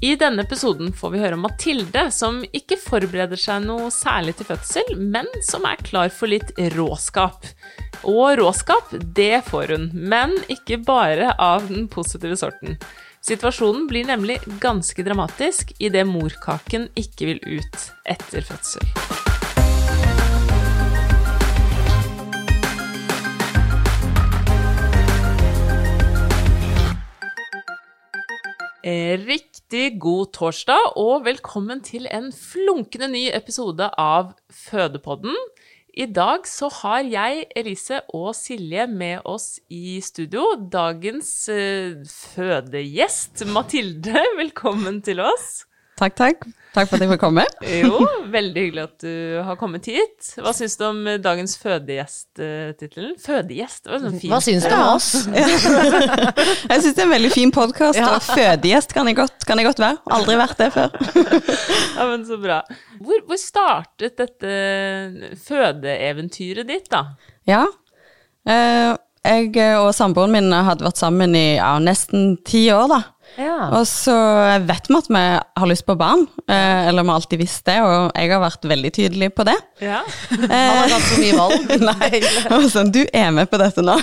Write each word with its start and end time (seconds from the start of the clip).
I 0.00 0.16
denne 0.16 0.42
episoden 0.44 0.90
får 0.92 1.10
vi 1.14 1.20
høre 1.22 1.36
om 1.38 1.44
Mathilde, 1.46 2.02
som 2.12 2.42
ikke 2.52 2.76
forbereder 2.76 3.40
seg 3.40 3.64
noe 3.64 3.88
særlig 3.94 4.34
til 4.36 4.50
fødsel, 4.50 4.92
men 5.00 5.28
som 5.48 5.64
er 5.64 5.80
klar 5.80 6.12
for 6.12 6.28
litt 6.28 6.52
råskap. 6.74 7.48
Og 8.04 8.36
råskap, 8.42 8.92
det 9.16 9.40
får 9.48 9.72
hun, 9.72 9.88
men 9.96 10.36
ikke 10.52 10.82
bare 10.84 11.32
av 11.40 11.64
den 11.70 11.88
positive 11.88 12.36
sorten. 12.36 12.76
Situasjonen 13.24 13.88
blir 13.90 14.06
nemlig 14.06 14.36
ganske 14.62 15.02
dramatisk 15.06 15.72
idet 15.80 16.04
morkaken 16.06 16.90
ikke 16.94 17.32
vil 17.32 17.40
ut 17.56 17.88
etter 18.04 18.44
fødsel. 18.46 19.25
Riktig 28.86 29.96
god 29.98 30.28
torsdag, 30.36 30.92
og 30.94 31.24
velkommen 31.26 31.80
til 31.82 32.04
en 32.14 32.28
flunkende 32.30 33.08
ny 33.10 33.24
episode 33.34 33.88
av 33.98 34.28
Fødepodden. 34.46 35.34
I 35.90 36.06
dag 36.06 36.46
så 36.46 36.68
har 36.70 37.00
jeg, 37.02 37.48
Elise 37.58 37.98
og 38.14 38.30
Silje 38.38 38.84
med 38.86 39.26
oss 39.26 39.56
i 39.74 39.98
studio. 39.98 40.44
Dagens 40.70 41.32
eh, 41.50 41.98
fødegjest, 42.06 43.42
Mathilde, 43.50 44.22
velkommen 44.42 45.02
til 45.02 45.24
oss. 45.24 45.64
Takk, 45.96 46.12
takk. 46.18 46.42
Takk 46.76 46.90
for 46.90 46.98
at 46.98 47.06
jeg 47.06 47.08
fikk 47.14 47.22
komme. 47.22 47.42
Jo, 47.80 48.00
veldig 48.28 48.62
hyggelig 48.66 48.82
at 48.84 49.04
du 49.06 49.12
har 49.46 49.56
kommet 49.56 49.86
hit. 49.88 50.26
Hva 50.36 50.52
syns 50.52 50.74
du 50.76 50.82
om 50.84 50.98
dagens 51.24 51.56
fødegjest-tittelen? 51.62 53.14
Fødegjest, 53.22 53.86
det 53.86 53.94
var 53.94 54.02
sånn 54.02 54.18
fint. 54.18 54.32
Hva 54.34 54.40
syns 54.44 54.66
du 54.68 54.74
om 54.76 54.90
oss? 54.90 55.08
Jeg 56.74 56.82
syns 56.84 56.98
det 56.98 57.00
er 57.00 57.06
en 57.06 57.14
veldig 57.14 57.32
fin 57.32 57.54
podkast, 57.54 58.02
og 58.02 58.28
fødegjest 58.28 58.92
kan 58.92 59.08
jeg, 59.08 59.16
godt, 59.22 59.48
kan 59.48 59.62
jeg 59.62 59.70
godt 59.70 59.80
være. 59.80 60.02
Aldri 60.18 60.36
vært 60.42 60.60
det 60.60 60.70
før. 60.76 60.92
Ja, 61.96 62.04
men 62.10 62.26
så 62.28 62.36
bra. 62.36 62.58
Hvor, 63.00 63.22
hvor 63.24 63.38
startet 63.40 64.18
dette 64.20 64.52
fødeeventyret 65.46 66.68
ditt, 66.68 66.90
da? 66.92 67.06
Ja. 67.48 67.62
Eh, 68.44 68.92
jeg 69.26 69.78
og 69.80 69.94
samboeren 69.96 70.34
min 70.36 70.52
hadde 70.52 70.84
vært 70.84 71.00
sammen 71.00 71.32
i 71.38 71.56
ja, 71.56 71.72
nesten 71.80 72.36
ti 72.44 72.66
år, 72.74 72.90
da. 72.92 73.00
Ja. 73.36 73.68
Og 73.76 73.84
så 73.88 74.14
vet 74.64 74.88
vi 74.88 74.96
at 74.96 75.08
vi 75.12 75.22
har 75.60 75.68
lyst 75.68 75.86
på 75.88 75.96
barn, 75.98 76.24
eh, 76.48 76.88
eller 76.88 77.04
vi 77.04 77.12
har 77.12 77.20
alltid 77.20 77.42
visst 77.42 77.64
det, 77.68 77.76
og 77.84 78.12
jeg 78.16 78.32
har 78.32 78.42
vært 78.42 78.68
veldig 78.70 78.92
tydelig 78.96 79.30
på 79.36 79.46
det. 79.48 79.56
Ja. 79.84 80.02
Man 80.40 80.52
har 80.56 80.94
hatt 80.94 81.08
så 81.10 81.20
mye 81.20 81.38
valg. 81.40 81.74
Nei, 81.90 82.20
og 82.56 82.68
sånn, 82.72 82.92
du 82.94 83.02
er 83.12 83.32
med 83.36 83.50
på 83.52 83.60
dette 83.60 83.84
nå. 83.84 83.96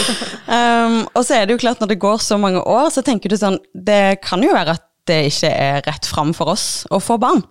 um, 0.56 0.98
og 1.14 1.22
så 1.24 1.38
er 1.38 1.46
det 1.46 1.56
jo 1.56 1.62
klart, 1.64 1.80
når 1.80 1.94
det 1.94 2.00
går 2.04 2.20
så 2.24 2.40
mange 2.40 2.60
år, 2.60 2.90
så 2.94 3.04
tenker 3.06 3.32
du 3.32 3.38
sånn, 3.40 3.60
det 3.72 4.18
kan 4.24 4.44
jo 4.44 4.52
være 4.54 4.76
at 4.76 4.84
det 5.04 5.18
ikke 5.28 5.48
er 5.52 5.82
rett 5.84 6.06
fram 6.08 6.30
for 6.32 6.48
oss 6.54 6.86
å 6.88 6.96
få 7.02 7.18
barn. 7.20 7.42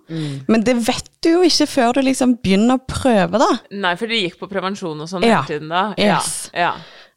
Men 0.50 0.64
det 0.66 0.74
vet 0.88 1.06
du 1.22 1.36
jo 1.36 1.42
ikke 1.46 1.68
før 1.70 1.92
du 1.94 2.00
liksom 2.02 2.32
begynner 2.42 2.80
å 2.80 2.82
prøve, 2.90 3.38
da. 3.38 3.46
Nei, 3.70 3.92
for 4.00 4.10
dere 4.10 4.24
gikk 4.24 4.40
på 4.40 4.48
prevensjon 4.50 4.98
og 5.04 5.06
sånn 5.10 5.22
Ja. 5.22 5.44
hele 5.44 5.52
tiden 5.52 5.70
da? 5.70 5.84
Yes. 5.94 6.50
Ja. 6.50 6.72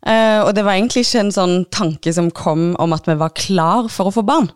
Eh, 0.06 0.40
og 0.44 0.54
det 0.56 0.64
var 0.68 0.78
egentlig 0.78 1.06
ikke 1.08 1.24
en 1.26 1.34
sånn 1.34 1.58
tanke 1.74 2.14
som 2.14 2.30
kom 2.36 2.72
om 2.82 2.94
at 2.96 3.08
vi 3.10 3.18
var 3.18 3.34
klar 3.38 3.90
for 3.92 4.10
å 4.10 4.16
få 4.20 4.26
barn. 4.28 4.52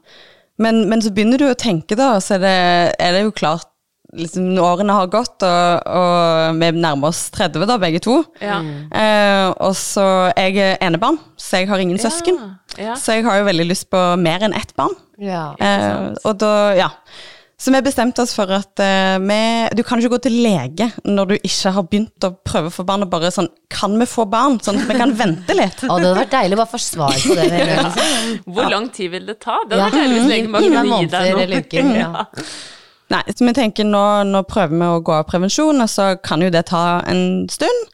Men, 0.62 0.86
men 0.92 1.02
så 1.02 1.10
begynner 1.14 1.42
du 1.42 1.48
å 1.50 1.58
tenke, 1.58 1.98
da, 1.98 2.14
så 2.22 2.38
er 2.38 2.44
det, 2.44 2.58
er 3.02 3.16
det 3.16 3.26
jo 3.26 3.34
klart 3.34 3.72
liksom, 4.18 4.52
Årene 4.62 4.96
har 4.96 5.10
gått, 5.12 5.44
og, 5.48 5.88
og 5.88 6.60
vi 6.60 6.72
nærmer 6.78 7.10
oss 7.12 7.24
30, 7.34 7.66
da, 7.70 7.78
begge 7.82 8.02
to. 8.04 8.20
Ja. 8.44 8.60
Uh, 8.92 9.48
og 9.68 9.76
så 9.80 10.06
Jeg 10.38 10.58
er 10.62 10.82
enebarn, 10.84 11.20
så 11.40 11.64
jeg 11.64 11.72
har 11.72 11.82
ingen 11.82 12.02
søsken. 12.02 12.40
ja. 12.78 12.96
Så 13.00 13.18
jeg 13.18 13.26
har 13.28 13.42
jo 13.42 13.50
veldig 13.50 13.68
lyst 13.72 13.90
på 13.92 14.02
mer 14.22 14.46
enn 14.46 14.56
ett 14.58 14.76
barn. 14.78 14.94
Ja. 15.22 15.52
Eh, 15.62 16.14
og 16.26 16.38
da, 16.42 16.54
ja. 16.78 16.90
Så 17.62 17.70
vi 17.70 17.78
bestemte 17.86 18.24
oss 18.24 18.32
for 18.34 18.50
at 18.56 18.82
uh, 18.82 19.20
vi 19.22 19.36
Du 19.78 19.84
kan 19.86 20.00
ikke 20.02 20.16
gå 20.16 20.20
til 20.26 20.34
lege 20.42 20.88
når 21.06 21.28
du 21.30 21.34
ikke 21.38 21.74
har 21.76 21.86
begynt 21.92 22.26
å 22.26 22.32
prøve 22.48 22.72
å 22.72 22.74
få 22.74 22.86
barn, 22.88 23.06
og 23.06 23.12
bare 23.14 23.30
sånn 23.36 23.52
Kan 23.70 24.00
vi 24.02 24.08
få 24.10 24.26
barn? 24.32 24.58
Sånn 24.66 24.80
at 24.82 24.90
vi 24.90 24.98
kan 24.98 25.14
vente 25.20 25.54
litt. 25.58 25.84
Å, 25.86 25.94
det 25.94 26.08
hadde 26.08 26.16
vært 26.24 26.34
deilig 26.34 26.58
å 26.58 26.62
bare 26.64 26.72
få 26.74 26.82
svar 26.82 27.14
på 27.22 27.38
det. 27.38 27.46
liksom. 27.54 28.36
Hvor 28.56 28.72
lang 28.74 28.90
tid 28.96 29.14
vil 29.14 29.30
det 29.30 29.38
ta? 29.46 29.60
Det 29.70 29.78
hadde 29.78 29.82
Ja. 29.84 29.90
vært 29.92 30.00
deilig 30.02 30.18
hvis 30.18 30.32
legen 30.34 30.56
bare 30.58 30.72
kunne 30.72 30.86
gi 31.04 31.12
deg 31.14 31.30
noe. 31.36 31.44
eller 31.46 31.66
uker, 31.68 31.92
ja. 32.02 32.26
Nei, 33.12 33.22
så 33.36 33.44
vi 33.46 33.54
tenker 33.58 33.84
nå, 33.92 34.04
nå 34.32 34.42
prøver 34.48 34.74
vi 34.80 34.88
å 34.88 35.00
gå 35.04 35.14
av 35.20 35.26
prevensjon, 35.30 35.84
og 35.84 35.90
så 35.92 36.14
kan 36.24 36.42
jo 36.42 36.50
det 36.54 36.66
ta 36.72 36.84
en 37.12 37.44
stund. 37.52 37.88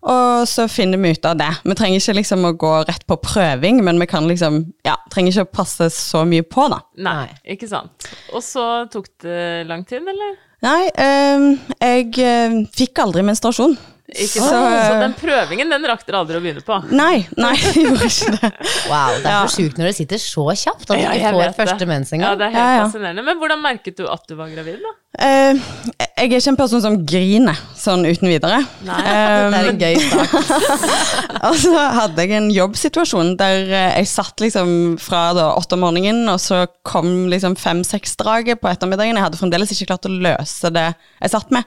Og 0.00 0.48
så 0.48 0.64
finner 0.70 1.00
vi 1.00 1.12
ut 1.12 1.26
av 1.28 1.36
det. 1.36 1.50
Vi 1.64 1.76
trenger 1.76 2.00
ikke 2.00 2.16
liksom 2.16 2.46
å 2.48 2.54
gå 2.56 2.72
rett 2.88 3.04
på 3.08 3.18
prøving, 3.20 3.82
men 3.84 4.00
vi 4.00 4.08
kan 4.08 4.28
liksom, 4.28 4.62
ja, 4.86 4.96
trenger 5.12 5.34
ikke 5.34 5.48
å 5.48 5.56
passe 5.60 5.90
så 5.92 6.24
mye 6.28 6.46
på, 6.46 6.68
da. 6.72 6.80
Nei, 7.04 7.26
ikke 7.56 7.68
sant. 7.68 8.08
Og 8.32 8.44
så 8.44 8.66
tok 8.92 9.10
det 9.26 9.66
lang 9.68 9.84
tid, 9.88 10.08
eller? 10.08 10.38
Nei, 10.64 10.88
øh, 10.92 11.44
jeg 11.80 12.10
eh, 12.20 12.56
fikk 12.76 13.00
aldri 13.04 13.24
menstruasjon. 13.28 13.76
Ikke 14.10 14.40
Så- 14.42 14.50
Så 14.50 14.94
den 15.00 15.12
prøvingen, 15.14 15.70
den 15.70 15.84
rakk 15.86 16.02
dere 16.06 16.18
aldri 16.24 16.36
å 16.38 16.42
begynne 16.42 16.64
på? 16.66 16.78
Nei, 16.90 17.26
nei, 17.38 17.52
jeg 17.62 17.84
gjorde 17.84 18.08
ikke 18.08 18.32
det. 18.40 18.50
Wow, 18.90 19.12
det 19.14 19.26
er 19.26 19.30
Ja. 19.30 19.42
for 19.46 19.54
sjukt 19.54 19.78
når 19.78 19.86
det 19.90 19.96
sitter 20.00 20.18
så 20.18 20.46
kjapt 20.50 20.90
at 20.90 20.96
du 20.96 21.02
Ja, 21.02 21.12
ikke 21.14 21.30
får 21.36 21.54
første 21.60 21.86
mens 21.86 22.10
Ja, 22.10 22.34
det 22.34 22.48
er 22.48 22.50
helt 22.50 22.58
Ja, 22.58 22.72
ja. 22.80 22.86
fascinerende. 22.88 23.24
Men 23.24 23.38
hvordan 23.38 23.62
merket 23.62 23.96
du 24.00 24.08
at 24.10 24.26
du 24.26 24.34
var 24.34 24.48
gravid, 24.50 24.80
da? 24.82 24.96
Uh, 25.20 25.58
jeg 25.98 26.08
er 26.16 26.38
ikke 26.38 26.48
en 26.52 26.56
person 26.56 26.80
som 26.82 26.96
griner 27.06 27.58
sånn 27.76 28.04
uten 28.06 28.28
videre. 28.30 28.60
Nei, 28.86 28.98
um, 28.98 29.50
Det 29.54 29.60
er 29.60 29.70
en 29.70 29.78
gøy 29.78 29.96
start. 30.00 30.90
Og 31.50 31.56
så 31.62 31.74
hadde 32.00 32.26
jeg 32.26 32.34
en 32.36 32.50
jobbsituasjon 32.54 33.32
der 33.40 33.70
eh, 33.70 33.96
jeg 34.00 34.06
satt 34.10 34.42
liksom 34.42 34.98
fra 35.02 35.32
da 35.36 35.48
åtte 35.58 35.74
om 35.78 35.82
morgenen, 35.86 36.28
og 36.30 36.38
så 36.42 36.66
kom 36.86 37.26
liksom 37.32 37.56
fem-seks-draget 37.58 38.60
på 38.60 38.70
ettermiddagen. 38.70 39.16
Jeg 39.18 39.24
hadde 39.28 39.40
fremdeles 39.40 39.72
ikke 39.74 39.90
klart 39.94 40.06
å 40.10 40.14
løse 40.14 40.70
det 40.74 40.88
jeg 40.94 41.30
satt 41.34 41.50
med. 41.54 41.64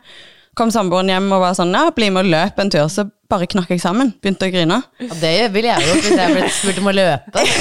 Kom 0.57 0.71
samboeren 0.73 1.09
hjem 1.09 1.31
og 1.33 1.41
var 1.41 1.55
sånn 1.57 1.73
ja, 1.73 1.87
bli 1.95 2.11
med 2.13 2.27
og 2.27 2.33
løp 2.33 2.59
en 2.61 2.73
tur. 2.73 2.89
Så 2.91 3.07
bare 3.33 3.49
knakk 3.51 3.73
jeg 3.73 3.83
sammen. 3.83 4.13
Begynte 4.23 4.47
å 4.49 4.53
grine. 4.53 4.79
Ja, 5.03 5.19
det 5.21 5.35
ville 5.53 5.73
jeg 5.73 5.89
gjort 5.89 6.07
hvis 6.07 6.19
jeg 6.23 6.37
ble 6.37 6.49
spurt 6.59 6.81
om 6.83 6.91
å 6.93 6.95
løpe. 6.97 7.45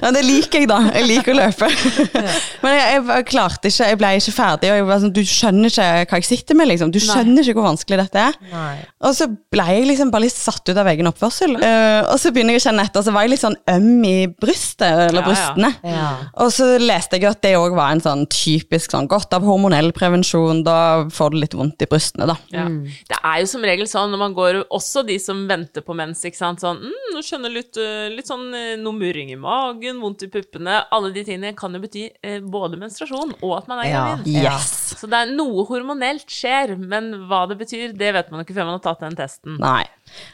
Ja, 0.00 0.10
det 0.14 0.22
liker 0.24 0.62
jeg, 0.62 0.68
da. 0.70 0.78
Jeg 0.94 1.06
liker 1.08 1.34
å 1.34 1.38
løpe. 1.40 1.68
Men 2.64 2.74
jeg, 2.76 2.84
jeg 2.94 3.20
jeg 3.20 3.26
klarte 3.30 3.70
ikke, 3.70 3.88
jeg 3.90 3.98
ble 4.00 4.10
ikke 4.18 4.34
ferdig. 4.34 4.70
Og 4.72 4.78
jeg 4.80 4.86
var 4.88 5.02
sånn, 5.02 5.12
du 5.14 5.20
skjønner 5.28 5.72
ikke 5.72 5.88
hva 6.10 6.20
jeg 6.20 6.28
sitter 6.28 6.58
med, 6.58 6.70
liksom. 6.70 6.92
Du 6.94 6.98
skjønner 7.02 7.44
ikke 7.44 7.58
hvor 7.58 7.68
vanskelig 7.68 7.98
dette 8.00 8.22
er. 8.30 8.38
Nei. 8.52 8.74
Og 9.06 9.14
så 9.16 9.26
ble 9.52 9.66
jeg 9.74 9.88
liksom 9.90 10.12
bare 10.12 10.24
litt 10.26 10.36
satt 10.36 10.70
ut 10.70 10.80
av 10.80 10.88
egen 10.92 11.08
oppførsel. 11.10 11.56
Uh, 11.60 12.00
og 12.12 12.16
så 12.22 12.32
begynner 12.34 12.56
jeg 12.56 12.62
å 12.62 12.66
kjenne 12.68 12.86
etter, 12.88 13.04
så 13.06 13.14
var 13.14 13.26
jeg 13.26 13.34
litt 13.34 13.44
sånn 13.44 13.58
øm 13.74 14.04
i 14.08 14.14
brystet, 14.40 14.86
eller 15.10 15.20
Ja, 15.20 15.22
ja. 15.22 15.26
brystene. 15.28 15.72
Ja. 15.94 16.08
Og 16.44 16.52
så 16.56 16.68
leste 16.82 17.18
jeg 17.18 17.26
jo 17.26 17.32
at 17.34 17.42
det 17.44 17.54
òg 17.60 17.76
var 17.78 17.94
en 17.94 18.04
sånn 18.04 18.26
typisk 18.32 18.94
sånn 18.94 19.08
godt 19.10 19.36
av 19.36 19.46
hormonell 19.48 19.92
prevensjon. 19.96 20.64
Da 20.66 20.78
får 21.12 21.34
du 21.34 21.40
litt 21.42 21.56
vondt 21.58 21.84
i 21.84 21.90
brystene, 21.90 22.28
da. 22.30 22.38
Ja. 22.54 22.66
Det 23.10 23.20
er 23.20 23.40
jo 23.42 23.50
som 23.50 23.64
regel 23.66 23.88
sånn 23.90 24.12
når 24.14 24.24
man 24.24 24.36
går 24.36 24.59
Også 24.70 25.02
de 25.06 25.16
som 25.22 25.40
venter 25.48 25.84
på 25.86 25.94
mens, 25.96 26.20
ikke 26.26 26.36
sant. 26.38 26.60
Sånn 26.62 26.78
mm, 26.82 27.14
nå 27.14 27.22
skjønner 27.24 27.52
litt, 27.54 27.76
øh, 27.80 28.08
litt 28.14 28.28
sånn 28.30 28.46
øh, 28.54 28.74
noe 28.82 28.92
murring 28.96 29.32
i 29.32 29.38
magen, 29.40 30.00
vondt 30.02 30.26
i 30.26 30.30
puppene. 30.32 30.80
Alle 30.92 31.12
de 31.14 31.24
tingene 31.26 31.54
kan 31.58 31.74
jo 31.74 31.80
bety 31.82 32.04
eh, 32.22 32.38
både 32.40 32.78
menstruasjon 32.80 33.36
og 33.40 33.56
at 33.58 33.68
man 33.70 33.82
er 33.84 33.90
Ja. 33.90 34.04
gravid. 34.16 34.30
Yes. 34.44 34.94
Så 35.00 35.08
det 35.10 35.16
er 35.22 35.32
noe 35.34 35.64
hormonelt 35.68 36.26
skjer, 36.30 36.76
men 36.78 37.12
hva 37.30 37.46
det 37.50 37.58
betyr, 37.62 37.92
det 37.96 38.12
vet 38.14 38.30
man 38.30 38.44
ikke 38.44 38.54
før 38.58 38.68
man 38.68 38.78
har 38.78 38.84
tatt 38.90 39.00
den 39.06 39.16
testen. 39.18 39.56
Nei. 39.62 39.84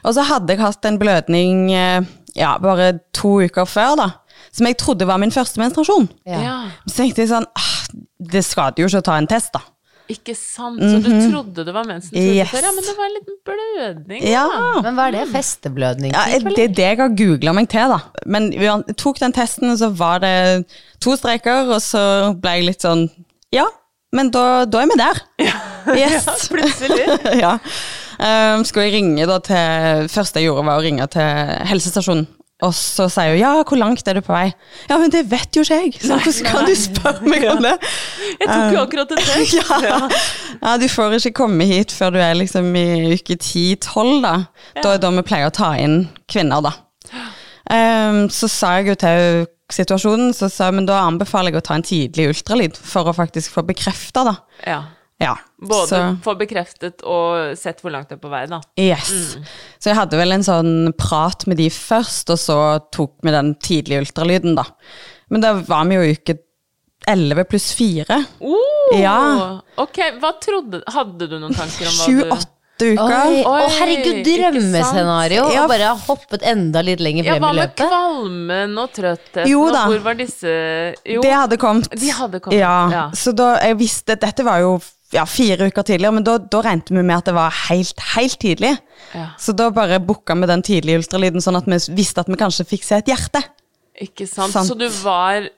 Og 0.04 0.14
så 0.16 0.24
hadde 0.26 0.52
jeg 0.54 0.62
hatt 0.64 0.84
en 0.88 0.98
blødning 0.98 1.70
eh, 1.76 2.00
ja, 2.36 2.56
bare 2.58 2.98
to 3.16 3.36
uker 3.46 3.64
før, 3.68 3.94
da. 4.00 4.08
Som 4.52 4.66
jeg 4.68 4.76
trodde 4.80 5.06
var 5.08 5.18
min 5.20 5.32
første 5.32 5.60
menstruasjon. 5.60 6.08
Ja. 6.28 6.40
Ja, 6.42 6.56
Så 6.88 7.02
tenkte 7.02 7.22
jeg 7.24 7.28
sånn 7.30 7.46
ah, 7.56 7.72
Det 8.18 8.42
skader 8.44 8.82
jo 8.84 8.88
ikke 8.88 9.00
å 9.02 9.06
ta 9.08 9.16
en 9.20 9.28
test, 9.30 9.52
da. 9.56 9.60
Ikke 10.12 10.34
sant. 10.38 10.80
Så 10.82 10.98
du 11.02 11.08
trodde 11.30 11.64
det 11.66 11.74
var 11.74 11.86
mensen 11.88 12.14
Yes. 12.16 12.50
før, 12.50 12.66
ja, 12.66 12.72
men 12.76 12.84
det 12.86 12.94
var 12.98 13.08
en 13.08 13.16
liten 13.16 13.38
blødning. 13.48 14.22
Ja. 14.26 14.44
Men 14.84 14.94
hva 14.98 15.08
er 15.08 15.16
det? 15.18 15.24
Festeblødning? 15.32 16.12
Ja, 16.14 16.38
det 16.38 16.58
er 16.64 16.74
det 16.76 16.84
jeg 16.86 17.00
har 17.00 17.14
googla 17.18 17.54
meg 17.56 17.68
til, 17.72 17.94
da. 17.94 18.00
Men 18.26 18.50
vi 18.54 18.70
tok 18.94 19.18
den 19.22 19.34
testen, 19.36 19.70
og 19.72 19.78
så 19.80 19.90
var 19.96 20.22
det 20.24 20.66
to 21.00 21.16
streker, 21.18 21.70
og 21.72 21.80
så 21.84 22.34
ble 22.40 22.58
jeg 22.60 22.68
litt 22.70 22.86
sånn 22.86 23.08
Ja, 23.54 23.66
men 24.14 24.30
da, 24.30 24.64
da 24.64 24.82
er 24.82 24.90
vi 24.92 24.98
der. 25.00 25.22
Yes. 25.96 26.26
Plutselig. 26.50 27.04
ja. 27.44 27.56
Um, 28.16 28.64
skulle 28.64 28.86
jeg 28.88 28.94
ringe 28.96 29.26
da 29.28 29.36
til 29.44 30.06
Første 30.08 30.40
jeg 30.40 30.48
gjorde, 30.48 30.64
var 30.66 30.80
å 30.80 30.82
ringe 30.82 31.04
til 31.12 31.52
helsestasjonen. 31.68 32.24
Og 32.64 32.72
så 32.72 33.04
sier 33.12 33.34
hun 33.34 33.40
ja, 33.40 33.50
hvor 33.68 33.76
langt 33.76 34.06
er 34.08 34.16
du 34.16 34.22
på 34.24 34.32
vei? 34.32 34.46
Ja, 34.88 34.96
men 34.96 35.10
det 35.12 35.26
vet 35.28 35.56
jo 35.58 35.60
ikke 35.60 35.76
jeg! 35.76 35.90
Så 36.00 36.16
hvordan 36.16 36.46
kan 36.46 36.64
du 36.64 36.72
spørre 36.80 37.28
meg 37.28 37.44
om 37.52 37.60
det? 37.66 37.74
Jeg 38.40 38.48
tok 38.48 38.72
jo 38.72 38.84
akkurat 38.86 39.12
en 39.12 39.20
test. 39.20 39.72
Ja. 39.86 39.98
ja, 40.62 40.76
du 40.80 40.86
får 40.88 41.18
ikke 41.18 41.34
komme 41.42 41.66
hit 41.68 41.92
før 41.92 42.14
du 42.14 42.20
er 42.22 42.38
liksom 42.38 42.70
i 42.80 43.12
uke 43.12 43.36
10-12, 43.36 44.22
da. 44.24 44.32
Da 44.78 44.86
er 44.86 44.96
det 44.96 45.04
da 45.04 45.12
vi 45.18 45.26
pleier 45.28 45.50
å 45.50 45.54
ta 45.54 45.74
inn 45.80 46.06
kvinner, 46.32 46.64
da. 46.64 46.72
Um, 47.68 48.24
så 48.32 48.48
sa 48.48 48.78
jeg 48.78 48.94
jo 48.94 48.98
til 49.02 49.12
henne 49.12 49.46
situasjonen, 49.74 50.32
så 50.36 50.48
sa 50.48 50.70
jeg 50.70 50.78
men 50.78 50.86
da 50.88 51.02
anbefaler 51.02 51.52
jeg 51.52 51.60
å 51.60 51.66
ta 51.66 51.76
en 51.76 51.84
tidlig 51.84 52.28
ultralyd 52.30 52.76
for 52.78 53.10
å 53.10 53.16
faktisk 53.16 53.52
få 53.58 53.66
bekrefta, 53.66 54.22
da. 54.30 54.36
Ja. 54.64 54.80
Ja. 55.22 55.34
Både 55.56 55.88
så, 55.88 56.00
få 56.22 56.34
bekreftet 56.36 57.00
og 57.08 57.54
sett 57.56 57.78
hvor 57.80 57.90
langt 57.94 58.10
det 58.10 58.18
er 58.18 58.20
på 58.20 58.28
vei, 58.28 58.42
da. 58.50 58.58
yes. 58.76 59.38
Så 59.80 59.88
jeg 59.88 59.96
hadde 59.96 60.18
vel 60.20 60.32
en 60.36 60.44
sånn 60.44 60.72
prat 60.98 61.46
med 61.48 61.56
de 61.56 61.70
først, 61.72 62.28
og 62.34 62.38
så 62.42 62.58
tok 62.92 63.14
vi 63.24 63.32
den 63.32 63.54
tidlige 63.56 64.02
ultralyden, 64.04 64.54
da. 64.58 64.66
Men 65.32 65.40
da 65.40 65.54
var 65.66 65.86
vi 65.88 65.96
jo 65.96 66.02
i 66.04 66.12
uke 66.18 66.36
11 67.08 67.44
pluss 67.48 67.70
4. 67.78 68.20
Oh, 68.44 68.92
Ja. 69.00 69.16
Ok, 69.82 69.98
hva 70.20 70.30
trodde 70.40 70.78
Hadde 70.94 71.26
du 71.28 71.38
noen 71.40 71.54
tanker 71.54 71.88
om 71.88 71.96
hva 71.96 72.06
du 72.06 72.20
7-8 72.22 72.46
uker. 72.92 73.14
Oi, 73.26 73.40
å 73.48 73.68
herregud, 73.78 74.20
drømmescenario! 74.26 75.46
Ja. 75.52 75.62
Og 75.64 75.70
bare 75.72 75.92
hoppet 76.06 76.44
enda 76.46 76.82
litt 76.84 77.00
lenger 77.00 77.24
Ja, 77.24 77.34
frem 77.36 77.42
hva 77.46 77.50
i 77.52 77.56
med 77.56 77.62
løpet. 77.62 77.88
kvalmen 77.88 78.76
og 78.82 78.92
trøttheten? 78.96 79.48
Jo 79.50 79.62
og 79.66 79.72
da. 79.72 79.84
Hvor 79.90 80.02
var 80.04 80.18
disse 80.20 80.52
Jo, 81.08 81.22
Det 81.24 81.32
hadde 81.32 81.56
kommet. 81.62 81.88
de 81.96 82.10
hadde 82.12 82.40
kommet. 82.44 82.58
Ja, 82.60 82.76
Ja. 82.92 83.04
så 83.16 83.32
da 83.34 83.56
jeg 83.64 83.78
visste 83.80 84.16
Dette 84.20 84.44
var 84.44 84.60
jo 84.60 84.76
ja, 85.16 85.24
fire 85.28 85.68
uker 85.70 85.86
tidligere, 85.86 86.14
men 86.18 86.26
da, 86.26 86.36
da 86.38 86.62
regnet 86.64 86.92
vi 86.92 87.02
med 87.02 87.16
at 87.16 87.28
det 87.30 87.36
var 87.36 87.54
helt, 87.66 88.02
helt 88.14 88.38
tidlig. 88.42 88.74
Ja. 89.16 89.28
Så 89.40 89.54
da 89.56 89.70
bare 89.74 90.00
booka 90.04 90.36
vi 90.36 90.48
den 90.50 90.64
tidlige 90.66 91.02
ultralyden, 91.02 91.44
sånn 91.44 91.58
at 91.58 91.68
vi 91.70 91.78
visste 91.96 92.22
at 92.22 92.30
vi 92.30 92.38
kanskje 92.40 92.68
fikk 92.68 92.86
se 92.86 93.00
et 93.00 93.10
hjerte. 93.12 93.42
Ikke 94.06 94.28
sant? 94.28 94.52
Sant. 94.52 94.68
Så 94.68 94.76
du 94.76 94.88
var 95.02 95.48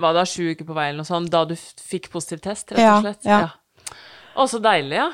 Var 0.00 0.14
da 0.16 0.22
sju 0.24 0.54
uker 0.54 0.64
på 0.64 0.72
vei 0.72 0.86
eller 0.88 1.02
noe 1.02 1.04
sånt 1.04 1.28
da 1.28 1.42
du 1.44 1.52
fikk 1.52 2.06
positiv 2.14 2.38
test, 2.40 2.70
rett 2.72 2.80
og 2.80 3.02
slett? 3.04 3.26
Ja. 3.28 3.40
ja. 3.44 3.48
Å, 4.32 4.46
så 4.48 4.58
deilig, 4.64 4.96
ja. 4.96 5.08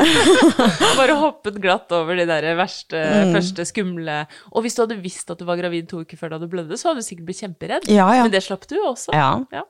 Bare 0.98 1.14
hoppet 1.20 1.58
glatt 1.62 1.92
over 1.94 2.18
de 2.18 2.26
der 2.28 2.46
verste, 2.58 2.98
første 3.34 3.66
skumle 3.68 4.16
Og 4.50 4.64
hvis 4.64 4.74
du 4.76 4.82
hadde 4.82 4.98
visst 5.02 5.30
at 5.32 5.38
du 5.40 5.46
var 5.48 5.58
gravid 5.60 5.86
to 5.90 6.02
uker 6.02 6.18
før 6.18 6.34
da 6.34 6.40
du 6.42 6.46
blødde, 6.50 6.78
så 6.80 6.90
hadde 6.90 7.04
du 7.04 7.06
sikkert 7.06 7.28
blitt 7.30 7.42
kjemperedd. 7.44 7.88
Ja, 7.90 8.08
ja. 8.16 8.24
Men 8.26 8.34
det 8.34 8.42
slapp 8.46 8.66
du 8.70 8.76
også. 8.82 9.14
Ja. 9.14 9.30
Ja. 9.54 9.64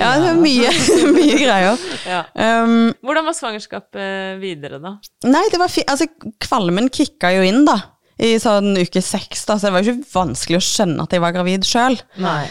Ja, 0.00 0.10
det 0.22 0.30
er 0.32 0.40
mye, 0.40 0.70
mye 1.18 1.38
greier. 1.40 1.86
Ja. 2.08 2.20
Um, 2.34 2.90
Hvordan 3.04 3.26
var 3.26 3.36
svangerskapet 3.38 4.40
videre, 4.42 4.80
da? 4.82 4.96
nei, 5.26 5.42
det 5.52 5.60
var 5.60 5.72
fint. 5.72 5.88
altså, 5.90 6.06
kvalmen 6.42 6.90
kicka 6.92 7.32
jo 7.34 7.42
inn, 7.46 7.64
da. 7.68 7.78
I 8.20 8.34
sånn 8.42 8.74
uke 8.76 9.00
seks, 9.04 9.46
da, 9.48 9.56
så 9.56 9.68
det 9.68 9.74
var 9.74 9.84
jo 9.86 9.94
ikke 9.96 10.12
vanskelig 10.12 10.58
å 10.60 10.64
skjønne 10.64 11.06
at 11.06 11.14
jeg 11.16 11.22
var 11.24 11.34
gravid 11.36 11.64
sjøl. 11.66 11.96
Nei. 12.20 12.42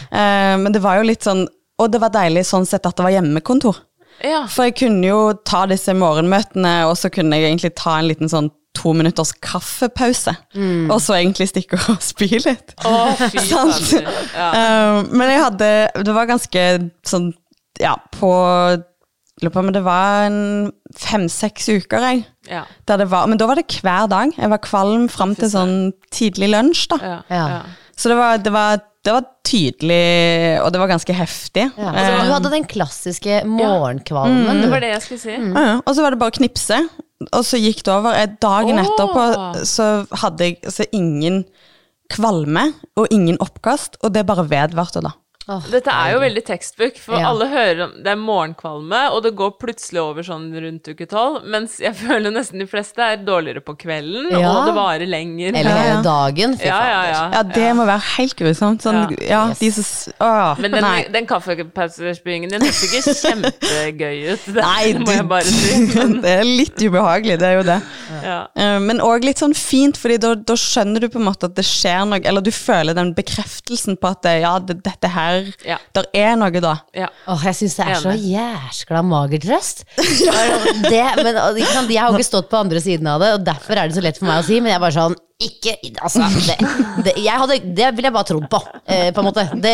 men 0.63 0.73
det 0.73 0.81
var 0.81 0.97
jo 0.97 1.05
litt 1.05 1.25
sånn 1.27 1.43
Og 1.79 1.91
det 1.93 2.01
var 2.01 2.09
deilig 2.11 2.41
sånn 2.49 2.65
sett 2.67 2.87
at 2.89 2.97
det 2.97 3.05
var 3.05 3.13
hjemmekontor. 3.13 3.77
Ja. 4.25 4.45
For 4.51 4.67
jeg 4.69 4.77
kunne 4.81 5.07
jo 5.07 5.19
ta 5.47 5.65
disse 5.69 5.93
morgenmøtene, 5.97 6.81
og 6.89 6.95
så 6.99 7.11
kunne 7.13 7.37
jeg 7.37 7.51
egentlig 7.51 7.73
ta 7.79 7.97
en 7.99 8.09
liten 8.09 8.31
sånn 8.31 8.49
to 8.77 8.93
minutters 8.95 9.31
kaffepause. 9.43 10.33
Og 10.91 10.99
så 11.03 11.17
egentlig 11.17 11.49
stikke 11.51 11.79
og 11.89 11.99
spy 12.11 12.29
litt. 12.37 12.75
Å, 12.85 12.93
fy. 13.17 14.03
Ja. 14.39 14.49
um, 14.53 15.09
men 15.17 15.31
jeg 15.31 15.41
hadde 15.41 15.67
Det 16.05 16.13
var 16.13 16.27
ganske 16.29 16.61
sånn 17.07 17.31
Ja, 17.81 17.95
på 18.13 18.29
Lurer 19.39 19.53
på 19.55 19.61
om 19.63 19.71
det 19.71 19.81
var 19.85 20.25
en 20.27 20.39
fem-seks 20.99 21.69
uker, 21.71 22.03
jeg. 22.03 22.25
Ja. 22.51 22.65
Der 22.91 22.99
det 22.99 23.05
var, 23.11 23.27
men 23.31 23.39
da 23.39 23.47
var 23.47 23.55
det 23.55 23.69
hver 23.79 24.09
dag. 24.11 24.33
Jeg 24.35 24.51
var 24.51 24.59
kvalm 24.65 25.05
fram 25.07 25.31
til 25.39 25.47
sånn 25.53 25.75
tidlig 26.11 26.49
lunsj, 26.51 26.89
da. 26.91 26.97
Ja. 27.31 27.45
Så 27.95 28.11
det 28.11 28.17
var, 28.19 28.41
det, 28.43 28.51
var, 28.51 28.81
det 29.05 29.13
var 29.15 29.27
tydelig, 29.47 30.59
og 30.59 30.73
det 30.73 30.79
var 30.81 30.89
ganske 30.91 31.13
heftig. 31.15 31.69
Ja. 31.77 31.91
Altså, 31.91 32.09
Eh, 32.11 32.25
du 32.25 32.33
hadde 32.33 32.51
den 32.51 32.65
klassiske 32.67 33.37
morgenkvalmen. 33.47 34.49
Mm. 34.49 34.61
Det 34.61 34.71
var 34.73 34.83
det 34.83 34.91
jeg 34.91 35.01
skulle 35.05 35.21
si. 35.23 35.37
Mm. 35.37 35.53
ja. 35.55 35.77
Og 35.85 35.95
så 35.95 36.03
var 36.03 36.11
det 36.11 36.19
bare 36.19 36.33
å 36.33 36.37
knipse, 36.39 36.79
og 37.31 37.45
så 37.47 37.59
gikk 37.61 37.83
det 37.87 37.93
over. 37.95 38.17
Eh, 38.19 38.35
Dagen 38.43 38.79
oh. 38.79 38.83
etterpå 38.83 39.23
så 39.67 39.89
hadde 40.23 40.49
jeg 40.49 40.75
så 40.75 40.87
ingen 40.91 41.45
kvalme 42.11 42.73
og 42.97 43.07
ingen 43.13 43.39
oppkast, 43.39 43.99
og 44.03 44.13
det 44.13 44.25
bare 44.27 44.47
vedvarte 44.49 45.03
da. 45.05 45.13
Åh, 45.47 45.63
Dette 45.71 45.89
er 45.89 46.11
jo 46.13 46.19
veldig 46.21 46.41
tekstbook, 46.45 46.97
for 47.01 47.15
Ja. 47.17 47.29
alle 47.31 47.47
hører 47.49 47.79
om 47.87 47.93
det 48.03 48.11
er 48.11 48.17
morgenkvalme, 48.21 48.99
og 49.15 49.23
det 49.23 49.31
går 49.35 49.55
plutselig 49.57 49.97
over 50.03 50.21
sånn 50.21 50.51
rundt 50.53 50.85
uke 50.91 51.07
tolv, 51.09 51.43
mens 51.47 51.79
jeg 51.81 51.95
føler 52.05 52.29
nesten 52.35 52.59
de 52.59 52.67
fleste 52.69 52.99
er 53.01 53.17
dårligere 53.25 53.63
på 53.65 53.73
kvelden, 53.79 54.27
Ja. 54.29 54.51
og 54.51 54.67
det 54.67 54.75
varer 54.75 55.07
lenger. 55.09 55.55
Eller 55.57 55.71
hele 55.79 56.03
dagen. 56.05 56.53
Fy 56.59 56.67
ja, 56.67 56.77
ja, 56.77 56.99
fader. 57.01 57.13
ja. 57.15 57.31
Ja, 57.33 57.43
det 57.55 57.69
må 57.79 57.85
være 57.89 58.03
helt 58.17 58.35
grusomt. 58.37 58.81
Sånn, 58.85 58.99
Ja. 59.09 59.25
ja, 59.25 59.47
Yes. 59.49 59.59
de 59.59 59.71
som 59.71 60.13
Åh, 60.21 60.59
Men 60.59 60.71
den, 60.71 60.81
nei. 60.83 61.03
den 61.09 61.25
kaffepausespyingen 61.25 62.49
din 62.51 62.61
høres 62.61 62.83
ikke 62.85 63.15
kjempegøy 63.23 64.33
ut, 64.33 64.45
det 64.53 64.61
Nei, 64.61 64.93
må 65.01 65.15
jeg 65.15 65.27
bare 65.27 65.43
si. 65.49 65.87
det 66.21 66.35
er 66.35 66.43
litt 66.45 66.77
ubehagelig, 66.77 67.39
det 67.39 67.47
er 67.49 67.57
jo 67.57 67.63
det. 67.63 67.79
Ja. 68.23 68.39
Eh, 68.55 68.77
Men 68.79 68.99
òg 69.01 69.23
litt 69.25 69.39
sånn 69.41 69.55
fint, 69.55 69.97
fordi 69.97 70.19
da, 70.19 70.35
da 70.35 70.53
skjønner 70.53 70.99
du 71.01 71.09
på 71.09 71.17
en 71.17 71.25
måte 71.25 71.45
at 71.49 71.55
det 71.55 71.65
skjer 71.65 72.05
noe, 72.05 72.21
eller 72.23 72.41
du 72.45 72.51
føler 72.51 72.93
den 72.93 73.15
bekreftelsen 73.17 73.97
på 73.97 74.11
at 74.11 74.21
det, 74.21 74.41
ja, 74.43 74.59
det, 74.59 74.83
dette 74.83 75.07
her 75.09 75.38
Ja. 75.67 75.77
Der 75.95 76.09
er 76.13 76.35
noe, 76.39 76.63
da. 76.63 76.75
Ja. 76.97 77.09
Åh, 77.29 77.45
jeg 77.49 77.59
syns 77.61 77.77
det 77.79 77.87
er 77.87 78.03
så 78.03 78.13
jæskla 78.15 79.03
mager 79.05 79.41
trøst. 79.45 79.85
det, 80.91 81.05
men 81.23 81.39
sant, 81.39 81.89
Jeg 81.89 82.01
har 82.01 82.11
jo 82.11 82.19
ikke 82.19 82.29
stått 82.31 82.51
på 82.51 82.61
andre 82.61 82.83
siden 82.83 83.09
av 83.09 83.23
det, 83.23 83.33
og 83.37 83.47
derfor 83.47 83.79
er 83.79 83.89
det 83.89 83.97
så 83.99 84.05
lett 84.05 84.19
for 84.21 84.29
meg 84.31 84.43
å 84.43 84.47
si, 84.47 84.59
men 84.61 84.73
jeg 84.73 84.79
er 84.81 84.85
bare 84.87 84.97
sånn 84.99 85.17
ikke, 85.39 85.71
altså, 86.03 86.25
det, 86.49 86.55
det, 87.05 87.11
jeg 87.23 87.39
hadde, 87.39 87.55
det 87.71 87.85
ville 87.95 88.09
jeg 88.09 88.11
bare 88.11 88.27
trodd 88.27 88.47
på, 88.51 88.59
eh, 88.91 89.05
på 89.15 89.21
en 89.21 89.27
måte. 89.29 89.45
Det, 89.63 89.71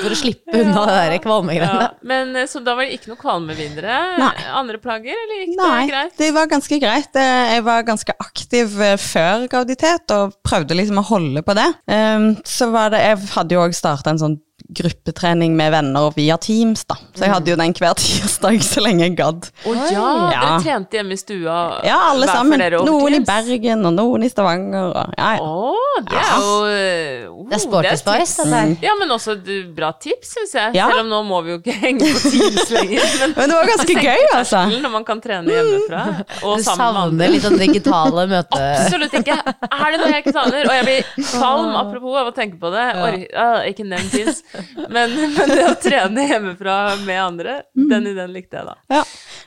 for 0.00 0.14
å 0.14 0.16
slippe 0.16 0.62
unna 0.62 0.84
det 0.88 0.94
der 0.96 1.16
kvalmegreiene. 1.26 1.82
Ja. 1.84 1.90
Men 2.08 2.32
eh, 2.32 2.46
Så 2.48 2.62
da 2.64 2.72
var 2.72 2.88
det 2.88 2.96
ikke 2.96 3.10
noe 3.12 3.20
kvalme 3.20 3.52
videre? 3.58 3.98
Nei. 4.16 4.30
Andre 4.56 4.80
plager, 4.80 5.12
eller 5.12 5.42
gikk 5.42 5.52
Nei, 5.60 5.74
det 5.82 5.92
greit? 5.92 6.16
det 6.22 6.30
var 6.38 6.48
ganske 6.54 6.80
greit. 6.80 7.20
Eh, 7.20 7.52
Jeg 7.58 7.66
var 7.68 7.84
ganske 7.84 8.16
aktiv 8.24 8.80
eh, 8.86 8.96
før 8.96 9.44
graviditet 9.52 10.16
og 10.16 10.38
prøvde 10.48 10.80
liksom 10.80 11.02
å 11.02 11.08
holde 11.10 11.44
på 11.44 11.58
det. 11.60 11.68
Um, 11.84 12.30
Så 12.48 12.70
var 12.72 12.96
det 12.96 13.04
Jeg 13.04 13.20
hadde 13.36 13.58
jo 13.58 13.66
òg 13.68 13.76
starta 13.76 14.16
en 14.16 14.24
sånn 14.24 14.38
gruppetrening 14.68 15.54
med 15.56 15.72
venner 15.72 16.10
via 16.16 16.36
Teams, 16.36 16.82
da. 16.84 16.98
Så 17.16 17.24
jeg 17.24 17.32
hadde 17.32 17.50
jo 17.52 17.56
den 17.56 17.72
hver 17.78 17.94
tirsdag 18.02 18.58
så 18.66 18.82
lenge 18.84 19.06
jeg 19.06 19.14
gadd. 19.16 19.48
Å 19.64 19.74
ja, 19.88 20.08
Ja. 20.28 20.28
dere 20.28 20.58
trente 20.64 20.98
hjemme 20.98 21.16
i 21.16 21.20
stua 21.20 21.56
Ja, 21.86 21.96
alle 22.10 22.26
hver 22.28 22.34
sammen. 22.36 22.64
Noen 22.84 23.16
i 23.16 23.20
Bergen, 23.24 23.86
og 23.88 23.94
noen 23.96 24.26
i 24.26 24.28
Stavanger, 24.28 24.90
og 24.92 25.14
ja, 25.16 25.30
ja. 25.38 25.46
Å, 25.48 26.02
det 26.08 26.18
er 26.18 26.28
jo 26.36 26.50
uh, 26.68 27.40
oh, 27.40 27.46
Det 27.48 27.56
er 27.56 27.62
sporty 27.64 27.94
spice, 27.98 28.36
dette 28.42 28.58
her. 28.60 28.74
Ja, 28.84 28.92
men 29.00 29.14
også 29.16 29.34
et 29.38 29.48
bra 29.74 29.90
tips, 29.96 30.34
syns 30.36 30.52
jeg. 30.58 30.76
Ja. 30.76 30.90
Selv 30.92 31.06
om 31.06 31.10
nå 31.14 31.22
må 31.30 31.40
vi 31.46 31.54
jo 31.54 31.60
ikke 31.62 31.74
henge 31.86 32.10
på 32.12 32.22
Teams 32.28 32.74
lenger. 32.76 33.08
Men, 33.22 33.34
Men 33.38 33.50
det 33.50 33.56
var 33.56 33.70
ganske 33.72 33.96
gøy, 34.04 34.22
altså. 34.36 34.60
Når 34.84 34.92
man 34.92 35.06
kan 35.08 35.22
trene 35.24 35.54
hjemmefra 35.56 36.02
og 36.44 36.60
Du 36.60 36.66
sammen 36.66 36.98
savner 36.98 37.32
litt 37.32 37.44
sånn 37.46 37.58
digitale 37.60 38.26
møter. 38.30 38.62
Absolutt 38.84 39.16
ikke. 39.22 39.38
Er 39.68 39.94
det 39.94 39.98
noe 40.02 40.12
jeg 40.12 40.22
ikke 40.26 40.36
savner? 40.36 40.68
Og 40.68 40.76
jeg 40.76 40.86
blir 40.86 41.26
kvalm 41.32 41.72
apropos 41.80 42.20
av 42.20 42.30
å 42.30 42.34
tenke 42.36 42.60
på 42.60 42.70
det. 42.74 42.86
Or, 43.00 43.18
ah, 43.42 43.58
ikke 43.68 43.86
nevn 43.88 44.12
Teams. 44.12 44.42
Men, 44.94 45.12
men 45.36 45.50
det 45.52 45.64
å 45.68 45.74
trene 45.82 46.24
hjemmefra 46.28 46.76
med 47.04 47.18
andre, 47.22 47.56
den 47.76 48.06
ideen 48.12 48.32
likte 48.34 48.60
jeg, 48.60 48.68
da. 48.68 48.76
Ja. 48.98 49.02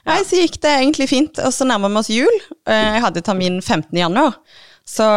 Nei, 0.09 0.19
så 0.27 0.41
gikk 0.41 0.59
det 0.63 0.73
egentlig 0.79 1.07
fint, 1.11 1.39
og 1.43 1.53
så 1.55 1.65
nærmer 1.69 1.91
vi 1.93 2.01
oss 2.03 2.11
jul. 2.13 2.37
Eh, 2.69 2.91
Jeg 2.97 3.05
hadde 3.05 3.23
termin 3.25 3.61
15. 3.61 3.89
januar, 4.01 4.37
så 4.87 5.07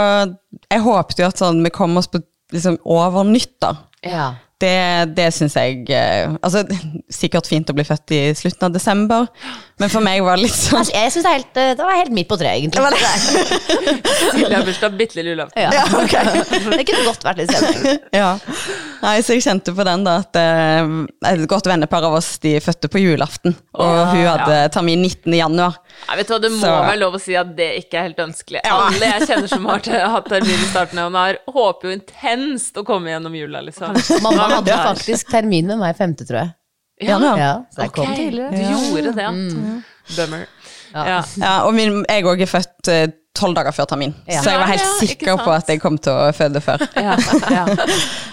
jeg 0.71 0.85
håpet 0.85 1.21
jo 1.25 1.29
at 1.29 1.41
sånn, 1.41 1.63
vi 1.65 1.73
kom 1.75 1.97
oss 2.01 2.09
på 2.13 2.23
liksom, 2.55 2.81
over 2.85 3.25
nyttår. 3.29 3.79
Ja. 4.05 4.33
Det, 4.65 4.71
det 5.19 5.25
syns 5.35 5.57
jeg 5.59 5.81
eh, 5.93 6.31
Altså, 6.39 6.61
sikkert 7.21 7.49
fint 7.51 7.69
å 7.69 7.75
bli 7.75 7.83
født 7.85 8.13
i 8.15 8.21
slutten 8.39 8.69
av 8.69 8.77
desember, 8.77 9.27
men 9.83 9.91
for 9.93 10.05
meg 10.05 10.23
var 10.25 10.39
det 10.39 10.45
litt 10.47 10.55
sånn 10.55 10.79
Altså, 10.79 10.95
jeg 10.95 11.11
synes 11.11 11.27
det, 11.27 11.33
er 11.33 11.35
helt, 11.41 11.59
eh, 11.59 11.73
det 11.75 11.89
var 11.89 11.99
helt 11.99 12.15
midt 12.15 12.29
på 12.31 12.39
treet, 12.39 12.63
egentlig. 12.63 12.85
Det? 12.95 14.05
Silje 14.31 14.53
har 14.55 14.65
bursdag 14.69 14.95
bitte 15.01 15.19
lille 15.19 15.35
julaften. 15.35 15.59
Ja. 15.67 15.73
Ja, 15.75 15.85
okay. 15.99 16.71
Det 16.79 16.87
kunne 16.87 17.03
godt 17.09 17.27
vært 17.27 17.43
litt 17.43 17.53
senere. 17.53 17.97
Ja. 18.15 18.31
Nei, 19.05 19.19
så 19.21 19.35
jeg 19.37 19.43
kjente 19.45 19.75
på 19.77 19.85
den 19.85 20.05
da 20.07 20.15
at 20.23 20.37
eh, 20.41 20.93
et 21.29 21.43
godt 21.51 21.67
vennepar 21.69 22.07
av 22.09 22.15
oss 22.17 22.31
de 22.41 22.55
fødte 22.65 22.89
på 22.89 23.03
julaften, 23.03 23.53
og 23.77 23.99
hun 24.15 24.23
hadde 24.25 24.57
termin 24.73 25.03
19. 25.05 25.35
januar. 25.37 25.77
Nei, 26.09 26.17
vet 26.21 26.31
du 26.31 26.33
hva, 26.35 26.41
Det 26.41 26.51
må 26.55 26.61
Så- 26.63 26.73
være 26.89 26.99
lov 27.03 27.19
å 27.19 27.21
si 27.21 27.37
at 27.37 27.51
det 27.59 27.69
ikke 27.83 27.99
er 28.01 28.07
helt 28.09 28.23
ønskelig. 28.25 28.63
Alle 28.65 29.11
jeg 29.13 29.29
kjenner 29.29 29.49
som 29.53 29.67
har 29.69 29.85
hatt 30.15 30.29
termin 30.33 30.57
i 30.57 30.69
starten 30.71 30.99
av 31.03 31.11
januar, 31.11 31.39
håper 31.53 31.91
jo 31.91 31.97
intenst 31.99 32.81
å 32.81 32.85
komme 32.89 33.13
gjennom 33.13 33.37
jula, 33.37 33.61
liksom. 33.69 33.93
Mamma 34.25 34.49
hadde 34.57 34.73
Ja. 34.73 34.81
faktisk 34.95 35.29
termin 35.31 35.67
med 35.67 35.79
meg 35.85 35.97
femte, 36.01 36.25
tror 36.25 36.41
jeg. 36.41 36.55
Ja, 37.05 37.19
Ja, 37.37 37.53
så 37.75 37.83
jeg 37.85 37.91
okay. 37.91 38.05
kom 38.07 38.15
tidligere. 38.15 38.51
Du 38.51 38.63
gjorde 38.73 39.15
det, 39.15 39.23
ja. 39.29 39.33
Bummer. 40.17 40.47
Ja. 40.95 41.23
Ja, 41.37 41.53
og 41.67 41.75
min, 41.75 42.05
jeg 42.09 42.25
òg 42.25 42.41
er 42.45 42.47
født 42.47 42.89
eh, 42.93 43.07
tolv 43.35 43.57
dager 43.59 43.75
før 43.75 43.89
termin, 43.91 44.13
Ja. 44.31 44.39
så 44.45 44.53
jeg 44.53 44.61
var 44.61 44.69
helt 44.71 44.83
Ja, 44.85 44.91
ja, 44.93 44.99
sikker 45.09 45.39
på 45.43 45.51
at 45.51 45.71
jeg 45.73 45.81
kom 45.83 45.97
til 45.99 46.13
å 46.15 46.29
føde 46.37 46.61
før. 46.63 46.85
Ja, 47.07 47.17
ja. 47.51 47.65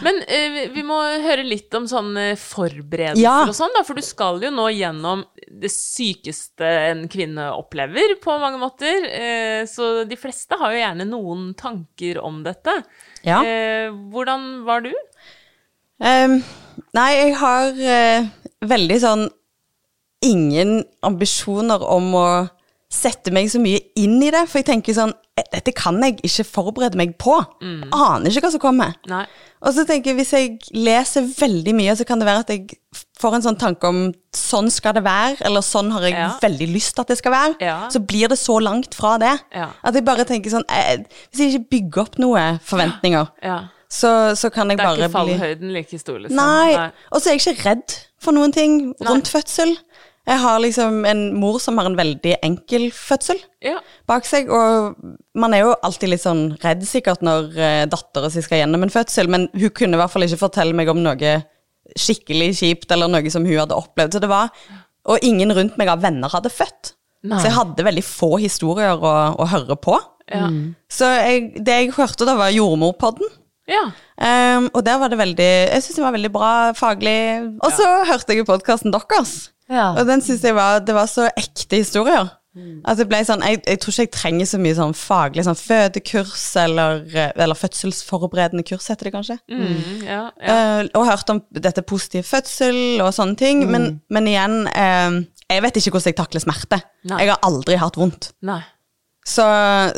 Men 0.06 0.20
uh, 0.22 0.60
vi 0.76 0.84
må 0.86 1.00
høre 1.24 1.42
litt 1.48 1.74
om 1.78 1.88
sånne 1.90 2.36
forberedelser 2.38 3.22
Ja. 3.24 3.40
og 3.48 3.56
sånn, 3.58 3.74
da. 3.74 3.82
For 3.88 3.98
du 3.98 4.06
skal 4.06 4.38
jo 4.46 4.52
nå 4.54 4.68
gjennom 4.76 5.24
det 5.62 5.72
sykeste 5.74 6.70
en 6.92 7.08
kvinne 7.12 7.50
opplever, 7.58 8.14
på 8.22 8.38
mange 8.42 8.62
måter. 8.62 9.10
Uh, 9.10 9.66
så 9.70 9.92
de 10.06 10.20
fleste 10.22 10.58
har 10.62 10.76
jo 10.76 10.84
gjerne 10.84 11.10
noen 11.10 11.50
tanker 11.58 12.22
om 12.22 12.44
dette. 12.46 12.78
Ja. 13.26 13.42
Eh, 13.46 13.90
hvordan 14.14 14.64
var 14.70 14.86
du? 14.86 14.94
Um, 16.02 16.40
nei, 16.98 17.10
jeg 17.14 17.36
har 17.38 17.78
eh, 17.78 18.30
veldig 18.66 18.98
sånn 19.04 19.28
ingen 20.26 20.84
ambisjoner 21.06 21.82
om 21.86 22.08
å 22.18 22.26
sette 22.92 23.32
meg 23.32 23.48
så 23.52 23.60
mye 23.64 23.80
inn 23.96 24.18
i 24.24 24.32
det, 24.34 24.42
for 24.52 24.60
jeg 24.60 24.68
tenker 24.68 24.96
sånn 24.98 25.14
eh, 25.40 25.46
Dette 25.54 25.72
kan 25.78 25.96
jeg 26.04 26.18
ikke 26.28 26.44
forberede 26.48 27.00
meg 27.00 27.14
på. 27.22 27.38
Aner 27.96 28.28
ikke 28.30 28.44
hva 28.46 28.52
som 28.52 28.62
kommer. 28.64 28.94
Nei. 29.10 29.24
Og 29.62 29.74
så 29.76 29.86
tenker 29.88 30.12
jeg, 30.12 30.18
hvis 30.20 30.34
jeg 30.36 30.76
leser 30.76 31.24
veldig 31.38 31.74
mye, 31.78 31.96
så 31.96 32.04
kan 32.08 32.20
det 32.20 32.28
være 32.28 32.44
at 32.44 32.52
jeg 32.52 32.78
får 33.22 33.36
en 33.38 33.44
sånn 33.46 33.60
tanke 33.62 33.88
om 33.88 34.00
sånn 34.36 34.68
skal 34.74 34.96
det 34.98 35.04
være, 35.06 35.38
eller 35.48 35.64
sånn 35.64 35.92
har 35.96 36.02
jeg 36.08 36.16
Ja. 36.18 36.30
veldig 36.42 36.68
lyst 36.74 36.96
til 36.98 37.02
at 37.06 37.08
det 37.14 37.18
skal 37.22 37.32
være. 37.36 37.56
Ja. 37.64 37.76
Så 37.94 38.00
blir 38.04 38.28
det 38.28 38.40
så 38.42 38.60
langt 38.60 38.96
fra 38.98 39.16
det. 39.22 39.36
Ja. 39.56 39.70
At 39.84 39.94
jeg 39.96 40.04
bare 40.06 40.26
tenker 40.26 40.50
sånn 40.52 40.66
eh, 40.68 41.04
Hvis 41.32 41.40
jeg 41.46 41.54
ikke 41.54 41.70
bygger 41.78 42.02
opp 42.08 42.18
noe 42.20 42.46
forventninger, 42.66 43.28
Ja. 43.46 43.60
så, 43.90 44.34
så 44.36 44.50
kan 44.52 44.70
jeg 44.70 44.78
bare 44.82 44.96
bli 44.98 45.04
Det 45.08 45.08
er 45.08 45.10
ikke 45.10 45.18
fallhøyden 45.20 45.74
like 45.74 46.00
stor, 46.00 46.20
liksom. 46.20 46.36
Nei. 46.42 46.92
Og 47.12 47.22
så 47.22 47.30
er 47.30 47.38
jeg 47.38 47.46
ikke 47.46 47.70
redd 47.70 47.98
for 48.22 48.32
noen 48.38 48.52
ting 48.54 48.94
rundt 49.02 49.30
fødsel. 49.32 49.78
Jeg 50.32 50.40
har 50.40 50.62
liksom 50.64 51.02
en 51.10 51.22
mor 51.36 51.58
som 51.60 51.76
har 51.82 51.90
en 51.90 51.98
veldig 52.00 52.38
enkel 52.46 52.86
fødsel 52.96 53.40
Ja. 53.66 53.78
bak 54.08 54.24
seg, 54.26 54.48
og 54.54 54.96
man 55.36 55.54
er 55.58 55.66
jo 55.66 55.74
alltid 55.84 56.14
litt 56.14 56.24
sånn 56.24 56.46
redd 56.64 56.86
sikkert 56.88 57.24
når 57.26 57.50
uh, 57.58 57.86
dattera 57.92 58.30
si 58.32 58.44
skal 58.46 58.62
gjennom 58.62 58.86
en 58.86 58.94
fødsel, 58.94 59.28
men 59.32 59.50
hun 59.52 59.74
kunne 59.76 59.98
i 59.98 60.02
hvert 60.02 60.14
fall 60.14 60.24
ikke 60.28 60.40
fortelle 60.46 60.78
meg 60.78 60.90
om 60.94 61.02
noe 61.04 61.34
skikkelig 62.00 62.54
kjipt 62.62 62.94
eller 62.96 63.12
noe 63.12 63.34
som 63.34 63.44
hun 63.44 63.60
hadde 63.60 63.76
opplevd. 63.76 64.16
Så 64.16 64.22
det 64.24 64.30
var, 64.32 64.54
og 65.12 65.26
ingen 65.28 65.52
rundt 65.58 65.76
meg 65.82 65.92
av 65.92 66.02
venner 66.06 66.32
hadde 66.32 66.54
født. 66.54 66.94
Så 67.22 67.44
jeg 67.50 67.54
hadde 67.54 67.84
veldig 67.86 68.04
få 68.08 68.32
historier 68.42 68.98
å, 68.98 69.12
å 69.38 69.46
høre 69.52 69.76
på. 69.78 69.98
Ja. 70.32 70.48
Så 70.90 71.06
jeg, 71.20 71.52
det 71.62 71.76
jeg 71.76 71.92
hørte 71.98 72.26
da, 72.26 72.38
var 72.40 72.54
Jordmorpodden. 72.56 73.28
ja. 73.70 73.84
Um, 74.22 74.68
og 74.78 74.84
der 74.86 75.00
var 75.02 75.10
det 75.10 75.18
veldig 75.18 75.46
Jeg 75.74 75.82
syns 75.82 75.96
det 75.98 76.04
var 76.04 76.14
veldig 76.14 76.30
bra 76.34 76.50
faglig. 76.78 77.14
Og 77.66 77.72
så 77.74 77.88
hørte 78.06 78.36
jeg 78.36 78.44
jo 78.44 78.46
podkasten 78.46 78.94
deres. 78.94 79.32
Ja. 79.72 79.94
Og 79.96 80.06
den 80.10 80.24
syns 80.24 80.44
jeg 80.44 80.56
var 80.58 80.82
Det 80.84 80.96
var 80.96 81.08
så 81.08 81.30
ekte 81.32 81.80
historier. 81.80 82.28
At 82.84 83.00
det 83.00 83.06
ble 83.08 83.22
sånn 83.24 83.44
jeg, 83.48 83.62
jeg 83.64 83.80
tror 83.80 83.94
ikke 83.94 84.04
jeg 84.04 84.12
trenger 84.12 84.48
så 84.50 84.58
mye 84.60 84.76
sånn 84.76 84.96
faglig 84.98 85.46
sånn 85.48 85.56
fødekurs 85.56 86.44
eller, 86.60 87.06
eh, 87.08 87.30
eller 87.40 87.56
fødselsforberedende 87.56 88.66
kurs, 88.68 88.90
heter 88.92 89.08
det 89.08 89.14
kanskje. 89.16 89.38
Mm, 89.48 90.02
ja, 90.04 90.26
ja. 90.36 90.58
Uh, 90.58 90.90
og 91.00 91.08
hørt 91.08 91.32
om 91.32 91.40
dette 91.56 91.86
positiv 91.88 92.28
fødsel 92.28 93.00
og 93.00 93.14
sånne 93.16 93.40
ting. 93.40 93.64
Men, 93.72 93.88
men 94.12 94.28
igjen, 94.28 94.66
uh, 94.68 95.22
jeg 95.48 95.64
vet 95.64 95.80
ikke 95.80 95.96
hvordan 95.96 96.12
jeg 96.12 96.20
takler 96.20 96.44
smerte. 96.44 96.82
Nei. 97.08 97.24
Jeg 97.24 97.32
har 97.32 97.42
aldri 97.48 97.80
hatt 97.80 98.00
vondt. 98.02 98.34
Nei. 98.44 98.60
Så, 99.22 99.44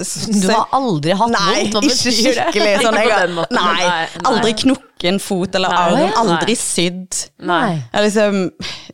så 0.04 0.32
Du 0.36 0.50
har 0.52 0.72
aldri 0.76 1.14
hatt 1.16 1.32
Nei, 1.32 1.60
vondt? 1.72 1.78
Hva 1.78 1.82
ikke 1.82 1.92
betyr 1.94 2.10
det? 2.12 2.34
skikkelig. 2.38 2.72
Sånn, 2.84 2.98
jeg 3.00 3.30
Nei, 3.34 3.46
nei, 3.56 3.76
nei. 3.88 4.24
aldri 4.30 4.56
knukket 4.64 5.06
en 5.14 5.20
fot 5.24 5.56
eller 5.60 5.76
arm. 5.76 6.02
Aldri 6.24 6.56
sydd. 6.60 7.22
Jeg 7.40 8.04
liksom 8.08 8.42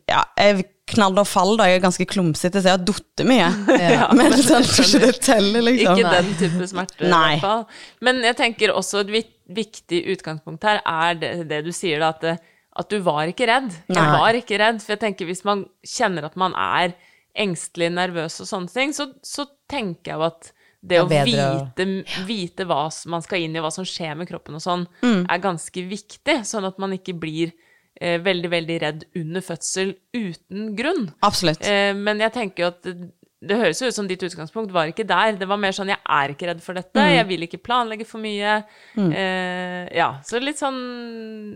Ja, 0.09 0.25
jeg 0.37 0.67
knall 0.89 1.17
og 1.21 1.27
fall, 1.29 1.55
da. 1.57 1.67
Jeg 1.69 1.79
er 1.79 1.83
ganske 1.83 2.05
klumsete, 2.09 2.61
så 2.61 2.71
jeg 2.71 2.77
har 2.77 2.85
datt 2.85 3.23
mye. 3.29 3.49
Men 4.17 4.37
sånn, 4.41 4.65
ikke 4.65 5.01
det 5.03 5.11
teller, 5.25 5.65
liksom. 5.67 5.99
Ikke 5.99 6.13
den 6.15 6.31
type 6.39 6.69
smerte, 6.71 7.03
i 7.05 7.11
hvert 7.11 7.43
fall. 7.43 7.65
Men 8.05 8.23
jeg 8.25 8.37
tenker 8.39 8.73
også 8.73 9.03
et 9.03 9.11
viktig 9.59 9.99
utgangspunkt 10.15 10.65
her 10.65 10.81
er 10.85 11.19
det, 11.21 11.33
det 11.49 11.61
du 11.67 11.69
sier, 11.75 12.01
da, 12.01 12.09
at, 12.13 12.41
at 12.81 12.89
du 12.89 12.97
var 13.05 13.29
ikke 13.29 13.49
redd. 13.49 13.69
Jeg 13.89 14.15
var 14.17 14.37
ikke 14.37 14.57
redd, 14.61 14.81
for 14.85 14.95
jeg 14.95 15.03
tenker 15.05 15.29
hvis 15.29 15.45
man 15.45 15.65
kjenner 15.85 16.29
at 16.29 16.37
man 16.41 16.57
er 16.57 16.97
engstelig, 17.39 17.89
nervøs 17.95 18.39
og 18.43 18.49
sånne 18.49 18.73
ting, 18.73 18.93
så, 18.95 19.09
så 19.23 19.45
tenker 19.71 20.13
jeg 20.13 20.19
jo 20.19 20.27
at 20.27 20.51
det 20.79 20.95
Det 20.95 20.99
å 21.03 21.07
vite, 21.11 21.85
vite 22.27 22.63
hva 22.69 22.85
man 23.11 23.23
skal 23.25 23.41
inn 23.43 23.55
i, 23.57 23.59
hva 23.59 23.71
som 23.75 23.83
skjer 23.87 24.13
med 24.15 24.29
kroppen 24.29 24.55
og 24.55 24.63
sånn, 24.63 24.85
Mm. 25.03 25.25
er 25.27 25.41
ganske 25.43 25.83
viktig, 25.89 26.37
sånn 26.47 26.67
at 26.69 26.77
man 26.79 26.93
ikke 26.95 27.17
blir 27.19 27.51
eh, 27.99 28.15
veldig, 28.23 28.49
veldig 28.53 28.77
redd 28.81 29.01
under 29.19 29.41
fødsel 29.43 29.95
uten 30.15 30.69
grunn. 30.79 31.09
Absolutt. 31.21 31.65
Eh, 31.67 31.91
men 31.99 32.19
jeg 32.23 32.31
tenker 32.31 32.63
jo 32.63 32.67
at 32.71 32.81
det, 32.87 33.09
det 33.43 33.57
høres 33.59 33.79
jo 33.81 33.87
ut 33.91 33.95
som 33.95 34.07
ditt 34.07 34.23
utgangspunkt 34.23 34.71
var 34.71 34.87
ikke 34.91 35.03
der. 35.07 35.35
Det 35.39 35.47
var 35.47 35.59
mer 35.59 35.71
sånn 35.75 35.91
jeg 35.91 35.99
er 36.07 36.31
ikke 36.31 36.47
redd 36.47 36.61
for 36.63 36.75
dette, 36.79 37.03
jeg 37.11 37.27
vil 37.27 37.43
ikke 37.47 37.59
planlegge 37.63 38.07
for 38.07 38.19
mye. 38.23 38.57
Eh, 38.95 39.89
ja, 39.99 40.09
så 40.27 40.39
litt 40.43 40.59
sånn 40.59 40.79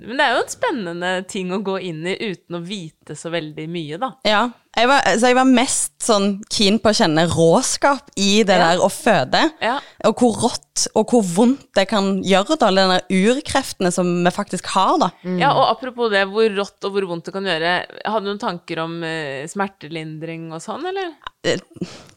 Men 0.04 0.18
det 0.20 0.26
er 0.26 0.36
jo 0.36 0.44
en 0.44 0.52
spennende 0.52 1.12
ting 1.32 1.52
å 1.56 1.62
gå 1.64 1.78
inn 1.84 2.04
i 2.08 2.16
uten 2.20 2.60
å 2.60 2.62
vite 2.64 3.16
så 3.20 3.32
veldig 3.34 3.66
mye, 3.72 4.00
da. 4.04 4.12
Ja. 4.28 4.44
Jeg 4.74 4.88
var, 4.90 5.06
så 5.22 5.30
jeg 5.30 5.36
var 5.38 5.46
mest 5.46 5.92
sånn 6.02 6.40
keen 6.50 6.80
på 6.82 6.90
å 6.90 6.96
kjenne 6.98 7.28
råskap 7.30 8.08
i 8.18 8.42
det 8.42 8.56
Ja. 8.58 8.72
der 8.72 8.80
å 8.82 8.88
føde. 8.90 9.42
Ja. 9.62 9.76
Og 10.10 10.18
hvor 10.18 10.34
rått 10.48 10.88
og 10.98 11.12
hvor 11.14 11.22
vondt 11.22 11.68
det 11.78 11.84
kan 11.92 12.24
gjøre, 12.26 12.58
da. 12.58 12.68
alle 12.72 12.86
de 13.08 13.20
urkreftene 13.30 13.92
som 13.94 14.08
vi 14.26 14.32
faktisk 14.34 14.66
har, 14.74 14.98
da. 14.98 15.12
Ja, 15.38 15.52
og 15.54 15.68
apropos 15.76 16.10
det, 16.10 16.24
hvor 16.32 16.50
rått 16.58 16.88
og 16.90 16.96
hvor 16.96 17.06
vondt 17.12 17.30
det 17.30 17.34
kan 17.36 17.46
gjøre. 17.46 17.76
Hadde 18.04 18.24
du 18.26 18.32
noen 18.32 18.42
tanker 18.42 18.82
om 18.82 18.96
uh, 19.06 19.46
smertelindring 19.52 20.50
og 20.52 20.64
sånn, 20.66 20.88
eller? 20.90 21.14
eh, 21.46 21.62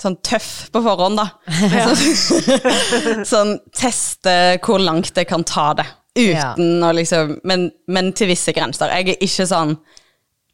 sånn 0.00 0.16
tøff 0.24 0.70
på 0.72 0.80
forhånd, 0.80 1.20
da. 1.20 1.28
Sånn, 1.84 3.24
sånn 3.34 3.54
teste 3.76 4.34
hvor 4.64 4.80
langt 4.80 5.12
det 5.14 5.26
kan 5.28 5.44
ta 5.44 5.74
det. 5.76 5.86
Uten 6.16 6.80
å 6.80 6.94
liksom 6.96 7.36
men, 7.44 7.68
men 7.92 8.14
til 8.16 8.30
visse 8.32 8.54
grenser. 8.56 8.88
Jeg 8.96 9.12
er 9.18 9.24
ikke 9.28 9.44
sånn 9.50 9.76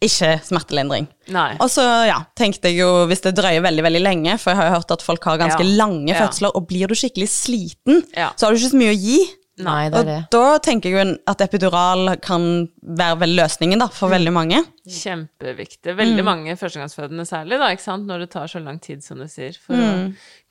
ikke 0.02 0.30
smertelindring. 0.46 1.06
Nei. 1.32 1.52
Og 1.62 1.68
så 1.72 1.84
ja, 2.08 2.18
tenkte 2.38 2.70
jeg 2.70 2.80
jo, 2.82 3.06
hvis 3.10 3.22
det 3.24 3.34
drøyer 3.38 3.62
veldig 3.64 3.84
veldig 3.86 4.02
lenge, 4.02 4.38
for 4.42 4.50
jeg 4.52 4.58
har 4.60 4.68
jo 4.70 4.74
hørt 4.80 4.90
at 4.96 5.02
folk 5.06 5.24
har 5.24 5.38
ganske 5.38 5.62
Ja. 5.64 5.76
lange 5.78 6.08
Ja. 6.12 6.28
og 6.54 6.66
blir 6.68 6.88
du 6.88 6.94
skikkelig 6.94 7.28
sliten, 7.30 8.02
så 8.36 8.46
har 8.46 8.52
du 8.52 8.58
ikke 8.58 8.72
så 8.74 8.80
mye 8.82 8.94
å 8.94 8.98
gi. 8.98 9.18
Nei, 9.66 9.88
det 9.92 10.02
er 10.02 10.22
Og 10.26 10.32
da 10.34 10.58
tenker 10.64 10.90
jeg 10.90 10.98
jo 10.98 11.16
at 11.32 11.44
epidural 11.44 12.16
kan 12.24 12.46
være 12.82 13.18
vel 13.22 13.36
løsningen 13.38 13.82
da, 13.82 13.88
for 13.92 14.12
veldig 14.12 14.32
mange. 14.34 14.62
Kjempeviktig. 14.82 15.94
Veldig 15.98 16.24
mange 16.26 16.56
førstegangsfødende 16.58 17.24
særlig, 17.28 17.58
da, 17.60 17.68
ikke 17.70 17.84
sant, 17.84 18.08
når 18.08 18.24
det 18.24 18.30
tar 18.32 18.50
så 18.50 18.62
lang 18.62 18.80
tid, 18.82 19.04
som 19.04 19.20
du 19.22 19.28
sier, 19.30 19.54
for 19.62 19.78
å 19.78 19.90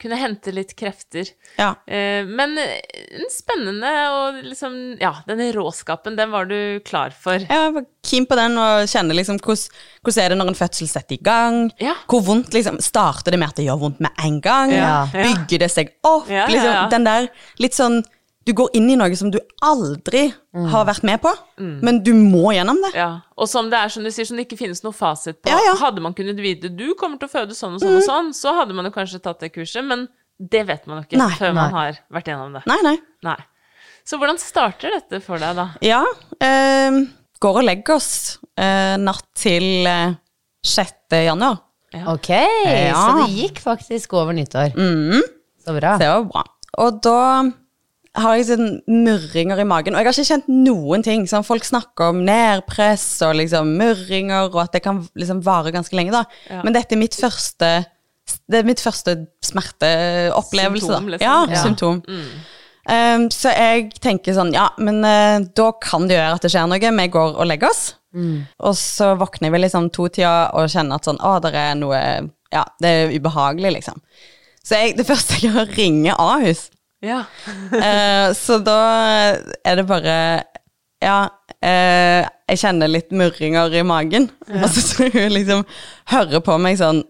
kunne 0.02 0.20
hente 0.20 0.54
litt 0.56 0.72
krefter. 0.80 1.28
Ja. 1.60 1.74
Eh, 1.86 2.24
men 2.28 2.56
en 2.62 3.28
spennende 3.34 3.92
og 4.16 4.40
liksom 4.48 4.78
Ja, 5.02 5.12
denne 5.28 5.50
råskapen, 5.56 6.16
den 6.18 6.32
var 6.32 6.48
du 6.50 6.80
klar 6.88 7.12
for. 7.16 7.44
Jeg 7.44 7.76
var 7.76 7.86
keen 8.08 8.26
på 8.30 8.38
den 8.40 8.58
og 8.62 8.88
kjenner 8.90 9.18
liksom 9.18 9.42
hvordan, 9.42 9.68
hvordan 10.02 10.24
er 10.24 10.34
det 10.34 10.40
når 10.40 10.54
en 10.54 10.60
fødsel 10.62 10.90
setter 10.90 11.18
i 11.18 11.22
gang? 11.26 11.60
Ja. 11.82 11.98
Hvor 12.10 12.24
vondt 12.26 12.56
liksom, 12.56 12.80
Starter 12.82 13.36
det 13.36 13.42
med 13.42 13.52
at 13.52 13.60
det 13.60 13.68
gjør 13.68 13.84
vondt 13.84 14.02
med 14.04 14.24
en 14.24 14.40
gang? 14.42 14.74
Ja. 14.74 14.88
Ja. 15.12 15.28
Bygger 15.28 15.66
det 15.66 15.72
seg 15.74 15.94
opp? 16.08 16.30
Ja, 16.32 16.46
ja, 16.46 16.50
Liksom, 16.52 16.74
ja. 16.74 16.88
Den 16.92 17.08
der 17.08 17.30
litt 17.62 17.78
sånn 17.78 18.02
Du 18.46 18.54
går 18.58 18.70
inn 18.74 18.88
i 18.90 18.96
noe 18.98 19.16
som 19.16 19.30
du 19.30 19.38
aldri 19.62 20.34
Mm. 20.54 20.66
har 20.74 20.86
vært 20.86 21.04
med 21.08 21.22
på, 21.22 21.32
men 21.60 22.02
du 22.04 22.10
må 22.14 22.52
gjennom 22.52 22.76
det. 22.82 22.90
Ja, 22.98 23.22
og 23.38 23.48
som 23.48 23.70
det 23.70 23.78
er 23.80 23.88
som 23.94 24.04
du 24.04 24.10
sier, 24.12 24.26
som 24.28 24.36
det 24.36 24.48
ikke 24.50 24.58
finnes 24.60 24.82
noe 24.84 24.92
fasit 24.92 25.38
på. 25.42 25.48
Ja, 25.50 25.60
ja. 25.64 25.76
Hadde 25.80 26.02
man 26.02 26.14
kunnet 26.14 26.36
vite 26.42 26.68
du 26.76 26.94
kommer 27.00 27.18
til 27.22 27.30
å 27.30 27.32
føde 27.32 27.56
sånn 27.56 27.76
og 27.78 27.80
sånn 27.82 27.96
og 28.00 28.04
sånn, 28.04 28.34
så 28.34 28.52
hadde 28.58 28.74
man 28.76 28.86
jo 28.86 28.92
kanskje 28.92 29.22
tatt 29.24 29.40
det 29.40 29.54
kurset, 29.54 29.86
men 29.88 30.08
det 30.42 30.66
vet 30.68 30.88
man 30.88 30.98
jo 31.00 31.06
ikke 31.08 31.18
Nei, 31.22 31.30
før 31.38 31.54
man 31.54 31.72
har 31.72 32.00
vært 32.12 32.26
gjennom 32.34 32.54
det. 32.58 32.64
Nei, 32.68 32.80
nei. 32.84 32.98
Nei. 33.24 33.38
Så 34.04 34.18
hvordan 34.18 34.40
starter 34.42 34.90
dette 34.98 35.22
for 35.24 35.38
deg, 35.38 35.56
da? 35.56 35.70
Ja. 35.86 36.02
Eh, 36.42 37.00
går 37.40 37.62
og 37.62 37.64
legger 37.64 37.96
oss 37.96 38.40
eh, 38.58 38.98
natt 38.98 39.24
til 39.38 39.86
eh, 39.88 40.16
6. 40.66 40.94
januar. 41.30 41.62
Ok, 42.08 42.30
Ja. 42.32 42.96
så 42.96 43.26
det 43.28 43.36
gikk 43.38 43.60
faktisk 43.62 44.14
over 44.18 44.34
nyttår. 44.34 44.74
Så 45.64 45.74
bra. 45.78 45.98
Det 46.02 46.08
var 46.10 46.24
bra. 46.26 46.44
Og 46.80 47.02
da 47.04 47.52
har 48.18 48.36
jeg 48.36 48.48
sånn 48.50 48.82
murringer 48.92 49.60
i 49.62 49.66
magen, 49.68 49.96
og 49.96 50.02
jeg 50.02 50.10
har 50.10 50.16
ikke 50.18 50.28
kjent 50.34 50.48
noen 50.52 51.04
ting. 51.06 51.24
Sånn, 51.32 51.46
folk 51.48 51.64
snakker 51.64 52.10
om 52.12 52.24
nedpress 52.28 53.06
og 53.24 53.38
liksom 53.40 53.70
murringer, 53.80 54.50
og 54.50 54.58
at 54.66 54.74
det 54.76 54.82
kan 54.84 55.00
liksom 55.16 55.40
vare 55.46 55.72
ganske 55.72 55.96
lenge, 55.96 56.12
da. 56.12 56.26
Ja. 56.50 56.62
Men 56.66 56.76
dette 56.76 56.98
er 56.98 57.02
mitt 57.02 57.16
første 57.16 57.86
Det 58.48 58.60
er 58.62 58.64
mitt 58.68 58.80
første 58.80 59.16
smerteopplevelse, 59.44 60.86
Symptom, 60.88 61.08
liksom. 61.12 61.26
Ja, 61.26 61.46
Ja. 61.50 61.64
symptom. 61.64 62.02
Um, 62.92 63.30
så 63.30 63.52
jeg 63.54 63.92
tenker 64.00 64.34
sånn, 64.34 64.54
ja, 64.54 64.70
men 64.78 65.04
uh, 65.04 65.40
da 65.56 65.72
kan 65.84 66.08
det 66.08 66.16
gjøre 66.18 66.36
at 66.38 66.42
det 66.46 66.52
skjer 66.54 66.68
noe. 66.70 66.80
Vi 66.80 67.08
går 67.14 67.36
og 67.38 67.48
legger 67.48 67.70
oss. 67.70 67.96
Og 68.60 68.76
så 68.76 69.14
våkner 69.20 69.52
vel 69.54 69.62
liksom 69.64 69.90
to-tida 69.96 70.52
og 70.54 70.68
kjenner 70.70 70.96
at 71.00 71.06
sånn, 71.08 71.20
å, 71.24 71.38
det 71.44 71.54
er 71.56 71.76
noe 71.80 72.00
Ja, 72.52 72.66
det 72.84 72.90
er 72.90 73.14
ubehagelig, 73.16 73.72
liksom. 73.78 74.02
Så 74.64 74.76
jeg, 74.76 74.98
det 74.98 75.06
første 75.08 75.38
jeg 75.40 75.52
gjør, 75.54 75.70
ringer 75.78 76.20
Ahus. 76.20 76.70
Ja. 77.02 77.24
Eh, 77.82 78.34
så 78.38 78.60
da 78.62 78.80
er 79.66 79.80
det 79.80 79.88
bare 79.90 80.16
Ja, 81.02 81.30
eh, 81.64 82.28
jeg 82.52 82.60
kjenner 82.62 82.92
litt 82.92 83.10
murringer 83.16 83.74
i 83.74 83.82
magen. 83.88 84.28
Og 84.52 84.68
så 84.70 84.84
tror 84.86 85.16
hun 85.16 85.34
liksom 85.34 85.64
hører 86.12 86.44
på 86.46 86.58
meg 86.62 86.78
sånn 86.82 87.02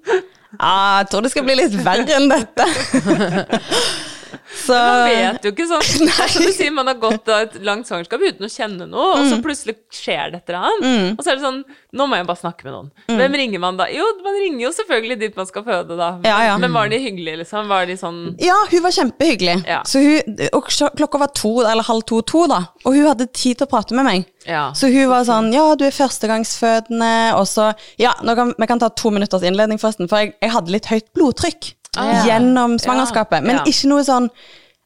ah, 0.60 1.02
jeg 1.02 1.10
tror 1.12 1.26
det 1.26 1.32
skal 1.34 1.46
bli 1.48 1.58
litt 1.60 1.76
verre 1.84 2.18
enn 2.18 2.32
dette. 2.32 2.68
så 4.52 4.76
Man 4.76 5.08
vet 5.10 5.46
jo 5.48 5.52
ikke 5.54 5.68
sånn. 5.70 6.08
Som 6.34 6.44
du 6.46 6.52
sier, 6.52 6.72
man 6.76 6.88
har 6.92 6.98
gått 7.00 7.30
av 7.32 7.46
et 7.48 7.54
langt 7.64 7.88
svangerskap 7.88 8.20
uten 8.22 8.46
å 8.46 8.50
kjenne 8.52 8.88
noe, 8.90 9.14
og 9.18 9.26
så 9.30 9.38
Mm. 9.38 9.44
plutselig 9.46 9.76
skjer 9.96 10.32
det 10.34 10.42
et 10.42 10.50
eller 10.52 10.68
annet. 10.68 11.16
Og 11.18 11.24
så 11.24 11.32
er 11.32 11.40
det 11.40 11.46
sånn 11.46 11.62
Nå 11.94 12.06
må 12.08 12.16
jeg 12.16 12.24
bare 12.30 12.40
snakke 12.40 12.64
med 12.64 12.72
noen. 12.72 12.86
Mm. 13.10 13.18
Hvem 13.20 13.34
ringer 13.36 13.60
man 13.60 13.76
da? 13.80 13.86
Jo, 13.92 14.06
man 14.24 14.36
ringer 14.40 14.62
jo 14.64 14.70
selvfølgelig 14.78 15.18
dit 15.20 15.36
man 15.36 15.48
skal 15.50 15.64
føde, 15.66 15.98
da. 16.00 16.12
Men, 16.22 16.28
Ja, 16.30 16.38
ja. 16.48 16.54
men 16.58 16.72
var 16.72 16.88
de 16.88 17.00
hyggelige, 17.04 17.42
liksom? 17.42 17.68
Var 17.68 17.86
de 17.90 17.98
sånn 18.00 18.20
Ja, 18.40 18.56
hun 18.72 18.84
var 18.86 18.92
kjempehyggelig. 18.96 19.58
Ja. 19.68 19.82
Så 19.84 20.00
hun, 20.00 20.38
og 20.56 20.70
klokka 20.96 21.20
var 21.20 21.34
to, 21.36 21.52
eller 21.68 21.84
halv 21.84 22.06
to-to, 22.08 22.46
da. 22.48 22.62
Og 22.86 22.96
hun 22.96 23.08
hadde 23.10 23.28
tid 23.36 23.58
til 23.60 23.68
å 23.68 23.72
prate 23.74 23.92
med 23.98 24.08
meg. 24.08 24.26
Ja. 24.48 24.70
Så 24.74 24.88
hun 24.92 25.10
var 25.12 25.26
sånn 25.28 25.52
Ja, 25.54 25.76
du 25.76 25.84
er 25.86 25.92
førstegangsfødende, 25.92 27.12
og 27.38 27.46
så 27.48 27.74
Ja, 28.00 28.14
nå 28.24 28.36
kan, 28.36 28.54
vi 28.58 28.68
kan 28.68 28.80
ta 28.80 28.90
to 28.90 29.12
minutters 29.12 29.44
innledning, 29.44 29.80
forresten, 29.82 30.08
for 30.10 30.18
jeg, 30.24 30.34
jeg 30.42 30.52
hadde 30.56 30.72
litt 30.74 30.86
høyt 30.92 31.12
blodtrykk 31.18 31.74
Ah. 31.98 32.26
gjennom 32.26 32.78
svangerskapet. 32.80 33.44
Men 33.44 33.64
ikke 33.68 33.92
noe 33.92 34.04
sånn 34.08 34.32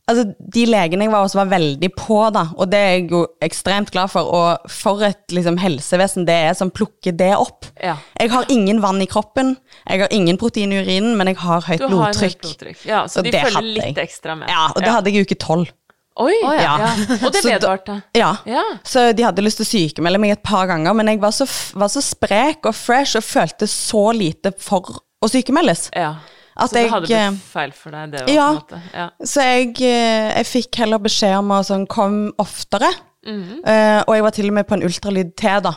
Altså, 0.05 0.35
De 0.37 0.67
legene 0.69 1.07
jeg 1.07 1.09
var 1.09 1.23
hos, 1.25 1.33
var 1.33 1.47
veldig 1.49 1.87
på, 1.97 2.17
da, 2.29 2.43
og 2.61 2.67
det 2.69 2.77
er 2.77 2.91
jeg 2.91 3.07
jo 3.09 3.23
ekstremt 3.41 3.89
glad 3.89 4.11
for. 4.13 4.27
Og 4.37 4.67
for 4.69 5.01
et 5.01 5.33
liksom, 5.33 5.57
helsevesen 5.57 6.27
det 6.27 6.35
er 6.45 6.51
som 6.53 6.69
plukker 6.69 7.15
det 7.17 7.31
opp. 7.33 7.65
Ja. 7.81 7.95
Jeg 8.21 8.29
har 8.29 8.45
ingen 8.53 8.83
vann 8.83 9.01
i 9.01 9.07
kroppen, 9.09 9.55
jeg 9.81 10.03
har 10.03 10.13
ingen 10.13 10.37
protein 10.37 10.75
i 10.75 10.83
urinen, 10.85 11.15
men 11.17 11.31
jeg 11.31 11.39
har 11.41 11.65
høyt 11.65 11.81
Du 11.81 11.87
har 11.97 12.13
høyt 12.13 12.21
blodtrykk. 12.21 12.37
blodtrykk. 12.43 12.83
Ja, 12.85 12.99
så 13.09 13.23
Og 13.23 13.25
de 13.25 13.33
følger 13.33 13.65
litt 13.79 14.03
ekstra 14.05 14.37
med. 14.37 14.45
Ja, 14.53 14.67
og 14.75 14.85
det 14.85 14.93
hadde 14.93 15.09
jeg 15.09 15.23
i 15.23 15.25
uke 15.25 15.39
tolv. 15.41 15.73
Oi! 16.21 16.37
oh, 16.45 16.53
ja. 16.53 16.77
ja. 16.79 16.91
Og 17.25 17.33
det 17.33 17.41
vedvarte. 17.43 17.97
Ja. 18.15 18.29
Ja. 18.47 18.61
Så 18.87 19.09
de 19.17 19.25
hadde 19.25 19.43
lyst 19.43 19.57
til 19.59 19.65
å 19.65 19.71
sykemelde 19.73 20.21
meg 20.21 20.37
et 20.37 20.45
par 20.45 20.69
ganger, 20.69 20.93
men 20.95 21.09
jeg 21.11 21.19
var 21.25 21.33
så, 21.35 21.49
var 21.75 21.89
så 21.91 22.05
sprek 22.05 22.69
og 22.69 22.77
fresh 22.77 23.17
og 23.17 23.25
følte 23.25 23.67
så 23.67 24.05
lite 24.15 24.53
for 24.61 25.01
å 25.01 25.33
sykemeldes. 25.33 25.89
Ja. 25.97 26.13
At 26.55 26.71
så 26.71 26.77
det 26.77 26.85
jeg, 26.85 26.91
hadde 26.93 27.09
eh, 27.11 27.31
blitt 27.33 27.47
feil 27.51 27.73
for 27.75 27.95
deg, 27.95 28.13
det 28.13 28.21
òg, 28.23 28.31
ja. 28.31 28.79
Ja. 28.95 29.07
Så 29.27 29.43
jeg, 29.43 29.73
eh, 29.83 30.29
jeg 30.37 30.47
fikk 30.47 30.79
heller 30.79 31.01
beskjed 31.03 31.35
om 31.41 31.51
å 31.51 31.59
sånn, 31.67 31.83
komme 31.91 32.31
oftere. 32.39 32.91
Mm 33.25 33.41
-hmm. 33.43 33.59
uh, 33.65 34.01
og 34.07 34.15
jeg 34.15 34.23
var 34.23 34.29
til 34.29 34.47
og 34.47 34.53
med 34.53 34.67
på 34.69 34.75
en 34.75 34.83
ultralyd 34.83 35.31
til, 35.33 35.61
da. 35.65 35.73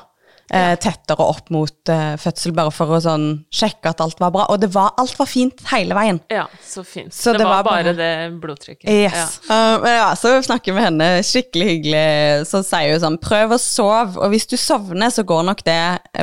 Eh, 0.48 0.74
tettere 0.80 1.24
opp 1.28 1.50
mot 1.52 1.90
eh, 1.92 2.14
fødsel, 2.16 2.54
bare 2.56 2.72
for 2.72 2.94
å 2.96 2.98
sånn, 3.04 3.26
sjekke 3.52 3.90
at 3.90 3.98
alt 4.00 4.16
var 4.22 4.32
bra. 4.32 4.46
Og 4.48 4.62
det 4.62 4.70
var, 4.72 4.94
alt 4.96 5.12
var 5.18 5.28
fint 5.28 5.60
hele 5.68 5.96
veien. 5.96 6.20
ja, 6.32 6.46
så 6.64 6.80
fint. 6.86 7.12
Så 7.12 7.34
det, 7.34 7.42
det 7.42 7.48
var, 7.50 7.60
var 7.60 7.68
bare 7.68 7.92
det 7.98 8.12
blodtrykket. 8.40 8.88
Yes. 8.88 9.36
Uh, 9.50 9.84
ja, 9.84 10.08
så 10.16 10.32
snakker 10.46 10.72
vi 10.72 10.78
med 10.78 10.86
henne 10.86 11.10
skikkelig 11.26 11.68
hyggelig. 11.68 12.48
Så 12.48 12.62
sier 12.64 12.94
hun 12.94 13.04
sånn 13.04 13.20
Prøv 13.20 13.52
å 13.58 13.60
sove, 13.60 14.16
og 14.16 14.32
hvis 14.32 14.48
du 14.48 14.56
sovner, 14.56 15.12
så 15.12 15.26
går 15.28 15.44
nok 15.50 15.60
det 15.68 15.78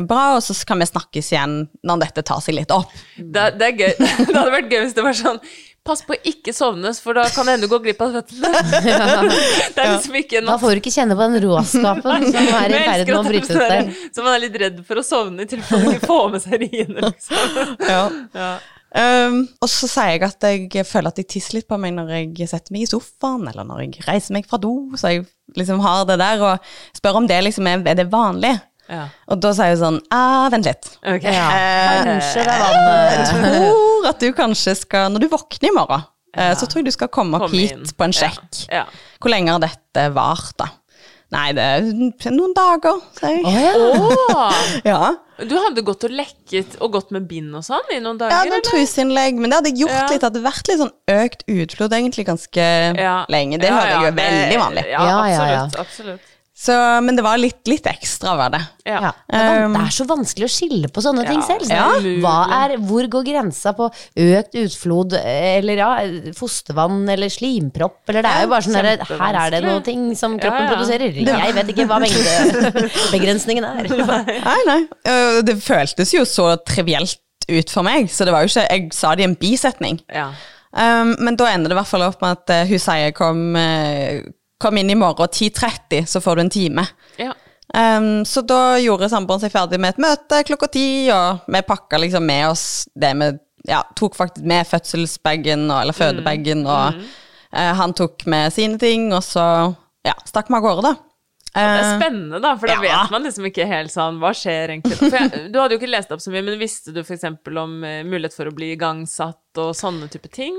bra, 0.10 0.24
og 0.40 0.42
så 0.42 0.58
kan 0.66 0.82
vi 0.82 0.90
snakkes 0.90 1.32
igjen 1.36 1.58
når 1.86 2.02
dette 2.08 2.26
tar 2.26 2.42
seg 2.42 2.58
litt 2.58 2.74
opp. 2.74 2.90
Det, 3.20 3.52
det 3.60 3.70
er 3.70 3.78
gøy. 3.78 3.94
Det 4.26 4.34
hadde 4.34 4.52
vært 4.52 4.74
gøy 4.74 4.82
hvis 4.88 4.96
det 4.98 5.04
var 5.06 5.16
sånn 5.18 5.38
Pass 5.86 6.02
på 6.02 6.16
å 6.16 6.22
ikke 6.26 6.50
sovnes, 6.56 6.98
for 6.98 7.14
da 7.14 7.28
kan 7.30 7.46
det 7.46 7.54
hende 7.56 7.68
du 7.68 7.70
går 7.70 7.84
glipp 7.84 8.00
av 8.02 8.16
fødselen. 8.16 8.56
Det 9.76 9.84
er 9.84 9.92
liksom 9.92 10.16
ikke 10.18 10.40
en 10.40 10.48
Da 10.50 10.56
får 10.62 10.72
du 10.74 10.82
ikke 10.82 10.94
kjenne 10.96 11.18
på 11.18 11.28
den 11.28 11.44
råskapen 11.44 12.26
som 12.34 12.48
er 12.58 12.74
i 12.74 12.80
ferd 12.88 13.04
med 13.12 13.18
å 13.20 13.26
bryte 13.28 13.54
ut 13.54 13.62
der. 13.62 13.92
Så 14.10 14.26
man 14.26 14.34
er 14.34 14.42
litt 14.48 14.58
redd 14.64 14.80
for 14.88 15.02
å 15.02 15.06
sovne 15.06 15.46
i 15.46 15.52
tilfelle 15.52 15.92
man 15.92 16.02
får 16.02 16.26
med 16.34 16.46
seg 16.48 16.66
riene, 16.66 17.06
liksom. 17.06 17.76
Ja. 17.86 18.02
Um, 18.96 19.42
og 19.60 19.70
så 19.70 19.90
sier 19.92 20.14
jeg 20.16 20.24
at 20.24 20.46
jeg 20.48 20.86
føler 20.88 21.12
at 21.12 21.18
jeg 21.20 21.28
tisser 21.36 21.60
litt 21.60 21.68
på 21.68 21.78
meg 21.78 21.94
når 21.98 22.14
jeg 22.16 22.48
setter 22.50 22.74
meg 22.74 22.86
i 22.86 22.90
sofaen, 22.90 23.44
eller 23.52 23.68
når 23.68 23.86
jeg 23.86 24.06
reiser 24.08 24.38
meg 24.38 24.48
fra 24.50 24.58
do, 24.62 24.74
så 24.98 25.12
jeg 25.12 25.26
liksom 25.60 25.84
har 25.86 26.06
det 26.10 26.18
der, 26.24 26.46
og 26.50 26.98
spør 26.98 27.20
om 27.22 27.28
det 27.30 27.44
liksom 27.46 27.70
er, 27.70 27.84
er 27.86 28.00
det 28.02 28.10
vanlig. 28.10 28.56
Ja. 28.90 29.08
Og 29.34 29.42
da 29.42 29.54
sier 29.58 29.74
hun 29.74 29.82
sånn 29.82 29.96
ah, 30.14 30.46
Vent 30.54 30.70
litt. 30.70 30.92
Ok. 31.02 31.26
Kanskje 31.26 32.46
det 32.46 32.54
er 32.54 32.66
vannet. 32.70 33.85
Tror 34.06 34.14
at 34.14 34.22
du 34.22 34.30
kanskje 34.38 34.76
skal 34.78 35.12
Når 35.16 35.26
du 35.26 35.28
våkner 35.34 35.70
i 35.72 35.76
morgen, 35.76 36.06
ja. 36.38 36.54
så 36.56 36.68
tror 36.70 36.84
jeg 36.84 36.86
du 36.92 36.96
skal 36.96 37.10
komme 37.10 37.40
opp 37.40 37.50
Kom 37.50 37.58
hit 37.58 37.72
inn. 37.76 37.86
på 37.98 38.06
en 38.08 38.14
sjekk. 38.16 38.66
Ja. 38.72 38.86
Hvor 39.20 39.32
lenge 39.34 39.52
har 39.56 39.60
dette 39.66 40.10
vart, 40.16 40.54
da? 40.62 40.70
Nei, 41.34 41.48
det 41.58 41.64
er 41.66 41.82
noen 42.32 42.52
dager, 42.56 43.00
sier 43.18 43.42
jeg. 43.42 43.80
Oh, 43.82 44.54
Ja. 44.86 45.16
du 45.42 45.56
hadde 45.58 45.82
gått 45.84 46.06
og 46.06 46.14
lekket 46.14 46.78
og 46.80 46.94
gått 46.94 47.10
med 47.12 47.26
bind 47.28 47.56
og 47.58 47.64
sånn 47.66 47.90
i 47.92 47.98
noen 48.00 48.20
dager, 48.22 48.38
hadde 48.38 48.54
eller? 48.54 48.62
truseinnlegg, 48.70 49.40
men 49.42 49.50
det 49.52 49.58
hadde 49.58 49.72
jeg 49.74 49.80
gjort 49.82 49.96
Ja. 49.96 50.06
litt. 50.12 50.22
Det 50.22 50.30
hadde 50.30 50.44
vært 50.46 50.70
litt 50.70 50.80
sånn 50.84 50.94
økt 51.16 51.44
utflod 51.50 51.98
egentlig 51.98 52.28
ganske 52.30 52.68
Ja. 53.02 53.16
lenge. 53.28 53.58
Det 53.60 53.68
Ja, 53.68 53.76
hører 53.82 53.90
jeg 53.90 54.06
jo 54.06 54.16
veldig 54.22 54.60
vanlig. 54.62 54.86
Ja, 54.94 55.02
Ja, 55.10 55.26
ja, 55.34 55.46
ja. 55.50 55.64
absolutt. 55.66 55.80
absolutt. 55.88 56.32
Så, 56.56 56.72
men 57.04 57.18
det 57.18 57.24
var 57.26 57.36
litt, 57.36 57.58
litt 57.68 57.84
ekstra, 57.92 58.32
var 58.40 58.54
det. 58.54 58.62
Ja. 58.88 59.10
Um, 59.28 59.74
Det, 59.76 59.80
er, 59.82 59.90
så 59.92 60.06
vanskelig 60.08 60.48
å 60.48 60.52
skille 60.54 60.88
på 60.88 61.02
sånne 61.04 61.26
ting 61.28 61.42
selv. 61.44 61.66
selv. 61.68 62.06
ja. 62.08 62.22
Hva 62.24 62.36
er, 62.62 62.76
hvor 62.80 63.10
går 63.12 63.26
grensa 63.28 63.74
på 63.76 63.90
økt 63.92 64.56
utflod, 64.62 65.18
eller 65.20 65.82
ja, 65.82 65.90
fostervann, 66.38 67.02
eller 67.12 67.34
slimpropp, 67.34 68.00
eller 68.08 68.24
det 68.24 68.32
er 68.32 68.46
jo 68.46 68.54
bare 68.54 68.68
sånn 68.70 68.80
at 68.80 69.04
Her 69.12 69.40
er 69.42 69.52
det 69.58 69.62
noen 69.66 69.84
ting 69.84 70.06
som 70.16 70.38
kroppen 70.40 70.64
Ja, 70.64 70.70
ja. 70.70 70.72
produserer. 70.78 71.20
Jeg 71.20 71.58
vet 71.60 71.74
ikke 71.76 71.88
hva 71.92 72.00
mengdebegrensningen 72.06 73.68
er. 73.74 73.92
Nei, 74.48 74.58
nei. 74.70 74.80
Det 75.46 75.58
føltes 75.64 76.16
jo 76.16 76.24
så 76.30 76.54
trivielt 76.64 77.20
ut 77.52 77.70
for 77.70 77.86
meg, 77.86 78.08
så 78.10 78.26
det 78.26 78.32
var 78.34 78.42
jo 78.48 78.50
ikke 78.50 78.64
Jeg 78.72 78.88
sa 78.96 79.12
det 79.14 79.26
i 79.26 79.28
en 79.28 79.36
bisetning. 79.38 80.00
Ja. 80.14 80.30
Um, 80.76 81.14
men 81.24 81.38
da 81.40 81.52
ender 81.52 81.72
det 81.72 81.76
i 81.78 81.80
hvert 81.80 81.92
fall 81.92 82.08
opp 82.08 82.24
med 82.24 82.40
at 82.40 82.52
eh, 82.52 82.66
hun 82.68 82.82
sier 82.84 83.14
kom, 83.16 83.44
eh, 83.60 84.24
kom 84.66 84.82
inn 84.82 84.90
i 84.90 84.98
morgen 84.98 85.30
10.30, 85.30 86.06
så 86.10 86.22
får 86.26 86.36
du 86.36 86.46
en 86.48 86.56
time. 86.60 86.88
ja. 87.22 87.34
Um, 87.76 88.26
så 88.26 88.44
da 88.46 88.78
gjorde 88.78 89.10
samboeren 89.10 89.42
seg 89.42 89.52
ferdig 89.52 89.80
med 89.82 89.96
et 89.96 90.02
møte 90.04 90.44
klokka 90.48 90.70
ti, 90.72 91.10
og 91.12 91.48
vi 91.50 91.64
pakka 91.66 91.98
liksom 92.00 92.24
med 92.24 92.44
oss 92.52 92.66
det 92.94 93.10
vi 93.18 93.32
ja, 93.68 93.82
tok 93.98 94.16
faktisk 94.16 94.46
med 94.48 94.68
fødselsbagen, 94.70 95.66
eller 95.74 95.98
fødebagen, 95.98 96.62
og 96.70 97.02
eh, 97.02 97.74
han 97.80 97.96
tok 97.98 98.28
med 98.30 98.54
sine 98.54 98.78
ting, 98.80 99.10
og 99.18 99.26
så 99.26 99.44
ja, 100.06 100.14
stakk 100.30 100.54
vi 100.54 100.60
av 100.60 100.64
gårde, 100.68 100.86
da. 100.86 100.94
Det 101.56 101.64
er 101.64 101.82
Eh, 101.86 101.94
spennende, 101.96 102.40
da, 102.44 102.50
for 102.60 102.68
da 102.68 102.76
ja. 102.76 102.82
vet 102.84 103.12
man 103.14 103.24
liksom 103.24 103.46
ikke 103.48 103.64
helt 103.70 103.94
sånn 103.94 104.18
Hva 104.20 104.34
skjer 104.36 104.74
egentlig? 104.74 104.98
Jeg, 105.08 105.46
du 105.54 105.56
hadde 105.62 105.78
jo 105.78 105.80
ikke 105.80 105.88
lest 105.88 106.12
opp 106.12 106.20
så 106.20 106.34
mye, 106.34 106.44
men 106.44 106.60
visste 106.60 106.92
du 106.92 107.00
f.eks. 107.00 107.24
om 107.48 107.78
eh, 107.88 108.02
mulighet 108.04 108.36
for 108.36 108.52
å 108.52 108.56
bli 108.56 108.74
igangsatt 108.74 109.62
og 109.64 109.72
sånne 109.78 110.10
type 110.12 110.28
ting? 110.36 110.58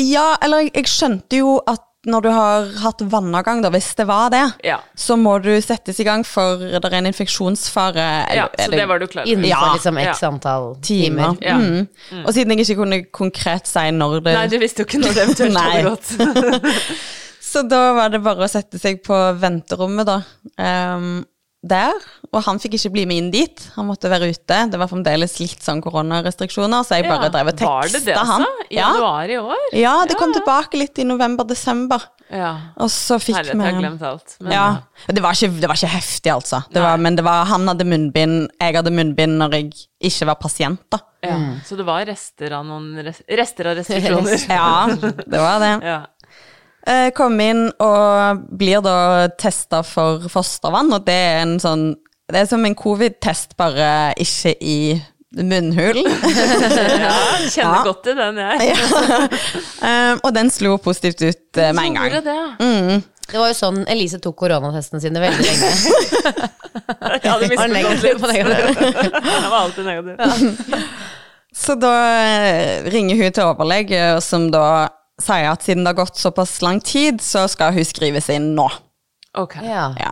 Ja, 0.00 0.32
eller 0.42 0.64
jeg, 0.64 0.72
jeg 0.80 0.90
skjønte 0.90 1.38
jo 1.44 1.60
at 1.62 1.86
når 2.06 2.22
du 2.24 2.28
har 2.34 2.64
hatt 2.82 3.02
vannavgang, 3.12 3.60
da, 3.62 3.70
hvis 3.70 3.92
det 3.94 4.06
var 4.08 4.30
det, 4.34 4.42
Ja. 4.66 4.80
så 4.98 5.14
må 5.16 5.36
du 5.42 5.50
settes 5.62 6.00
i 6.00 6.04
gang 6.04 6.24
for 6.26 6.58
det 6.58 6.80
er 6.84 6.94
en 6.98 7.06
infeksjonsfare. 7.06 8.06
ja, 8.34 8.48
er 8.58 8.64
så 8.66 8.70
det 8.74 8.88
var 8.88 8.98
du 8.98 9.06
klar 9.06 9.22
for. 9.22 9.30
Innenfor 9.30 9.48
Ja. 9.48 9.72
liksom 9.74 9.98
x 9.98 10.22
antall 10.22 10.76
timer. 10.82 11.34
timer. 11.34 11.42
Ja. 11.42 11.56
Mm. 11.58 12.24
Og 12.26 12.32
siden 12.34 12.50
jeg 12.56 12.66
ikke 12.66 12.76
kunne 12.82 13.02
konkret 13.12 13.66
si 13.70 13.90
når 13.90 14.20
det 14.24 14.34
Nei, 14.34 14.46
du 14.48 14.58
visste 14.58 14.82
jo 14.82 14.84
ikke 14.86 14.98
når 15.04 15.14
det 15.14 15.22
eventuelt 15.28 15.58
hadde 15.58 15.82
gått. 15.90 16.92
Så 17.52 17.62
da 17.68 17.92
var 17.92 18.08
det 18.08 18.22
bare 18.24 18.46
å 18.46 18.48
sette 18.50 18.78
seg 18.80 19.02
på 19.04 19.16
venterommet, 19.38 20.06
da. 20.08 20.22
Ehm, 20.58 21.24
der. 21.62 21.92
Og 22.32 22.40
han 22.46 22.58
fikk 22.58 22.74
ikke 22.78 22.90
bli 22.94 23.04
med 23.06 23.16
inn 23.20 23.30
dit. 23.30 23.60
Han 23.76 23.86
måtte 23.86 24.08
være 24.10 24.30
ute. 24.32 24.56
Det 24.72 24.78
var 24.80 24.88
fremdeles 24.90 25.36
litt 25.40 25.60
sånn 25.62 25.82
koronarestriksjoner, 25.84 26.82
så 26.86 26.98
jeg 26.98 27.06
bare 27.08 27.28
Ja, 27.28 27.32
drev 27.34 27.50
og 27.52 27.60
Var 27.60 27.82
det 27.88 27.92
det, 27.92 28.14
teksta 28.14 28.24
han. 28.26 28.42
altså? 28.42 28.66
I 28.70 28.74
Ja. 28.76 28.88
januar 28.94 29.30
i 29.30 29.38
år? 29.38 29.62
ja, 29.72 30.04
det 30.06 30.16
kom 30.18 30.32
Ja. 30.32 30.40
tilbake 30.40 30.78
litt 30.78 30.98
i 30.98 31.04
november-desember. 31.04 32.02
Ja. 32.32 32.56
Og 32.78 32.88
så 32.88 33.18
fikk 33.20 33.36
Herlighet, 33.36 33.60
jeg 33.62 33.74
har 33.74 33.80
glemt 33.82 34.02
alt. 34.02 34.36
Men, 34.40 34.52
ja. 34.52 34.76
Det 35.06 35.22
var, 35.22 35.32
ikke, 35.32 35.60
det 35.60 35.68
var 35.68 35.76
ikke 35.76 35.92
heftig, 35.92 36.32
altså. 36.32 36.62
Det 36.72 36.80
var, 36.82 36.96
men 36.96 37.14
det 37.16 37.24
var, 37.24 37.44
han 37.44 37.66
hadde 37.68 37.84
munnbind, 37.84 38.48
jeg 38.58 38.74
hadde 38.74 38.90
munnbind 38.90 39.36
når 39.38 39.50
jeg 39.52 39.72
ikke 40.00 40.26
var 40.26 40.34
pasient, 40.40 40.80
da. 40.90 40.98
ja. 41.22 41.36
Så 41.66 41.76
det 41.76 41.84
var 41.84 42.04
rester 42.06 42.50
av 42.52 42.64
noen 42.64 43.04
res 43.04 43.20
rester 43.28 43.66
av 43.66 43.76
restriksjoner. 43.82 44.48
Ja, 44.48 44.86
det 44.88 45.38
var 45.38 45.58
det. 45.60 45.84
ja. 45.84 46.06
Eh, 46.86 47.10
Kom 47.14 47.38
inn 47.40 47.68
og 47.82 48.42
blir 48.58 48.80
da 48.82 49.28
testa 49.38 49.82
for 49.86 50.24
fostervann, 50.32 50.90
og 50.96 51.04
det 51.06 51.14
er 51.14 51.40
en 51.44 51.58
sånn 51.62 51.92
Det 52.32 52.40
er 52.40 52.46
som 52.48 52.64
en 52.64 52.74
covid-test, 52.78 53.56
bare 53.60 54.14
ikke 54.22 54.54
i 54.64 54.76
munnhulen. 55.36 56.06
ja. 57.04 57.12
Kjenner 57.48 57.78
Ja. 57.78 57.82
godt 57.84 58.02
til 58.06 58.16
den, 58.16 58.36
jeg. 58.40 58.72
ja. 58.72 60.16
og 60.24 60.30
den 60.36 60.50
slo 60.52 60.76
positivt 60.80 61.20
ut 61.24 61.60
eh, 61.60 61.72
med 61.76 61.84
en 61.90 61.94
gang. 61.98 62.16
Det. 62.24 63.02
Det 63.32 63.38
var 63.40 63.48
jo 63.52 63.56
sånn 63.56 63.82
Elise 63.88 64.18
tok 64.20 64.36
koronatestene 64.42 65.00
sine 65.00 65.20
veldig 65.22 65.44
lenge. 65.46 65.70
ja, 67.26 67.36
det 67.40 67.52
Var 67.56 67.70
negativ 67.72 68.18
på 68.20 68.28
negativ. 68.32 68.80
Jeg 68.82 69.50
var 69.52 69.58
alltid 69.60 69.88
negativ. 69.88 70.82
Så 71.52 71.76
da 71.80 71.92
eh, 72.16 72.90
ringer 72.92 73.16
hun 73.22 73.32
til 73.36 73.44
overlege, 73.50 74.02
som 74.24 74.50
da 74.52 74.64
sier 75.22 75.50
at 75.52 75.62
siden 75.64 75.84
det 75.86 75.94
har 75.94 76.00
gått 76.04 76.18
såpass 76.20 76.58
lang 76.64 76.80
tid, 76.84 77.22
så 77.24 77.46
skal 77.50 77.72
hun 77.76 77.86
skrives 77.88 78.28
inn 78.34 78.52
nå. 78.58 78.68
Ok. 79.38 79.56
Ja. 79.64 79.86
Ja, 79.98 80.10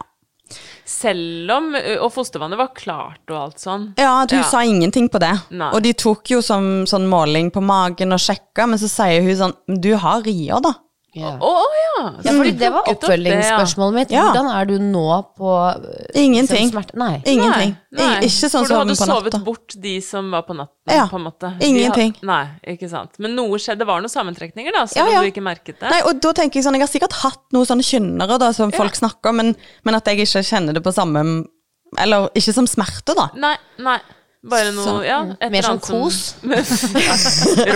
Selv 0.91 1.51
om 1.55 1.69
Og 1.77 2.09
fostervannet 2.11 2.59
var 2.59 2.73
klart 2.75 3.31
og 3.31 3.37
alt 3.39 3.61
sånn. 3.63 3.93
ja 4.01 4.23
at 4.25 4.33
hun 4.33 4.41
Ja. 4.41 4.49
sa 4.49 4.63
ingenting 4.67 5.09
på 5.09 5.21
det. 5.23 5.31
Nei. 5.51 5.71
Og 5.73 5.83
de 5.83 5.93
tok 5.93 6.25
jo 6.31 6.41
som 6.43 6.85
sånn 6.87 7.07
måling 7.07 7.53
på 7.53 7.63
magen 7.63 8.13
og 8.13 8.19
sjekka, 8.19 8.67
men 8.67 8.79
så 8.79 8.89
sier 8.91 9.23
hun 9.23 9.37
sånn 9.37 9.81
Du 9.81 9.95
har 9.97 10.23
rier, 10.23 10.61
da. 10.61 10.73
Ja. 11.17 11.33
Å 11.43 11.49
å, 11.51 11.63
ja! 11.75 12.03
ja, 12.23 12.33
fordi 12.37 12.53
det 12.61 12.69
var 12.71 12.87
oppfølgingsspørsmålet 12.93 13.95
mitt. 13.97 14.13
Ja. 14.15 14.29
Hvordan 14.29 14.47
er 14.55 14.69
du 14.69 14.75
nå 14.83 15.07
på 15.39 15.55
øh, 15.75 16.05
Ingenting. 16.15 16.71
Nei. 16.95 17.17
Ingenting. 17.27 17.73
Nei, 17.91 18.05
nei. 18.07 18.21
Ikke 18.29 18.51
sånn 18.53 18.63
For 18.67 18.71
du 18.71 18.77
hadde 18.79 18.95
på 19.01 19.09
sovet 19.11 19.39
bort 19.47 19.75
de 19.83 19.97
som 20.07 20.31
var 20.31 20.45
på 20.47 20.55
natten, 20.55 20.77
Ja, 20.95 21.09
på 21.11 21.19
en 21.19 21.27
måte. 21.27 21.51
Ingenting. 21.67 22.15
had- 22.21 22.29
nei, 22.31 22.75
ikke 22.77 22.89
sant. 22.93 23.19
Men 23.19 23.35
noe 23.39 23.59
skjedde. 23.59 23.81
Det 23.83 23.89
var 23.89 24.03
noen 24.05 24.13
sammentrekninger, 24.13 24.73
da, 24.77 24.85
selv 24.87 25.03
Ja, 25.09 25.17
ja. 25.17 25.19
om 25.19 25.27
du 25.27 25.33
ikke 25.33 25.43
merket 25.43 25.81
det. 25.81 25.91
Nei, 25.91 26.01
og 26.07 26.21
da 26.21 26.33
tenker 26.37 26.61
Jeg 26.61 26.65
sånn, 26.69 26.77
jeg 26.79 26.87
har 26.87 26.93
sikkert 26.93 27.19
hatt 27.25 27.43
noen 27.57 27.67
sånne 27.67 27.87
kynnere 27.87 28.39
da, 28.39 28.53
som 28.53 28.71
Ja. 28.71 28.77
folk 28.79 28.95
snakker 28.95 29.31
om, 29.33 29.37
men, 29.43 29.57
men 29.85 29.95
at 29.99 30.07
jeg 30.07 30.21
ikke 30.21 30.45
kjenner 30.47 30.75
det 30.75 30.83
på 30.85 30.93
samme 30.95 31.45
Eller 31.99 32.29
ikke 32.39 32.53
som 32.55 32.67
smerte, 32.71 33.17
da. 33.19 33.31
Nei, 33.35 33.57
nei. 33.83 33.99
Bare 34.43 34.71
noe 34.73 34.85
Så- 34.87 35.03
Ja, 35.05 35.19
et 35.37 35.51
Mer 35.53 35.67
sånn 35.67 35.81
kos. 35.85 36.35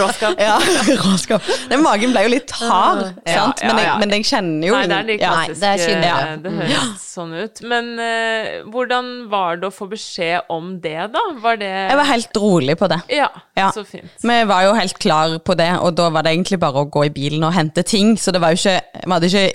råskap. 0.00 0.38
Ja, 0.40 0.54
råskap. 1.04 1.42
Den 1.68 1.82
magen 1.84 2.14
ble 2.14 2.22
jo 2.24 2.30
litt 2.32 2.54
hard, 2.56 3.02
Ja, 3.26 3.34
sant? 3.34 3.60
ja, 3.60 3.68
Men, 3.68 3.80
jeg, 3.84 3.98
men 4.00 4.14
jeg 4.16 4.24
kjenner 4.30 4.68
jo 4.70 4.74
Nei, 4.78 4.86
det 4.88 4.96
er 4.96 5.08
de 5.10 5.16
ja. 5.20 5.32
Nei, 5.34 5.46
det 5.60 5.72
ja. 6.08 6.16
Det 6.40 6.52
høres 6.56 7.04
sånn 7.14 7.34
ut. 7.36 7.60
Men 7.68 7.90
uh, 8.00 8.70
hvordan 8.72 9.10
var 9.32 9.60
det 9.60 9.68
å 9.68 9.74
få 9.74 9.88
beskjed 9.92 10.48
om 10.52 10.72
det, 10.84 10.96
da? 11.14 11.24
Var 11.44 11.60
det 11.60 11.68
Jeg 11.74 11.98
var 12.00 12.08
helt 12.10 12.40
rolig 12.46 12.78
på 12.80 12.88
det. 12.90 13.00
Ja, 13.12 13.28
Ja. 13.58 13.68
så 13.74 13.84
fint. 13.86 14.08
Vi 14.24 14.40
var 14.48 14.64
jo 14.66 14.72
helt 14.78 14.98
klar 14.98 15.36
på 15.44 15.56
det, 15.60 15.68
og 15.80 15.94
da 16.00 16.08
var 16.10 16.24
det 16.26 16.32
egentlig 16.34 16.58
bare 16.64 16.80
å 16.84 16.88
gå 16.90 17.04
i 17.06 17.12
bilen 17.14 17.44
og 17.44 17.52
hente 17.54 17.84
ting. 17.86 18.16
Så 18.16 18.32
det 18.34 18.40
var 18.42 18.54
jo 18.56 18.58
ikke 18.62 18.80
Vi 19.04 19.12
hadde, 19.12 19.28
ikke, 19.30 19.52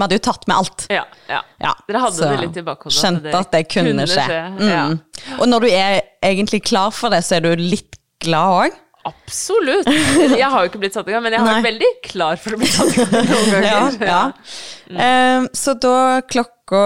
vi 0.00 0.06
hadde 0.06 0.18
jo 0.18 0.24
tatt 0.24 0.46
med 0.48 0.56
alt. 0.56 0.84
Ja, 0.90 1.04
ja. 1.28 1.40
Ja, 1.60 1.72
Dere 1.86 2.04
hadde 2.06 2.16
så 2.16 2.28
det 2.32 2.42
litt 2.46 2.60
i 2.60 2.64
bakhodet? 2.66 2.96
Skjønte 2.96 3.34
at 3.36 3.50
det 3.52 3.64
kunne, 3.70 4.06
skje. 4.08 4.26
skje. 4.26 4.42
Mm. 4.58 5.34
Og 5.38 5.50
når 5.52 5.66
du 5.66 5.72
er 5.72 5.98
egentlig 6.24 6.62
klar 6.66 6.94
for 6.96 7.12
det, 7.12 7.20
så 7.26 7.38
er 7.38 7.44
du 7.44 7.52
litt 7.60 8.00
glad 8.24 8.56
òg. 8.64 8.78
Absolutt. 9.08 9.88
Jeg 9.88 10.44
har 10.44 10.64
jo 10.64 10.68
ikke 10.68 10.80
blitt 10.82 10.96
satt 10.96 11.08
i 11.08 11.14
gang, 11.14 11.22
men 11.24 11.32
jeg 11.32 11.40
har 11.40 11.54
vært 11.54 11.68
veldig 11.70 11.90
klar 12.04 12.40
for 12.40 12.56
å 12.56 12.60
bli 12.60 12.68
satt 12.68 12.96
i 12.96 13.06
gang. 13.06 13.60
Ja, 13.70 13.80
ja. 14.10 14.22
Uh, 14.90 15.46
så 15.56 15.76
da 15.80 16.20
klokka 16.28 16.82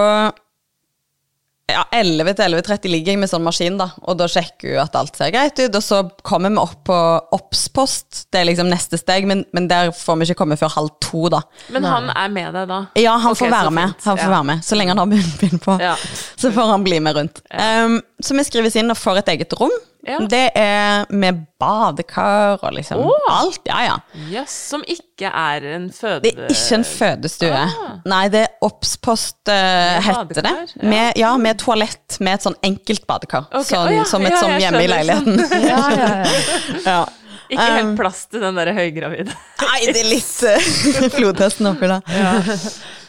ja, 1.71 1.81
11 1.97 2.35
til 2.37 2.53
11.30 2.59 2.91
ligger 2.93 3.13
jeg 3.15 3.19
med 3.23 3.29
sånn 3.31 3.43
maskin, 3.45 3.77
da, 3.79 3.87
og 4.05 4.19
da 4.19 4.27
sjekker 4.29 4.75
hun 4.75 4.81
at 4.83 4.97
alt 4.99 5.17
ser 5.17 5.31
greit 5.33 5.57
ut. 5.57 5.77
Og 5.79 5.81
så 5.83 6.01
kommer 6.25 6.53
vi 6.53 6.61
opp 6.61 6.75
på 6.85 6.97
obs-post, 7.33 8.27
det 8.29 8.41
er 8.41 8.47
liksom 8.51 8.69
neste 8.69 8.99
steg, 9.01 9.25
men, 9.29 9.41
men 9.55 9.69
der 9.71 9.89
får 9.95 10.19
vi 10.19 10.27
ikke 10.29 10.37
komme 10.43 10.59
før 10.61 10.73
halv 10.75 10.93
to, 11.03 11.23
da. 11.33 11.41
Men 11.73 11.87
han 11.89 12.11
er 12.13 12.29
med 12.35 12.53
deg 12.59 12.69
da? 12.69 12.79
Ja, 13.01 13.15
han 13.17 13.33
okay, 13.33 13.47
får 13.47 13.55
være 13.55 13.73
med, 13.79 13.95
han 14.05 14.19
får 14.21 14.27
Ja. 14.27 14.29
være 14.35 14.49
med, 14.51 14.63
så 14.67 14.77
lenge 14.77 14.93
han 14.93 15.01
har 15.01 15.09
munnbind 15.09 15.63
på. 15.65 15.79
Ja. 15.81 15.95
Så 16.37 16.53
får 16.53 16.71
han 16.75 16.85
bli 16.85 17.01
med 17.01 17.17
rundt. 17.17 17.41
Um, 17.49 17.97
så 18.21 18.37
vi 18.37 18.45
skrives 18.45 18.77
inn 18.79 18.93
og 18.93 18.99
får 19.01 19.23
et 19.23 19.33
eget 19.35 19.57
rom. 19.59 19.73
Ja. 20.05 20.19
Det 20.29 20.43
er 20.59 21.07
med 21.09 21.39
badekar 21.59 22.59
og 22.61 22.75
liksom 22.75 23.01
oh. 23.01 23.29
alt. 23.31 23.61
Ja, 23.65 23.79
ja. 23.87 23.95
Jøss, 24.29 24.53
som 24.69 24.83
ikke 24.85 25.31
er 25.31 25.65
en 25.75 25.87
føde... 25.93 26.19
Det 26.27 26.33
er 26.35 26.53
ikke 26.53 26.77
en 26.77 26.85
fødestue. 26.85 27.49
Ah. 27.49 27.97
Nei, 28.05 28.21
det 28.33 28.43
er 28.45 28.65
obs-post 28.65 29.49
uh, 29.49 29.97
heter 30.05 30.45
det. 30.45 30.55
ja. 30.75 30.87
Med, 30.93 31.19
ja, 31.19 31.33
med 31.41 31.59
toalett 31.61 32.19
med 32.21 32.37
et 32.37 32.45
sånn 32.45 32.57
enkelt 32.65 33.05
badekar. 33.09 33.49
Okay. 33.49 33.69
Sånn, 33.71 33.89
oh, 33.89 33.95
ja, 33.95 34.07
som 34.09 34.25
et 34.27 34.35
ja, 34.35 34.41
sånn 34.43 34.57
hjemme 34.61 34.83
i 34.85 34.89
leiligheten. 34.91 35.45
Ja, 35.65 35.81
ja, 35.89 36.09
ja. 36.21 36.49
ja. 36.91 37.03
Ikke 37.45 37.65
helt 37.65 37.91
Um, 37.91 37.97
plass 37.97 38.23
til 38.29 38.41
den 38.41 38.57
der 38.57 38.71
høygravide. 38.73 39.33
Nei, 39.61 39.79
det 39.93 40.01
er 40.01 40.07
litt 40.09 40.37
uh, 40.49 41.09
flodhesten 41.13 41.69
oppi 41.69 41.89
der. 41.89 42.61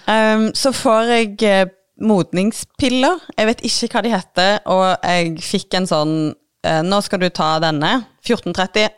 Um, 0.06 0.50
så 0.56 0.72
får 0.76 1.12
jeg 1.12 1.36
uh, 1.44 1.62
modningspiller. 2.04 3.22
Jeg 3.36 3.48
vet 3.50 3.62
ikke 3.64 3.88
hva 3.94 4.02
de 4.04 4.12
heter, 4.12 4.58
og 4.68 4.84
jeg 5.00 5.32
fikk 5.44 5.78
en 5.80 5.88
sånn 5.88 6.16
Nå 6.86 7.00
skal 7.06 7.20
du 7.22 7.28
ta 7.30 7.56
denne. 7.62 7.92
14.30. 8.26 8.88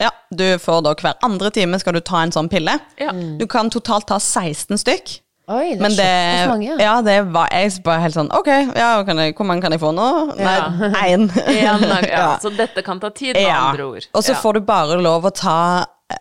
Ja, 0.00 0.10
du 0.32 0.44
får 0.62 0.84
da 0.86 0.94
hver 0.96 1.18
andre 1.26 1.50
time 1.52 1.78
skal 1.82 1.98
du 1.98 2.00
ta 2.00 2.22
en 2.24 2.32
sånn 2.32 2.48
pille. 2.48 2.78
Ja. 3.00 3.10
Du 3.12 3.44
kan 3.50 3.68
totalt 3.72 4.06
ta 4.08 4.16
16 4.22 4.78
stykk. 4.80 5.18
Oi, 5.50 5.72
det 5.74 5.76
er 5.76 5.80
Men 5.82 5.96
det, 5.98 6.10
mange, 6.46 6.66
ja. 6.68 6.76
ja, 6.78 6.92
det 7.02 7.16
var 7.34 7.48
jeg 7.50 7.80
bare 7.82 8.04
helt 8.04 8.14
sånn 8.14 8.28
Ok, 8.38 8.46
ja, 8.78 8.90
kan 9.02 9.18
jeg, 9.18 9.32
hvor 9.34 9.48
mange 9.48 9.64
kan 9.64 9.74
jeg 9.74 9.80
få 9.82 9.90
nå? 9.96 10.04
Nei, 10.38 10.52
én. 11.10 11.24
En, 11.26 11.82
ja, 12.06 12.28
Så 12.38 12.52
dette 12.54 12.84
kan 12.86 13.00
ta 13.02 13.10
tid, 13.10 13.34
med 13.34 13.50
andre 13.50 13.88
ord. 13.96 14.06
Og 14.14 14.22
så 14.22 14.36
Ja. 14.36 14.38
får 14.44 14.60
du 14.60 14.60
bare 14.68 15.00
lov 15.02 15.26
å 15.26 15.34
ta 15.34 15.56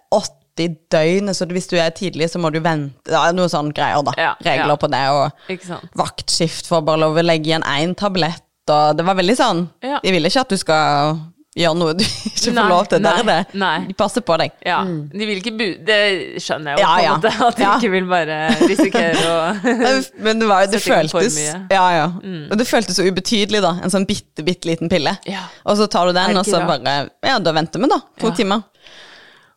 åtte 0.09 0.35
80 0.59 0.73
døgn, 0.91 1.29
så 1.31 1.45
hvis 1.47 1.69
du 1.71 1.77
er 1.79 1.93
tidlig, 1.95 2.25
så 2.33 2.39
må 2.41 2.49
du 2.51 2.57
vente 2.59 3.13
ja, 3.13 3.21
noen 3.31 3.47
sånne 3.47 3.71
greier, 3.71 4.01
da. 4.03 4.11
Ja, 4.19 4.33
Regler 4.43 4.73
ja. 4.73 4.79
på 4.81 4.89
det. 4.91 5.03
Og 5.15 5.93
vaktskift 6.01 6.67
får 6.67 6.81
bare 6.83 6.99
lov 7.05 7.15
å 7.15 7.23
legge 7.23 7.47
igjen 7.53 7.63
én 7.63 7.93
tablett, 7.95 8.43
og 8.69 8.95
det 8.97 9.05
var 9.05 9.15
veldig 9.19 9.35
sånn 9.39 9.65
Ja. 9.83 9.99
De 10.03 10.11
vil 10.15 10.25
ikke 10.29 10.41
at 10.45 10.49
du 10.49 10.57
skal 10.61 11.17
gjøre 11.59 11.75
noe 11.75 11.93
du 11.97 12.03
ikke 12.29 12.53
får 12.53 12.69
lov 12.69 12.85
til. 12.87 13.01
Det 13.03 13.11
er 13.19 13.25
det. 13.27 13.37
De 13.89 13.95
passer 13.97 14.23
på 14.23 14.35
deg. 14.39 14.51
Ja, 14.63 14.77
De 14.85 15.25
vil 15.27 15.39
ikke 15.41 15.51
bu... 15.57 15.65
Det 15.83 15.97
skjønner 16.39 16.77
jeg 16.77 16.79
jo, 16.79 16.85
Ja, 16.85 16.91
på 16.93 16.99
en 16.99 17.03
ja. 17.03 17.15
måte. 17.17 17.31
At 17.47 17.57
de 17.57 17.63
Ja. 17.65 17.71
ikke 17.79 17.91
vil 17.95 18.07
bare 18.07 18.37
risikere 18.69 19.25
å 19.33 19.39
Men 20.25 20.39
det, 20.39 20.47
var, 20.47 20.67
det 20.71 20.79
føltes. 20.83 21.35
Mm. 21.41 21.65
Ja, 21.73 21.85
ja. 21.97 22.05
Og 22.51 22.55
det 22.61 22.67
føltes 22.69 22.95
så 23.01 23.03
ubetydelig, 23.09 23.63
da. 23.65 23.73
En 23.83 23.91
sånn 23.91 24.05
bitte, 24.07 24.45
bitte 24.47 24.69
liten 24.69 24.91
pille. 24.93 25.17
Ja. 25.27 25.47
Og 25.65 25.81
så 25.81 25.89
tar 25.91 26.07
du 26.07 26.15
den, 26.15 26.37
og 26.39 26.47
så 26.47 26.61
bare 26.69 27.09
Ja, 27.25 27.39
da 27.43 27.51
venter 27.57 27.81
vi, 27.83 27.89
da. 27.91 27.99
To 28.21 28.29
Ja. 28.31 28.35
timer. 28.39 28.63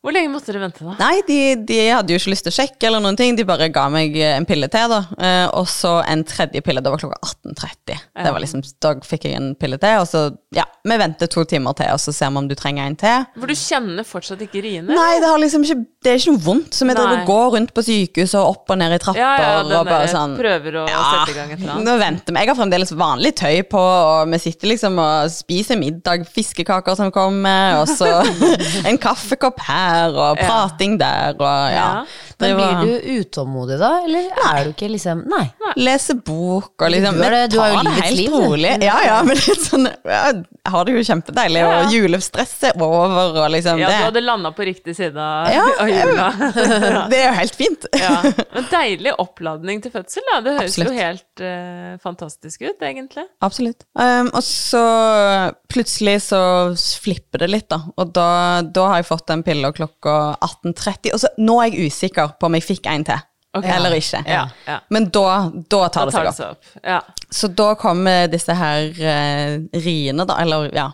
Hvor 0.02 0.10
lenge 0.14 0.32
måtte 0.32 0.50
dere 0.50 0.64
vente, 0.64 0.82
da? 0.82 0.96
Nei, 0.98 1.20
de, 1.28 1.38
de 1.62 1.76
hadde 1.86 2.10
jo 2.10 2.18
ikke 2.18 2.32
lyst 2.32 2.42
til 2.48 2.50
å 2.50 2.56
sjekke 2.56 2.88
eller 2.88 3.02
noen 3.04 3.18
ting. 3.18 3.36
De 3.38 3.44
bare 3.46 3.68
ga 3.70 3.84
meg 3.92 4.16
eh, 4.18 4.32
en 4.34 4.46
pille 4.48 4.66
til, 4.72 4.90
da. 4.90 4.98
Eh, 5.14 5.44
og 5.54 5.68
så 5.70 6.00
en 6.02 6.24
tredje 6.26 6.58
pille. 6.66 6.82
Det 6.82 6.90
var 6.90 6.98
klokka 6.98 7.20
18.30. 7.22 8.00
Det 8.18 8.32
var 8.34 8.42
liksom, 8.42 8.64
Da 8.82 8.96
fikk 9.06 9.28
jeg 9.28 9.38
en 9.38 9.52
pille 9.58 9.78
til, 9.82 10.00
og 10.02 10.08
så 10.10 10.24
Ja, 10.52 10.66
vi 10.84 10.96
venter 10.98 11.30
to 11.30 11.44
timer 11.48 11.76
til, 11.78 11.88
og 11.94 12.00
så 12.02 12.12
ser 12.12 12.32
vi 12.34 12.40
om 12.42 12.48
du 12.50 12.56
trenger 12.58 12.90
en 12.90 12.96
til. 12.98 13.28
For 13.38 13.48
du 13.48 13.54
kjenner 13.56 14.04
fortsatt 14.04 14.42
ikke 14.42 14.64
riene? 14.64 14.90
Nei, 14.90 15.20
det, 15.22 15.28
har 15.30 15.38
liksom 15.40 15.62
ikke, 15.68 15.78
det 16.02 16.10
er 16.10 16.18
ikke 16.18 16.34
noe 16.34 16.44
vondt. 16.48 16.74
Så 16.74 16.88
vi 16.88 16.96
driver 16.98 17.22
går 17.28 17.46
rundt 17.54 17.72
på 17.76 17.84
sykehuset 17.86 18.40
og 18.40 18.50
opp 18.56 18.74
og 18.74 18.80
ned 18.82 18.96
i 18.96 18.98
trapper. 19.00 19.22
Ja, 19.22 19.30
ja, 19.38 19.62
og 19.78 19.86
bare 19.86 20.10
sånn 20.10 20.34
prøver 20.36 20.80
å 20.82 20.84
sette 20.90 21.30
i 21.30 21.38
gang 21.38 21.54
et 21.54 21.62
eller 21.62 21.76
annet. 21.76 21.86
Nå 21.86 21.94
venter 22.02 22.34
vi. 22.34 22.42
Jeg 22.42 22.50
har 22.50 22.58
fremdeles 22.58 22.92
vanlig 22.98 23.32
tøy 23.38 23.62
på, 23.70 23.84
og 23.86 24.34
vi 24.34 24.42
sitter 24.42 24.72
liksom 24.72 24.98
og 25.06 25.30
spiser 25.32 25.78
middag, 25.80 26.26
fiskekaker 26.34 26.98
som 26.98 27.14
kommer, 27.14 27.78
og 27.84 27.86
så 27.94 28.10
en 28.90 28.98
kaffekopp 29.00 29.62
her, 29.70 29.91
og 29.92 30.36
Ja. 30.40 30.46
prating 30.48 31.00
der, 31.00 31.34
og 31.38 31.70
ja. 31.72 31.88
Ja. 32.42 32.56
Men 32.56 32.56
Driver- 32.58 32.82
blir 32.82 33.00
du 33.00 33.20
utålmodig 33.22 33.78
da, 33.80 33.90
eller 34.04 34.28
er 34.52 34.64
du 34.64 34.70
ikke 34.74 34.88
liksom 34.92 35.22
Nei. 35.30 35.44
Lese 35.78 36.14
bok 36.18 36.82
og 36.82 36.90
liksom 36.92 37.16
Du 37.16 37.22
det, 37.22 37.52
har 37.56 37.70
jo 37.72 37.82
det 37.86 37.92
helt 38.02 38.16
liv, 38.18 38.32
rolig. 38.34 38.72
Ja, 38.84 38.96
ja, 39.06 39.18
men 39.24 39.38
det 39.38 39.48
er 39.54 39.60
sånn 39.62 39.86
ja, 39.88 40.20
Jeg 40.34 40.72
har 40.74 40.84
det 40.88 40.96
jo 40.96 41.04
kjempedeilig, 41.08 41.62
og 41.64 41.94
julestresset 41.94 42.68
er 42.74 42.82
over, 42.84 43.38
og 43.44 43.48
liksom 43.54 43.80
Ja, 43.80 43.88
du 43.88 44.04
hadde 44.08 44.22
landa 44.24 44.52
på 44.56 44.66
riktig 44.68 44.96
side 44.98 45.16
av, 45.16 45.48
Ja, 45.54 45.64
av 45.80 45.88
jula. 45.92 46.28
det 47.12 47.18
er 47.22 47.26
jo 47.30 47.32
helt 47.38 47.56
fint. 47.58 47.86
Ja. 47.98 48.12
Men 48.52 48.68
deilig 48.70 49.14
oppladning 49.22 49.82
til 49.84 49.94
fødsel, 49.94 50.26
da. 50.28 50.40
Det 50.44 50.54
høres 50.58 50.76
Absolutt. 50.76 50.92
jo 50.92 51.06
helt 51.06 51.42
uh, 51.46 51.96
fantastisk 52.04 52.62
ut, 52.66 52.84
egentlig. 52.84 53.24
Absolutt. 53.42 53.86
Um, 53.98 54.30
og 54.34 54.42
så 54.46 54.82
plutselig 55.72 56.18
så 56.28 56.40
flipper 57.02 57.42
det 57.44 57.50
litt, 57.52 57.68
da. 57.72 57.80
Og 57.96 58.12
da, 58.14 58.28
da 58.62 58.86
har 58.92 59.00
jeg 59.02 59.08
fått 59.08 59.26
den 59.32 59.44
pilla 59.46 59.72
klokka 59.74 60.16
18.30. 60.44 61.12
Og 61.16 61.22
så 61.22 61.30
nå 61.40 61.58
er 61.62 61.70
jeg 61.72 61.88
usikker 61.90 62.31
på 62.38 62.48
om 62.48 62.56
jeg 62.58 62.66
fikk 62.66 62.88
en 62.92 63.04
til. 63.08 63.28
Okay. 63.52 63.68
Eller 63.76 63.92
ikke. 63.98 64.22
Ja, 64.26 64.46
ja. 64.64 64.78
Men 64.88 65.10
da, 65.12 65.50
da 65.52 65.82
tar 65.92 66.08
Da 66.08 66.08
det 66.08 66.14
seg 66.14 66.24
det 66.24 66.30
opp. 66.32 66.56
opp. 66.56 66.84
Ja. 66.88 67.00
Så 67.28 67.50
da 67.52 67.74
kommer 67.76 68.30
disse 68.32 68.54
her 68.56 68.88
uh, 68.96 69.80
riene, 69.84 70.24
da, 70.28 70.38
eller 70.40 70.70
ja 70.72 70.88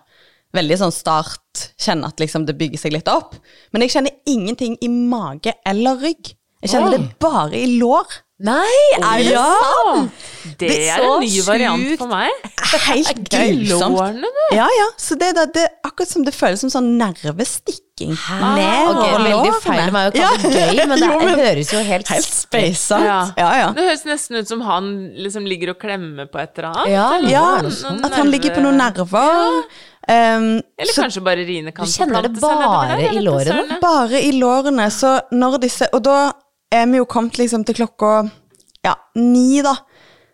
Veldig 0.56 0.78
sånn 0.80 0.92
start, 0.96 1.66
kjenne 1.76 2.08
at 2.08 2.22
liksom 2.22 2.46
det 2.48 2.54
bygger 2.56 2.80
seg 2.80 2.94
litt 2.94 3.08
opp. 3.12 3.34
Men 3.70 3.82
jeg 3.84 3.92
kjenner 3.92 4.14
ingenting 4.32 4.78
i 4.80 4.88
mage 4.88 5.52
eller 5.68 6.00
rygg. 6.00 6.30
Jeg 6.64 6.72
kjenner 6.72 6.94
Oi. 6.94 6.96
det 6.96 7.18
bare 7.20 7.58
i 7.58 7.66
lår. 7.76 8.14
Nei, 8.38 8.74
er 9.02 9.18
det 9.18 9.32
Ja. 9.32 9.46
sant? 9.58 10.12
Det, 10.58 10.68
Det 10.70 10.88
er 10.88 11.02
en 11.02 11.20
ny 11.20 11.40
variant 11.42 11.98
for 11.98 12.06
meg. 12.06 12.30
Helt 12.86 13.10
I 13.34 13.56
grusomt. 13.66 14.22
Ja, 14.54 14.68
ja. 14.78 14.86
Så 14.96 15.16
det, 15.18 15.32
da- 15.34 15.46
det 15.50 15.64
er 15.64 15.72
akkurat 15.88 16.08
som 16.12 16.22
det 16.24 16.34
føles 16.36 16.60
som 16.62 16.70
sånn 16.70 16.92
nervestikking 17.00 18.14
ned 18.14 18.88
Ok, 18.92 19.00
over 19.02 19.24
Veldig 19.26 19.52
feil 19.64 19.82
av 19.88 19.92
meg 19.96 20.12
å 20.12 20.14
kalle 20.14 20.38
det 20.54 20.62
gøy, 20.70 20.86
men 20.86 21.02
det 21.02 21.08
Jo, 21.10 21.18
men 21.26 21.42
høres 21.42 21.72
jo 21.74 21.82
helt 21.90 22.08
Helt 22.14 22.30
speisa. 22.30 23.00
Ja. 23.02 23.18
Ja, 23.40 23.50
ja. 23.58 23.68
Det 23.74 23.88
høres 23.90 24.04
nesten 24.06 24.38
ut 24.38 24.48
som 24.54 24.62
han 24.68 24.88
liksom 25.18 25.46
ligger 25.50 25.74
og 25.74 25.80
klemmer 25.82 26.30
på 26.30 26.38
et 26.42 26.54
eller 26.62 26.70
annet. 26.70 26.94
Ja, 26.94 27.06
eller 27.18 27.30
Ja, 27.34 27.46
noen, 27.66 28.04
at 28.06 28.18
han 28.22 28.30
ligger 28.30 28.54
på 28.54 28.62
noen 28.64 28.78
nerver. 28.78 29.62
Um, 30.08 30.62
Eller 30.78 30.94
så 30.94 31.02
kanskje 31.04 31.20
bare 31.26 31.42
riene 31.44 31.74
kan 31.76 31.84
kjenner 31.90 32.22
det 32.24 32.30
forplante 32.38 32.40
seg 32.40 32.54
nedover 32.62 32.70
bare 32.70 32.88
der, 32.88 33.02
jeg 33.02 33.10
i 33.10 33.18
vet 33.18 33.24
da 33.24 33.30
lårene? 33.30 33.80
bare 33.82 34.22
i 34.24 34.30
lårene. 34.38 34.86
Så 34.94 35.10
når 35.36 35.58
disse 35.66 35.88
Og 35.92 36.00
da 36.06 36.20
vi 36.92 36.98
jo 37.00 37.06
kommet 37.08 37.38
liksom 37.38 37.64
til 37.64 37.78
klokka 37.78 38.28
ja, 38.84 38.94
ni, 39.16 39.62
da. 39.64 39.74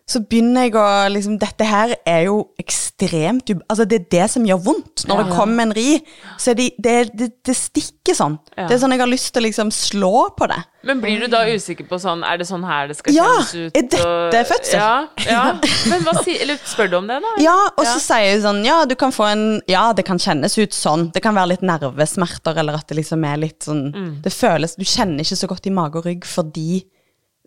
Så 0.05 0.19
begynner 0.21 0.67
jeg 0.67 0.75
å 0.77 0.85
liksom 1.09 1.39
Dette 1.41 1.65
her 1.65 1.95
er 2.05 2.27
jo 2.27 2.35
ekstremt 2.61 3.49
Altså, 3.65 3.87
det 3.89 3.97
er 3.97 4.05
det 4.13 4.27
som 4.31 4.43
gjør 4.45 4.59
vondt. 4.67 5.05
Når 5.09 5.23
det 5.23 5.33
kommer 5.33 5.65
en 5.65 5.73
ri, 5.75 5.97
så 6.37 6.51
er 6.53 6.59
det, 6.59 6.67
det, 6.77 6.93
det, 7.17 7.29
det 7.45 7.55
stikker 7.57 8.13
sånn. 8.15 8.37
Ja. 8.53 8.67
Det 8.69 8.75
er 8.77 8.81
sånn 8.83 8.93
jeg 8.93 9.01
har 9.01 9.09
lyst 9.09 9.31
til 9.33 9.41
å 9.41 9.45
liksom 9.47 9.71
slå 9.73 10.11
på 10.37 10.47
det. 10.51 10.59
Men 10.85 11.01
blir 11.01 11.25
du 11.25 11.27
da 11.33 11.41
usikker 11.49 11.87
på 11.89 11.97
sånn 11.97 12.21
Er 12.21 12.37
det 12.37 12.45
sånn 12.45 12.61
her 12.67 12.91
det 12.91 12.99
skal 12.99 13.15
Ja, 13.15 13.25
kjennes 13.41 13.55
ut? 13.57 13.73
Ja! 13.73 13.81
er 13.81 14.29
dette 14.35 14.43
fødsel? 14.51 14.77
Ja, 14.77 14.91
ja. 15.33 15.43
Men 15.89 16.05
hva 16.05 16.13
si, 16.21 16.35
Eller 16.45 16.59
spør 16.61 16.91
du 16.91 16.97
om 16.99 17.09
det, 17.09 17.17
da? 17.25 17.31
Ja, 17.41 17.55
og 17.73 17.89
så 17.89 17.97
sier 18.03 18.27
jeg 18.29 18.43
sånn 18.45 18.61
Ja, 18.67 18.83
du 18.85 18.93
kan 18.99 19.15
få 19.15 19.25
en 19.31 19.45
Ja, 19.71 19.87
det 19.97 20.05
kan 20.05 20.21
kjennes 20.21 20.53
ut 20.61 20.77
sånn. 20.77 21.09
Det 21.15 21.23
kan 21.25 21.33
være 21.33 21.55
litt 21.55 21.65
nervesmerter, 21.65 22.61
eller 22.61 22.77
at 22.77 22.85
det 22.91 22.99
liksom 23.01 23.25
er 23.25 23.41
litt 23.47 23.65
sånn 23.65 23.83
Mm. 23.95 24.19
Det 24.23 24.31
føles 24.33 24.73
Du 24.77 24.85
kjenner 24.85 25.25
ikke 25.25 25.37
så 25.37 25.47
godt 25.49 25.67
i 25.69 25.73
mage 25.73 25.99
og 25.99 26.05
rygg 26.07 26.25
fordi 26.27 26.83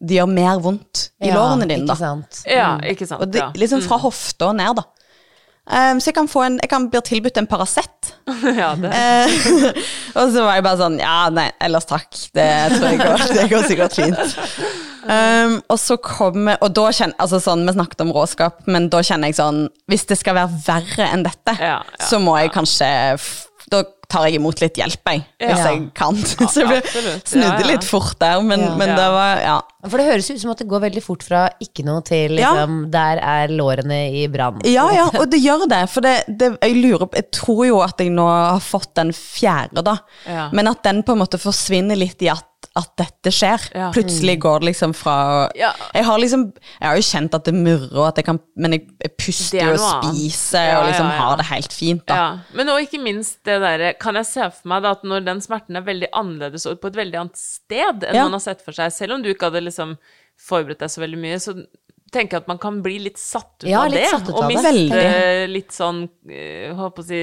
det 0.01 0.19
gjør 0.21 0.31
mer 0.31 0.61
vondt 0.63 1.09
i 1.23 1.31
Ja, 1.31 1.39
lårene 1.39 1.67
dine, 1.67 1.87
da. 1.87 1.95
Ikke 1.95 2.05
sant. 2.05 2.41
Ja, 2.47 2.71
ikke 2.87 3.09
sant. 3.09 3.25
Og 3.25 3.33
det, 3.35 3.43
liksom 3.59 3.83
fra 3.87 3.99
hofta 4.03 4.53
og 4.53 4.59
ned, 4.61 4.79
da. 4.79 4.87
Um, 5.69 5.99
så 6.01 6.09
jeg 6.09 6.15
kan 6.17 6.29
få 6.33 6.41
en 6.47 6.55
Jeg 6.63 6.71
kan 6.71 6.87
bli 6.89 7.01
tilbudt 7.05 7.37
en 7.37 7.47
Paracet. 7.47 8.15
ja, 8.61 8.71
det. 8.73 8.89
Eh, 8.89 9.75
og 10.19 10.31
så 10.33 10.47
var 10.47 10.57
jeg 10.57 10.65
bare 10.65 10.81
sånn 10.81 10.97
Ja, 11.03 11.17
nei, 11.35 11.51
ellers 11.61 11.89
takk. 11.91 12.09
Det 12.33 12.47
tror 12.73 12.87
jeg 12.89 13.01
går, 13.03 13.25
det 13.37 13.45
går 13.51 13.67
sikkert 13.69 13.99
fint. 13.99 14.39
Um, 15.09 15.59
og 15.69 15.77
så 15.81 15.99
kommer 16.01 16.57
Og 16.65 16.73
da 16.77 16.89
kjenner 16.93 17.17
Altså 17.21 17.39
sånn, 17.41 17.67
vi 17.69 17.77
snakket 17.77 18.03
om 18.05 18.11
råskap, 18.17 18.65
men 18.69 18.89
da 18.93 19.03
kjenner 19.05 19.31
jeg 19.31 19.39
sånn 19.39 19.61
Hvis 19.89 20.09
det 20.11 20.19
skal 20.21 20.37
være 20.37 20.59
verre 20.67 21.07
enn 21.13 21.23
dette, 21.25 21.55
Ja, 21.61 21.79
ja, 21.85 22.09
så 22.11 22.21
må 22.21 22.35
jeg 22.41 22.53
kanskje 22.57 22.89
Da 23.73 23.85
tar 24.09 24.25
jeg 24.25 24.39
imot 24.39 24.61
litt 24.63 24.79
hjelp, 24.81 25.03
jeg. 25.05 25.21
Hvis 25.39 25.59
Ja. 25.59 25.65
jeg 25.71 25.81
kan. 25.95 26.17
så 26.49 26.63
jeg 26.63 26.69
ble- 26.71 27.21
snudde 27.29 27.67
litt 27.69 27.85
fort 27.85 28.15
der, 28.19 28.41
men, 28.41 28.61
Ja. 28.65 28.75
men 28.81 28.89
det 28.97 29.09
var 29.13 29.41
Ja. 29.45 29.61
For 29.89 29.97
det 30.01 30.07
høres 30.09 30.31
ut 30.33 30.41
som 30.41 30.51
at 30.51 30.59
det 30.59 30.67
går 30.67 30.81
veldig 30.81 31.03
fort 31.05 31.23
fra 31.23 31.43
ikke 31.63 31.85
noe 31.85 32.01
til 32.03 32.33
Ja. 32.41 32.55
liksom, 32.55 32.91
der 32.91 33.21
er 33.23 33.49
lårene 33.53 33.99
i 34.23 34.27
brann. 34.33 34.61
Ja, 34.65 34.89
ja, 34.91 35.05
og 35.13 35.29
det 35.31 35.39
gjør 35.45 35.69
det. 35.69 35.83
For 35.93 36.01
det, 36.01 36.25
det, 36.27 36.59
jeg 36.63 36.75
lurer 36.81 37.07
på 37.07 37.15
Jeg 37.21 37.31
tror 37.37 37.67
jo 37.69 37.81
at 37.85 37.99
jeg 37.99 38.11
nå 38.11 38.25
har 38.27 38.59
fått 38.65 38.95
den 38.95 39.13
fjerde, 39.13 39.85
da. 39.85 39.99
Ja. 40.27 40.49
Men 40.53 40.69
at 40.73 40.83
den 40.83 41.03
på 41.05 41.13
en 41.13 41.19
måte 41.21 41.39
forsvinner 41.39 41.97
litt 41.97 42.21
i 42.23 42.29
at, 42.33 42.45
at 42.79 42.91
dette 42.99 43.31
skjer. 43.35 43.65
Ja. 43.75 43.89
Plutselig 43.95 44.37
går 44.43 44.61
det 44.63 44.69
liksom 44.71 44.93
fra 44.97 45.49
Ja. 45.59 45.73
Jeg 45.95 46.05
har 46.05 46.19
liksom 46.19 46.45
Jeg 46.55 46.89
har 46.89 46.97
jo 46.99 47.07
kjent 47.07 47.35
at 47.35 47.49
det 47.49 47.55
murrer, 47.55 47.97
og 47.97 48.07
at 48.09 48.21
jeg 48.21 48.29
kan 48.29 48.39
Men 48.57 48.77
jeg, 48.77 48.87
jeg 49.03 49.15
puster 49.19 49.63
er 49.63 49.73
og 49.73 50.05
spiser 50.05 50.69
Ja, 50.69 50.77
og 50.81 50.87
liksom 50.91 51.11
har 51.19 51.37
det 51.41 51.49
helt 51.51 51.73
fint, 51.73 52.05
da. 52.07 52.15
Ja, 52.15 52.29
men 52.55 52.71
og 52.73 52.81
ikke 52.83 53.01
minst 53.03 53.41
det 53.49 53.59
derre 53.65 53.93
Kan 53.99 54.19
jeg 54.21 54.31
se 54.31 54.51
for 54.51 54.71
meg 54.75 54.87
da 54.87 54.95
at 54.97 55.03
når 55.07 55.27
den 55.27 55.43
smerten 55.45 55.79
er 55.79 55.87
veldig 55.87 56.13
annerledes 56.13 56.67
og 56.67 56.81
på 56.83 56.93
et 56.93 57.01
veldig 57.03 57.21
annet 57.25 57.41
sted 57.41 58.07
enn 58.07 58.23
man 58.23 58.39
har 58.39 58.45
sett 58.45 58.63
for 58.65 58.77
seg, 58.77 58.93
selv 58.95 59.19
om 59.19 59.23
du 59.23 59.31
ikke 59.33 59.51
hadde 59.51 59.65
liksom 59.65 59.97
forberedt 60.39 60.85
deg 60.85 60.91
så 60.93 61.03
veldig 61.03 61.19
mye, 61.19 61.39
så 61.43 61.55
tenker 62.15 62.39
jeg 62.39 62.45
at 62.45 62.51
man 62.51 62.61
kan 62.63 62.79
bli 62.85 62.99
litt 63.09 63.19
satt 63.21 63.65
ut 63.65 63.69
av 63.69 63.91
det. 63.93 64.05
ut 64.07 64.31
og 64.31 64.45
av 64.45 64.51
det. 64.51 64.55
miste 64.55 65.49
litt 65.51 65.75
sånn 65.75 66.05
eh, 66.31 66.71
Håper 66.79 67.05
å 67.05 67.09
si 67.09 67.21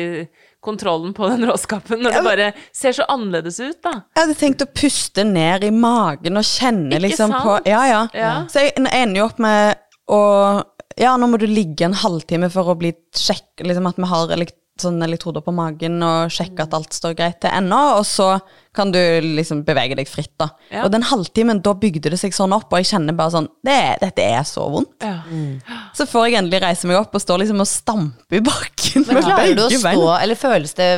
kontrollen 0.65 1.13
på 1.15 1.29
den 1.31 1.45
råskapen, 1.49 2.01
når 2.03 2.17
det 2.17 2.23
bare 2.25 2.49
ser 2.75 2.95
så 2.97 3.07
annerledes 3.11 3.59
ut, 3.61 3.79
da. 3.85 3.93
Jeg 4.15 4.23
hadde 4.25 4.37
tenkt 4.39 4.65
å 4.65 4.69
puste 4.73 5.25
ned 5.27 5.63
i 5.67 5.71
magen 5.73 6.41
og 6.41 6.45
kjenne 6.47 6.95
Ikke 6.95 7.05
liksom 7.07 7.33
sant? 7.35 7.45
på 7.45 7.71
Ja, 7.71 7.85
ja. 7.89 8.01
Ja. 8.17 8.33
Så 8.51 8.65
jeg 8.65 8.75
ender 8.81 9.21
jo 9.21 9.29
opp 9.29 9.41
med 9.43 9.81
å 10.11 10.21
Ja, 10.95 11.15
nå 11.19 11.27
må 11.27 11.37
du 11.41 11.47
ligge 11.49 11.87
en 11.87 11.97
halvtime 11.97 12.47
for 12.53 12.71
å 12.71 12.77
bli 12.79 12.93
sjekk... 13.15 13.65
Liksom 13.65 13.89
at 13.89 13.97
vi 13.99 14.07
har 14.07 14.31
elekt 14.31 14.55
sånn 14.81 14.99
elektroder 15.05 15.39
på 15.45 15.53
magen 15.55 16.01
og 16.03 16.31
sjekke 16.35 16.65
at 16.65 16.73
alt 16.75 16.91
står 16.95 17.13
greit 17.15 17.37
til 17.43 17.51
ennå, 17.55 17.77
og 17.99 18.03
så 18.07 18.33
kan 18.75 18.89
du 18.91 18.99
liksom 19.23 19.61
bevege 19.63 19.95
deg 19.95 20.09
fritt, 20.11 20.33
da. 20.41 20.49
Ja. 20.67 20.81
Og 20.83 20.89
den 20.91 21.05
halvtimen, 21.07 21.61
da 21.63 21.71
bygde 21.79 22.11
det 22.11 22.17
seg 22.19 22.33
sånn 22.35 22.51
opp, 22.51 22.67
og 22.75 22.81
jeg 22.81 22.89
kjenner 22.89 23.15
bare 23.15 23.31
sånn 23.37 23.47
det, 23.63 23.77
Dette 24.01 24.25
er 24.35 24.43
så 24.43 24.65
vondt. 24.73 24.97
Ja. 25.05 25.21
Så 25.95 26.03
får 26.11 26.25
jeg 26.27 26.39
endelig 26.41 26.59
reise 26.65 26.89
meg 26.91 26.99
opp 26.99 27.15
og 27.15 27.23
står 27.23 27.39
liksom 27.45 27.63
og 27.63 27.69
stampe 27.71 28.35
i 28.35 28.43
bakken. 28.43 29.05
Men 29.07 29.15
med 29.21 29.23
klarer 29.29 29.55
du 29.55 29.63
å 29.63 29.69
begge 29.69 29.79
stå, 29.79 29.87
beina. 29.87 30.17
eller 30.25 30.39
føles 30.41 30.75
det 30.75 30.89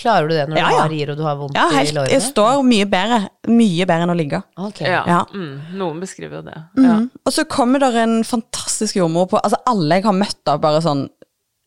Klarer 0.00 0.28
du 0.30 0.34
det 0.38 0.46
når 0.48 0.56
Ja, 0.62 0.64
du 0.64 0.72
ja. 0.72 0.80
har 0.80 0.92
rier 0.96 1.12
og 1.12 1.20
du 1.20 1.24
har 1.28 1.36
vondt 1.42 1.58
Ja, 1.60 1.66
i 1.68 1.76
helt, 1.82 1.94
lårene? 1.98 2.14
jeg 2.16 2.24
står 2.30 2.64
mye 2.72 2.88
bedre. 2.96 3.20
Mye 3.52 3.86
bedre 3.92 4.06
enn 4.08 4.14
å 4.14 4.16
ligge. 4.16 4.40
Okay. 4.70 4.88
Ja. 4.88 5.02
Ja. 5.12 5.20
Mm, 5.36 5.76
noen 5.82 6.00
beskriver 6.00 6.40
jo 6.40 6.46
det. 6.48 6.56
Ja. 6.80 6.96
Mm. 7.02 7.10
Og 7.28 7.36
så 7.36 7.44
kommer 7.44 7.82
der 7.84 8.00
en 8.06 8.22
fantastisk 8.24 8.96
jordmor 9.02 9.28
på 9.28 9.40
Altså, 9.44 9.60
alle 9.68 10.00
jeg 10.00 10.08
har 10.08 10.16
møtt 10.16 10.40
da, 10.48 10.56
bare 10.62 10.80
sånn 10.80 11.10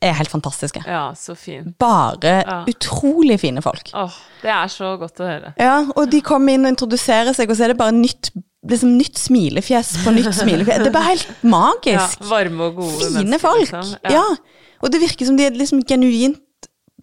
er 0.01 0.13
helt 0.13 0.29
fantastiske. 0.29 0.81
ja, 0.86 1.12
så 1.15 1.36
fin. 1.38 1.73
Bare 1.79 2.43
Ja. 2.45 2.63
utrolig 2.67 3.39
fine 3.39 3.62
folk. 3.62 3.89
Åh, 3.93 4.12
det 4.41 4.51
er 4.51 4.67
så 4.67 4.97
godt 4.99 5.19
å 5.19 5.25
høre. 5.29 5.53
Ja, 5.58 5.86
og 5.95 6.10
de 6.12 6.21
kommer 6.21 6.53
inn 6.53 6.65
og 6.65 6.73
introduserer 6.75 7.34
seg, 7.34 7.49
og 7.49 7.55
så 7.58 7.63
er 7.63 7.67
det 7.73 7.77
bare 7.77 7.91
nytt 7.95 8.31
liksom 8.67 8.95
nytt 8.97 9.15
smilefjes 9.21 9.91
på 10.03 10.12
nytt 10.15 10.34
smilefjes. 10.34 10.79
Det 10.81 10.88
er 10.88 10.91
bare 10.91 11.12
helt 11.13 11.27
Ja, 11.27 11.49
magisk. 11.49 12.19
varme 12.25 12.62
og 12.62 12.75
gode 12.75 12.97
Fine 12.99 13.23
mennesker, 13.23 13.39
folk. 13.39 13.60
liksom. 13.71 13.95
Ja. 14.10 14.23
Og 14.81 14.91
det 14.91 15.01
virker 15.01 15.25
som 15.25 15.38
de 15.38 15.45
er 15.45 15.51
liksom 15.51 15.84
genuint 15.86 16.41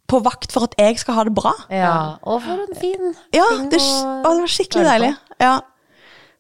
på 0.09 0.21
vakt 0.23 0.51
for 0.53 0.65
at 0.65 0.75
jeg 0.79 0.99
skal 0.99 1.15
ha 1.15 1.25
det 1.25 1.35
bra. 1.35 1.53
Ja. 1.71 2.17
Og 2.25 2.43
for 2.43 2.53
en 2.53 2.75
fin 2.79 3.15
Ja, 3.33 3.45
ting 3.57 3.71
det, 3.71 3.79
å 3.81 4.25
å, 4.25 4.35
det 4.35 4.41
var 4.43 4.47
skikkelig 4.49 4.85
deilig. 4.85 5.17
Ja. 5.41 5.61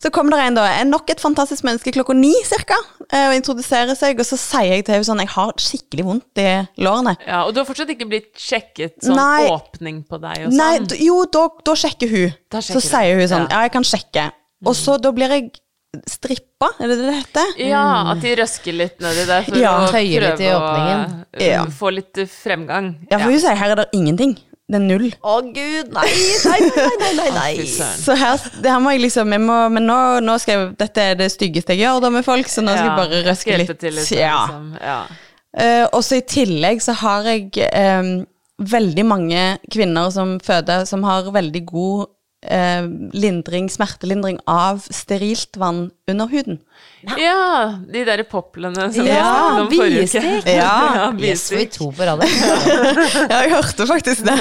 Så 0.03 0.11
kommer 0.11 0.35
det 0.35 0.41
en 0.49 0.57
da, 0.59 0.65
en 0.81 0.91
nok 0.91 1.11
et 1.15 1.21
fantastisk 1.23 1.63
menneske 1.63 1.93
klokka 1.95 2.15
ni 2.19 2.33
cirka, 2.45 2.75
eh, 3.13 3.29
og 3.29 3.37
introduserer 3.39 3.95
seg, 3.95 4.19
og 4.19 4.27
så 4.27 4.37
sier 4.41 4.73
jeg 4.75 4.85
til 4.89 4.97
henne 4.97 5.07
sånn, 5.07 5.23
jeg 5.23 5.31
har 5.37 5.53
skikkelig 5.63 6.05
vondt 6.09 6.43
i 6.43 6.49
lårene. 6.83 7.15
Ja, 7.27 7.45
og 7.47 7.55
du 7.55 7.61
har 7.63 7.69
fortsatt 7.69 7.93
ikke 7.95 8.09
blitt 8.11 8.33
sjekket 8.35 8.97
sånn 9.07 9.15
Nei. 9.21 9.47
åpning 9.53 10.03
på 10.11 10.19
deg 10.19 10.49
og 10.49 10.53
sånn? 10.53 10.59
Nei, 10.59 11.03
jo, 11.07 11.21
da, 11.31 11.45
da 11.65 11.77
sjekker 11.79 12.11
hun. 12.11 12.35
Da 12.51 12.59
så 12.59 12.81
sjekker 12.81 12.83
hun. 12.83 12.91
sier 12.91 13.21
hun 13.23 13.29
sånn, 13.37 13.47
Ja. 13.47 13.55
ja, 13.55 13.63
jeg 13.69 13.73
kan 13.79 13.87
sjekke. 13.93 14.27
Og 14.67 14.75
så 14.79 14.99
da 15.03 15.11
blir 15.15 15.29
jeg 15.37 15.51
strippa, 16.09 16.71
er 16.81 16.89
det 16.89 16.97
det 16.99 17.07
det 17.07 17.17
heter? 17.21 17.49
Ja, 17.69 17.87
at 18.13 18.21
de 18.25 18.35
røsker 18.43 18.73
litt 18.73 18.99
nedi 19.05 19.27
der 19.29 19.43
for 19.47 19.59
Ja. 19.61 19.73
å 19.87 19.91
Tøyer 19.93 20.25
litt 20.31 20.41
i 20.41 20.49
prøve 20.49 20.59
å 20.59 21.07
uh, 21.07 21.43
Ja. 21.47 21.65
få 21.67 21.91
litt 21.95 22.15
fremgang. 22.33 22.95
Ja, 23.11 23.19
for 23.19 23.31
hun 23.31 23.39
sier 23.39 23.55
her 23.55 23.71
er 23.71 23.77
det 23.85 23.89
ingenting. 23.93 24.39
Det 24.73 24.79
er 24.79 24.85
null. 24.87 25.09
Å 25.21 25.35
gud, 25.53 25.91
nei, 25.93 26.09
nei, 26.47 26.61
nei, 26.65 26.87
nei, 27.03 27.11
nei, 27.19 27.29
nei. 27.37 27.67
Så 28.07 28.17
her, 28.17 28.41
det 28.65 28.73
her 28.73 28.81
må 28.81 28.95
jeg 28.95 29.03
liksom, 29.05 29.35
jeg 29.37 29.45
må, 29.45 29.59
men 29.75 29.85
nå, 29.89 29.99
nå 30.25 30.37
skal 30.41 30.55
jeg, 30.55 30.71
dette 30.81 31.05
er 31.11 31.19
det 31.21 31.29
styggeste 31.35 31.77
jeg 31.77 31.85
gjør 31.85 32.01
da 32.07 32.13
med 32.15 32.25
folk, 32.25 32.49
så 32.49 32.65
nå 32.65 32.73
skal 32.73 32.89
jeg 32.89 33.01
bare 33.03 33.23
røske 33.27 33.59
litt. 33.61 33.75
til 33.83 33.99
litt. 33.99 34.15
ja. 34.17 34.39
Liksom. 34.49 34.73
ja. 34.81 35.03
Uh, 35.53 35.85
og 35.93 36.01
så 36.01 36.23
i 36.23 36.25
tillegg 36.25 36.81
så 36.81 36.95
har 36.97 37.29
jeg 37.29 37.51
um, 37.77 38.23
veldig 38.73 39.05
mange 39.05 39.43
kvinner 39.73 40.09
som 40.15 40.39
føder, 40.41 40.87
som 40.89 41.05
har 41.05 41.29
veldig 41.35 41.63
god 41.69 42.09
eh, 42.43 42.83
lindring, 43.15 43.69
smertelindring 43.71 44.39
av 44.51 44.83
sterilt 44.91 45.57
vann 45.61 45.91
under 46.11 46.27
huden. 46.31 46.61
ja, 47.19 47.79
de 47.93 48.05
der 48.07 48.23
poplene 48.31 48.89
som 48.93 49.05
vi 49.05 49.11
Ja, 49.11 49.27
snakket 49.27 49.61
om 49.61 49.73
forrige 49.77 50.05
uke. 50.05 50.23
bistikk. 50.23 50.49
Ja, 50.61 51.13
Yes, 51.19 51.49
vi 51.53 51.67
to 51.67 51.91
på 51.91 52.03
radet. 52.07 52.29
Ja, 53.31 53.43
jeg 53.43 53.53
hørte 53.57 53.87
faktisk 53.87 54.25
det. 54.27 54.39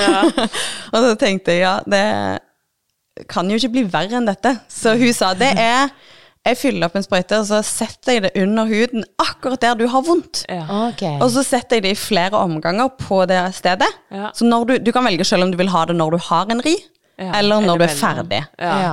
og 0.94 0.98
så 1.06 1.16
tenkte 1.22 1.52
jeg 1.58 1.62
ja, 1.66 1.76
det 1.86 3.28
kan 3.30 3.50
jo 3.52 3.58
ikke 3.60 3.74
bli 3.76 3.84
verre 3.92 4.18
enn 4.22 4.26
dette. 4.30 4.56
Så 4.72 4.96
hun 4.98 5.14
sa 5.14 5.34
det 5.38 5.52
er 5.60 5.90
Jeg 6.46 6.58
fyller 6.58 6.88
opp 6.88 6.96
en 6.98 7.04
sprøyte, 7.06 7.38
og 7.38 7.46
så 7.46 7.60
setter 7.62 8.16
jeg 8.16 8.22
det 8.24 8.32
under 8.42 8.66
huden, 8.66 9.04
akkurat 9.22 9.62
der 9.62 9.76
du 9.78 9.84
har 9.92 10.02
vondt. 10.02 10.40
Ja. 10.50 10.64
Okay. 10.88 11.20
Og 11.22 11.30
så 11.36 11.44
setter 11.46 11.78
jeg 11.78 11.84
det 11.86 11.92
i 11.94 12.00
flere 12.02 12.34
omganger 12.40 12.90
på 12.98 13.20
det 13.30 13.44
stedet. 13.54 13.86
Ja. 14.10 14.32
Så 14.34 14.48
når 14.50 14.66
du, 14.66 14.74
du 14.82 14.90
kan 14.96 15.06
velge 15.06 15.22
selv 15.28 15.46
om 15.46 15.52
du 15.54 15.58
vil 15.60 15.70
ha 15.70 15.84
det 15.86 15.94
når 16.00 16.16
du 16.16 16.18
har 16.32 16.50
en 16.50 16.64
ri, 16.66 16.74
Ja, 16.74 16.88
eller 17.18 17.62
når 17.66 17.78
du 17.82 17.86
er 17.88 17.98
ferdig. 18.00 18.42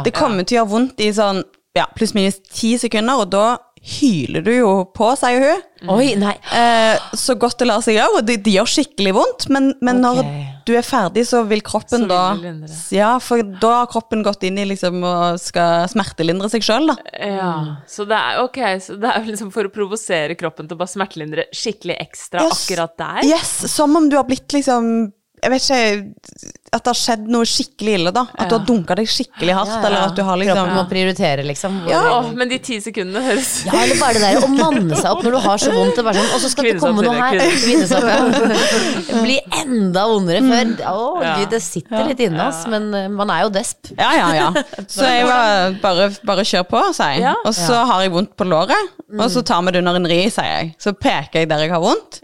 Det 0.04 0.14
kommer 0.16 0.44
til 0.44 0.59
å 0.59 0.62
gjøre 0.62 0.72
vondt 0.74 1.00
i 1.07 1.12
sånn 1.16 1.44
ja, 1.76 1.85
pluss-minus 1.94 2.40
ti 2.50 2.74
sekunder, 2.81 3.20
og 3.22 3.28
da 3.31 3.46
hyler 3.88 4.42
du 4.42 4.48
jo 4.50 4.70
på, 4.90 5.12
sier 5.20 5.38
hun. 5.38 5.61
Oi, 5.94 6.09
nei. 6.18 6.33
Eh, 6.50 6.98
så 7.14 7.37
godt 7.38 7.61
det 7.61 7.68
lar 7.68 7.85
seg 7.85 7.94
gjøre, 7.94 8.18
og 8.18 8.24
det, 8.26 8.40
det 8.42 8.50
gjør 8.57 8.66
skikkelig 8.72 9.12
vondt, 9.14 9.46
men, 9.54 9.68
men 9.87 10.00
når 10.02 10.18
du 10.66 10.72
er 10.76 10.83
ferdig, 10.85 11.22
så 11.28 11.44
vil 11.48 11.62
kroppen 11.64 12.09
Så 12.09 12.18
vil 12.42 12.59
da. 12.66 12.72
Ja, 12.96 13.12
for 13.22 13.44
da 13.62 13.70
har 13.85 13.90
kroppen 13.92 14.24
gått 14.26 14.42
inn 14.48 14.59
i 14.59 14.66
liksom 14.66 14.98
og 15.07 15.38
skal 15.40 15.87
smertelindre 15.92 16.50
seg 16.50 16.66
sjøl, 16.66 16.90
da. 16.90 16.96
Ja, 17.22 17.52
så 17.88 18.09
det 18.11 18.18
er 18.18 18.42
ok, 18.42 18.59
så 18.83 18.98
det 18.98 19.12
er 19.12 19.22
jo 19.22 19.31
liksom 19.31 19.52
for 19.54 19.70
å 19.70 19.72
provosere 19.78 20.35
kroppen 20.40 20.66
til 20.66 20.74
å 20.74 20.83
bare 20.83 20.94
smertelindre 20.96 21.46
skikkelig 21.54 22.00
ekstra 22.09 22.42
Yes. 22.48 22.64
akkurat 22.66 22.98
der. 22.98 23.22
Yes, 23.31 23.54
som 23.72 23.94
om 23.96 24.11
du 24.11 24.18
har 24.18 24.26
blitt 24.28 24.50
liksom 24.59 25.12
Jeg 25.38 25.52
vet 25.54 25.62
ikke 25.70 26.58
At 26.72 26.83
det 26.85 26.90
har 26.92 26.98
skjedd 27.00 27.28
noe 27.33 27.46
skikkelig 27.48 27.92
ille, 27.98 28.11
da. 28.12 28.26
At 28.37 28.50
du 28.50 28.54
har 28.59 28.64
dunka 28.68 28.94
deg 28.98 29.07
skikkelig 29.09 29.54
hardt, 29.57 29.70
Ja, 29.72 29.78
ja. 29.81 29.87
eller 29.88 30.02
at 30.11 30.16
du 30.18 30.22
har 30.26 30.37
liksom 30.40 30.59
Kroppen 30.59 30.76
må 30.76 30.83
prioritere, 30.90 31.44
liksom. 31.48 31.78
Ja. 31.88 32.00
Åh, 32.18 32.28
men 32.37 32.50
de 32.50 32.59
ti 32.61 32.76
sekundene 32.85 33.22
høres 33.24 33.52
Ja, 33.64 33.72
eller 33.83 33.96
bare 34.02 34.18
det 34.18 34.22
der 34.26 34.44
å 34.44 34.50
manne 34.52 34.98
seg 34.98 35.09
opp 35.14 35.22
når 35.24 35.37
du 35.37 35.40
har 35.46 35.62
så 35.62 35.72
vondt. 35.72 35.94
Det 35.96 36.02
er 36.02 36.09
bare 36.11 36.20
sånn, 36.20 36.35
og 36.37 36.42
så 36.44 36.50
skal 36.52 36.68
det 36.68 36.74
komme 36.83 37.04
noe 37.07 37.14
her. 37.16 37.40
Kvinnesopp, 37.64 38.09
ja. 38.12 39.22
Bli 39.24 39.38
enda 39.62 40.04
vondere 40.11 40.42
før. 40.44 40.74
Å 40.92 41.22
Ja. 41.24 41.35
gud, 41.40 41.50
det 41.57 41.62
sitter 41.64 42.07
litt 42.11 42.20
inne 42.28 42.48
oss, 42.48 42.64
men 42.70 42.92
eh, 42.94 43.09
man 43.09 43.31
er 43.31 43.42
jo 43.46 43.50
desp. 43.54 43.92
Ja, 43.98 44.11
ja, 44.18 44.28
ja. 44.35 44.62
Så 44.87 45.04
jeg 45.09 45.24
var 45.33 45.74
bare, 45.83 46.11
bare 46.24 46.44
kjør 46.46 46.68
på, 46.68 46.85
sier 46.96 47.18
jeg. 47.22 47.35
Og 47.44 47.54
så 47.57 47.81
har 47.88 48.02
jeg 48.04 48.12
vondt 48.14 48.37
på 48.38 48.44
låret, 48.48 48.92
og 49.18 49.28
så 49.33 49.42
tar 49.46 49.62
vi 49.66 49.72
det 49.72 49.83
under 49.85 49.96
en 50.00 50.07
ri, 50.11 50.24
sier 50.31 50.52
jeg. 50.52 50.74
Så 50.78 50.92
peker 50.92 51.40
jeg 51.42 51.48
der 51.50 51.64
jeg 51.66 51.72
har 51.74 51.81
vondt. 51.85 52.20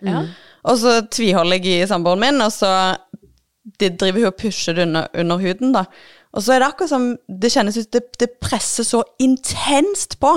Og 0.64 0.78
så 0.80 1.02
tviholder 1.12 1.58
jeg 1.60 1.82
i 1.82 1.88
samboeren 1.88 2.22
min, 2.22 2.38
og 2.40 2.48
så 2.54 2.68
de 3.80 3.88
driver 3.96 4.20
hun 4.26 4.28
og 4.28 4.36
pusher 4.40 4.76
det 4.76 4.84
under, 4.88 5.08
under 5.16 5.40
huden, 5.40 5.72
da. 5.74 5.84
Og 6.34 6.42
så 6.42 6.56
er 6.56 6.60
det 6.60 6.66
akkurat 6.66 6.90
som 6.90 7.04
det 7.30 7.50
kjennes 7.54 7.76
ut 7.78 7.90
det, 7.94 8.02
det 8.18 8.28
presser 8.42 8.86
så 8.86 9.04
intenst 9.22 10.16
på. 10.22 10.32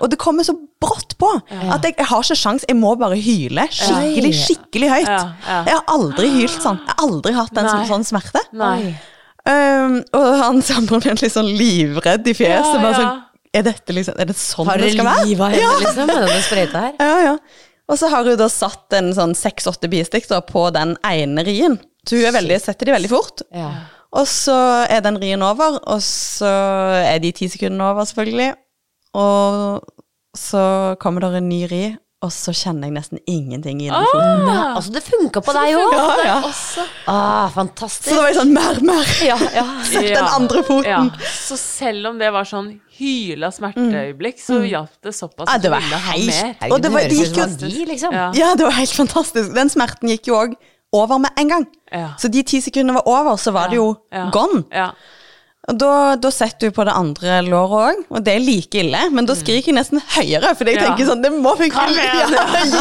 Og 0.00 0.10
det 0.10 0.18
kommer 0.20 0.46
så 0.46 0.54
brått 0.82 1.14
på 1.20 1.28
at 1.52 1.84
jeg, 1.84 1.94
jeg 1.98 2.08
har 2.08 2.24
ikke 2.24 2.38
sjans, 2.40 2.64
jeg 2.66 2.78
må 2.80 2.94
bare 2.98 3.18
hyle 3.20 3.66
skikkelig, 3.70 4.32
skikkelig 4.38 4.88
høyt. 4.94 5.10
Jeg 5.12 5.74
har 5.76 5.84
aldri 5.92 6.30
hylt 6.38 6.56
sånn. 6.56 6.80
Jeg 6.80 6.96
har 6.96 7.04
aldri 7.04 7.34
hatt 7.36 7.60
en 7.60 7.68
sånn, 7.68 7.84
sånn 7.90 8.08
smerte. 8.14 8.42
Nei. 8.56 8.94
Um, 9.42 9.98
og 10.14 10.26
han 10.38 10.62
samboeren 10.62 11.12
min 11.12 11.20
litt 11.20 11.34
sånn 11.34 11.50
livredd 11.58 12.28
i 12.30 12.34
fjeset. 12.38 12.78
Bare 12.80 12.96
sånn, 12.96 13.22
er 13.52 13.66
dette 13.66 13.92
liksom, 13.96 14.16
er 14.22 14.30
det 14.30 14.38
sånn 14.38 14.68
Har 14.70 14.80
det 14.80 14.92
skal 14.94 15.08
være? 15.10 15.28
liv 15.28 15.42
av 15.42 15.52
henne, 15.52 15.78
liksom, 15.84 16.08
med 16.08 16.16
denne 16.16 16.42
sprøyta 16.48 16.86
her? 16.86 16.98
Ja, 17.02 17.16
ja. 17.28 17.36
Og 17.90 17.98
så 18.00 18.08
har 18.08 18.24
hun 18.24 18.38
da 18.40 18.46
satt 18.48 18.94
en 18.96 19.10
sånn 19.12 19.34
seks-åtte 19.36 19.90
bistikk 19.92 20.30
på 20.48 20.68
den 20.72 20.94
ene 21.04 21.44
rien. 21.44 21.76
Så 22.08 22.16
hun 22.18 22.26
er 22.26 22.34
veldig, 22.34 22.60
setter 22.60 22.88
de 22.90 22.92
veldig 22.96 23.10
fort. 23.12 23.42
Ja. 23.54 23.70
Og 24.12 24.26
så 24.28 24.54
er 24.90 25.00
den 25.06 25.16
rien 25.22 25.42
over, 25.46 25.78
og 25.88 26.00
så 26.04 26.50
er 27.06 27.18
de 27.22 27.30
ti 27.32 27.48
sekundene 27.48 27.86
over, 27.92 28.04
selvfølgelig. 28.10 28.52
Og 29.16 29.82
så 30.36 30.96
kommer 31.00 31.20
det 31.24 31.38
en 31.42 31.48
ny 31.48 31.62
ri, 31.70 31.82
og 32.22 32.30
så 32.30 32.52
kjenner 32.54 32.86
jeg 32.86 32.94
nesten 32.94 33.18
ingenting 33.26 33.80
i 33.82 33.88
den 33.90 34.04
foten. 34.12 34.44
Nei, 34.46 34.58
altså, 34.78 34.92
det 34.94 35.02
funka 35.02 35.40
på 35.42 35.54
deg 35.56 35.72
òg! 35.74 35.94
Ja, 35.96 36.04
ja. 36.28 36.36
Ah, 37.10 37.48
Så 37.50 37.64
det 38.04 38.12
da 38.14 38.20
var 38.20 38.28
jeg 38.30 38.36
sånn 38.38 38.52
mer, 38.54 38.78
mer. 38.86 39.10
Ja, 39.26 39.38
ja. 39.56 39.64
Sett 39.90 40.06
den 40.12 40.28
andre 40.30 40.62
foten. 40.68 41.08
Ja. 41.10 41.32
Så 41.34 41.58
selv 41.58 42.12
om 42.12 42.20
det 42.22 42.30
var 42.36 42.46
sånn 42.48 42.70
hyla 42.98 43.50
smerteøyeblikk, 43.54 44.38
så 44.44 44.60
hjalp 44.62 44.94
det 45.02 45.14
såpass 45.18 45.50
Ja, 45.50 45.58
det 45.58 45.72
var 45.74 45.82
helt- 45.82 46.68
Og 46.70 46.76
det 46.78 46.82
det 46.86 46.92
var- 46.94 47.08
det 47.08 47.18
gikk 47.18 47.40
jo- 47.42 47.86
liksom. 47.90 48.12
Ja. 48.14 48.28
Ja, 48.38 48.52
det 48.54 48.64
var 48.70 48.76
helt 48.78 48.94
fantastisk. 49.02 49.54
Den 49.56 49.68
smerten 49.72 50.08
gikk 50.14 50.30
jo 50.30 50.38
òg 50.44 50.54
over 50.92 51.18
med 51.18 51.30
en 51.40 51.48
gang. 51.48 51.66
Ja. 51.92 52.12
Så 52.20 52.28
de 52.32 52.42
ti 52.42 52.60
sekundene 52.60 52.98
var 53.00 53.08
over, 53.08 53.36
så 53.40 53.52
var 53.52 53.68
det 53.72 53.76
jo 53.80 53.96
Ja. 54.12 54.28
gone. 54.34 54.64
Ja. 54.72 54.90
Og 55.70 55.76
da, 55.78 56.16
da 56.18 56.30
setter 56.34 56.72
du 56.72 56.74
på 56.74 56.82
det 56.84 56.90
andre 56.98 57.36
låret 57.46 57.94
òg, 57.94 57.98
og 58.10 58.24
det 58.26 58.32
er 58.34 58.40
like 58.42 58.80
ille. 58.80 58.98
Men 59.14 59.28
da 59.30 59.36
skriker 59.38 59.68
jeg 59.70 59.76
nesten 59.76 60.00
høyere, 60.16 60.56
for 60.58 60.66
jeg 60.66 60.74
Ja. 60.80 60.88
tenker 60.88 61.06
sånn 61.06 61.22
Det 61.22 61.30
må 61.30 61.52
vi 61.56 61.68
ikke 61.70 61.84
ja, 62.02 62.26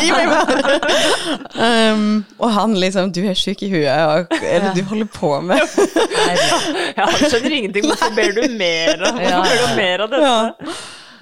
Gi 0.01 0.09
meg 0.09 0.31
mer! 0.31 1.93
um, 1.93 2.25
og 2.39 2.51
han 2.55 2.73
liksom 2.81 3.11
Du 3.13 3.21
er 3.29 3.37
sjuk 3.37 3.61
i 3.61 3.69
huet, 3.69 3.85
og 3.85 4.33
hva 4.33 4.49
er 4.49 4.65
det 4.65 4.73
du 4.79 4.89
holder 4.89 5.11
på 5.13 5.29
med? 5.45 5.61
ja, 6.97 7.05
han 7.05 7.21
skjønner 7.29 7.53
ingenting. 7.59 7.85
Hvorfor 7.85 8.15
ber 8.17 8.33
du 8.39 8.41
mer 8.57 8.97
av, 8.97 9.21
hvorfor 9.21 9.45
ber 9.45 9.61
du 9.61 9.75
mer 9.77 10.05
av 10.07 10.09
dette? 10.17 10.75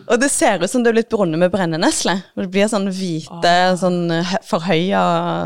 Og 0.10 0.19
det 0.19 0.32
ser 0.34 0.58
ut 0.63 0.69
som 0.72 0.82
det 0.84 0.89
er 0.89 0.98
blitt 0.98 1.10
brunnet 1.12 1.38
med 1.38 1.52
brennenesle. 1.54 2.15
Det 2.36 2.48
blir 2.52 2.65
sånn 2.72 2.88
hvite, 2.89 3.54
sånn 3.78 4.00
forhøya 4.48 5.04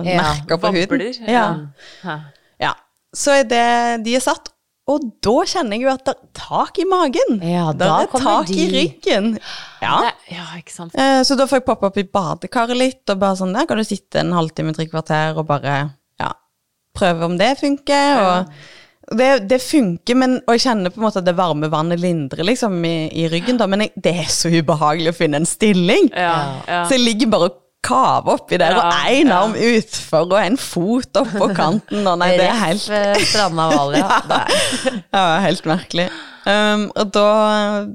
Ja, 0.08 0.17
merker 0.21 0.58
på 0.62 0.71
huden. 0.71 0.88
Vabler. 1.04 1.19
Ja. 1.28 2.19
Ja. 2.63 2.73
Så 3.13 3.36
er 3.41 3.43
det 3.49 3.65
de 4.06 4.15
er 4.17 4.23
satt. 4.23 4.49
Og 4.88 4.99
da 5.23 5.34
kjenner 5.47 5.78
jeg 5.78 5.86
jo 5.86 5.91
at 5.93 6.02
det 6.08 6.13
er 6.15 6.32
tak 6.36 6.80
i 6.80 6.86
magen. 6.89 7.38
Ja, 7.39 7.69
da 7.71 7.86
det 8.02 8.08
er 8.08 8.10
tak 8.12 8.23
tak 8.23 8.49
i 8.52 8.65
ryggen. 8.73 9.30
Ja. 9.82 9.93
Det- 10.04 10.36
ja, 10.36 10.43
ikke 10.60 10.73
sant. 10.76 10.95
Eh, 10.95 11.21
Så 11.23 11.38
da 11.39 11.45
får 11.47 11.60
jeg 11.62 11.65
poppe 11.69 11.88
opp 11.88 11.97
i 11.97 12.04
badekaret 12.04 12.76
litt, 12.76 13.10
og 13.10 13.19
bare 13.19 13.36
sånn, 13.39 13.54
der 13.56 13.65
kan 13.65 13.78
du 13.78 13.84
sitte 13.84 14.19
en 14.19 14.34
halvtime, 14.36 14.73
tre 14.76 14.86
kvarter, 14.88 15.38
og 15.38 15.47
bare, 15.47 15.91
ja, 16.19 16.34
prøve 16.95 17.23
om 17.23 17.38
det 17.38 17.58
funker, 17.60 18.19
og 18.19 18.49
det, 19.12 19.32
det 19.52 19.60
funker, 19.62 20.16
men, 20.16 20.38
og 20.48 20.56
jeg 20.56 20.63
kjenner 20.68 20.94
på 20.94 21.02
en 21.02 21.06
måte 21.08 21.20
at 21.20 21.28
det 21.28 21.36
varme 21.38 21.68
vannet 21.72 22.00
lindrer 22.00 22.46
liksom 22.48 22.78
i, 22.88 23.10
i 23.24 23.28
ryggen 23.32 23.60
da, 23.60 23.68
men 23.70 23.84
jeg, 23.86 23.92
det 24.06 24.13
er 24.24 24.30
så 24.32 24.52
ubehagelig 24.54 25.12
å 25.12 25.18
finne 25.18 25.42
en 25.42 25.50
stilling. 25.50 26.08
Ja, 26.16 26.38
ja. 26.68 26.80
Så 26.88 26.96
jeg 26.98 27.04
ligger 27.10 27.34
bare 27.34 27.50
og 27.52 27.60
kaver 27.84 28.38
oppi 28.38 28.56
der, 28.62 28.78
og 28.80 28.86
Ja, 28.86 29.00
en 29.12 29.28
ja. 29.34 29.39
arm 29.42 29.56
utfor, 29.60 30.30
og 30.32 30.38
en 30.39 30.56
fot 30.62 31.20
oppå 31.20 31.50
kanten, 31.58 32.06
og 32.08 32.22
nei, 32.22 32.30
det 32.39 32.48
er 32.48 32.62
helt, 32.62 32.86
eh, 32.96 33.26
Stranda 33.28 33.68
Valia. 33.74 34.06
Ja, 35.12 35.26
helt 35.50 35.68
merkelig. 35.68 36.08
Um, 36.45 36.89
og 36.99 37.12
da, 37.15 37.25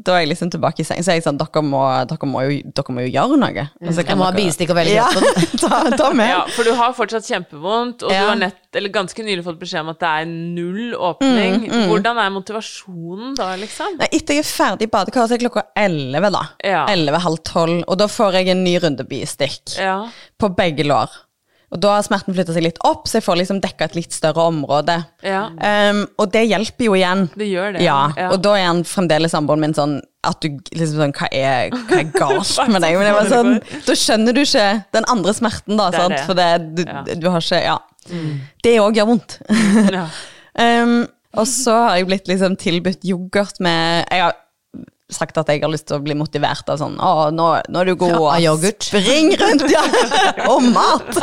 da 0.04 0.14
er 0.16 0.22
jeg 0.24 0.30
liksom 0.32 0.50
tilbake 0.54 0.80
i 0.80 0.86
seng, 0.88 1.02
så 1.04 1.12
er 1.12 1.18
jeg 1.18 1.24
sånn, 1.26 1.36
dere 1.40 1.62
må, 1.62 1.82
dere 2.08 2.28
må, 2.30 2.42
jo, 2.48 2.60
dere 2.78 2.94
må 2.96 3.04
jo 3.04 3.10
gjøre 3.12 3.36
noe. 3.42 3.64
Altså, 3.82 3.98
så 4.00 4.04
Jeg 4.06 4.16
må 4.16 4.22
må 4.22 4.28
ha 4.28 4.32
dere- 4.32 4.46
bistikk 4.46 4.70
og 4.72 4.78
velge 4.78 4.94
Ja, 4.94 5.08
ta, 5.62 5.82
ta 6.00 6.08
med. 6.16 6.30
Ja, 6.32 6.40
for 6.56 6.64
du 6.64 6.72
har 6.78 6.94
fortsatt 6.96 7.28
kjempevondt, 7.28 8.02
og 8.06 8.12
Ja. 8.14 8.22
du 8.24 8.28
har 8.32 8.40
nett, 8.40 8.58
eller 8.78 8.88
ganske 8.94 9.24
nylig 9.24 9.44
fått 9.44 9.58
beskjed 9.60 9.80
om 9.84 9.92
at 9.92 10.00
det 10.00 10.08
er 10.22 10.24
null 10.32 10.94
åpning. 10.96 11.68
Mm, 11.68 11.86
Hvordan 11.92 12.18
er 12.24 12.32
motivasjonen 12.36 13.36
da, 13.38 13.50
liksom? 13.60 13.96
Nei, 14.00 14.08
etter 14.12 14.38
jeg 14.38 14.44
er 14.44 14.50
ferdig 14.50 14.88
i 14.88 14.92
badekaret, 14.92 15.28
så 15.30 15.36
er 15.38 15.44
klokka 15.44 15.66
11 15.76 16.30
da. 16.34 16.42
Ja. 16.64 16.82
11, 16.92 17.20
halv 17.24 17.38
12, 17.44 17.78
og 17.88 17.98
da 18.00 18.08
får 18.10 18.40
jeg 18.40 18.48
en 18.54 18.64
ny 18.64 18.76
runde 18.82 19.04
bistikk 19.08 19.76
Ja. 19.78 20.06
på 20.40 20.50
begge 20.56 20.84
lår. 20.88 21.08
Og 21.68 21.80
da 21.84 21.90
har 21.98 22.04
smerten 22.06 22.32
flyttet 22.32 22.56
seg 22.56 22.64
litt 22.64 22.78
opp, 22.88 23.02
så 23.10 23.18
jeg 23.18 23.24
får 23.26 23.36
liksom 23.42 23.58
dekket 23.60 23.90
et 23.90 23.96
litt 23.98 24.14
større 24.16 24.46
område. 24.48 24.94
Ja. 25.26 25.42
Um, 25.60 26.06
og 26.16 26.30
det 26.32 26.46
hjelper 26.48 26.86
jo 26.86 26.94
igjen. 26.96 27.26
Det 27.36 27.48
gjør 27.50 27.74
det. 27.76 27.82
Ja, 27.84 27.98
ja. 28.16 28.30
og 28.32 28.40
da 28.46 28.54
er 28.56 28.70
han 28.70 28.80
fremdeles 28.88 29.34
samboeren 29.36 29.66
min 29.66 29.76
sånn 29.76 29.98
at 30.28 30.40
du 30.42 30.48
liksom 30.74 31.02
sånn 31.02 31.12
Hva 31.14 31.28
er, 31.30 31.68
hva 31.90 32.00
er 32.00 32.08
galt 32.16 32.72
med 32.72 32.82
deg? 32.84 32.96
Men 32.96 33.06
det 33.10 33.12
var 33.18 33.28
sånn, 33.30 33.52
da 33.84 33.98
skjønner 34.00 34.36
du 34.36 34.42
ikke 34.46 34.66
den 34.96 35.06
andre 35.12 35.36
smerten, 35.36 35.76
da. 35.78 35.90
Det 35.92 36.00
sant? 36.00 36.16
det. 36.16 36.24
For 36.30 36.40
det, 36.40 36.48
du, 36.80 36.82
Ja. 36.88 37.04
du 37.20 37.28
har 37.34 37.44
ikke 37.44 37.62
Ja. 37.66 37.78
Det 38.64 38.74
òg 38.80 38.96
gjør 38.96 39.10
vondt. 39.12 39.38
Ja. 39.92 40.06
Um, 40.56 41.02
og 41.38 41.44
så 41.50 41.74
har 41.84 41.98
jeg 42.00 42.08
blitt 42.08 42.30
liksom 42.32 42.56
tilbudt 42.56 43.04
yoghurt 43.04 43.60
med 43.60 44.06
Jeg 44.08 44.24
har 44.24 44.38
sagt 45.10 45.38
at 45.40 45.48
jeg 45.48 45.62
har 45.62 45.70
lyst 45.72 45.86
til 45.88 45.96
å 45.96 46.02
bli 46.04 46.12
motivert 46.18 46.68
av 46.68 46.76
sånn 46.82 46.98
Å, 47.00 47.30
nå, 47.32 47.44
nå 47.72 47.80
er 47.80 47.88
du 47.88 47.94
god. 47.96 48.12
Ja, 48.36 48.50
yoghurt. 48.50 48.84
Spring 48.84 49.30
rundt, 49.40 49.64
ja! 49.72 49.80
og 50.52 50.66
mat! 50.68 51.16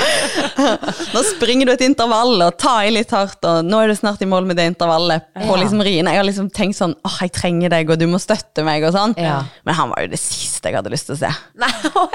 nå 1.14 1.22
springer 1.28 1.68
du 1.68 1.72
et 1.76 1.84
intervall 1.86 2.34
og 2.42 2.56
ta 2.60 2.80
i 2.86 2.90
litt 2.94 3.12
hardt, 3.14 3.38
og 3.46 3.62
nå 3.66 3.82
er 3.84 3.92
du 3.92 3.96
snart 3.98 4.22
i 4.24 4.28
mål 4.30 4.48
med 4.50 4.58
det 4.58 4.66
intervallet 4.72 5.28
på 5.36 5.46
Ja. 5.46 5.58
liksom 5.62 5.82
riene. 5.86 6.10
Jeg 6.14 6.22
har 6.22 6.26
liksom 6.26 6.50
tenkt 6.54 6.78
sånn 6.80 6.96
Å, 7.06 7.12
jeg 7.22 7.32
trenger 7.36 7.70
deg, 7.72 7.90
og 7.94 8.00
du 8.00 8.06
må 8.10 8.18
støtte 8.22 8.64
meg, 8.66 8.84
og 8.88 8.94
sånn. 8.96 9.14
Ja. 9.20 9.44
Men 9.68 9.78
han 9.78 9.92
var 9.94 10.02
jo 10.04 10.10
det 10.12 10.20
siste 10.22 10.70
jeg 10.70 10.76
hadde 10.76 10.90
lyst 10.92 11.06
til 11.08 11.16
å 11.16 11.20
se. 11.22 11.30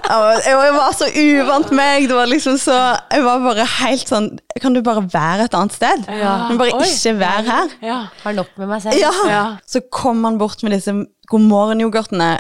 Jeg 0.06 0.54
var, 0.56 0.66
jeg 0.68 0.74
var 0.76 0.92
så 0.94 1.08
uvant 1.10 1.72
meg. 1.76 2.06
Det 2.10 2.16
var 2.16 2.28
liksom 2.30 2.58
så 2.62 2.76
Jeg 3.12 3.24
var 3.26 3.40
bare 3.42 3.64
helt 3.80 4.08
sånn 4.10 4.28
Kan 4.62 4.76
du 4.76 4.82
bare 4.86 5.02
være 5.12 5.48
et 5.48 5.56
annet 5.58 5.74
sted? 5.74 6.06
Ja. 6.14 6.36
Men 6.50 6.60
bare 6.62 6.76
Oi. 6.78 6.86
ikke 6.88 7.16
være 7.20 7.44
her. 7.48 7.74
Ja. 7.84 7.98
Har 8.24 8.36
nok 8.38 8.52
med 8.62 8.70
meg 8.70 8.84
selv. 8.86 9.00
Ja. 9.02 9.12
Ja. 9.30 9.44
Så 9.68 9.82
kom 9.92 10.22
han 10.28 10.38
bort 10.42 10.62
med 10.64 10.76
disse 10.78 10.94
god 11.32 11.48
morgen-yoghurtene. 11.50 12.32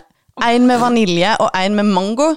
En 0.43 0.67
med 0.67 0.82
vanilje 0.82 1.36
og 1.39 1.49
en 1.56 1.78
med 1.78 1.91
mango. 1.95 2.34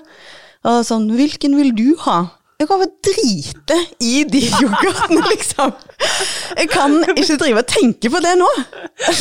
Og 0.68 0.82
sånn, 0.86 1.08
hvilken 1.14 1.56
vil 1.58 1.72
du 1.76 1.86
ha? 2.04 2.20
Jeg 2.58 2.66
kan 2.66 2.80
bare 2.80 2.90
drite 3.06 3.74
i 4.02 4.24
de 4.26 4.40
yoghurtene, 4.62 5.20
liksom. 5.30 5.70
Jeg 6.58 6.66
kan 6.72 6.96
ikke 7.14 7.36
drive 7.38 7.60
og 7.62 7.68
tenke 7.70 8.10
på 8.10 8.18
det 8.24 8.32
nå. 8.40 8.48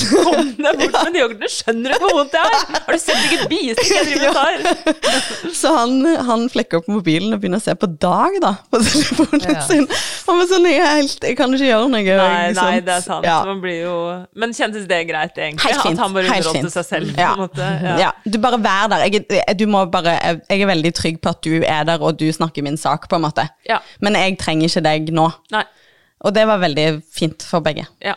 Kom 0.09 0.47
deg 0.57 0.79
bort 0.79 0.95
med 1.05 1.11
de 1.13 1.19
yoghurtene, 1.21 1.49
skjønner 1.53 1.93
du 1.93 2.01
hvor 2.01 2.15
vondt 2.17 2.33
det 2.33 2.41
er? 2.41 2.55
Har 2.87 2.95
du 2.97 3.01
sett 3.03 3.19
hvilket 3.21 3.43
bistikk 3.51 3.91
jeg 3.93 4.07
driver 4.07 4.31
og 4.31 4.39
tar? 4.39 5.51
Så 5.53 5.73
han, 5.75 5.93
han 6.31 6.47
flekker 6.49 6.81
opp 6.81 6.89
mobilen 6.89 7.35
og 7.37 7.43
begynner 7.43 7.61
å 7.61 7.65
se 7.67 7.75
på 7.77 7.91
Dag, 8.01 8.39
da, 8.41 8.55
på 8.73 8.81
telefonen 8.87 9.45
Ja. 9.53 9.61
sin. 9.69 9.85
Han 10.25 10.41
var 10.41 10.49
sånn, 10.55 10.65
jeg, 10.71 10.81
helt, 10.97 11.29
jeg 11.29 11.37
kan 11.37 11.53
ikke 11.53 11.69
gjøre 11.69 11.93
noe. 11.93 12.01
Nei, 12.23 12.49
nei, 12.57 12.73
det 12.89 12.95
er 12.97 13.05
sant. 13.05 13.29
Ja. 13.29 13.37
Man 13.47 13.61
blir 13.61 13.77
jo 13.83 13.93
Men 14.33 14.57
kjentes 14.57 14.89
det 14.89 15.03
greit, 15.11 15.37
egentlig? 15.37 15.61
Helt 15.67 15.85
fint. 15.85 16.01
At 16.01 16.03
han 16.07 16.17
bare 16.17 16.33
helt 16.33 16.49
underholdte 16.55 16.73
seg 16.73 16.89
selv, 16.89 17.13
på 17.13 17.29
en 17.29 17.41
måte? 17.45 17.69
Ja. 18.01 18.09
Du 18.25 18.41
bare 18.41 18.59
vær 18.65 18.89
der. 18.95 19.05
Jeg, 19.13 19.29
du 19.61 19.67
må 19.69 19.85
bare, 19.93 20.17
jeg 20.49 20.65
er 20.65 20.73
veldig 20.73 20.93
trygg 20.97 21.21
på 21.21 21.35
at 21.37 21.45
du 21.45 21.53
er 21.61 21.85
der, 21.93 22.01
og 22.01 22.17
du 22.17 22.25
snakker 22.33 22.65
min 22.65 22.81
sak, 22.81 23.05
på 23.05 23.13
en 23.13 23.21
måte. 23.21 23.25
Ja. 23.67 23.81
Men 24.05 24.17
jeg 24.19 24.37
trenger 24.41 24.71
ikke 24.71 24.85
deg 24.85 25.11
nå. 25.15 25.27
Nei. 25.53 25.65
Og 26.25 26.33
det 26.33 26.47
var 26.49 26.61
veldig 26.61 26.87
fint 27.13 27.45
for 27.45 27.65
begge. 27.65 27.85
Ja. 28.03 28.15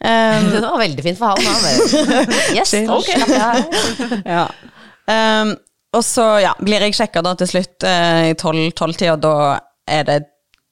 Um, 0.00 0.50
Det 0.54 0.60
var 0.64 0.78
veldig 0.80 1.04
fint 1.04 1.18
for 1.20 1.26
han. 1.26 1.44
òg. 1.44 2.56
yes, 2.56 2.72
her. 2.72 3.64
ja. 4.34 4.44
um, 5.42 5.54
og 5.96 6.04
så 6.06 6.26
ja, 6.44 6.52
blir 6.62 6.84
jeg 6.86 6.94
sjekka 6.96 7.22
da 7.26 7.34
til 7.34 7.48
slutt 7.50 7.84
eh, 7.88 8.28
i 8.30 8.34
tolv-tolv-tida, 8.38 9.16
da 9.18 9.32
er 9.90 10.04
det 10.06 10.18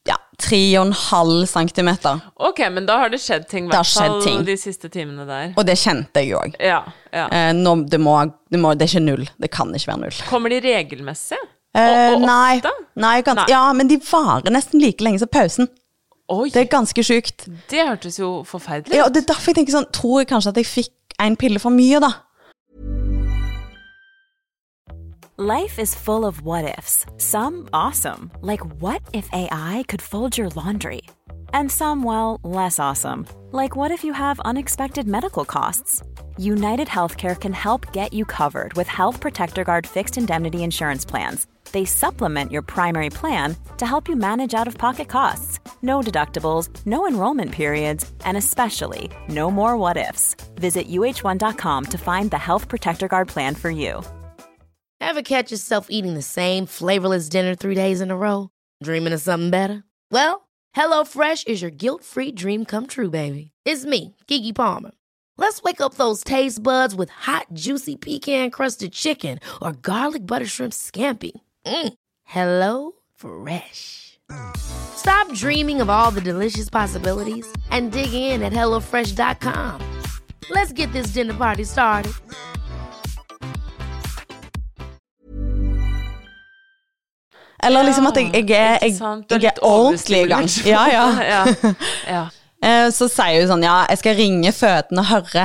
ja, 0.07 0.15
3,5 0.39 1.43
centimeter. 1.51 2.21
Ok, 2.47 2.63
men 2.71 2.87
da 2.87 3.01
har 3.03 3.11
det 3.11 3.19
skjedd 3.25 3.49
ting, 3.51 3.67
i 3.67 3.73
hvert 3.73 3.91
fall 3.91 4.23
ting. 4.23 4.45
de 4.47 4.55
siste 4.61 4.87
timene 4.95 5.27
der. 5.27 5.51
Og 5.59 5.67
det 5.67 5.75
kjente 5.81 6.23
jeg 6.23 6.31
jo 6.31 6.39
òg. 6.45 6.55
Ja, 6.63 6.85
ja. 7.11 7.27
uh, 7.27 7.75
det, 7.83 7.99
det, 7.99 8.63
det 8.63 8.87
er 8.87 8.93
ikke 8.93 9.05
null. 9.09 9.27
Det 9.43 9.51
kan 9.59 9.75
ikke 9.75 9.91
være 9.91 10.05
null. 10.07 10.23
Kommer 10.31 10.55
de 10.55 10.63
regelmessig? 10.69 11.43
Eh, 11.79 12.13
og, 12.13 12.15
og 12.17 12.27
nei, 12.27 12.61
nei, 12.99 13.23
Nei. 13.23 13.45
ja, 13.53 13.65
men 13.73 13.89
de 13.91 13.99
varer 14.03 14.51
nesten 14.51 14.81
like 14.83 15.05
lenge 15.05 15.21
som 15.23 15.29
pausen. 15.31 15.69
Oi, 16.29 16.51
Det 16.53 16.61
er 16.67 16.69
ganske 16.73 17.01
sjukt. 17.07 17.47
det 17.71 17.87
hørtes 17.89 18.19
jo 18.19 18.43
forferdelig 18.45 18.99
Ja, 18.99 19.05
og 19.07 19.15
det 19.15 19.23
er 19.23 19.33
derfor 19.33 19.53
jeg 19.55 19.63
tenker 19.63 19.79
sånn, 19.79 19.87
tror 19.97 20.21
jeg 20.21 20.29
kanskje 20.29 20.51
at 20.53 20.57
jeg 20.61 20.67
fikk 20.69 21.15
en 21.25 21.37
pille 21.41 21.59
for 21.63 21.71
mye, 21.73 22.01
da. 22.05 22.11
Life 25.39 25.79
is 25.79 25.95
full 25.95 26.25
of 26.27 26.43
what 26.43 26.77
ifs. 26.79 27.07
Some 27.17 27.69
awesome, 27.73 28.31
like 28.43 28.61
what 28.83 29.03
if 29.13 29.29
AI 29.33 29.85
could 29.89 30.03
fold 30.03 30.37
your 30.37 30.49
laundry? 30.57 31.03
And 31.55 31.71
some, 31.71 32.03
well, 32.03 32.41
less 32.43 32.79
awesome, 32.79 33.27
like 33.53 33.77
what 33.77 33.91
if 33.93 34.03
you 34.05 34.13
have 34.13 34.41
unexpected 34.41 35.07
medical 35.07 35.45
costs? 35.45 36.03
United 36.37 36.89
Healthcare 36.89 37.39
can 37.39 37.53
help 37.53 37.93
get 37.93 38.13
you 38.13 38.25
covered 38.25 38.75
with 38.75 38.89
Health 38.89 39.21
Protector 39.21 39.65
Guard 39.65 39.87
fixed 39.87 40.19
indemnity 40.19 40.63
insurance 40.63 41.05
plans. 41.05 41.47
They 41.73 41.85
supplement 41.85 42.53
your 42.53 42.63
primary 42.63 43.11
plan 43.11 43.57
to 43.77 43.87
help 43.87 44.09
you 44.09 44.17
manage 44.17 44.55
out 44.55 44.69
of 44.69 44.79
pocket 44.79 45.09
costs. 45.09 45.61
No 45.83 46.01
deductibles, 46.01 46.69
no 46.87 47.07
enrollment 47.07 47.53
periods, 47.53 48.11
and 48.25 48.37
especially 48.37 49.11
no 49.29 49.51
more 49.51 49.77
what 49.77 49.97
ifs. 49.97 50.35
Visit 50.57 50.89
uh1.com 50.89 51.85
to 51.87 51.99
find 51.99 52.31
the 52.31 52.39
Health 52.39 52.69
Protector 52.69 53.09
Guard 53.09 53.29
plan 53.29 53.55
for 53.55 53.71
you. 53.71 54.03
Ever 55.01 55.23
catch 55.23 55.53
yourself 55.53 55.87
eating 55.91 56.15
the 56.15 56.23
same 56.23 56.67
flavorless 56.67 57.29
dinner 57.29 57.55
three 57.55 57.77
days 57.77 58.01
in 58.01 58.11
a 58.11 58.17
row? 58.17 58.51
Dreaming 58.83 59.13
of 59.13 59.21
something 59.21 59.51
better? 59.51 59.85
Well, 60.11 60.49
HelloFresh 60.77 61.47
is 61.47 61.63
your 61.63 61.71
guilt 61.71 62.03
free 62.05 62.33
dream 62.33 62.65
come 62.65 62.87
true, 62.87 63.11
baby. 63.11 63.53
It's 63.65 63.85
me, 63.85 64.17
Gigi 64.27 64.53
Palmer. 64.53 64.91
Let's 65.37 65.63
wake 65.63 65.81
up 65.81 65.95
those 65.95 66.25
taste 66.25 66.63
buds 66.63 66.97
with 66.97 67.11
hot, 67.11 67.47
juicy 67.53 67.95
pecan 67.95 68.51
crusted 68.51 68.93
chicken 68.93 69.39
or 69.63 69.73
garlic 69.73 70.27
butter 70.27 70.47
shrimp 70.47 70.73
scampi. 70.73 71.33
Mm. 71.69 71.93
Hello 72.25 72.93
Fresh. 73.15 74.19
Stop 74.57 75.33
dreaming 75.35 75.83
of 75.83 75.91
all 75.91 76.11
the 76.11 76.21
delicious 76.21 76.71
possibilities 76.71 77.47
and 77.71 77.93
dig 77.93 78.13
in 78.15 78.43
at 78.43 78.53
HelloFresh.com. 78.53 79.81
Let's 80.51 80.73
get 80.73 80.91
this 80.93 81.13
dinner 81.13 81.35
party 81.35 81.65
started. 81.65 82.13
Eller 87.63 87.83
liksom 87.83 88.07
at 88.07 88.17
jeg, 88.17 88.31
jeg, 88.49 88.51
er, 88.51 88.79
jeg, 88.83 88.95
jeg 89.31 89.45
er 89.45 89.63
ordentlig 89.63 90.21
i 90.23 90.29
gang. 90.29 90.49
Ja, 90.67 90.85
ja. 90.93 91.07
ja. 91.35 91.45
ja. 92.09 92.27
Eh, 92.59 92.89
Så 92.91 93.07
sier 93.07 93.37
hun 93.39 93.47
sånn, 93.53 93.63
ja, 93.63 93.85
jeg 93.87 94.01
skal 94.01 94.17
ringe 94.19 94.51
fødende 94.51 95.05
og 95.05 95.11
høre. 95.13 95.45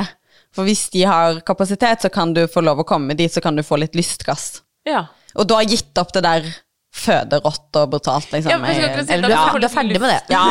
For 0.54 0.66
hvis 0.66 0.88
de 0.90 1.04
har 1.06 1.36
kapasitet, 1.46 2.02
så 2.02 2.08
kan 2.10 2.32
du 2.34 2.40
få 2.50 2.58
lov 2.64 2.80
å 2.82 2.86
komme 2.88 3.14
dit, 3.14 3.30
så 3.30 3.38
kan 3.44 3.54
du 3.54 3.62
få 3.62 3.78
litt 3.78 3.94
lystgass. 3.94 4.62
ja. 4.88 5.04
Og 5.34 5.48
du 5.48 5.56
har 5.56 5.66
gitt 5.66 5.98
opp 6.00 6.12
det 6.14 6.22
der 6.24 6.52
føderått 6.94 7.74
og 7.78 7.88
brutalt, 7.90 8.28
liksom. 8.32 8.52
Ja, 8.52 8.74
si, 9.02 9.12
Eller 9.12 9.28
du 9.28 9.34
er, 9.34 9.58
du 9.58 9.66
er 9.66 9.72
ferdig 9.72 9.98
med 9.98 10.12
det. 10.12 10.20
Ja, 10.30 10.44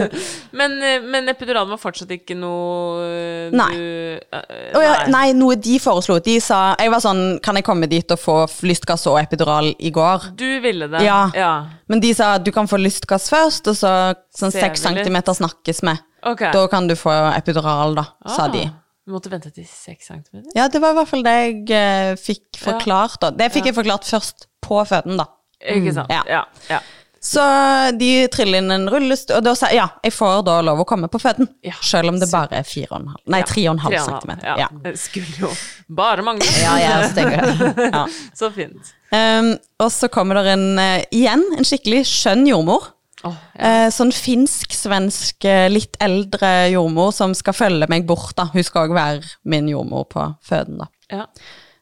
Men, 0.58 0.74
eh, 0.82 1.04
men 1.06 1.30
epidural 1.30 1.68
var 1.70 1.78
fortsatt 1.80 2.10
ikke 2.16 2.34
noe 2.38 3.04
du, 3.52 3.56
Nei. 3.58 3.70
Eh, 3.78 4.74
ja, 4.82 4.96
nei, 5.12 5.28
noe 5.38 5.56
de 5.60 5.78
foreslo. 5.82 6.18
De 6.24 6.36
sa 6.42 6.74
Jeg 6.80 6.90
var 6.92 7.02
sånn 7.02 7.22
Kan 7.44 7.58
jeg 7.58 7.66
komme 7.66 7.88
dit 7.90 8.10
og 8.14 8.20
få 8.20 8.36
lystgass 8.66 9.06
og 9.10 9.20
epidural 9.22 9.70
i 9.78 9.92
går? 9.94 10.30
Du 10.38 10.48
ville 10.64 10.90
det? 10.90 11.04
Ja. 11.06 11.28
ja. 11.36 11.54
Men 11.90 12.02
de 12.02 12.10
sa 12.16 12.34
du 12.42 12.50
kan 12.54 12.68
få 12.70 12.80
lystgass 12.80 13.30
først, 13.32 13.70
og 13.70 13.78
så 13.78 13.92
sånn 14.34 14.54
seks 14.54 14.82
centimeter 14.84 15.36
snakkes 15.36 15.84
med. 15.86 16.02
Okay. 16.24 16.50
Da 16.54 16.66
kan 16.72 16.88
du 16.88 16.96
få 16.98 17.12
epidural, 17.34 17.94
da, 17.98 18.08
sa 18.34 18.48
de. 18.50 18.64
Du 19.04 19.12
måtte 19.12 19.28
vente 19.28 19.50
til 19.52 19.66
seks 19.68 20.08
centimeter? 20.08 20.48
Ja, 20.56 20.64
det 20.72 20.80
var 20.80 20.94
i 20.94 20.98
hvert 20.98 21.10
fall 21.10 21.24
det 21.26 21.32
jeg 21.36 21.64
eh, 21.76 22.12
fikk 22.16 22.60
forklart, 22.62 23.18
da. 23.20 23.32
Det 23.36 23.50
fikk 23.52 23.68
jeg 23.68 23.76
forklart 23.76 24.08
først 24.08 24.46
på 24.64 24.78
føden, 24.88 25.18
da. 25.20 25.26
Ikke 25.60 25.92
sant? 25.96 26.12
Ja. 26.12 26.22
Ja. 26.28 26.44
ja. 26.70 26.78
Så 27.24 27.42
de 27.96 28.08
triller 28.28 28.60
inn 28.60 28.72
en 28.72 28.82
rullestol, 28.92 29.38
og 29.38 29.44
da 29.46 29.54
sier 29.56 29.72
ja, 29.78 29.86
jeg 30.04 30.12
får 30.12 30.42
da 30.44 30.58
lov 30.64 30.82
å 30.82 30.86
komme 30.88 31.08
på 31.12 31.20
føden. 31.22 31.48
Ja. 31.64 31.76
Selv 31.84 32.12
om 32.12 32.18
det 32.20 32.28
bare 32.32 32.60
er 32.60 32.66
fire 32.68 32.90
og 32.90 32.98
en 32.98 33.12
halv 33.14 33.32
Nei, 33.32 33.40
Ja. 33.40 33.46
tre 33.48 33.64
og 33.64 33.72
en 33.72 33.80
halv 33.84 33.94
Tre 33.94 34.00
og 34.00 34.08
en 34.08 34.12
centimeter. 34.12 34.48
Ja. 34.50 34.56
Ja. 34.60 34.82
Det 34.84 34.92
skulle 35.00 35.38
jo 35.40 35.52
bare 36.00 36.24
mangle. 36.26 36.50
Ja, 36.60 36.74
jeg 36.80 36.98
også 37.00 37.14
tenker 37.16 37.48
det. 37.48 37.86
Ja. 37.96 38.04
Så 38.36 38.50
fint. 38.56 38.92
Um, 39.14 39.54
og 39.80 39.92
så 39.94 40.08
kommer 40.12 40.40
det 40.40 40.52
en, 40.52 40.66
uh, 40.80 41.00
igjen 41.14 41.44
en 41.56 41.64
skikkelig 41.68 42.02
skjønn 42.12 42.44
jordmor. 42.50 42.93
Åh, 43.24 43.42
ja. 43.56 43.90
sånn 43.94 44.12
finsk-svensk, 44.12 45.44
eh, 45.48 45.66
litt 45.72 45.96
eldre 46.04 46.70
jordmor 46.74 47.12
som 47.16 47.34
skal 47.36 47.56
følge 47.56 47.88
meg 47.88 48.06
bort. 48.08 48.34
da. 48.36 48.50
Hun 48.52 48.66
skal 48.66 48.88
òg 48.88 48.96
være 48.96 49.36
min 49.44 49.68
jordmor 49.72 50.08
på 50.12 50.26
føden. 50.44 50.82
da. 50.84 50.90
ja. 51.10 51.28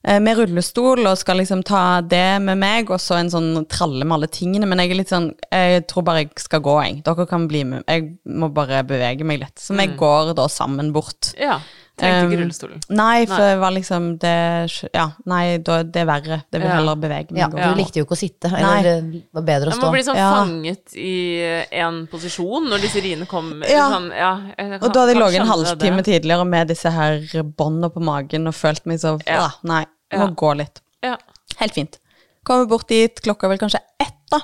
Eh, 0.02 0.18
med 0.18 0.34
rullestol 0.34 1.04
og 1.06 1.18
skal 1.20 1.38
liksom 1.38 1.60
ta 1.66 2.00
det 2.02 2.40
med 2.42 2.58
meg, 2.58 2.90
og 2.90 2.98
så 2.98 3.20
en 3.20 3.30
sånn 3.30 3.66
tralle 3.70 4.02
med 4.02 4.16
alle 4.16 4.30
tingene. 4.34 4.66
Men 4.66 4.82
jeg 4.82 4.90
er 4.90 4.98
litt 4.98 5.12
sånn, 5.12 5.28
jeg 5.46 5.84
tror 5.90 6.06
bare 6.08 6.24
jeg 6.24 6.42
skal 6.42 6.62
gå, 6.64 6.74
jeg. 6.82 6.96
Dere 7.06 7.26
kan 7.30 7.46
bli 7.50 7.62
med. 7.68 7.86
Jeg 7.86 8.16
må 8.26 8.50
bare 8.54 8.82
bevege 8.88 9.26
meg 9.28 9.44
litt. 9.44 9.62
Så 9.62 9.76
vi 9.78 9.86
går 9.98 10.34
da 10.38 10.48
sammen 10.50 10.90
bort. 10.94 11.34
ja. 11.38 11.60
Trengte 12.02 12.26
ikke 12.26 12.34
Um, 12.34 12.42
rullestolen. 12.42 12.80
Nei, 12.90 13.26
for 13.26 13.38
Nei. 13.38 13.48
det 13.52 13.58
var 13.62 13.70
liksom 13.76 14.06
det 14.18 14.90
Ja, 14.92 15.04
nei, 15.30 15.58
da, 15.58 15.82
det 15.84 16.00
er 16.02 16.06
verre. 16.08 16.38
Det 16.50 16.60
vil 16.60 16.68
Ja. 16.68 16.74
heller 16.80 16.96
bevege 16.96 17.30
meg. 17.30 17.38
Ja, 17.38 17.48
du 17.48 17.78
likte 17.78 18.00
jo 18.00 18.04
ikke 18.04 18.16
å 18.16 18.20
sitte. 18.22 18.50
Nei. 18.50 18.60
Eller 18.80 19.00
det 19.02 19.22
var 19.32 19.42
bedre 19.42 19.70
å 19.70 19.72
Jeg 19.72 19.78
må 19.78 19.86
stå. 19.86 19.92
bli 19.92 20.02
sånn 20.02 20.16
Ja. 20.16 20.30
fanget 20.34 20.96
i 20.96 21.76
en 21.78 22.06
posisjon 22.08 22.68
når 22.68 22.80
disse 22.82 23.00
riene 23.00 23.26
kommer. 23.26 23.68
Ja. 23.70 23.88
Sånn, 23.90 24.10
ja, 24.10 24.32
kan- 24.58 24.72
Og 24.82 24.92
da 24.92 25.00
hadde 25.06 25.14
jeg 25.14 25.22
ligget 25.22 25.40
en 25.40 25.46
halvtime 25.46 26.02
det. 26.02 26.22
tidligere 26.22 26.44
med 26.46 26.68
disse 26.68 26.90
her 26.90 27.18
båndene 27.44 27.90
på 27.92 28.00
magen 28.02 28.46
og 28.48 28.54
følt 28.54 28.84
meg 28.84 28.98
så 28.98 29.20
Ja. 29.26 29.44
ah, 29.46 29.54
Nei, 29.62 29.86
jeg 30.10 30.20
må 30.20 30.28
Ja. 30.28 30.34
gå 30.34 30.56
litt. 30.56 30.80
Ja. 31.02 31.16
Helt 31.58 31.72
fint. 31.74 31.98
Kommer 32.44 32.66
bort 32.66 32.88
dit, 32.88 33.14
klokka 33.22 33.44
er 33.44 33.48
vel 33.56 33.58
kanskje 33.58 33.80
ett, 34.00 34.14
da. 34.30 34.40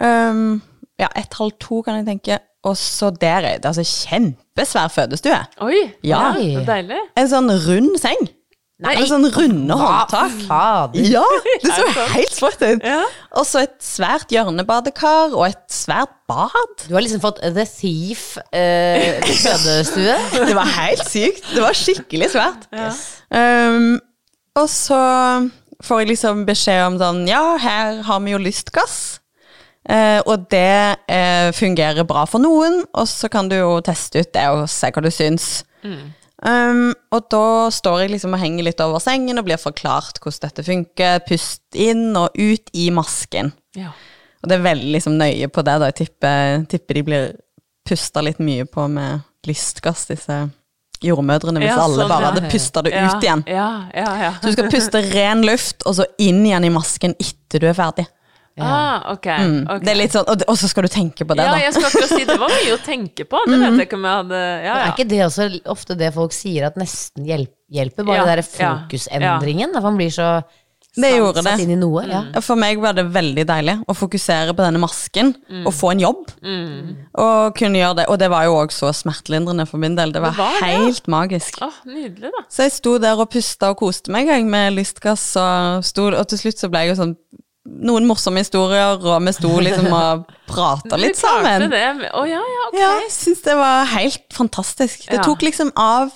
Um, 0.00 0.62
ja, 0.98 1.08
ett-halv 1.14 1.52
to, 1.58 1.82
kan 1.82 2.04
jeg 2.04 2.06
tenke. 2.22 2.38
Og 2.64 2.78
så 2.80 3.10
der 3.20 3.44
er 3.44 3.58
det 3.60 3.68
altså 3.68 3.84
kjempesvær 3.84 4.88
fødestue. 4.94 5.36
Oi! 5.64 5.82
Ja. 6.06 6.30
det 6.38 6.62
er 6.62 6.70
deilig. 6.70 7.02
En 7.20 7.28
sånn 7.30 7.52
rund 7.66 7.98
seng. 8.00 8.28
Nei. 8.82 8.96
En 8.98 9.06
sånn 9.06 9.26
runde 9.30 9.76
håndtak. 9.78 10.32
Fader. 10.48 11.04
Ja, 11.06 11.22
det 11.62 11.70
så 11.70 11.84
helt 12.16 12.34
sprøtt 12.34 12.64
ut. 12.64 12.82
Ja. 12.82 13.04
Og 13.38 13.46
så 13.46 13.62
et 13.62 13.76
svært 13.84 14.32
hjørnebadekar 14.34 15.36
og 15.36 15.46
et 15.46 15.62
svært 15.72 16.10
bad. 16.28 16.72
Du 16.88 16.96
har 16.96 17.04
liksom 17.04 17.22
fått 17.22 17.38
The 17.44 17.66
Thief 17.70 18.24
eh, 18.50 19.22
fødestue. 19.22 20.16
Det 20.50 20.56
var 20.58 20.72
helt 20.80 21.04
sykt. 21.06 21.46
Det 21.54 21.62
var 21.62 21.78
skikkelig 21.78 22.32
svært. 22.34 22.66
Um, 23.30 24.00
og 24.58 24.66
så 24.70 24.98
får 25.84 26.02
jeg 26.02 26.10
liksom 26.14 26.42
beskjed 26.48 26.82
om 26.88 26.98
sånn 27.00 27.24
Ja, 27.30 27.44
her 27.62 28.02
har 28.08 28.24
vi 28.26 28.34
jo 28.34 28.42
lystgass. 28.42 29.20
Eh, 29.84 30.20
og 30.24 30.46
det 30.52 30.96
eh, 31.12 31.50
fungerer 31.52 32.06
bra 32.08 32.24
for 32.28 32.40
noen, 32.40 32.82
og 32.96 33.08
så 33.10 33.28
kan 33.32 33.50
du 33.50 33.58
jo 33.58 33.78
teste 33.84 34.24
ut 34.24 34.32
det 34.32 34.44
og 34.52 34.64
se 34.72 34.90
hva 34.94 35.04
du 35.04 35.10
syns. 35.12 35.48
Um, 36.44 36.90
og 37.14 37.28
da 37.32 37.70
står 37.72 38.02
jeg 38.02 38.14
liksom 38.14 38.34
og 38.36 38.40
henger 38.42 38.66
litt 38.66 38.80
over 38.84 39.00
sengen 39.00 39.40
og 39.40 39.46
blir 39.46 39.60
forklart 39.60 40.18
hvordan 40.20 40.48
dette 40.48 40.64
funker. 40.66 41.22
Pust 41.28 41.78
inn 41.78 42.10
og 42.20 42.36
ut 42.36 42.72
i 42.76 42.90
masken. 42.94 43.52
Ja. 43.78 43.92
Og 44.42 44.50
det 44.50 44.58
er 44.58 44.66
veldig 44.66 44.90
liksom 44.96 45.16
nøye 45.20 45.48
på 45.48 45.64
det, 45.64 45.78
da. 45.80 45.88
Jeg 45.88 46.00
tipper, 46.02 46.66
tipper 46.68 46.98
de 46.98 47.04
blir 47.06 47.30
pusta 47.88 48.20
litt 48.24 48.40
mye 48.44 48.66
på 48.68 48.84
med 48.92 49.24
lystgass, 49.48 50.06
disse 50.08 50.36
jordmødrene, 51.04 51.60
hvis 51.60 51.72
Ja, 51.72 51.80
alle 51.84 52.00
sånn, 52.00 52.10
bare 52.12 52.24
ja. 52.24 52.32
hadde 52.32 52.50
pusta 52.52 52.82
det 52.84 52.92
ja. 52.94 53.06
ut 53.08 53.24
igjen. 53.24 53.44
Ja, 53.50 53.68
ja, 53.92 54.10
ja. 54.22 54.30
Så 54.40 54.50
du 54.50 54.56
skal 54.56 54.70
puste 54.72 55.02
ren 55.12 55.44
luft, 55.44 55.84
og 55.84 55.96
så 55.98 56.06
inn 56.20 56.44
igjen 56.46 56.64
i 56.68 56.72
masken 56.72 57.16
etter 57.20 57.60
du 57.60 57.68
er 57.68 57.76
ferdig. 57.76 58.06
Ah, 58.60 59.12
okay, 59.12 59.38
Mm. 59.48 59.66
ok. 59.68 59.80
Det 59.82 59.90
er 59.90 59.96
litt 59.98 60.12
sånn, 60.12 60.28
og, 60.30 60.42
og 60.46 60.56
så 60.56 60.68
skal 60.70 60.82
du 60.86 60.88
tenke 60.88 61.24
på 61.26 61.34
det, 61.34 61.42
Ja, 61.44 61.52
da. 61.52 61.58
jeg 61.58 61.72
skal 61.74 61.88
akkurat 61.90 62.08
si 62.08 62.24
det 62.24 62.38
var 62.38 62.48
mye 62.54 62.74
å 62.76 62.82
tenke 62.84 63.24
på. 63.26 63.40
Det 63.50 63.58
vet 63.58 63.78
jeg 63.80 63.88
ikke 63.88 63.96
om 63.98 64.04
jeg 64.04 64.18
hadde 64.20 64.42
Ja, 64.64 64.74
Er 64.84 64.92
ikke 64.92 65.08
det 65.08 65.22
også 65.26 65.48
ofte 65.66 65.96
det 65.98 66.12
folk 66.14 66.32
sier 66.32 66.66
at 66.68 66.76
nesten 66.76 67.26
hjelper? 67.26 68.04
Bare 68.04 68.16
Ja, 68.16 68.24
den 68.24 68.36
der 68.36 68.44
ja, 68.60 68.74
fokusendringen? 68.86 69.74
At 69.74 69.82
man 69.82 69.96
blir 69.98 70.10
så 70.14 70.44
Det 70.94 71.10
gjorde 71.16 71.42
det. 71.42 71.76
noe. 71.80 72.04
Ja. 72.06 72.40
For 72.40 72.54
meg 72.54 72.78
var 72.78 72.92
det 72.94 73.08
veldig 73.10 73.44
deilig 73.44 73.74
å 73.90 73.96
fokusere 73.98 74.54
på 74.54 74.62
denne 74.62 74.78
masken 74.78 75.34
Mm. 75.50 75.66
og 75.66 75.72
få 75.74 75.90
en 75.90 75.98
jobb. 75.98 76.30
Og 77.18 77.54
kunne 77.58 77.78
gjøre 77.82 77.96
det. 77.96 78.06
Og 78.08 78.18
det 78.20 78.28
var 78.30 78.44
jo 78.44 78.54
òg 78.62 78.70
så 78.70 78.92
smertelindrende 78.94 79.66
for 79.66 79.78
min 79.78 79.96
del. 79.96 80.12
Det 80.12 80.22
var, 80.22 80.30
Det 80.30 80.38
var 80.38 80.60
det, 80.60 80.70
helt 80.70 81.06
magisk. 81.08 81.58
Åh, 81.60 81.72
nydelig, 81.86 82.30
da. 82.30 82.44
Så 82.48 82.62
jeg 82.68 82.72
sto 82.72 82.98
der 82.98 83.18
og 83.18 83.28
pusta 83.30 83.70
og 83.70 83.78
koste 83.82 84.10
meg 84.14 84.26
jeg, 84.30 84.44
med 84.46 84.72
lystgass, 84.76 85.36
og, 85.36 85.82
sto, 85.84 86.06
og 86.14 86.28
til 86.28 86.38
slutt 86.38 86.58
så 86.62 86.70
ble 86.70 86.84
jeg 86.86 86.96
jo 86.96 87.02
sånn 87.02 87.16
noen 87.64 88.04
morsomme 88.06 88.42
historier, 88.44 88.98
og 89.00 89.22
vi 89.24 89.32
sto 89.32 89.50
liksom 89.64 89.86
og 89.96 90.26
prata 90.50 90.98
litt 91.00 91.16
sammen. 91.16 91.68
Det. 91.72 91.84
Å 92.12 92.24
ja, 92.28 92.40
ja, 92.40 92.64
ok. 92.68 92.78
Ja, 92.80 92.90
jeg 93.04 93.12
syns 93.14 93.40
det 93.46 93.54
var 93.56 93.84
helt 93.94 94.24
fantastisk. 94.36 95.06
Det 95.08 95.20
Ja. 95.20 95.22
tok 95.24 95.42
liksom 95.46 95.70
av 95.80 96.12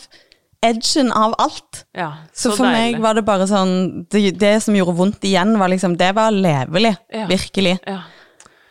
edgen 0.62 1.12
av 1.14 1.34
alt. 1.38 1.84
Ja, 1.94 2.10
Så, 2.34 2.50
så, 2.50 2.56
for 2.58 2.66
deilig. 2.66 2.98
meg 2.98 3.00
var 3.02 3.14
det 3.14 3.22
bare 3.24 3.46
sånn 3.46 4.06
Det, 4.10 4.32
det 4.40 4.56
som 4.64 4.74
gjorde 4.74 4.96
vondt 4.98 5.22
igjen, 5.24 5.52
var 5.58 5.68
liksom 5.70 5.96
Det 5.96 6.12
var 6.16 6.30
levelig. 6.34 6.96
Virkelig. 7.30 7.78
ja. 7.86 8.00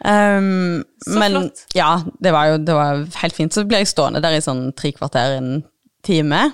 Um, 0.05 0.83
Så 1.01 1.17
men 1.17 1.31
flott. 1.33 1.63
ja, 1.73 2.01
det 2.21 2.31
var 2.31 2.45
jo 2.51 2.57
det 2.63 2.75
var 2.75 2.99
helt 3.23 3.33
fint. 3.35 3.53
Så 3.55 3.63
ble 3.67 3.79
jeg 3.81 3.87
stående 3.89 4.21
der 4.21 4.35
i 4.37 4.43
sånn 4.45 4.67
tre 4.77 4.91
kvarter, 4.93 5.37
en 5.39 5.63
time, 6.05 6.51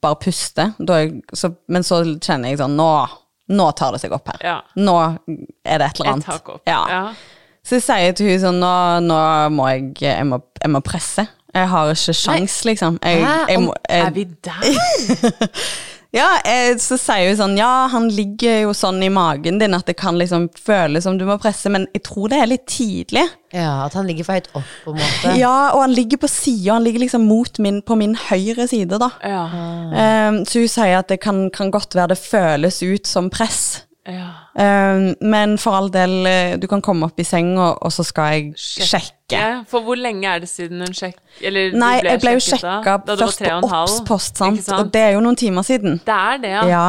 bare 0.00 0.14
puste. 0.22 0.68
Jeg, 0.78 1.22
så, 1.34 1.50
men 1.68 1.82
så 1.82 2.02
kjenner 2.22 2.52
jeg 2.52 2.60
sånn 2.60 2.76
Nå, 2.78 2.86
nå 3.48 3.70
tar 3.78 3.94
det 3.96 4.02
seg 4.02 4.12
opp 4.16 4.28
her. 4.32 4.40
Ja. 4.44 4.56
Nå 4.76 4.94
er 5.00 5.80
det 5.82 5.90
et 5.90 6.00
eller 6.00 6.10
Et 6.10 6.12
annet. 6.12 6.30
hakk 6.32 6.48
opp. 6.56 6.62
Ja. 6.68 6.82
Ja. 6.92 7.02
Så 7.64 7.76
jeg 7.78 7.84
sier 7.84 8.14
til 8.16 8.30
hun 8.32 8.40
sånn 8.40 8.60
Nå, 8.62 8.72
nå 9.04 9.18
må 9.52 9.66
jeg, 9.72 9.90
jeg, 10.00 10.24
må, 10.28 10.38
jeg 10.62 10.72
må 10.72 10.80
presse. 10.84 11.26
Jeg 11.54 11.68
har 11.68 11.90
ikke 11.92 12.14
sjans, 12.14 12.58
liksom. 12.68 12.98
Jeg, 13.02 13.24
jeg, 13.48 13.60
må, 13.64 13.74
Er 13.88 14.10
vi 14.14 14.24
der? 14.44 14.66
ja, 16.14 16.26
så 16.80 16.96
sier 16.96 17.28
hun 17.28 17.36
sånn 17.36 17.56
Ja, 17.58 17.86
han 17.92 18.06
ligger 18.08 18.62
jo 18.62 18.70
sånn 18.76 19.02
i 19.04 19.10
magen 19.12 19.58
din 19.60 19.76
at 19.76 19.84
det 19.90 19.98
kan 20.00 20.16
liksom 20.16 20.46
føles 20.56 21.04
som 21.04 21.18
du 21.20 21.26
må 21.28 21.36
presse, 21.42 21.68
men 21.68 21.84
jeg 21.92 22.06
tror 22.08 22.30
det 22.32 22.38
er 22.40 22.48
litt 22.48 22.64
tidlig. 22.70 23.26
ja, 23.52 23.84
At 23.84 23.96
han 23.98 24.08
ligger 24.08 24.24
for 24.24 24.38
høyt 24.38 24.48
opp, 24.56 24.70
på 24.84 24.94
en 24.94 25.02
måte. 25.02 25.34
Ja, 25.36 25.56
og 25.74 25.82
han 25.84 25.92
ligger 25.96 26.22
på 26.22 26.30
sida. 26.32 26.78
Han 26.78 26.86
ligger 26.86 27.04
liksom 27.04 27.26
mot 27.28 27.60
min, 27.60 27.82
på 27.82 27.98
min 28.00 28.16
høyre 28.28 28.68
side, 28.70 28.96
da. 29.00 29.10
Ja. 29.20 29.44
Um, 30.30 30.40
så 30.48 30.64
hun 30.64 30.72
sier 30.72 31.02
at 31.02 31.12
det 31.12 31.20
kan, 31.20 31.50
kan 31.52 31.72
godt 31.74 31.98
være 31.98 32.14
det 32.14 32.22
føles 32.22 32.80
ut 32.82 33.06
som 33.08 33.28
press. 33.32 33.84
Ja. 34.08 34.28
Um, 34.58 35.14
men 35.20 35.56
for 35.60 35.76
all 35.78 35.90
del, 35.94 36.14
eh, 36.26 36.56
du 36.60 36.66
kan 36.70 36.80
komme 36.84 37.06
opp 37.10 37.20
i 37.20 37.26
senga, 37.28 37.74
og 37.84 37.92
så 37.94 38.04
skal 38.06 38.32
jeg 38.34 38.48
sjekke. 38.56 38.88
sjekke. 39.28 39.42
For 39.70 39.84
hvor 39.86 40.00
lenge 40.00 40.24
er 40.26 40.40
det 40.44 40.48
siden 40.50 40.80
hun 40.84 40.96
sjekk... 40.96 41.18
Eller 41.44 41.70
du 41.74 41.78
Nei, 41.78 41.98
jeg 42.02 42.22
ble 42.24 42.32
jo 42.38 42.42
sjekket 42.42 42.64
da? 42.64 42.78
sjekka 42.80 43.18
først 43.20 43.44
på 43.44 43.52
en 43.52 43.68
Obs-post, 43.68 44.40
sant? 44.40 44.64
sant? 44.64 44.80
og 44.80 44.90
det 44.96 45.04
er 45.10 45.14
jo 45.18 45.22
noen 45.24 45.36
timer 45.38 45.66
siden. 45.68 46.00
Det 46.08 46.18
er 46.32 46.42
det, 46.42 46.54
ja. 46.56 46.66
Ja. 46.72 46.88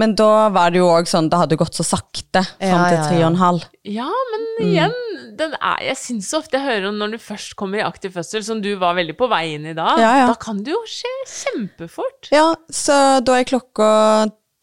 Men 0.00 0.14
da 0.16 0.48
var 0.54 0.70
det 0.72 0.78
jo 0.80 0.86
òg 0.88 1.08
sånn, 1.10 1.26
det 1.28 1.36
hadde 1.42 1.58
gått 1.60 1.76
så 1.76 1.84
sakte 1.84 2.40
fram 2.46 2.62
Ja, 2.62 2.84
til 2.88 3.00
tre 3.04 3.16
og 3.20 3.26
en 3.32 3.40
halv. 3.42 3.64
Ja, 3.84 4.06
men 4.30 4.46
igjen, 4.70 4.94
den 5.36 5.52
er, 5.58 5.82
jeg 5.90 5.98
syns 6.00 6.30
ofte 6.38 6.56
jeg 6.56 6.64
hører 6.68 6.86
om 6.88 6.96
når 7.02 7.16
du 7.16 7.18
først 7.20 7.56
kommer 7.58 7.82
i 7.82 7.84
aktiv 7.84 8.14
fødsel, 8.14 8.44
som 8.46 8.62
du 8.64 8.70
var 8.80 8.94
veldig 8.96 9.16
på 9.18 9.28
vei 9.28 9.42
inn 9.58 9.66
i 9.68 9.74
da, 9.76 9.90
Ja, 10.00 10.12
ja. 10.22 10.26
da 10.30 10.38
kan 10.40 10.62
det 10.64 10.72
jo 10.72 10.80
skje 10.88 11.12
kjempefort. 11.28 12.30
Ja, 12.32 12.52
så 12.72 12.96
da 13.26 13.36
er 13.40 13.48
klokka 13.50 13.90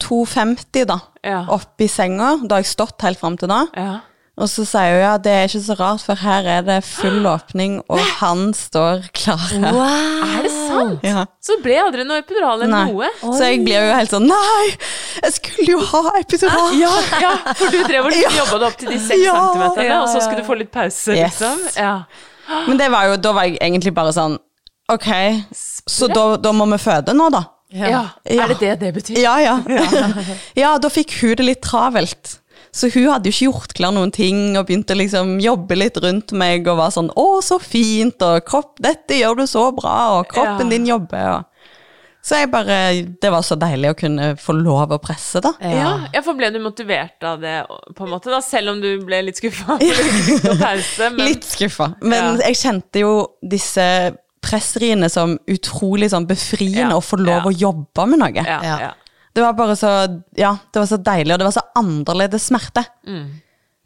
2.50 0.03 0.85
da, 0.85 0.99
Ja. 1.23 1.45
opp 1.49 1.79
i 1.81 1.87
senga. 1.87 2.37
Da 2.47 2.55
har 2.55 2.61
jeg 2.63 2.71
stått 2.75 3.01
helt 3.01 3.19
fram 3.19 3.37
til 3.37 3.49
da. 3.49 3.65
Ja. 3.75 3.99
Og 4.37 4.45
så 4.45 4.61
sier 4.69 4.91
hun 4.93 5.01
ja, 5.01 5.13
det 5.17 5.31
er 5.33 5.47
ikke 5.47 5.63
så 5.65 5.75
rart, 5.79 6.03
for 6.05 6.13
her 6.21 6.45
er 6.45 6.61
det 6.61 6.83
full 6.85 7.25
åpning, 7.35 7.79
og 7.89 7.97
han 8.19 8.51
står 8.53 9.07
klar 9.17 9.41
her. 9.49 9.73
Er 9.73 10.43
det 10.45 10.51
sant? 10.53 10.99
Ja. 11.01 11.23
Så 11.41 11.55
det 11.57 11.63
ble 11.65 11.79
aldri 11.81 12.05
noe 12.05 12.19
epidural 12.21 12.61
eller 12.61 12.69
Nei. 12.69 12.83
noe? 12.91 13.09
Så 13.33 13.47
jeg 13.49 13.63
blir 13.65 13.81
jo 13.87 13.95
helt 13.97 14.13
sånn 14.13 14.27
Nei, 14.29 14.77
jeg 15.23 15.33
skulle 15.39 15.67
jo 15.73 15.79
ha 15.89 16.03
epidural! 16.21 16.69
Ja, 16.77 16.93
ja, 17.23 17.33
for 17.57 17.73
du 17.73 17.79
drev 17.89 18.11
og 18.11 18.13
Ja. 18.27 18.29
jobba 18.37 18.59
deg 18.61 18.67
opp 18.69 18.77
til 18.77 18.93
de 18.93 18.99
seks 19.07 19.25
Ja. 19.25 19.33
centimeterne, 19.41 20.01
og 20.03 20.09
så 20.13 20.21
skulle 20.21 20.43
du 20.45 20.47
få 20.51 20.59
litt 20.61 20.71
pause, 20.71 21.17
Yes. 21.17 21.39
liksom? 21.41 21.65
Ja. 21.81 21.95
Men 22.69 22.77
det 22.77 22.91
var 22.93 23.09
jo, 23.09 23.17
da 23.17 23.33
var 23.33 23.49
jeg 23.49 23.57
egentlig 23.57 23.95
bare 23.97 24.13
sånn 24.13 24.37
Ok, 24.93 25.09
så 25.97 26.07
da, 26.13 26.27
da 26.37 26.53
må 26.55 26.69
vi 26.71 26.77
føde 26.85 27.17
nå, 27.17 27.31
da. 27.33 27.41
Ja. 27.71 27.87
Ja. 27.89 28.03
Er 28.25 28.47
det 28.53 28.59
det 28.59 28.73
det 28.79 28.93
betyr? 28.95 29.17
Ja, 29.21 29.37
ja. 29.47 29.57
Ja, 30.55 30.77
da 30.77 30.89
fikk 30.89 31.17
hun 31.21 31.35
det 31.35 31.45
litt 31.45 31.61
travelt. 31.65 32.37
Så 32.71 32.89
hun 32.93 33.07
hadde 33.09 33.29
jo 33.29 33.33
ikke 33.33 33.47
gjort 33.51 33.73
klar 33.77 33.93
noen 33.95 34.11
ting, 34.13 34.57
og 34.59 34.67
begynte 34.67 34.93
liksom 34.97 35.37
jobbe 35.41 35.75
litt 35.77 35.97
rundt 36.03 36.31
meg, 36.37 36.67
og 36.67 36.77
var 36.77 36.91
sånn 36.93 37.09
'Å, 37.15 37.41
så 37.41 37.57
fint', 37.63 38.21
og 38.21 38.43
'Kropp, 38.45 38.77
dette 38.83 39.17
gjør 39.17 39.37
du 39.39 39.45
så 39.47 39.71
bra', 39.73 40.19
og 40.19 40.27
'Kroppen 40.29 40.67
Ja. 40.67 40.69
din 40.77 40.85
jobber', 40.85 41.37
og 41.39 41.45
Så 42.27 42.35
jeg 42.35 42.51
bare 42.51 43.03
Det 43.21 43.31
var 43.31 43.41
så 43.41 43.55
deilig 43.55 43.89
å 43.93 43.95
kunne 43.95 44.35
få 44.35 44.51
lov 44.53 44.89
å 44.91 44.99
presse, 44.99 45.39
da. 45.41 45.53
Ja, 45.61 46.07
ja, 46.13 46.21
for 46.21 46.33
ble 46.35 46.49
du 46.51 46.59
motivert 46.59 47.23
av 47.23 47.39
det, 47.39 47.65
på 47.95 48.03
en 48.03 48.09
måte, 48.11 48.25
da, 48.29 48.41
selv 48.41 48.69
om 48.73 48.81
du 48.81 48.99
ble 49.05 49.21
litt 49.23 49.37
skuffa? 49.37 49.77
Ja. 49.81 50.55
pause, 50.59 51.09
men 51.15 51.25
Litt 51.25 51.43
skuffa. 51.45 51.95
Men 52.01 52.37
Ja. 52.39 52.47
jeg 52.49 52.55
kjente 52.55 52.99
jo 52.99 53.27
disse 53.41 54.17
presseriene 54.41 55.09
som 55.09 55.37
utrolig 55.49 56.09
sånn 56.13 56.27
befriende 56.29 56.93
Ja, 56.93 56.97
å 56.97 57.03
få 57.03 57.17
lov 57.19 57.43
ja. 57.43 57.49
å 57.49 57.51
jobbe 57.51 58.05
med 58.11 58.19
noe. 58.19 58.33
ja, 58.45 58.59
Ja. 58.63 58.79
ja. 58.87 58.93
Det 59.37 59.43
var 59.43 59.53
bare 59.53 59.75
så 59.77 59.89
Ja, 60.35 60.55
det 60.73 60.79
var 60.79 60.87
så 60.89 60.97
deilig, 60.97 61.33
og 61.33 61.39
det 61.39 61.45
var 61.45 61.53
så 61.59 61.65
annerledes 61.77 62.47
smerte. 62.49 62.81
Um, 63.05 63.27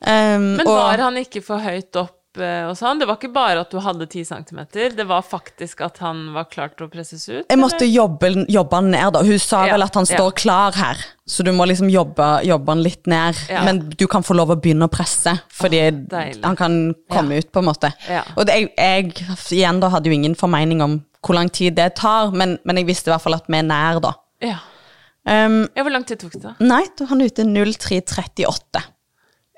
Men 0.01 0.57
Men 0.57 0.67
og, 0.67 0.73
var 0.77 0.97
han 0.97 1.17
ikke 1.17 1.41
for 1.43 1.59
høyt 1.59 1.95
opp 1.99 2.17
og 2.39 2.75
sånn? 2.79 3.01
Det 3.01 3.07
var 3.09 3.17
ikke 3.19 3.31
bare 3.33 3.63
at 3.65 3.73
du 3.73 3.79
hadde 3.83 4.05
10 4.07 4.23
centimeter, 4.29 4.93
det 4.95 5.05
var 5.09 5.25
faktisk 5.25 5.81
at 5.83 5.99
han 6.03 6.29
var 6.35 6.47
klar 6.51 6.71
til 6.75 6.87
å 6.87 6.91
presses 6.91 7.25
ut? 7.27 7.45
Jeg 7.49 7.59
måtte 7.59 7.87
jobbe, 7.89 8.31
jobbe 8.51 8.79
han 8.79 8.91
ned, 8.93 9.09
da. 9.17 9.23
Hun 9.27 9.41
sa 9.41 9.65
Ja, 9.67 9.75
vel 9.75 9.85
at 9.87 9.99
han 9.99 10.07
ja. 10.07 10.15
står 10.15 10.31
klar 10.39 10.77
her, 10.77 11.03
så 11.27 11.43
du 11.43 11.51
må 11.55 11.67
liksom 11.67 11.91
jobbe, 11.91 12.29
jobbe 12.47 12.75
han 12.75 12.83
litt 12.85 13.11
ned. 13.11 13.43
Ja. 13.51 13.65
Men 13.67 13.83
du 13.89 14.07
kan 14.07 14.23
få 14.23 14.37
lov 14.37 14.55
å 14.55 14.59
begynne 14.61 14.87
å 14.87 14.93
presse, 14.93 15.35
fordi 15.51 15.83
deilig. 15.91 16.43
han 16.45 16.55
kan 16.59 16.81
komme 17.11 17.41
ut, 17.41 17.51
på 17.51 17.59
en 17.63 17.67
måte. 17.67 17.91
Ja. 18.07 18.23
Og 18.37 18.47
det, 18.47 18.59
jeg, 18.61 19.15
jeg 19.17 19.37
igjen 19.59 19.83
da 19.83 19.91
hadde 19.91 20.11
jo 20.11 20.15
ingen 20.15 20.37
formening 20.39 20.83
om 20.85 21.01
hvor 21.21 21.37
lang 21.37 21.51
tid 21.53 21.75
det 21.77 21.93
tar, 21.99 22.31
men, 22.33 22.57
men 22.65 22.79
jeg 22.79 22.87
visste 22.87 23.11
i 23.11 23.13
hvert 23.13 23.23
fall 23.25 23.37
at 23.37 23.49
vi 23.51 23.59
er 23.59 23.67
nær, 23.67 23.99
da. 24.01 24.15
Ja. 24.41 24.57
Um, 25.21 25.67
ja. 25.75 25.83
Hvor 25.83 25.93
lang 25.93 26.07
tid 26.07 26.17
tok 26.23 26.33
det? 26.41 26.55
nei, 26.65 26.81
da 26.97 27.05
han 27.11 27.21
ute 27.21 27.45
03.38. 27.45 28.81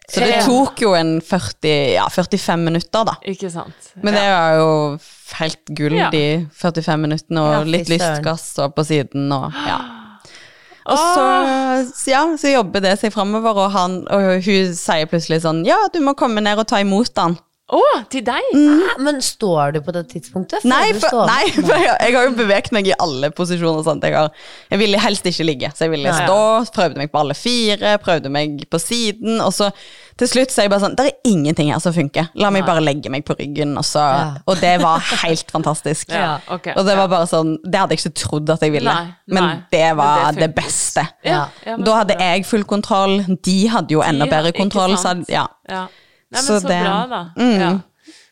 Så 0.09 0.19
det 0.19 0.41
tok 0.43 0.81
jo 0.83 0.91
en 0.97 1.15
40, 1.23 1.93
ja, 1.95 2.05
45 2.11 2.59
minutter, 2.65 3.05
da. 3.07 3.13
Ikke 3.29 3.49
sant? 3.49 3.91
Men 4.03 4.13
det 4.17 4.23
var 4.27 4.57
jo 4.59 4.69
helt 5.39 5.71
gull, 5.77 5.95
Ja. 5.97 6.09
de 6.11 6.45
45 6.59 6.99
minuttene, 6.99 7.41
og 7.41 7.53
Ja, 7.53 7.63
litt 7.63 7.89
lystgass 7.89 8.59
og 8.59 8.75
på 8.75 8.83
siden, 8.85 9.31
og 9.31 9.51
ja. 9.67 9.79
Og 10.83 10.97
så, 10.99 12.11
ja, 12.11 12.25
så 12.35 12.49
jobber 12.51 12.81
det 12.83 12.97
seg 12.99 13.13
framover, 13.15 13.55
og, 13.55 13.69
han, 13.71 14.01
og 14.11 14.43
hun 14.43 14.73
sier 14.75 15.07
plutselig 15.07 15.39
sånn 15.45 15.61
Ja, 15.65 15.77
du 15.93 16.01
må 16.03 16.11
komme 16.19 16.43
ned 16.43 16.59
og 16.59 16.67
ta 16.67 16.81
imot 16.83 17.15
han. 17.15 17.37
Å, 17.71 17.79
til 18.11 18.25
deg? 18.27 18.47
Hæ, 18.51 18.97
Men 18.99 19.21
står 19.23 19.77
du 19.77 19.79
på 19.85 19.93
det 19.95 20.01
tidspunktet? 20.11 20.59
Får 20.65 20.67
Nei, 20.67 20.89
for, 20.99 21.21
nei, 21.29 21.45
for 21.55 21.79
jeg, 21.79 21.93
jeg 21.95 22.15
har 22.17 22.25
jo 22.27 22.33
beveget 22.35 22.73
meg 22.75 22.89
i 22.91 22.95
alle 22.99 23.29
posisjoner. 23.31 23.87
Jeg, 24.03 24.15
har, 24.17 24.33
jeg 24.73 24.81
ville 24.81 24.99
helst 24.99 25.29
ikke 25.31 25.45
ligge, 25.47 25.69
så 25.71 25.85
jeg 25.87 25.93
ville 25.93 26.11
Ja, 26.11 26.17
ja. 26.19 26.27
stå, 26.27 26.73
prøvde 26.75 26.99
meg 26.99 27.13
på 27.13 27.21
alle 27.21 27.37
fire, 27.39 27.93
prøvde 28.03 28.31
meg 28.33 28.65
på 28.67 28.81
siden, 28.83 29.39
og 29.39 29.53
så 29.55 29.69
til 30.19 30.29
slutt 30.29 30.51
så 30.53 30.61
er 30.61 30.67
jeg 30.67 30.73
bare 30.75 30.83
sånn 30.83 30.97
Det 30.99 31.05
er 31.07 31.29
ingenting 31.31 31.71
her 31.73 31.79
som 31.81 31.95
funker. 31.95 32.27
La 32.37 32.51
meg 32.53 32.67
bare 32.67 32.83
legge 32.83 33.09
meg 33.09 33.23
på 33.25 33.33
ryggen, 33.39 33.73
og 33.79 33.87
så 33.87 34.03
Ja. 34.03 34.27
Og 34.45 34.59
det 34.61 34.75
var 34.83 34.99
helt 35.23 35.49
fantastisk. 35.55 36.11
Ja, 36.13 36.35
okay, 36.51 36.75
Og 36.77 36.85
det 36.85 36.97
var 36.99 37.07
bare 37.09 37.25
sånn 37.31 37.55
Det 37.63 37.79
hadde 37.79 37.95
jeg 37.95 38.03
ikke 38.03 38.19
trodd 38.21 38.51
at 38.53 38.61
jeg 38.61 38.75
ville, 38.75 38.93
Nei, 38.93 39.15
men 39.33 39.63
det 39.71 39.87
var 39.97 40.27
men 40.27 40.35
det 40.37 40.49
det, 40.51 40.53
beste. 40.59 41.07
Ja, 41.25 41.47
ja, 41.65 41.77
men 41.77 41.87
da 41.87 41.95
hadde 42.03 42.19
jeg 42.19 42.45
full 42.45 42.67
kontroll, 42.67 43.21
de 43.47 43.57
hadde 43.71 43.95
jo 43.95 44.03
enda 44.05 44.27
bedre 44.29 44.51
kontroll. 44.51 44.97
Så, 44.99 45.15
ja. 45.31 45.47
Nei, 46.33 46.41
men 46.41 46.43
Så 46.49 46.59
så, 46.61 46.67
det- 46.67 46.83
bra, 46.83 46.99
da. 47.07 47.23
Mm. 47.37 47.59
Ja. 47.61 47.73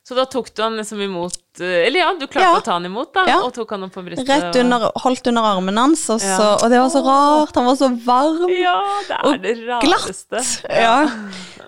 Så 0.03 0.15
da 0.17 0.25
tok 0.25 0.49
du 0.57 0.61
han 0.63 0.73
liksom 0.75 0.99
imot 1.05 1.59
eh, 1.61 1.85
Eller 1.87 1.99
ja, 2.01 2.07
du 2.19 2.25
klarte 2.27 2.47
Ja. 2.49 2.55
å 2.57 2.63
ta 2.65 2.73
han 2.73 2.85
imot, 2.89 3.13
da, 3.13 3.23
Ja. 3.29 3.35
og 3.45 3.53
tok 3.53 3.69
han 3.75 3.83
opp 3.85 3.93
på 3.93 4.01
brystet. 4.03 4.27
Rett 4.27 4.55
og- 4.55 4.59
under, 4.63 4.87
holdt 5.03 5.27
under 5.29 5.41
armen 5.51 5.77
hans, 5.77 6.09
og, 6.09 6.19
så, 6.19 6.47
og 6.57 6.69
det 6.73 6.79
var 6.81 6.89
så 6.89 7.01
rart. 7.05 7.55
Han 7.55 7.65
var 7.69 7.75
så 7.79 7.89
varm. 8.03 8.49
Ja, 8.49 8.75
det 9.07 9.15
er 9.15 9.25
og 9.29 9.41
det 9.45 9.53
glatt. 9.85 10.07
rareste. 10.09 10.41
Ja. 10.67 11.07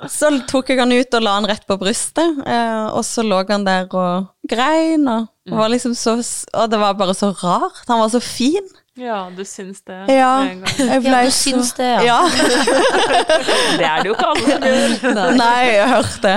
Så 0.09 0.31
tok 0.49 0.67
jeg 0.73 0.79
han 0.79 0.91
ut 0.91 1.13
og 1.13 1.21
la 1.23 1.35
han 1.37 1.45
rett 1.47 1.65
på 1.69 1.77
brystet, 1.79 2.41
eh, 2.45 2.85
og 2.91 3.03
så 3.07 3.23
lå 3.23 3.43
han 3.47 3.63
der 3.63 3.87
og 3.93 4.27
grein, 4.49 5.07
og, 5.07 5.29
Mm. 5.47 5.53
og, 5.53 5.57
var 5.59 5.69
liksom 5.69 5.93
så, 5.95 6.17
og 6.53 6.69
det 6.69 6.79
var 6.79 6.93
bare 6.95 7.13
så 7.13 7.31
rart. 7.43 7.85
Han 7.87 7.99
var 7.99 8.09
så 8.09 8.21
fin. 8.21 8.67
Ja, 8.95 9.23
du 9.35 9.41
syns 9.43 9.79
det 9.87 9.95
Ja, 10.13 10.43
med 10.43 10.51
en 10.51 10.59
gang. 10.61 10.73
jeg 10.77 11.01
ble 11.01 11.09
Ja, 11.11 11.21
du 11.25 11.31
så- 11.31 11.49
syns 11.49 11.71
det, 11.73 11.87
ja. 11.87 12.01
ja. 12.05 12.19
Det 13.79 13.85
er 13.87 14.03
det 14.03 14.05
jo 14.05 14.13
ikke 14.13 14.27
alle 14.29 14.43
som 14.51 14.67
gjør. 14.67 15.31
Nei, 15.39 15.63
jeg 15.73 15.87
hørte. 15.89 16.33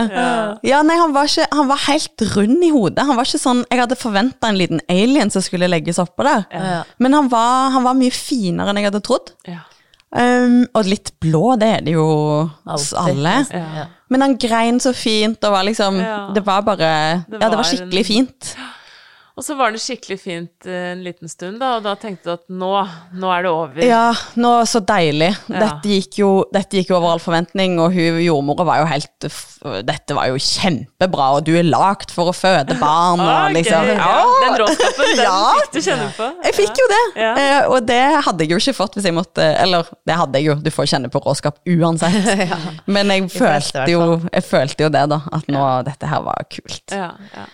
Ja, 0.64 0.78
nei, 0.88 0.96
han 0.96 1.12
var, 1.12 1.28
ikke, 1.28 1.46
han 1.52 1.68
var 1.68 1.82
helt 1.86 2.24
rund 2.34 2.64
i 2.64 2.70
hodet. 2.72 3.04
Han 3.04 3.16
var 3.20 3.28
ikke 3.28 3.42
sånn, 3.42 3.64
Jeg 3.70 3.82
hadde 3.82 3.98
forventa 4.00 4.48
en 4.48 4.57
liten 4.61 4.80
alien 4.88 5.30
som 5.30 5.44
skulle 5.44 5.68
legges 5.68 6.00
oppå 6.02 6.24
der. 6.24 6.46
Ja. 6.50 6.82
Men 6.98 7.12
han 7.18 7.28
var, 7.28 7.70
han 7.76 7.84
var 7.84 7.94
mye 7.98 8.11
finere 8.14 8.72
enn 8.72 8.80
jeg 8.80 8.88
hadde 8.90 9.02
trodd. 9.04 9.34
Ja. 9.46 9.61
Um, 10.16 10.62
og 10.72 10.86
litt 10.88 11.11
blå, 11.20 11.59
det 11.61 11.68
er 11.68 11.80
det 11.84 11.92
jo 11.96 12.07
hos 12.70 12.92
alle. 12.96 13.42
ja. 13.52 13.86
Men 14.09 14.22
han 14.22 14.36
grein 14.38 14.76
så 14.80 14.92
fint, 14.94 15.42
og 15.44 15.50
var 15.52 15.64
liksom 15.66 15.96
Ja. 16.00 16.30
Det 16.32 16.44
var 16.46 16.62
bare 16.62 16.76
Det 17.28 17.40
Ja, 17.40 17.48
det 17.50 17.50
var 17.50 17.57
var 17.57 17.64
skikkelig 17.64 17.98
en- 17.98 18.04
fint. 18.04 18.57
Og 19.37 19.45
så 19.45 19.53
var 19.53 19.74
det 19.74 19.82
skikkelig 19.84 20.16
fint 20.16 20.64
eh, 20.64 20.93
en 20.95 21.03
liten 21.05 21.28
stund, 21.28 21.59
da, 21.61 21.74
og 21.76 21.82
da 21.84 21.93
tenkte 22.01 22.24
du 22.24 22.30
at 22.39 22.45
nå, 22.49 22.70
nå 23.20 23.28
er 23.34 23.43
det 23.45 23.51
over. 23.53 23.82
Ja, 23.84 24.05
nå 24.41 24.53
så 24.64 24.80
deilig. 24.80 25.28
Ja. 25.53 25.59
Dette, 25.61 25.91
gikk 25.93 26.16
jo, 26.22 26.28
dette 26.55 26.78
gikk 26.78 26.89
jo 26.89 26.97
over 26.97 27.12
all 27.12 27.20
forventning, 27.20 27.74
og 27.84 27.93
hun 27.93 28.16
jordmora 28.24 28.64
var 28.64 28.80
jo 28.80 28.87
helt 28.95 29.26
Dette 29.84 30.14
var 30.16 30.30
jo 30.30 30.39
kjempebra, 30.41 31.26
og 31.37 31.45
du 31.45 31.51
er 31.59 31.66
lagd 31.68 32.12
for 32.14 32.30
å 32.30 32.34
føde 32.37 32.78
barn, 32.80 33.20
Ah, 33.26 33.47
og 33.49 33.57
liksom 33.59 33.84
gøy. 33.84 33.93
ja. 33.99 34.14
Den 34.47 34.57
råskapen, 34.62 35.11
den 35.11 35.22
Ja. 35.26 35.37
fikk 35.59 35.72
du 35.76 35.80
kjenne 35.91 36.09
på. 36.16 36.30
Jeg 36.47 36.57
fikk 36.62 36.80
jo 36.80 36.89
det, 36.95 37.03
Ja. 37.20 37.32
eh, 37.43 37.68
og 37.74 37.87
det 37.93 38.01
hadde 38.28 38.47
jeg 38.47 38.55
jo 38.55 38.61
ikke 38.62 38.76
fått 38.78 38.97
hvis 38.97 39.09
jeg 39.11 39.16
måtte 39.16 39.43
Eller, 39.66 39.84
det 40.07 40.16
hadde 40.16 40.41
jeg 40.41 40.49
jo, 40.49 40.57
du 40.64 40.70
får 40.72 40.89
kjenne 40.95 41.11
på 41.12 41.20
råskap 41.26 41.61
uansett. 41.76 42.49
Men 42.97 43.12
jeg 43.12 43.28
følte, 43.37 43.84
jo, 43.93 44.03
jeg 44.32 44.49
følte 44.49 44.87
jo 44.89 44.93
det, 44.97 45.05
da, 45.12 45.20
at 45.41 45.53
nå, 45.53 45.66
dette 45.93 46.09
her 46.14 46.24
var 46.24 46.47
kult. 46.57 46.97
Ja, 46.97 47.12
ja. 47.37 47.47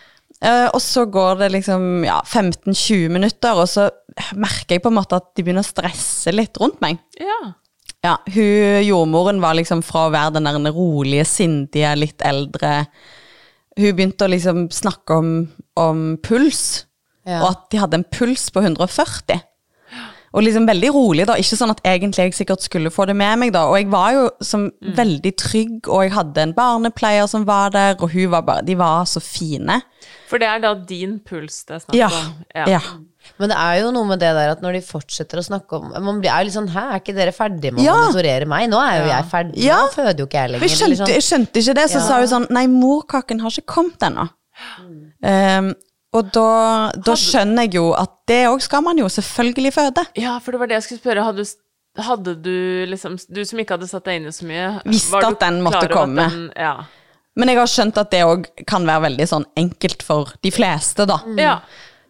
Eh, 0.42 0.68
og 0.74 0.80
så 0.82 1.04
går 1.06 1.38
det 1.38 1.52
liksom 1.54 2.04
ja, 2.04 2.18
15-20 2.26 3.08
minutter, 3.14 3.54
og 3.62 3.68
så 3.70 3.88
merker 4.34 4.76
jeg 4.76 4.82
på 4.82 4.90
en 4.90 4.96
måte 4.98 5.16
at 5.20 5.28
de 5.38 5.44
begynner 5.46 5.62
å 5.62 5.68
stresse 5.70 6.32
litt 6.34 6.58
rundt 6.62 6.80
meg. 6.84 6.98
ja. 7.20 7.42
Ja, 8.02 8.16
hun, 8.34 8.80
Jordmoren 8.82 9.36
var 9.38 9.54
liksom 9.54 9.78
fra 9.86 10.08
å 10.08 10.10
være 10.10 10.32
den 10.34 10.48
der 10.48 10.72
rolige, 10.74 11.22
sindige, 11.22 11.92
litt 11.94 12.24
eldre 12.26 12.88
Hun 13.78 13.94
begynte 13.94 14.26
å 14.26 14.32
liksom 14.32 14.64
snakke 14.74 15.18
om, 15.20 15.28
om 15.78 16.00
puls, 16.18 16.84
Ja. 17.24 17.38
og 17.44 17.46
at 17.52 17.70
de 17.70 17.78
hadde 17.78 18.00
en 18.00 18.04
puls 18.10 18.48
på 18.50 18.58
140. 18.64 19.38
Og 20.32 20.42
liksom 20.46 20.64
veldig 20.66 20.90
rolig, 20.94 21.26
da. 21.28 21.34
Ikke 21.36 21.56
sånn 21.58 21.70
at 21.74 21.80
egentlig 21.84 22.24
jeg 22.24 22.32
sikkert 22.38 22.62
skulle 22.64 22.90
få 22.90 23.04
det 23.06 23.14
med 23.16 23.38
meg, 23.38 23.52
da. 23.52 23.66
Og 23.68 23.76
jeg 23.76 23.90
var 23.92 24.12
jo 24.16 24.30
som 24.40 24.70
veldig 24.80 25.32
trygg, 25.36 25.88
og 25.92 26.04
jeg 26.06 26.12
hadde 26.16 26.40
en 26.46 26.54
barnepleier 26.56 27.26
som 27.28 27.44
var 27.44 27.70
der, 27.74 27.96
og 28.00 28.10
hun 28.14 28.30
var 28.32 28.42
bare 28.42 28.62
De 28.64 28.74
var 28.80 29.04
så 29.04 29.20
fine. 29.20 29.82
For 30.30 30.38
det 30.40 30.48
er 30.48 30.58
da 30.64 30.74
din 30.74 31.18
puls 31.20 31.64
det 31.68 31.74
er 31.76 31.80
snakk 31.84 31.94
Ja. 31.98 32.08
om? 32.08 32.44
ja. 32.56 32.80
Men 33.38 33.50
det 33.52 33.56
er 33.60 33.74
jo 33.84 33.90
noe 33.92 34.04
med 34.08 34.18
det 34.18 34.32
der 34.34 34.50
at 34.50 34.62
når 34.64 34.72
de 34.72 34.80
fortsetter 34.80 35.38
å 35.38 35.44
snakke 35.46 35.76
om 35.78 35.92
Man 36.04 36.18
blir 36.20 36.32
er 36.32 36.40
jo 36.42 36.48
litt 36.48 36.56
sånn 36.56 36.72
Hæ, 36.74 36.82
er 36.90 36.98
ikke 36.98 37.14
dere 37.14 37.30
ferdige 37.36 37.70
med 37.72 37.84
å 37.84 37.84
Ja. 37.86 37.94
monitorere 37.94 38.46
meg? 38.50 38.68
Nå 38.72 38.80
er 38.82 38.96
jo 39.02 39.06
jeg 39.12 39.24
ferdig. 39.30 39.62
Ja. 39.62 39.76
Nå 39.84 39.92
føder 39.94 40.18
jo 40.18 40.26
ikke 40.26 40.40
jeg 40.40 40.50
lenger. 40.50 40.66
jeg 40.66 40.78
skjønte, 40.78 41.02
eller 41.02 41.14
jeg 41.14 41.22
skjønte 41.28 41.56
ikke 41.62 41.74
det, 41.78 41.84
så 41.92 42.00
Ja. 42.00 42.06
sa 42.08 42.18
hun 42.18 42.28
sånn 42.32 42.50
Nei, 42.50 42.66
morkaken 42.66 43.40
har 43.44 43.50
ikke 43.50 43.66
kommet 43.66 43.98
ennå. 44.08 44.28
Um, 45.22 45.74
og 46.12 46.30
da, 46.34 46.46
da 46.96 47.14
skjønner 47.16 47.66
jeg 47.68 47.74
jo 47.78 47.92
at 47.96 48.10
det 48.28 48.42
òg 48.50 48.60
skal 48.64 48.82
man 48.84 48.98
jo 49.00 49.08
selvfølgelig 49.08 49.72
føde. 49.72 50.04
Ja, 50.20 50.38
for 50.38 50.52
det 50.52 50.60
var 50.60 50.66
det 50.70 50.76
jeg 50.80 50.86
skulle 50.88 51.00
spørre. 51.02 51.24
Hadde, 51.24 51.44
du- 51.44 52.02
hadde 52.02 52.34
du 52.42 52.86
liksom 52.88 53.18
Du 53.32 53.44
som 53.44 53.58
ikke 53.60 53.76
hadde 53.76 53.88
satt 53.88 54.04
deg 54.08 54.20
inn 54.20 54.26
i 54.28 54.32
så 54.32 54.46
mye 54.48 54.68
Visste 54.88 55.20
at 55.26 55.40
den 55.40 55.62
måtte 55.64 55.88
komme. 55.92 56.28
den- 56.30 56.52
ja. 56.56 56.84
Men 57.36 57.48
jeg 57.48 57.56
har 57.58 57.66
skjønt 57.66 57.96
at 57.96 58.10
det 58.12 58.20
òg 58.28 58.46
kan 58.66 58.84
være 58.84 59.06
veldig 59.08 59.26
sånn 59.28 59.44
enkelt 59.56 60.02
for 60.02 60.32
de 60.42 60.50
fleste, 60.52 61.06
da. 61.08 61.18
ja. 61.36 61.60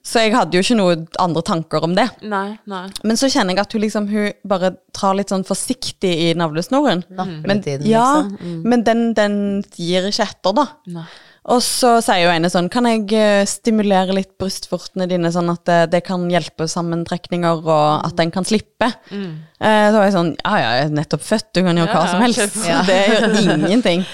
Så 0.02 0.18
jeg 0.18 0.32
hadde 0.34 0.56
jo 0.58 0.62
ikke 0.64 0.74
noen 0.76 1.04
andre 1.22 1.42
tanker 1.46 1.84
om 1.86 1.92
det. 1.94 2.08
Nei, 2.26 2.58
nei. 2.66 2.88
Men 3.04 3.14
så 3.14 3.28
kjenner 3.30 3.54
jeg 3.54 3.60
at 3.62 3.72
hun 3.76 3.80
liksom 3.84 4.08
Hun 4.10 4.32
bare 4.44 4.72
trar 4.92 5.14
litt 5.14 5.28
sånn 5.30 5.44
forsiktig 5.46 6.10
i 6.24 6.32
navlesnoren. 6.34 7.04
Mm. 7.08 7.46
Men, 7.46 7.62
i 7.62 7.76
ja, 7.86 8.22
liksom. 8.24 8.38
Mm. 8.40 8.62
men 8.64 8.82
den, 8.82 9.04
den 9.14 9.36
gir 9.76 10.08
ikke 10.10 10.26
etter, 10.26 10.52
da. 10.58 10.66
Nei. 10.88 11.06
Og 11.50 11.58
så 11.64 11.96
sier 12.04 12.20
jo 12.22 12.30
ene 12.30 12.46
sånn 12.52 12.68
Kan 12.70 12.86
jeg 12.86 13.08
eh, 13.18 13.40
stimulere 13.50 14.14
litt 14.14 14.36
brystvortene 14.38 15.08
dine, 15.10 15.32
sånn 15.34 15.50
at 15.50 15.64
det, 15.66 15.78
det 15.96 16.00
kan 16.06 16.28
hjelpe 16.30 16.68
sammentrekninger, 16.70 17.64
og 17.66 18.06
at 18.06 18.14
den 18.20 18.30
kan 18.34 18.46
slippe? 18.46 18.92
Eh, 19.10 19.88
så 19.90 19.96
var 19.96 20.06
jeg 20.06 20.14
sånn 20.14 20.30
Ja, 20.38 20.54
ja, 20.60 20.70
jeg 20.78 20.86
er 20.86 20.94
nettopp 21.00 21.26
født, 21.26 21.48
du 21.58 21.64
kan 21.66 21.80
gjøre 21.82 21.96
hva 21.96 22.04
som 22.12 22.22
helst. 22.22 22.60
Ja. 22.68 22.84
Det 22.86 23.00
gjør 23.10 23.26
ingenting. 23.58 24.06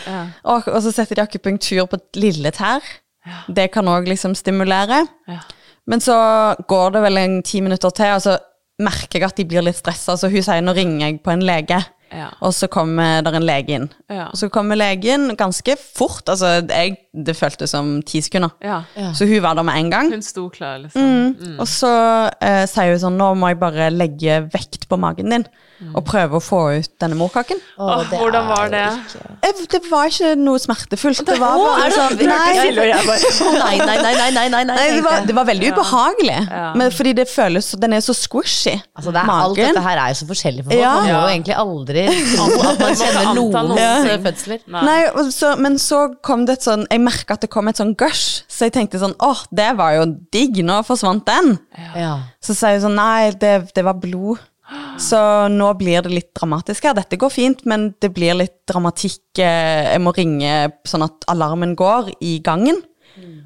og, 0.44 0.70
og 0.72 0.80
så 0.86 0.94
setter 0.94 1.20
de 1.20 1.26
akupunktur 1.26 1.84
på 1.90 2.00
et 2.00 2.22
lille 2.24 2.54
tær. 2.56 2.84
Det 3.52 3.68
kan 3.74 3.88
òg 3.92 4.08
liksom 4.08 4.32
stimulere. 4.38 5.02
Ja. 5.28 5.42
Men 5.88 6.00
så 6.04 6.16
går 6.68 6.96
det 6.96 7.04
vel 7.04 7.20
en 7.20 7.38
ti 7.44 7.60
minutter 7.64 7.92
til, 7.96 8.14
og 8.16 8.24
så 8.24 8.38
merker 8.80 9.18
jeg 9.20 9.28
at 9.28 9.38
de 9.40 9.46
blir 9.48 9.64
litt 9.64 9.78
stressa, 9.78 10.16
så 10.16 10.30
hun 10.30 10.44
sier 10.44 10.62
nå 10.62 10.74
ringer 10.76 11.08
jeg 11.08 11.20
på 11.24 11.32
en 11.34 11.44
lege. 11.44 11.80
Ja. 12.12 12.28
Og 12.40 12.54
så 12.56 12.68
kommer 12.72 13.22
der 13.26 13.36
en 13.38 13.46
lege 13.46 13.76
inn. 13.76 13.88
Ja. 14.10 14.28
Og 14.30 14.38
så 14.40 14.48
kommer 14.52 14.78
legen 14.78 15.30
ganske 15.36 15.76
fort. 15.80 16.24
Altså, 16.28 16.58
jeg, 16.64 16.96
det 17.12 17.36
føltes 17.36 17.74
som 17.74 17.98
ti 18.02 18.22
sekunder. 18.24 18.54
ja. 18.64 18.82
Så 19.14 19.26
hun 19.28 19.42
var 19.42 19.54
der 19.58 19.66
med 19.66 19.78
en 19.78 19.90
gang. 19.90 20.12
Hun 20.12 20.22
sto 20.22 20.48
klar, 20.52 20.78
liksom. 20.82 21.56
Og 21.58 21.68
så 21.68 21.92
eh, 22.40 22.64
sier 22.70 22.94
hun 22.94 23.02
sånn 23.02 23.18
Nå 23.18 23.32
må 23.38 23.50
jeg 23.52 23.60
bare 23.60 23.90
legge 23.94 24.40
vekt 24.52 24.88
på 24.88 24.98
magen 25.00 25.32
din 25.32 25.46
Mm. 25.78 25.92
og 25.94 26.02
prøve 26.02 26.38
å 26.38 26.42
få 26.42 26.60
ut 26.80 26.90
denne 26.98 27.14
morkaken. 27.14 27.60
Åh, 27.78 28.00
det 28.10 28.18
hvordan 28.18 28.46
var 28.48 28.70
det? 28.72 28.80
Ikke... 28.98 29.20
Eh, 29.46 29.60
det 29.70 29.80
var 29.86 30.08
ikke 30.10 30.32
noe 30.40 30.58
smertefullt. 30.58 31.20
Det 31.28 31.36
var 31.38 31.54
bare 31.54 31.90
sånn 31.94 32.16
nei. 32.26 33.76
nei, 33.78 33.98
nei, 34.02 34.14
nei, 34.34 34.48
nei, 34.50 34.64
nei, 34.66 34.78
det, 34.96 35.04
var, 35.06 35.22
det 35.28 35.36
var 35.38 35.46
veldig 35.46 35.70
ubehagelig, 35.76 36.40
men 36.80 36.90
fordi 36.94 37.14
det 37.20 37.28
føles 37.30 37.70
Den 37.78 37.94
er 37.94 38.02
så 38.02 38.16
squishy. 38.16 38.74
Altså, 38.98 39.14
det 39.14 39.22
er, 39.22 39.30
Magen. 39.30 39.46
Alt 39.46 39.62
dette 39.62 39.84
her 39.86 40.02
er 40.02 40.10
jo 40.10 40.18
så 40.18 40.28
forskjellig 40.32 40.66
for 40.66 40.74
folk. 40.74 40.82
Ja. 40.82 40.96
Man 40.98 41.06
må 41.06 41.14
jo 41.14 41.30
egentlig 41.36 41.56
aldri 41.62 42.04
at 42.72 42.82
man 42.82 42.98
kjenner 43.04 43.30
noen 43.38 43.72
ja. 43.78 43.94
Eh, 44.02 44.18
fødsler. 44.26 44.66
Nei, 44.90 44.98
så, 45.30 45.54
men 45.62 45.78
så 45.82 46.02
kom 46.26 46.46
det 46.48 46.58
et 46.58 46.66
sånn 46.66 46.86
Jeg 46.90 47.06
merka 47.06 47.38
at 47.38 47.46
det 47.46 47.52
kom 47.54 47.70
et 47.70 47.78
sånn 47.78 47.94
gush, 47.98 48.42
så 48.50 48.66
jeg 48.66 48.74
tenkte 48.80 48.98
sånn 48.98 49.14
åh, 49.22 49.46
det 49.54 49.70
var 49.78 49.94
jo 50.00 50.10
digg, 50.34 50.58
nå 50.66 50.82
forsvant 50.88 51.22
den. 51.28 51.54
Ja. 51.94 52.16
Så 52.42 52.58
sa 52.58 52.74
jeg 52.74 52.82
sånn 52.82 52.98
nei, 52.98 53.30
det, 53.38 53.60
det 53.78 53.86
var 53.86 54.02
blod. 54.02 54.42
Så 54.98 55.18
nå 55.52 55.68
blir 55.78 56.02
det 56.02 56.10
litt 56.12 56.30
dramatisk 56.34 56.88
her. 56.88 56.96
Dette 56.98 57.18
går 57.20 57.30
fint, 57.30 57.64
men 57.70 57.92
det 58.02 58.10
blir 58.16 58.34
litt 58.34 58.56
dramatikk. 58.68 59.38
eh, 59.38 59.92
Jeg 59.94 60.00
må 60.02 60.12
ringe 60.16 60.72
sånn 60.84 61.04
at 61.06 61.24
alarmen 61.30 61.76
går 61.78 62.12
i 62.20 62.38
gangen. 62.42 62.82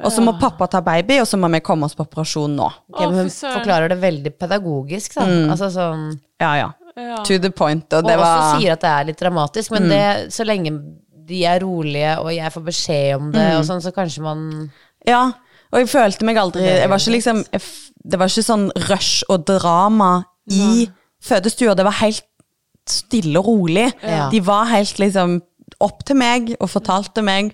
Og 0.02 0.10
så 0.12 0.20
må 0.24 0.34
pappa 0.40 0.66
ta 0.68 0.80
baby, 0.84 1.18
og 1.20 1.26
så 1.26 1.38
må 1.38 1.48
vi 1.52 1.60
komme 1.64 1.84
oss 1.86 1.94
på 1.96 2.04
operasjon 2.04 2.56
nå. 2.56 2.66
Ok, 2.92 3.00
men 3.06 3.14
hun 3.22 3.30
forklarer 3.30 3.88
det 3.88 3.98
veldig 4.00 4.32
pedagogisk, 4.38 5.14
da. 5.14 5.24
Altså 5.52 5.70
sånn 5.72 6.18
Ja, 6.40 6.54
ja. 6.56 6.72
Ja. 6.96 7.22
To 7.24 7.38
the 7.38 7.48
point. 7.50 7.86
Og 7.92 8.04
Og 8.04 8.10
også 8.10 8.58
sier 8.60 8.72
at 8.74 8.80
det 8.80 8.90
er 8.90 9.04
litt 9.08 9.18
dramatisk, 9.22 9.70
men 9.72 9.88
det, 9.88 10.32
så 10.32 10.44
lenge 10.44 10.74
de 11.24 11.44
er 11.48 11.60
rolige, 11.60 12.18
og 12.20 12.28
jeg 12.34 12.52
får 12.52 12.64
beskjed 12.66 13.16
om 13.16 13.30
det, 13.32 13.46
og 13.56 13.64
sånn, 13.64 13.80
så 13.80 13.92
kanskje 13.94 14.20
man 14.22 14.70
Ja, 15.06 15.32
og 15.72 15.78
jeg 15.80 15.88
følte 15.88 16.24
meg 16.24 16.36
aldri 16.36 16.62
jeg 16.66 16.88
var 16.90 16.98
ikke 16.98 17.14
liksom, 17.16 17.44
jeg, 17.52 17.62
Det 18.04 18.18
var 18.18 18.26
ikke 18.28 18.44
sånn 18.44 18.70
rush 18.90 19.22
og 19.30 19.46
drama 19.46 20.24
i 20.50 20.88
fødestua. 21.22 21.76
Det 21.78 21.86
var 21.86 22.00
helt 22.02 22.24
stille 22.88 23.38
og 23.38 23.46
rolig. 23.46 23.92
Ja. 24.02 24.28
De 24.32 24.40
var 24.44 24.66
helt 24.72 24.98
liksom 24.98 25.40
opp 25.82 26.02
til 26.06 26.18
meg 26.18 26.54
og 26.58 26.70
fortalte 26.70 27.22
meg. 27.24 27.52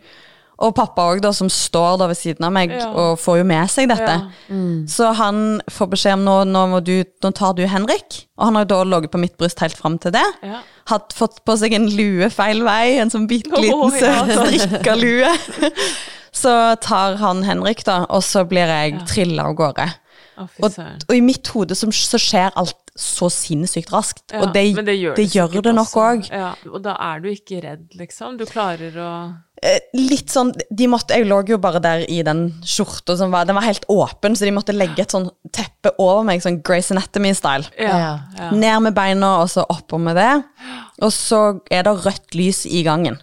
Og 0.58 0.72
pappa 0.74 1.04
òg, 1.12 1.22
som 1.36 1.46
står 1.46 2.00
der 2.00 2.08
ved 2.10 2.18
siden 2.18 2.44
av 2.48 2.50
meg 2.50 2.72
Ja. 2.74 2.88
og 2.90 3.18
får 3.22 3.36
jo 3.38 3.44
med 3.46 3.70
seg 3.70 3.88
dette. 3.92 4.16
Ja. 4.50 4.56
Så 4.90 5.12
han 5.14 5.60
får 5.70 5.86
beskjed 5.92 6.16
om 6.16 6.24
nå, 6.26 6.34
nå, 6.50 6.64
må 6.72 6.80
du, 6.82 7.04
nå 7.22 7.30
tar 7.30 7.54
du 7.54 7.62
Henrik. 7.70 8.24
Og 8.36 8.48
han 8.48 8.58
har 8.58 8.64
jo 8.66 8.72
da 8.72 8.80
ligget 8.82 9.12
på 9.12 9.20
mitt 9.22 9.36
bryst 9.38 9.60
helt 9.62 9.78
fram 9.78 10.00
til 10.02 10.16
det. 10.16 10.24
Ja. 10.42 10.64
Hatt 10.90 11.14
fått 11.14 11.44
på 11.46 11.54
seg 11.60 11.76
en 11.78 11.86
lue 11.86 12.26
feil 12.34 12.64
vei, 12.66 12.98
en 12.98 13.12
sånn 13.12 13.28
bitte 13.30 13.54
liten 13.54 13.78
oh, 13.78 13.94
ja, 13.94 14.24
søt 14.26 14.34
sånn. 14.34 14.58
strikka 14.58 14.96
lue. 14.98 15.30
Så 16.38 16.50
tar 16.82 17.16
han 17.22 17.44
Henrik, 17.46 17.80
da, 17.86 18.04
og 18.14 18.22
så 18.22 18.44
blir 18.46 18.68
jeg 18.70 18.98
trilla 19.10 19.48
av 19.48 19.56
gårde. 19.58 19.86
Og, 20.62 20.76
og 21.08 21.14
i 21.16 21.22
mitt 21.24 21.48
hode 21.50 21.74
så, 21.74 21.88
så 21.90 22.18
skjer 22.20 22.52
alt 22.54 22.87
så 22.98 23.28
sinnssykt 23.30 23.92
raskt. 23.94 24.24
Ja, 24.34 24.40
og 24.42 24.52
det, 24.54 24.64
men 24.76 24.84
det 24.88 24.96
gjør 24.98 25.14
det, 25.16 25.28
sikkert 25.30 25.68
nok 25.74 25.86
også. 25.86 26.06
òg. 26.08 26.30
Ja, 26.34 26.52
og 26.72 26.80
da 26.82 26.96
er 27.08 27.20
du 27.22 27.28
ikke 27.30 27.60
redd, 27.62 27.84
liksom? 27.98 28.38
Du 28.40 28.44
klarer 28.48 28.96
å 28.98 29.12
Eh, 29.58 29.80
litt 29.98 30.30
sånn 30.30 30.52
de 30.70 30.86
måtte, 30.86 31.16
Jeg 31.18 31.26
lå 31.26 31.40
jo 31.50 31.56
bare 31.58 31.80
der 31.82 32.04
i 32.08 32.20
den 32.22 32.44
skjorta 32.62 33.16
som 33.18 33.32
var 33.32 33.44
Den 33.44 33.56
var 33.56 33.64
helt 33.66 33.82
åpen, 33.90 34.36
så 34.38 34.46
de 34.46 34.52
måtte 34.54 34.70
legge 34.72 35.00
et 35.02 35.10
sånn 35.10 35.26
teppe 35.50 35.90
over 35.98 36.22
meg, 36.22 36.38
sånn 36.44 36.60
Grace 36.62 36.94
Anatomy-style. 36.94 37.66
Ja. 37.76 38.20
ja. 38.38 38.50
Ned 38.52 38.82
med 38.86 38.94
beina, 38.94 39.40
og 39.42 39.48
så 39.50 39.64
oppå 39.66 39.98
med 39.98 40.14
det. 40.14 40.44
Og 41.02 41.10
så 41.10 41.60
er 41.74 41.82
det 41.88 41.96
rødt 42.06 42.34
lys 42.38 42.66
i 42.70 42.84
gangen. 42.86 43.18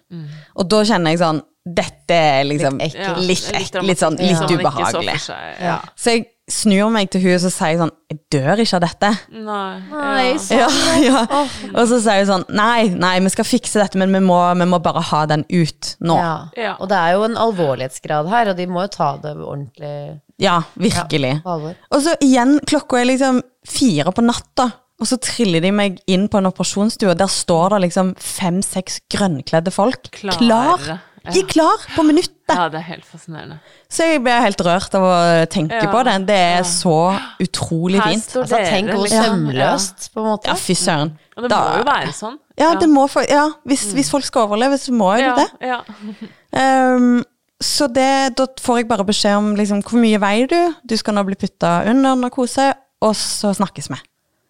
Og 0.57 0.67
da 0.67 0.83
kjenner 0.83 1.15
jeg 1.15 1.19
sånn 1.23 1.41
Dette 1.65 2.13
er 2.13 2.43
liksom 2.45 2.75
Litt 2.77 2.93
ekkelt. 2.93 3.01
Ja, 3.07 3.13
litt, 3.15 3.47
litt 3.55 3.75
ek- 3.79 3.83
litt 3.87 3.97
sånn 4.03 4.17
litt 4.19 4.51
ubehagelig. 4.51 5.15
seg. 5.23 5.55
Ja. 5.63 5.79
Så 5.95 6.11
jeg 6.17 6.27
snur 6.51 6.91
meg 6.93 7.09
til 7.09 7.23
henne 7.23 7.39
og 7.39 7.41
så 7.41 7.49
sier 7.49 7.71
jeg 7.73 7.79
sånn 7.79 7.93
Jeg 8.11 8.19
dør 8.35 8.59
ikke 8.61 8.77
av 8.77 8.83
dette. 8.83 9.09
Nei. 9.33 9.79
Nei, 9.89 10.25
ja. 10.53 10.67
Ja, 11.01 11.23
ja. 11.25 11.41
Og 11.71 11.87
så 11.89 11.97
sier 12.03 12.21
hun 12.21 12.29
sånn 12.29 12.45
Nei, 12.53 12.89
nei, 12.93 13.15
vi 13.25 13.31
skal 13.33 13.47
fikse 13.49 13.81
dette, 13.81 13.97
men 13.97 14.13
vi 14.13 14.21
må, 14.21 14.37
vi 14.59 14.67
må 14.69 14.79
bare 14.83 15.01
ha 15.09 15.23
den 15.31 15.45
ut 15.49 15.95
nå. 16.05 16.17
Ja, 16.19 16.35
ja. 16.53 16.67
Ja. 16.67 16.75
Og 16.77 16.89
det 16.91 16.99
er 17.01 17.15
jo 17.17 17.25
en 17.27 17.39
alvorlighetsgrad 17.41 18.29
her, 18.29 18.51
og 18.53 18.59
de 18.61 18.67
må 18.69 18.85
jo 18.85 18.93
ta 18.93 19.09
det 19.23 19.33
ordentlig 19.35 19.95
Ja, 20.41 20.59
virkelig. 20.77 21.39
Og 21.47 21.99
så 22.05 22.15
igjen, 22.23 22.59
klokka 22.67 23.01
er 23.01 23.09
liksom 23.09 23.41
fire 23.65 24.13
på 24.13 24.25
natta, 24.25 24.69
og 25.01 25.09
så 25.09 25.17
triller 25.19 25.63
de 25.65 25.73
meg 25.75 25.97
inn 26.11 26.29
på 26.31 26.39
en 26.39 26.51
operasjonsstue, 26.51 27.09
og 27.15 27.19
der 27.19 27.31
står 27.31 27.75
det 27.75 27.81
liksom 27.87 28.13
fem-seks 28.21 29.01
grønnkledde 29.11 29.73
folk 29.73 30.11
Klare. 30.13 30.37
klar 30.39 30.87
Gikk 31.33 31.47
klar 31.55 31.77
på 31.95 32.03
minuttet. 32.05 32.31
Ja, 32.53 32.67
det 32.69 32.77
er 32.79 32.85
helt 32.91 33.05
fascinerende. 33.05 33.57
Så 33.89 34.05
jeg 34.05 34.21
ble 34.21 34.31
helt 34.43 34.61
rørt 34.61 34.93
av 34.95 35.01
å 35.01 35.15
tenke 35.49 35.79
Ja. 35.81 35.91
på 35.91 36.03
det. 36.05 36.27
Det 36.27 36.35
er 36.35 36.57
Ja. 36.57 36.63
så 36.63 37.19
utrolig 37.41 38.01
Her 38.01 38.11
fint. 38.11 38.35
Altså, 38.35 38.57
tenk 38.69 38.89
hvor 38.91 39.03
liksom. 39.07 39.23
sømløst, 39.25 40.09
på 40.13 40.21
en 40.21 40.27
måte. 40.29 40.45
Ja, 40.47 40.53
fy 40.53 40.73
søren. 40.73 41.17
Og 41.37 41.43
det 41.43 41.49
Da- 41.49 41.61
må 41.63 41.77
jo 41.77 41.83
være 41.83 42.13
sånn. 42.13 42.37
Ja, 42.57 42.75
det 42.75 42.89
må 42.89 43.07
ja 43.29 43.49
hvis, 43.65 43.93
hvis 43.93 44.09
folk 44.11 44.23
skal 44.23 44.47
overleve, 44.47 44.77
så 44.77 44.91
må 44.91 45.15
jo 45.17 45.25
ja, 45.25 45.35
det. 45.35 45.49
Ja. 45.61 45.81
Ehm, 46.53 47.23
så 47.61 47.87
det, 47.91 48.35
da 48.37 48.45
får 48.61 48.77
jeg 48.77 48.87
bare 48.87 49.03
beskjed 49.03 49.37
om 49.37 49.55
liksom, 49.55 49.81
hvor 49.83 49.99
mye 49.99 50.19
veier 50.19 50.47
du, 50.47 50.75
du 50.85 50.95
skal 50.97 51.13
nå 51.15 51.23
bli 51.25 51.35
putta 51.35 51.83
under 51.89 52.15
narkose, 52.15 52.73
og 53.01 53.13
så 53.15 53.53
snakkes 53.55 53.89
vi. 53.89 53.95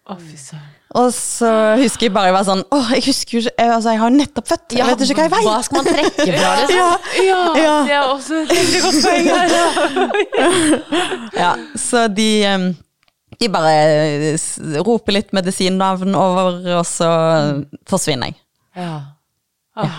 Å, 0.08 0.18
fy 0.20 0.36
søren. 0.36 0.75
Og 0.96 1.10
så 1.12 1.48
husker 1.76 2.06
jeg 2.06 2.12
bare 2.14 2.30
jeg 2.30 2.34
var 2.38 2.44
sånn 2.46 2.62
Å, 2.72 2.78
jeg 2.94 3.02
husker 3.04 3.36
jo 3.36 3.40
ikke 3.42 3.52
jeg, 3.60 3.70
Altså, 3.74 3.90
jeg 3.92 4.00
har 4.00 4.14
nettopp 4.14 4.46
født. 4.48 4.76
Jeg 4.78 4.86
vet 4.88 5.02
ikke 5.04 5.16
hva 5.18 5.26
jeg 5.26 5.32
veit. 5.34 5.46
Hva 5.48 5.58
skal 5.66 5.76
man 5.76 5.88
trekke 5.92 6.26
fra, 6.38 6.52
liksom? 6.60 6.78
Ja, 6.78 6.88
Ja, 7.26 7.42
Ja. 7.60 7.74
det 7.84 7.94
er 7.98 8.08
også 8.14 8.38
et 8.40 8.54
veldig 8.56 8.80
godt 8.86 8.98
poeng 9.04 9.26
her. 9.34 9.48
Ja. 9.60 9.66
ja, 11.44 11.50
så 11.80 12.06
de 12.16 12.28
um, 12.54 12.66
De 13.42 13.48
bare 13.52 13.74
roper 14.86 15.18
litt 15.18 15.34
medisinnavn 15.36 16.14
over, 16.16 16.62
og 16.78 16.86
så 16.88 17.08
forsvinner 17.90 18.30
jeg. 18.32 18.38
Ja. 18.80 19.90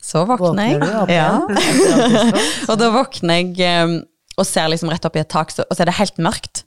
Så 0.00 0.22
våkner 0.24 0.70
jeg. 0.70 0.80
Du 0.80 0.88
opp 1.02 1.12
ja. 1.12 1.28
og 2.70 2.78
da 2.80 2.88
våkner 2.94 3.42
jeg 3.60 4.00
og 4.40 4.46
ser 4.48 4.70
liksom 4.72 4.88
rett 4.88 5.04
opp 5.04 5.18
i 5.18 5.20
et 5.20 5.28
tak, 5.28 5.52
og 5.60 5.74
så 5.76 5.82
er 5.84 5.90
det 5.90 5.98
helt 6.00 6.16
mørkt. 6.24 6.62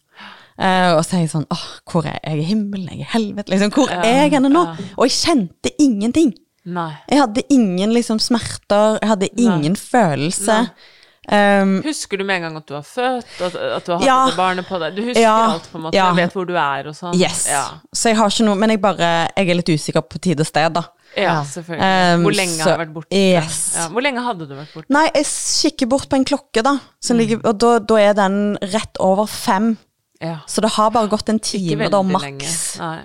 Eh, 0.60 0.92
og 0.94 1.02
så 1.06 1.16
er 1.18 1.24
jeg 1.24 1.32
sånn 1.34 1.48
Åh, 1.50 1.64
hvor 1.90 2.06
er 2.06 2.20
jeg? 2.24 2.40
I 2.44 2.48
himmelen? 2.52 2.90
Jeg 2.92 3.00
er 3.02 3.06
i 3.08 3.12
helvete? 3.16 3.50
Liksom, 3.50 3.72
hvor 3.74 3.90
er 3.90 4.04
jeg 4.24 4.32
henne 4.36 4.50
nå? 4.54 4.66
Og 4.98 5.08
jeg 5.08 5.16
kjente 5.18 5.72
ingenting. 5.82 6.34
Nei. 6.66 6.92
Jeg 7.10 7.20
hadde 7.20 7.42
ingen 7.52 7.92
liksom 7.92 8.20
smerter, 8.24 9.00
jeg 9.02 9.10
hadde 9.10 9.30
ingen 9.36 9.76
følelse. 9.76 10.68
Um, 11.24 11.78
Husker 11.86 12.20
du 12.20 12.26
med 12.28 12.36
en 12.42 12.44
gang 12.50 12.56
at 12.60 12.66
du 12.68 12.74
har 12.76 12.84
født, 12.84 13.30
at, 13.46 13.54
at 13.56 13.86
du 13.88 13.92
har 13.94 14.00
hatt 14.02 14.06
Ja. 14.08 14.18
barnet 14.36 14.66
på 14.68 14.76
deg? 14.82 14.96
Du 14.96 15.02
husker 15.06 15.22
Ja. 15.24 15.54
alt, 15.54 15.70
på 15.72 15.78
en 15.80 15.84
måte. 15.86 15.96
Ja. 15.96 16.10
Du 16.12 16.18
vet 16.20 16.34
hvor 16.36 16.46
du 16.46 16.54
er 16.54 16.88
og 16.92 16.96
sånn? 16.98 17.16
yes. 17.16 17.46
Ja, 17.48 17.64
Så 17.96 18.10
jeg 18.12 18.18
har 18.18 18.28
ikke 18.28 18.44
noe 18.46 18.56
Men 18.60 18.70
jeg 18.74 18.82
bare 18.82 19.30
Jeg 19.38 19.50
er 19.50 19.56
litt 19.56 19.70
usikker 19.72 20.02
på 20.04 20.20
tid 20.20 20.40
og 20.40 20.46
sted, 20.46 20.74
da. 20.74 20.84
ja 21.16 21.38
selvfølgelig. 21.44 22.16
Um, 22.16 22.24
hvor 22.24 22.36
lenge 22.36 22.58
så- 22.58 22.64
har 22.70 22.78
du 22.78 22.84
vært 22.84 22.94
borte? 22.94 23.08
Yes. 23.16 23.74
Ja. 23.78 23.88
Hvor 23.90 24.02
lenge 24.02 24.22
hadde 24.26 24.48
du 24.50 24.54
vært 24.56 24.74
borte? 24.74 24.90
Nei, 24.90 25.06
jeg 25.16 25.26
kikker 25.26 25.88
bort 25.90 26.10
på 26.10 26.16
en 26.18 26.26
klokke, 26.26 26.62
da. 26.64 26.78
Som 27.02 27.18
ligger, 27.18 27.40
og 27.46 27.58
da, 27.58 27.80
da 27.80 27.96
er 27.96 28.14
den 28.14 28.58
rett 28.62 28.98
over 29.00 29.26
fem. 29.26 29.78
Ja. 30.24 30.38
Så 30.48 30.62
det 30.64 30.70
har 30.78 30.90
bare 30.96 31.10
gått 31.12 31.30
en 31.30 31.40
time, 31.40 31.90
da, 31.92 32.02
maks. 32.02 32.78
Nei. 32.80 33.00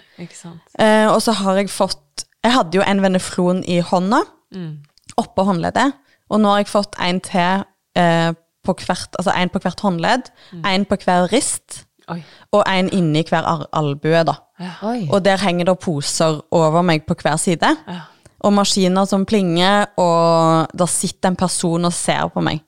Eh, 0.79 1.07
og 1.11 1.21
så 1.23 1.33
har 1.33 1.57
jeg 1.57 1.71
fått 1.71 2.25
Jeg 2.45 2.53
hadde 2.55 2.79
jo 2.79 2.83
en 2.87 3.01
veneflon 3.03 3.65
i 3.67 3.81
hånda, 3.83 4.21
Mm. 4.55 4.79
oppå 5.19 5.45
håndleddet. 5.45 5.93
Og 6.31 6.41
nå 6.41 6.49
har 6.53 6.59
jeg 6.63 6.69
fått 6.71 6.95
en 7.03 7.19
til 7.21 7.65
eh, 7.97 8.33
på 8.65 8.75
hvert 8.75 9.17
Altså 9.19 9.33
en 9.37 9.49
på 9.51 9.59
hvert 9.59 9.81
håndledd, 9.81 10.31
Mm. 10.53 10.63
en 10.65 10.85
på 10.85 10.97
hver 11.05 11.27
rist, 11.33 11.85
Oi. 12.09 12.23
og 12.53 12.63
en 12.69 12.89
inni 12.93 13.23
hver 13.25 13.43
ar- 13.45 13.67
albue, 13.73 14.25
da. 14.25 14.35
Ja. 14.61 14.71
Og 15.11 15.25
der 15.25 15.37
henger 15.37 15.65
det 15.65 15.79
poser 15.81 16.41
over 16.53 16.83
meg 16.83 17.05
på 17.07 17.15
hver 17.15 17.37
side. 17.37 17.77
Ja. 17.89 18.01
Og 18.41 18.53
maskiner 18.53 19.05
som 19.07 19.27
plinger, 19.27 19.87
og 19.99 20.69
der 20.79 20.87
sitter 20.87 21.29
en 21.29 21.37
person 21.37 21.85
og 21.85 21.93
ser 21.93 22.29
på 22.29 22.41
meg. 22.41 22.61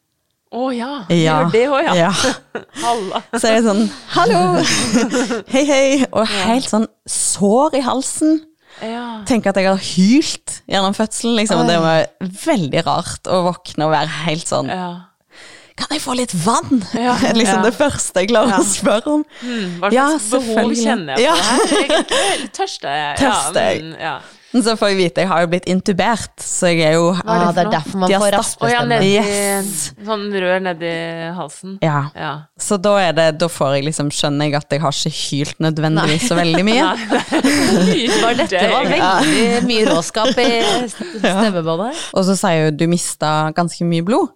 Å 0.51 0.71
ja. 0.75 1.05
Ja. 1.15 1.17
Gjør 1.45 1.51
det 1.55 1.65
òg, 1.71 1.81
ja. 1.87 1.93
Ja. 1.95 2.13
Halla. 2.85 3.21
Så 3.39 3.47
er 3.47 3.61
det 3.61 3.67
sånn 3.69 3.85
Hallo! 4.17 4.41
Hei, 5.55 5.63
hei! 5.69 5.91
Og 6.11 6.27
helt 6.27 6.67
sånn 6.71 6.89
sår 7.07 7.77
i 7.79 7.83
halsen. 7.87 8.41
Ja. 8.83 9.21
Tenker 9.29 9.53
at 9.53 9.61
jeg 9.61 9.69
har 9.69 9.79
hylt 9.93 10.57
gjennom 10.71 10.95
fødselen, 10.97 11.37
liksom. 11.39 11.63
Og 11.63 11.71
det 11.71 11.77
var 11.83 12.07
veldig 12.47 12.83
rart 12.87 13.31
å 13.31 13.43
våkne 13.47 13.87
og 13.87 13.95
være 13.95 14.13
helt 14.25 14.49
sånn 14.51 14.71
ja. 14.73 14.89
Kan 15.81 15.95
jeg 15.95 16.03
få 16.05 16.13
litt 16.19 16.33
vann? 16.45 16.83
Ja, 16.99 17.15
Det 17.23 17.31
liksom 17.39 17.63
ja. 17.63 17.69
det 17.71 17.73
første 17.79 18.21
jeg 18.25 18.29
klarer 18.33 18.53
Ja. 18.53 18.59
å 18.61 18.67
spørre 18.69 19.15
om. 19.15 19.23
Mm, 19.41 19.79
Hva 19.81 19.91
Ja, 19.95 20.09
slags 20.19 20.51
behov 20.51 20.75
kjenner 20.77 21.15
jeg 21.17 21.25
Ja. 21.31 21.39
på 21.39 21.47
her? 21.47 21.79
Egentlig 21.79 22.51
tørst 22.59 22.85
er 22.91 22.99
jeg. 22.99 23.15
Tørst 23.23 23.57
er 23.57 23.71
jeg. 23.71 23.81
Ja, 23.81 23.87
mm, 23.87 23.97
ja. 24.03 24.19
Men 24.19 24.40
så 24.51 24.73
får 24.75 24.89
jeg 24.91 24.97
vite 24.99 25.23
jeg 25.23 25.29
har 25.31 25.45
jo 25.45 25.49
blitt 25.53 25.67
intubert, 25.71 26.33
så 26.43 26.71
jeg 26.73 26.81
er 26.89 26.97
jo 26.97 27.13
Ah, 27.23 27.53
det 27.55 27.63
er 27.63 27.71
derfor 27.71 28.01
man 28.03 28.11
De 28.11 28.17
får 28.19 28.33
raspestemme. 28.35 28.97
Oh, 28.99 29.05
ja, 29.07 29.23
Yes. 29.23 29.93
Sånn 30.07 30.25
rør 30.35 30.59
nedi 30.65 30.91
halsen. 31.37 31.77
Ja. 31.85 32.01
Ja. 32.19 32.33
Så 32.59 32.81
da 32.83 32.97
er 32.99 33.15
det 33.15 33.29
Da 33.39 33.47
får 33.53 33.77
jeg 33.79 33.87
liksom 33.91 34.11
skjønner 34.15 34.51
jeg 34.51 34.59
at 34.59 34.75
jeg 34.75 34.83
har 34.83 34.97
ikke 34.97 35.15
hylt 35.21 35.63
nødvendigvis 35.63 36.27
så 36.33 36.39
veldig 36.41 36.65
mye. 36.67 36.89
Var 38.25 38.35
dette 38.43 38.65
var 38.73 38.91
veldig 38.91 39.63
mye 39.71 39.87
råskap 39.91 40.43
i 40.43 40.49
stemmebåndet. 40.91 42.03
Og 42.19 42.27
så 42.27 42.37
sier 42.39 42.67
jo 42.67 42.75
du 42.83 42.87
mista 42.91 43.33
ganske 43.57 43.87
mye 43.87 44.05
blod. 44.07 44.33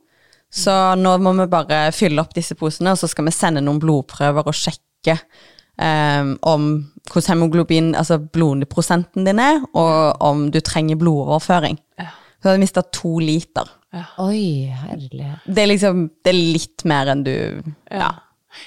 Så 0.55 0.71
nå 1.01 1.17
må 1.19 1.33
vi 1.41 1.49
bare 1.51 1.89
fylle 1.95 2.23
opp 2.23 2.35
disse 2.37 2.55
posene, 2.55 2.93
og 2.95 3.01
så 3.01 3.09
skal 3.11 3.27
vi 3.27 3.35
sende 3.35 3.63
noen 3.65 3.81
blodprøver 3.83 4.47
og 4.47 4.55
sjekke 4.55 5.17
em, 5.79 6.35
om 6.43 6.67
hvordan 7.11 7.29
hemoglobin, 7.35 7.95
altså 7.95 8.19
blodprosenten 8.33 9.25
din 9.27 9.39
er, 9.43 9.61
og 9.75 10.21
om 10.25 10.51
du 10.51 10.61
trenger 10.61 10.97
blodoverføring. 11.01 11.79
Så 11.99 12.51
jeg 12.51 12.53
hadde 12.53 12.61
mista 12.61 12.83
to 12.93 13.19
liter. 13.25 13.69
Oi, 14.19 14.69
herlighet. 14.75 15.45
Det 15.47 15.63
er 15.63 15.69
liksom 15.71 16.11
Det 16.25 16.33
er 16.33 16.39
litt 16.59 16.85
mer 16.85 17.07
enn 17.13 17.23
du 17.25 17.33
Ja. 17.91 18.11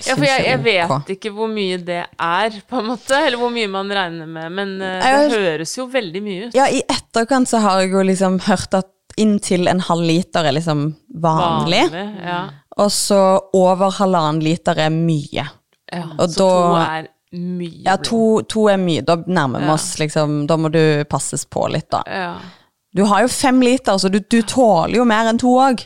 Ja, 0.06 0.16
for 0.16 0.26
jeg, 0.28 0.44
jeg 0.44 0.60
vet 0.66 1.10
ikke 1.14 1.32
hvor 1.32 1.48
mye 1.48 1.78
det 1.80 2.02
er, 2.20 2.56
på 2.68 2.80
en 2.82 2.90
måte, 2.90 3.16
eller 3.24 3.38
hvor 3.40 3.52
mye 3.56 3.70
man 3.72 3.88
regner 3.96 4.28
med, 4.28 4.52
men 4.52 4.74
det 4.80 4.90
Jeg- 5.04 5.32
høres 5.32 5.78
jo 5.78 5.86
veldig 5.88 6.22
mye 6.24 6.48
ut. 6.48 6.56
Ja, 6.56 6.66
i 6.68 6.82
etterkant 6.92 7.48
så 7.48 7.62
har 7.64 7.80
jeg 7.80 7.92
jo 7.94 8.02
liksom 8.04 8.40
hørt 8.50 8.74
at 8.74 8.90
inntil 9.18 9.68
en 9.72 9.80
halv 9.80 10.04
liter 10.04 10.44
er 10.44 10.52
liksom 10.58 10.96
vanlig. 11.16 11.86
Ja. 12.22 12.50
Og 12.78 12.92
så 12.92 13.40
over 13.56 13.90
halvannen 13.96 14.44
liter 14.44 14.76
er 14.78 14.90
mye. 14.92 15.48
Ja. 15.94 16.04
Og 16.20 16.30
Så 16.30 16.38
to 16.38 16.76
er 16.82 17.08
mye 17.34 17.84
Ja, 17.86 17.96
to, 17.98 18.42
to 18.48 18.68
er 18.72 18.78
mye. 18.78 19.02
Da 19.06 19.16
nærmer 19.28 19.60
vi 19.60 19.66
Ja. 19.68 19.74
oss 19.74 19.98
liksom 20.00 20.48
Da 20.48 20.56
må 20.58 20.72
du 20.72 21.04
passes 21.10 21.46
på 21.46 21.68
litt, 21.72 21.90
da. 21.92 22.04
Ja. 22.08 22.36
Du 22.96 23.04
har 23.06 23.22
jo 23.22 23.28
fem 23.28 23.60
liter, 23.62 23.94
så 24.00 24.10
du, 24.10 24.20
du 24.20 24.42
tåler 24.42 24.96
jo 24.96 25.06
mer 25.06 25.28
enn 25.30 25.38
to 25.38 25.48
òg. 25.60 25.84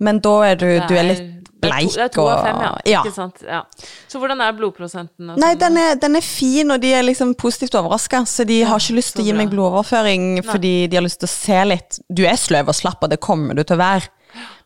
Men 0.00 0.18
da 0.20 0.40
er 0.50 0.56
du, 0.56 0.66
du 0.88 0.94
er 0.98 1.02
litt 1.14 1.18
det 1.58 1.70
er 1.70 1.72
to- 1.72 1.74
bleik 1.74 1.94
Det 1.94 2.02
er 2.04 2.08
to 2.14 2.24
av 2.28 2.42
fem, 2.44 2.58
ja. 2.62 2.74
Ja. 2.86 3.00
Ikke 3.02 3.14
sant? 3.14 3.40
Ja. 3.42 3.62
Så 4.08 4.18
hvordan 4.20 4.40
er 4.40 4.52
blodprosenten? 4.52 5.26
Nei, 5.34 5.54
sånn? 5.54 5.58
den 5.58 5.76
er, 5.76 5.94
den 5.96 6.16
er 6.16 6.20
fin, 6.20 6.70
og 6.70 6.80
de 6.80 6.92
er 6.94 7.02
liksom 7.02 7.32
positivt 7.34 7.74
overraska. 7.74 8.20
Så 8.26 8.44
de 8.46 8.60
har 8.62 8.78
ikke 8.78 8.94
lyst 8.98 9.16
til 9.16 9.24
å 9.24 9.26
gi 9.26 9.32
meg 9.32 9.50
blodoverføring 9.50 10.36
blodoverføring 10.38 10.52
fordi 10.52 10.74
de 10.88 10.96
har 10.96 11.02
lyst 11.02 11.18
til 11.20 11.26
å 11.26 11.32
se 11.32 11.64
litt 11.64 11.98
Du 12.14 12.22
er 12.26 12.36
sløv 12.36 12.68
og 12.68 12.74
slapp, 12.74 13.02
og 13.02 13.10
det 13.10 13.18
kommer 13.20 13.54
du 13.58 13.62
til 13.64 13.74
å 13.76 13.80
være. 13.80 14.08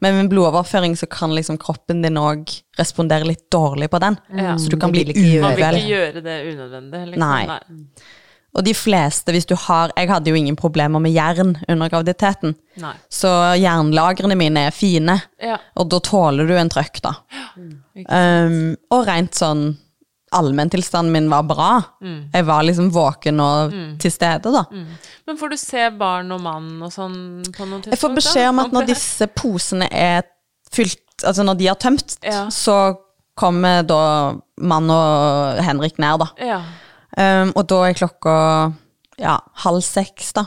Men 0.00 0.16
med 0.18 0.30
blodoverføring 0.32 0.96
så 0.98 1.06
kan 1.10 1.34
liksom 1.34 1.58
kroppen 1.62 2.02
din 2.02 2.18
òg 2.20 2.50
respondere 2.78 3.24
litt 3.28 3.44
dårlig 3.52 3.90
på 3.92 4.00
den. 4.02 4.18
Ja. 4.36 4.56
Så 4.58 4.70
du 4.72 4.76
kan 4.80 4.92
bli 4.92 5.04
uvel. 5.12 5.40
Man 5.44 5.56
vil 5.56 5.78
ikke 5.78 5.92
gjøre 5.92 6.22
det 6.24 6.36
unødvendig, 6.52 7.04
liksom. 7.12 7.22
Nei. 7.22 7.60
Og 8.52 8.64
de 8.66 8.74
fleste, 8.76 9.32
hvis 9.32 9.46
du 9.48 9.54
har 9.56 9.92
Jeg 9.96 10.10
hadde 10.10 10.28
jo 10.28 10.36
ingen 10.36 10.56
problemer 10.56 11.00
med 11.00 11.14
jern 11.14 11.54
under 11.68 11.88
graviditeten. 11.88 12.54
Nei. 12.82 12.92
Så 13.08 13.30
jernlagrene 13.56 14.36
mine 14.36 14.66
er 14.66 14.70
fine, 14.76 15.22
Ja. 15.40 15.56
og 15.76 15.88
da 15.88 15.98
tåler 16.00 16.46
du 16.46 16.52
en 16.56 16.68
trøkk, 16.68 17.00
da. 17.00 17.14
Ja, 17.32 17.48
Um, 18.08 18.76
og 18.90 19.06
rent 19.06 19.32
sånn 19.36 19.76
Allmenntilstanden 20.32 21.12
min 21.12 21.28
var 21.30 21.42
bra. 21.46 21.70
Mm. 22.02 22.30
Jeg 22.32 22.46
var 22.48 22.62
liksom 22.66 22.90
våken 22.94 23.40
og 23.44 23.74
til 24.02 24.12
stede, 24.14 24.52
da. 24.54 24.64
Men 25.28 25.38
får 25.40 25.52
du 25.52 25.56
se 25.60 25.86
barn 26.00 26.32
og 26.34 26.40
mann 26.44 26.70
og 26.82 26.92
sånn 26.94 27.16
på 27.52 27.66
noen 27.66 27.82
tidspunkt? 27.84 27.92
Jeg 27.94 28.02
får 28.02 28.14
beskjed 28.18 28.48
om 28.50 28.62
at 28.64 28.72
når 28.76 28.88
disse 28.92 29.28
posene 29.36 29.88
er 29.92 30.22
fylt 30.72 30.98
Altså 31.22 31.44
når 31.46 31.54
de 31.60 31.66
er 31.70 31.76
tømt, 31.78 32.16
Ja. 32.26 32.48
så 32.50 32.96
kommer 33.38 33.84
da 33.86 34.34
mann 34.58 34.90
og 34.90 35.60
Henrik 35.62 36.00
ned, 36.02 36.18
da. 36.18 36.26
Ja. 36.42 36.56
Um, 37.14 37.52
og 37.54 37.68
da 37.70 37.78
er 37.86 37.94
klokka 37.94 38.32
ja, 39.20 39.36
halv 39.62 39.84
seks, 39.86 40.32
da. 40.34 40.46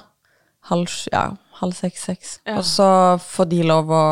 Halv, 0.68 0.90
ja, 1.14 1.30
halv 1.62 1.78
seks-seks. 1.78 2.40
Ja. 2.46 2.58
Og 2.58 2.66
så 2.68 2.90
får 3.22 3.48
de 3.54 3.62
lov 3.64 3.94
å 3.94 4.04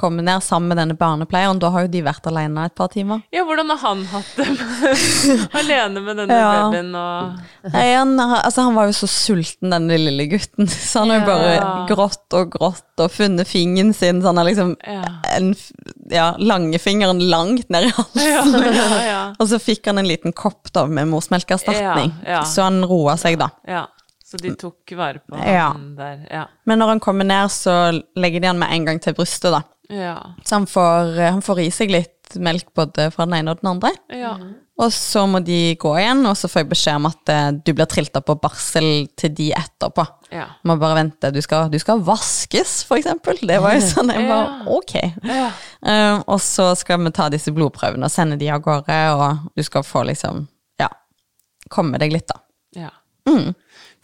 komme 0.00 0.24
ned 0.24 0.40
sammen 0.42 0.72
med 0.72 0.80
denne 0.80 0.96
barnepleieren. 0.98 1.60
Da 1.62 1.68
har 1.74 1.84
jo 1.84 1.90
de 1.92 2.00
vært 2.06 2.26
alene 2.30 2.64
et 2.70 2.74
par 2.78 2.88
timer. 2.92 3.20
ja, 3.36 3.44
hvordan 3.44 3.68
har 3.74 3.80
han 3.84 4.04
hatt 4.10 4.30
det 4.40 4.46
alene 5.60 6.00
med 6.04 6.16
denne 6.22 6.38
Ja. 6.40 6.50
babyen 6.64 6.90
og 6.96 7.70
Nei, 7.74 7.86
han, 7.94 8.14
altså, 8.20 8.64
han 8.68 8.74
var 8.78 8.88
jo 8.88 8.94
så 8.96 9.08
sulten, 9.12 9.70
denne 9.74 9.98
lille 10.00 10.24
gutten. 10.30 10.68
Så 10.90 11.02
han 11.04 11.12
har 11.12 11.20
jo 11.20 11.28
bare 11.28 11.86
grått 11.90 12.36
og 12.38 12.50
grått 12.56 13.04
og 13.04 13.12
funnet 13.12 13.48
fingeren 13.48 13.92
sin. 13.96 14.22
Så 14.22 14.30
han 14.32 14.40
har 14.40 14.48
liksom 14.48 14.74
Ja. 14.86 15.04
en, 15.36 15.52
ja, 16.10 16.30
langfingeren 16.40 17.20
langt 17.30 17.68
ned 17.70 17.90
i 17.90 17.94
halsen. 17.94 18.56
Ja, 18.56 18.72
ja, 18.72 19.00
ja. 19.06 19.22
Og 19.40 19.48
så 19.52 19.60
fikk 19.60 19.86
han 19.92 20.00
en 20.00 20.08
liten 20.08 20.32
kopp 20.32 20.72
da 20.72 20.86
med 20.88 21.08
morsmelkerstatning. 21.12 22.12
Så 22.48 22.62
han 22.66 22.80
roa 22.88 23.16
seg, 23.20 23.38
da. 23.40 23.50
ja. 23.68 23.86
Så 24.30 24.38
de 24.38 24.52
tok 24.54 24.92
vare 24.94 25.18
på 25.26 25.34
han 25.34 25.96
der. 25.98 26.20
Ja. 26.30 26.44
Men 26.70 26.78
når 26.78 26.92
han 26.92 27.00
kommer 27.02 27.26
ned, 27.26 27.50
så 27.50 27.72
legger 28.14 28.38
de 28.44 28.46
han 28.46 28.60
med 28.60 28.70
en 28.76 28.84
gang 28.86 29.00
til 29.02 29.16
brystet, 29.18 29.50
da. 29.50 29.64
Ja. 29.90 30.16
Så 30.46 30.60
han 30.60 30.66
får, 30.70 31.14
han 31.26 31.44
får 31.44 31.62
i 31.66 31.70
seg 31.74 31.92
litt 31.94 32.36
melk 32.38 32.68
både 32.78 33.08
fra 33.10 33.26
den 33.26 33.40
ene 33.40 33.54
og 33.54 33.62
den 33.62 33.72
andre. 33.74 33.94
ja. 34.14 34.36
Og 34.80 34.88
så 34.96 35.26
må 35.28 35.42
de 35.44 35.74
gå 35.76 35.90
igjen, 36.00 36.22
og 36.24 36.36
så 36.40 36.48
får 36.48 36.62
jeg 36.62 36.68
beskjed 36.70 36.96
om 37.02 37.08
at 37.10 37.28
eh, 37.28 37.48
du 37.52 37.72
blir 37.76 37.88
trilt 37.90 38.14
opp 38.16 38.24
på 38.30 38.36
barsel 38.40 38.86
til 39.18 39.34
de 39.36 39.50
etterpå. 39.52 40.06
Ja. 40.32 40.46
Må 40.64 40.78
bare 40.80 40.96
vente, 41.02 41.28
du 41.34 41.40
skal, 41.44 41.66
du 41.68 41.76
skal 41.82 42.00
vaskes, 42.06 42.78
for 42.88 42.96
eksempel. 42.96 43.36
Det 43.44 43.58
var 43.60 43.76
jo 43.76 43.82
sånn, 43.84 44.12
jeg 44.14 44.24
bare, 44.30 44.62
ok. 44.72 44.94
Eh, 45.84 46.16
og 46.24 46.40
så 46.40 46.70
skal 46.80 47.02
vi 47.04 47.12
ta 47.12 47.28
disse 47.32 47.52
blodprøvene 47.52 48.08
og 48.08 48.14
sende 48.14 48.40
de 48.40 48.48
av 48.54 48.62
gårde, 48.64 49.00
og 49.18 49.52
du 49.52 49.64
skal 49.66 49.84
få 49.84 50.06
liksom, 50.08 50.46
ja, 50.80 50.88
komme 51.68 52.00
deg 52.00 52.16
litt 52.16 52.30
da. 52.32 52.40
Ja. 52.86 52.90
Mm. 53.28 53.52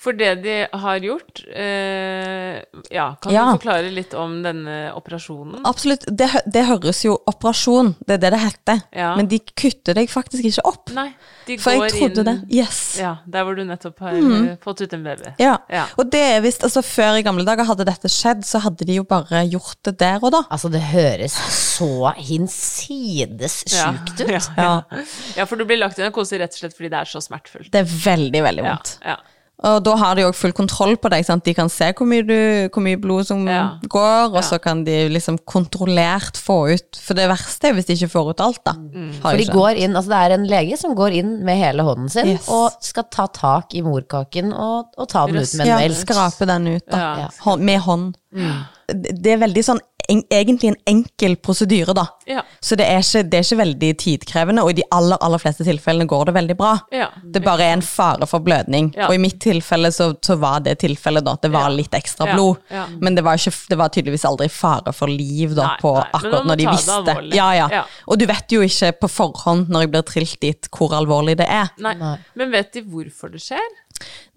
For 0.07 0.14
det 0.14 0.36
de 0.44 0.57
har 0.70 1.02
gjort 1.02 1.40
eh, 1.50 2.62
Ja, 2.94 3.09
kan 3.18 3.34
Ja. 3.34 3.46
du 3.48 3.57
forklare 3.59 3.90
litt 3.90 4.14
om 4.14 4.38
denne 4.44 4.92
operasjonen? 4.94 5.64
Absolutt, 5.66 6.07
det, 6.07 6.28
det 6.46 6.62
høres 6.68 7.02
jo 7.02 7.16
operasjon, 7.26 7.94
det 8.07 8.18
er 8.18 8.22
det 8.22 8.30
det 8.36 8.40
heter. 8.44 8.82
Ja. 8.94 9.11
Men 9.18 9.26
de 9.30 9.40
kutter 9.59 9.98
deg 9.98 10.11
faktisk 10.12 10.46
ikke 10.46 10.64
opp. 10.68 10.92
Nei, 10.94 11.09
de 11.48 11.59
For 11.59 11.74
går 11.74 11.88
jeg 11.88 11.96
trodde 11.96 12.22
inn 12.22 12.28
det. 12.30 12.36
Yes. 12.61 12.80
Ja, 13.00 13.16
der 13.26 13.48
hvor 13.48 13.59
du 13.59 13.64
nettopp 13.66 13.98
har 14.07 14.14
mm. 14.14 14.48
fått 14.62 14.84
ut 14.84 14.94
en 14.94 15.04
baby. 15.07 15.34
Ja. 15.42 15.57
Ja. 15.72 15.88
Og 15.98 16.11
det 16.14 16.22
er 16.36 16.40
visst, 16.44 16.62
altså 16.66 16.84
før 16.86 17.18
i 17.18 17.26
gamle 17.26 17.46
dager 17.48 17.66
hadde 17.66 17.88
dette 17.88 18.11
skjedd, 18.12 18.46
så 18.46 18.62
hadde 18.62 18.86
de 18.86 19.00
jo 19.00 19.07
bare 19.09 19.42
gjort 19.50 19.80
det 19.90 19.96
der 20.04 20.22
og 20.22 20.36
da. 20.36 20.44
Altså, 20.54 20.70
det 20.70 20.84
høres 20.86 21.34
så 21.34 22.12
hinsides 22.14 23.62
Ja, 23.74 23.90
sjukt 23.90 24.22
ut. 24.22 24.28
Ja, 24.30 24.42
ja. 24.54 25.07
ja, 25.40 25.46
for 25.48 25.59
du 25.59 25.66
blir 25.66 25.82
lagt 25.82 25.98
i 25.98 26.07
narkose 26.07 26.38
rett 26.38 26.54
og 26.54 26.62
slett 26.62 26.76
fordi 26.78 26.94
det 26.94 27.02
er 27.02 27.16
så 27.16 27.24
smertefullt. 27.24 27.72
Det 27.74 27.82
er 27.82 27.96
veldig, 28.07 28.46
veldig 28.46 28.70
vondt. 28.70 28.98
Ja, 29.02 29.16
ja. 29.16 29.32
Og 29.64 29.78
da 29.86 29.94
har 29.96 30.14
de 30.18 30.22
òg 30.26 30.34
full 30.36 30.52
kontroll 30.52 30.96
på 31.00 31.09
deg. 31.09 31.24
Sant? 31.24 31.42
De 31.46 31.54
kan 31.57 31.70
se 31.72 31.86
hvor 31.96 32.04
mye, 32.07 32.20
du, 32.28 32.68
hvor 32.68 32.82
mye 32.84 32.98
blod 33.00 33.24
som 33.24 33.46
Ja. 33.48 33.78
går, 33.88 34.26
og 34.28 34.34
Ja. 34.34 34.40
så 34.42 34.59
kan 34.61 34.84
de 34.84 35.09
liksom 35.09 35.38
kontrollert 35.48 36.36
få 36.36 36.74
ut 36.74 36.96
For 37.00 37.14
det 37.14 37.28
verste 37.30 37.68
er 37.70 37.72
hvis 37.72 37.86
de 37.86 37.94
ikke 37.96 38.11
får 38.12 38.30
ut 38.34 38.40
alt, 38.44 38.61
da. 38.64 38.72
Mm. 38.72 39.12
For 39.22 39.32
de 39.36 39.46
går 39.46 39.76
inn, 39.78 39.96
altså 39.96 40.09
det 40.12 40.20
er 40.20 40.34
en 40.34 40.46
lege 40.46 40.76
som 40.78 40.94
går 40.94 41.12
inn 41.22 41.42
med 41.44 41.57
hele 41.57 41.82
hånden 41.82 42.11
sin 42.11 42.26
Yes. 42.34 42.48
og 42.48 42.72
skal 42.84 43.04
ta 43.11 43.26
tak 43.32 43.74
i 43.74 43.80
morkaken 43.80 44.52
og, 44.52 44.86
og 44.98 45.09
ta 45.09 45.24
den 45.26 45.36
ut 45.40 45.54
med 45.57 45.66
en 45.66 45.90
ja, 45.90 45.94
skrape 45.94 46.46
den 46.46 46.66
ut, 46.76 46.84
da. 46.90 46.98
Ja. 46.98 47.28
Hånd- 47.42 47.62
Med 47.62 47.80
hånd. 47.80 48.14
Mm. 48.34 48.64
det 48.92 49.26
er 49.32 49.38
veldig 49.38 49.64
sånn 49.64 49.80
en, 50.09 50.22
egentlig 50.32 50.68
en 50.72 50.76
enkel 50.86 51.36
prosedyre, 51.36 51.94
da. 51.96 52.07
Ja. 52.26 52.42
Så 52.61 52.76
det 52.78 52.86
er, 52.90 52.98
ikke, 53.04 53.22
det 53.30 53.38
er 53.38 53.44
ikke 53.46 53.59
veldig 53.61 53.90
tidkrevende, 54.02 54.62
og 54.64 54.70
i 54.72 54.76
de 54.80 54.84
aller, 54.94 55.18
aller 55.22 55.38
fleste 55.42 55.64
tilfellene 55.66 56.07
går 56.11 56.24
det 56.30 56.34
veldig 56.36 56.57
bra. 56.59 56.72
Ja. 56.94 57.09
Det 57.22 57.42
bare 57.44 57.66
er 57.68 57.76
en 57.76 57.82
fare 57.86 58.26
for 58.30 58.42
blødning. 58.46 58.92
Ja. 58.96 59.09
Og 59.09 59.14
i 59.16 59.20
mitt 59.22 59.38
tilfelle 59.42 59.90
så, 59.94 60.11
så 60.24 60.36
var 60.40 60.61
det 60.66 60.78
tilfellet 60.82 61.24
da, 61.26 61.36
at 61.38 61.42
det 61.46 61.52
var 61.54 61.68
Ja. 61.70 61.76
litt 61.76 61.94
ekstra 61.98 62.28
blod. 62.34 62.59
Ja. 62.70 62.86
Men 63.00 63.14
det 63.18 63.24
var, 63.26 63.36
ikke, 63.40 63.54
det 63.70 63.78
var 63.80 63.88
tydeligvis 63.94 64.24
aldri 64.28 64.48
fare 64.52 64.92
for 64.96 65.09
liv 65.12 65.54
da, 65.57 65.72
Nei, 65.72 65.78
på 65.82 65.94
nei. 65.98 66.07
Akkurat 66.20 66.46
når 66.50 66.57
de 66.62 66.66
visste. 66.70 67.16
Ja, 67.36 67.48
ja. 67.54 67.68
Ja. 67.72 67.84
Og 68.07 68.18
du 68.18 68.26
vet 68.26 68.52
jo 68.52 68.62
ikke 68.66 68.92
på 69.00 69.09
forhånd 69.11 69.68
når 69.72 69.86
jeg 69.86 69.90
blir 69.94 70.07
trilt 70.12 70.40
dit 70.42 70.68
hvor 70.76 70.94
alvorlig 70.96 71.36
det 71.40 71.46
er. 71.50 71.70
Nei. 71.82 71.94
Nei. 72.00 72.16
Men 72.36 72.50
vet 72.54 72.72
de 72.76 72.82
hvorfor 72.86 73.32
det 73.32 73.40
skjer? 73.44 73.66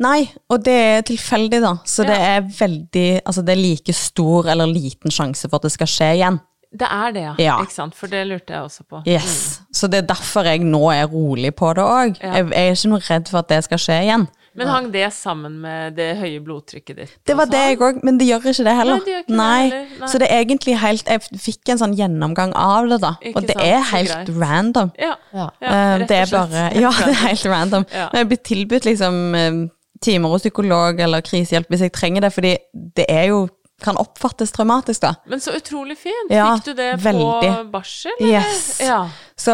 Nei, 0.04 0.24
og 0.50 0.64
det 0.66 0.76
er 0.76 1.02
tilfeldig, 1.08 1.62
da. 1.64 1.74
Så 1.88 2.06
det 2.08 2.16
er 2.16 2.46
veldig 2.46 3.08
Altså, 3.26 3.44
det 3.46 3.56
er 3.56 3.62
like 3.62 3.96
stor 3.96 4.48
eller 4.54 4.70
liten 4.70 5.12
sjanse 5.14 5.50
for 5.50 5.60
at 5.60 5.68
det 5.68 5.74
skal 5.76 5.92
skje 5.92 6.14
igjen. 6.20 6.40
Det 6.70 6.86
er 6.86 7.14
det, 7.16 7.22
ja. 7.24 7.34
Ja. 7.42 7.56
Ikke 7.64 7.74
sant? 7.74 7.96
For 7.98 8.12
det 8.12 8.28
lurte 8.30 8.54
jeg 8.54 8.62
også 8.62 8.84
på. 8.86 9.02
Yes. 9.10 9.62
Så 9.74 9.90
det 9.90 10.04
er 10.04 10.10
derfor 10.12 10.46
jeg 10.46 10.62
nå 10.62 10.84
er 10.94 11.08
rolig 11.10 11.56
på 11.58 11.72
det 11.74 11.86
òg. 11.86 12.20
Ja. 12.22 12.36
Jeg, 12.38 12.52
jeg 12.54 12.68
er 12.68 12.78
ikke 12.78 12.92
noe 12.92 13.06
redd 13.08 13.32
for 13.32 13.42
at 13.42 13.50
det 13.50 13.64
skal 13.66 13.82
skje 13.82 13.98
igjen. 14.06 14.28
Men 14.60 14.72
hang 14.74 14.90
det 14.94 15.08
sammen 15.16 15.58
med 15.64 15.96
det 15.98 16.10
høye 16.20 16.42
blodtrykket 16.44 17.00
ditt? 17.00 17.16
Det 17.28 17.36
var 17.40 17.50
det 17.50 17.62
jeg 17.64 17.80
òg, 17.86 18.02
men 18.06 18.20
det 18.20 18.28
gjør 18.28 18.50
ikke 18.52 18.66
det 18.68 18.76
heller. 18.80 19.00
Nei, 19.00 19.06
det 19.06 19.18
ikke 19.20 19.32
det 19.32 19.48
heller, 19.48 19.98
nei. 20.02 20.12
Så 20.12 20.22
det 20.22 20.30
er 20.30 20.44
egentlig 20.44 20.78
helt 20.82 21.10
Jeg 21.10 21.42
fikk 21.48 21.74
en 21.74 21.82
sånn 21.82 21.96
gjennomgang 21.98 22.54
av 22.60 22.90
det, 22.92 23.00
da. 23.04 23.16
Ikke 23.24 23.40
og 23.40 23.48
det 23.48 23.58
sant, 23.58 23.66
er 23.66 23.86
helt 23.94 24.16
greit. 24.16 24.32
random. 24.44 24.94
Ja. 25.00 25.14
Ja. 25.34 25.50
ja 25.64 25.76
Eh, 25.80 26.06
det 26.10 26.18
er 26.18 26.32
bare 26.32 26.66
Ja, 26.84 26.92
det 26.92 27.14
er 27.14 27.22
helt 27.28 27.46
random. 27.50 27.86
Ja. 27.94 28.10
Men 28.12 28.24
jeg 28.24 28.32
blir 28.34 28.42
tilbudt 28.52 28.90
liksom 28.90 29.22
eh, 29.38 29.62
timer 30.04 30.36
hos 30.36 30.46
psykolog 30.46 31.00
eller 31.00 31.24
krisehjelp 31.26 31.72
hvis 31.72 31.88
jeg 31.88 31.96
trenger 31.96 32.28
det, 32.28 32.34
fordi 32.34 32.56
det 32.98 33.06
er 33.10 33.30
jo 33.32 33.48
kan 33.82 33.98
oppfattes 34.00 34.52
traumatisk, 34.56 35.02
da. 35.04 35.14
Men 35.30 35.42
så 35.44 35.54
utrolig 35.58 35.98
fint. 36.02 36.32
Ja, 36.34 36.52
Fikk 36.58 36.72
du 36.72 36.74
det 36.80 36.90
på 37.02 37.28
barsel, 37.74 38.12
eller? 38.20 38.40
Yes. 38.44 38.80
Ja. 38.84 39.02
Så 39.40 39.54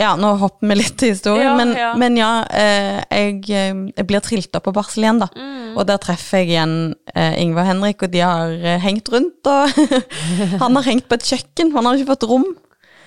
ja, 0.00 0.14
nå 0.16 0.34
hopper 0.40 0.70
vi 0.70 0.78
litt 0.80 0.96
til 1.00 1.12
historien, 1.12 1.50
Ja, 1.50 1.56
men 1.58 1.74
men 2.00 2.16
ja 2.16 2.30
eh, 2.48 3.00
jeg, 3.12 3.42
eh, 3.52 3.74
jeg 3.96 4.06
blir 4.08 4.24
trilt 4.24 4.56
opp 4.56 4.64
på 4.70 4.74
barsel 4.76 5.04
igjen, 5.04 5.20
da. 5.20 5.28
Mm. 5.36 5.74
Og 5.78 5.84
der 5.90 6.00
treffer 6.02 6.40
jeg 6.42 6.54
igjen 6.54 6.76
eh, 7.14 7.34
Ingve 7.42 7.60
og 7.64 7.68
Henrik, 7.72 8.02
og 8.06 8.12
de 8.14 8.22
har 8.24 8.54
eh, 8.56 8.78
hengt 8.82 9.10
rundt. 9.12 9.46
Og 9.46 9.76
han 10.64 10.80
har 10.80 10.88
hengt 10.88 11.08
på 11.10 11.18
et 11.20 11.28
kjøkken, 11.28 11.74
han 11.76 11.86
har 11.90 11.98
ikke 12.00 12.14
fått 12.14 12.28
rom. 12.30 12.48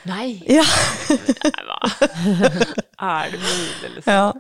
Nei, 0.10 0.40
Ja. 0.50 0.64
nei 1.12 1.66
da. 1.68 1.80
er 3.12 3.34
det 3.34 3.42
mulig, 3.42 3.92
liksom? 3.98 4.14
ja. 4.14 4.32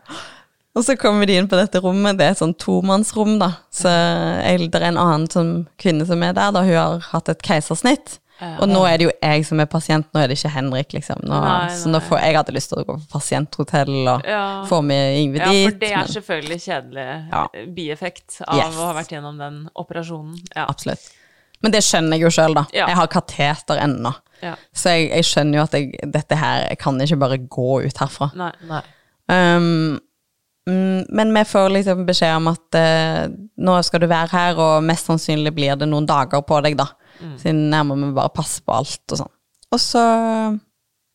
Og 0.76 0.86
så 0.88 0.96
kommer 0.96 1.28
de 1.28 1.36
inn 1.36 1.48
på 1.52 1.58
dette 1.60 1.82
rommet, 1.84 2.16
det 2.18 2.26
er 2.30 2.32
et 2.32 2.40
sånn 2.40 2.54
tomannsrom, 2.56 3.34
da. 3.42 3.50
Så 3.76 3.92
jeg, 3.92 4.70
det 4.72 4.80
er 4.80 4.86
en 4.94 4.98
annen 5.02 5.26
som, 5.32 5.50
kvinne 5.82 6.06
som 6.08 6.22
er 6.24 6.32
der, 6.38 6.52
da 6.56 6.62
hun 6.64 6.78
har 6.78 7.02
hatt 7.12 7.28
et 7.34 7.42
keisersnitt. 7.44 8.20
Og 8.58 8.64
nå 8.72 8.80
er 8.90 8.96
det 8.98 9.06
jo 9.06 9.12
jeg 9.22 9.44
som 9.46 9.60
er 9.62 9.68
pasient, 9.70 10.08
nå 10.16 10.18
er 10.24 10.32
det 10.32 10.38
ikke 10.40 10.50
Henrik, 10.56 10.94
liksom. 10.96 11.20
Nå, 11.30 11.42
Nei, 11.44 11.76
Så 11.78 11.92
nå 11.94 12.00
får, 12.02 12.24
jeg 12.24 12.38
hadde 12.40 12.56
lyst 12.56 12.72
til 12.72 12.80
å 12.82 12.86
gå 12.88 12.96
på 12.98 13.10
pasienthotell 13.12 13.92
og 14.16 14.24
Ja. 14.26 14.64
få 14.66 14.80
med 14.82 15.20
Yngve 15.20 15.38
Ja, 15.44 15.52
for 15.70 15.78
det 15.78 15.92
er 15.92 15.98
men- 15.98 16.08
selvfølgelig 16.08 16.60
kjedelig 16.64 17.06
Ja. 17.32 17.48
bieffekt 17.68 18.42
av 18.48 18.56
Yes. 18.58 18.76
å 18.80 18.88
ha 18.88 18.94
vært 18.98 19.10
gjennom 19.14 19.38
den 19.38 19.70
operasjonen. 19.76 20.40
Ja. 20.56 20.66
Absolutt. 20.66 21.12
Men 21.62 21.72
det 21.72 21.84
skjønner 21.84 22.18
jeg 22.18 22.22
jo 22.22 22.28
sjøl, 22.30 22.56
da. 22.56 22.66
Jeg 22.74 22.96
har 22.96 23.08
kateter 23.08 23.78
ennå. 23.78 24.16
Ja. 24.42 24.56
Så 24.74 24.90
jeg, 24.90 25.12
jeg 25.12 25.24
skjønner 25.24 25.54
jo 25.60 25.62
at 25.62 25.72
jeg, 25.74 26.12
dette 26.12 26.36
her 26.36 26.68
Jeg 26.70 26.80
kan 26.80 26.98
ikke 27.00 27.20
bare 27.20 27.38
gå 27.38 27.86
ut 27.86 27.98
herfra. 27.98 28.32
Nei. 28.34 28.52
Nei. 28.68 28.82
Um, 29.30 30.00
men 30.70 31.34
vi 31.34 31.44
får 31.50 31.72
liksom 31.74 32.04
beskjed 32.06 32.36
om 32.38 32.50
at 32.52 32.78
eh, 32.78 33.24
nå 33.66 33.78
skal 33.86 34.04
du 34.04 34.10
være 34.12 34.30
her, 34.34 34.60
og 34.62 34.86
mest 34.86 35.10
sannsynlig 35.10 35.54
blir 35.58 35.80
det 35.80 35.90
noen 35.90 36.06
dager 36.10 36.44
på 36.46 36.60
deg, 36.66 36.78
da. 36.80 36.92
Siden 37.42 37.74
her 37.74 37.86
må 37.86 37.98
vi 38.00 38.12
bare 38.16 38.34
passe 38.34 38.62
på 38.66 38.74
alt 38.76 39.14
og 39.14 39.24
sånn. 39.24 39.34
Og 39.72 39.80
så 39.82 40.04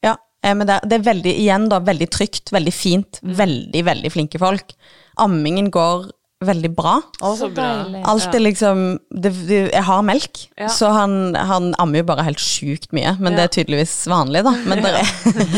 ja, 0.05 0.14
er 0.44 0.59
vi 0.59 0.68
der. 0.68 0.84
Det 0.86 0.99
er 0.99 1.09
veldig, 1.09 1.32
igjen 1.44 1.66
da, 1.72 1.80
veldig 1.84 2.09
trygt, 2.14 2.53
veldig 2.55 2.74
fint. 2.74 3.20
Veldig, 3.22 3.82
veldig 3.90 4.12
flinke 4.14 4.40
folk. 4.42 4.76
Ammingen 5.22 5.70
går 5.74 6.09
veldig 6.45 6.68
bra. 6.76 6.99
Å, 7.24 7.30
så 7.39 7.49
bra. 7.49 7.68
Alt 8.11 8.34
er 8.37 8.43
liksom 8.45 8.80
det, 9.09 9.30
det, 9.49 9.61
Jeg 9.72 9.84
har 9.87 10.03
melk, 10.05 10.43
Ja. 10.59 10.68
så 10.68 10.91
han, 10.93 11.34
han 11.34 11.70
ammer 11.80 12.03
jo 12.03 12.09
bare 12.11 12.26
helt 12.26 12.43
sjukt 12.43 12.93
mye. 12.93 13.14
Men 13.18 13.32
Ja. 13.32 13.37
det 13.39 13.45
er 13.47 13.55
tydeligvis 13.57 13.95
vanlig, 14.11 14.43
da. 14.45 14.53
Men 14.68 14.82
det 14.84 14.93
er, 15.01 15.07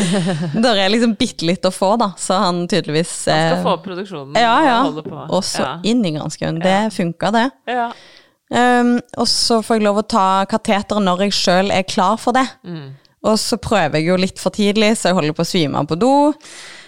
der 0.65 0.79
er 0.85 0.93
liksom 0.93 1.17
bitte 1.19 1.45
litt 1.49 1.67
å 1.67 1.73
få, 1.75 1.97
da. 1.99 2.13
Så 2.17 2.37
han 2.39 2.63
tydeligvis 2.71 3.11
Man 3.27 3.43
skal 3.51 3.57
eh, 3.57 3.65
få 3.67 3.75
produksjonen 3.83 4.39
Ja, 4.39 4.55
ja. 4.63 4.77
og 4.79 4.93
holde 4.93 5.03
på. 5.09 5.25
Og 5.35 5.43
så 5.43 5.65
ja. 5.65 5.75
inn 5.83 6.05
i 6.07 6.13
granskauen. 6.15 6.61
Det 6.63 6.77
funka, 6.95 7.33
det. 7.35 7.45
Ja. 7.67 7.89
Um, 8.49 8.95
og 9.19 9.27
så 9.29 9.59
får 9.61 9.77
jeg 9.77 9.85
lov 9.85 9.99
å 10.01 10.07
ta 10.09 10.27
kateteret 10.49 11.03
når 11.05 11.27
jeg 11.27 11.35
sjøl 11.37 11.75
er 11.75 11.83
klar 11.85 12.15
for 12.17 12.33
det. 12.33 12.47
Mm. 12.65 12.95
Og 13.29 13.35
så 13.37 13.59
prøver 13.61 13.99
jeg 13.99 14.07
jo 14.07 14.15
litt 14.17 14.39
for 14.41 14.55
tidlig, 14.55 14.95
så 14.97 15.11
jeg 15.11 15.19
holder 15.19 15.35
på 15.35 15.43
å 15.43 15.49
svime 15.49 15.81
av 15.83 15.89
på 15.91 15.97
do. 15.99 16.13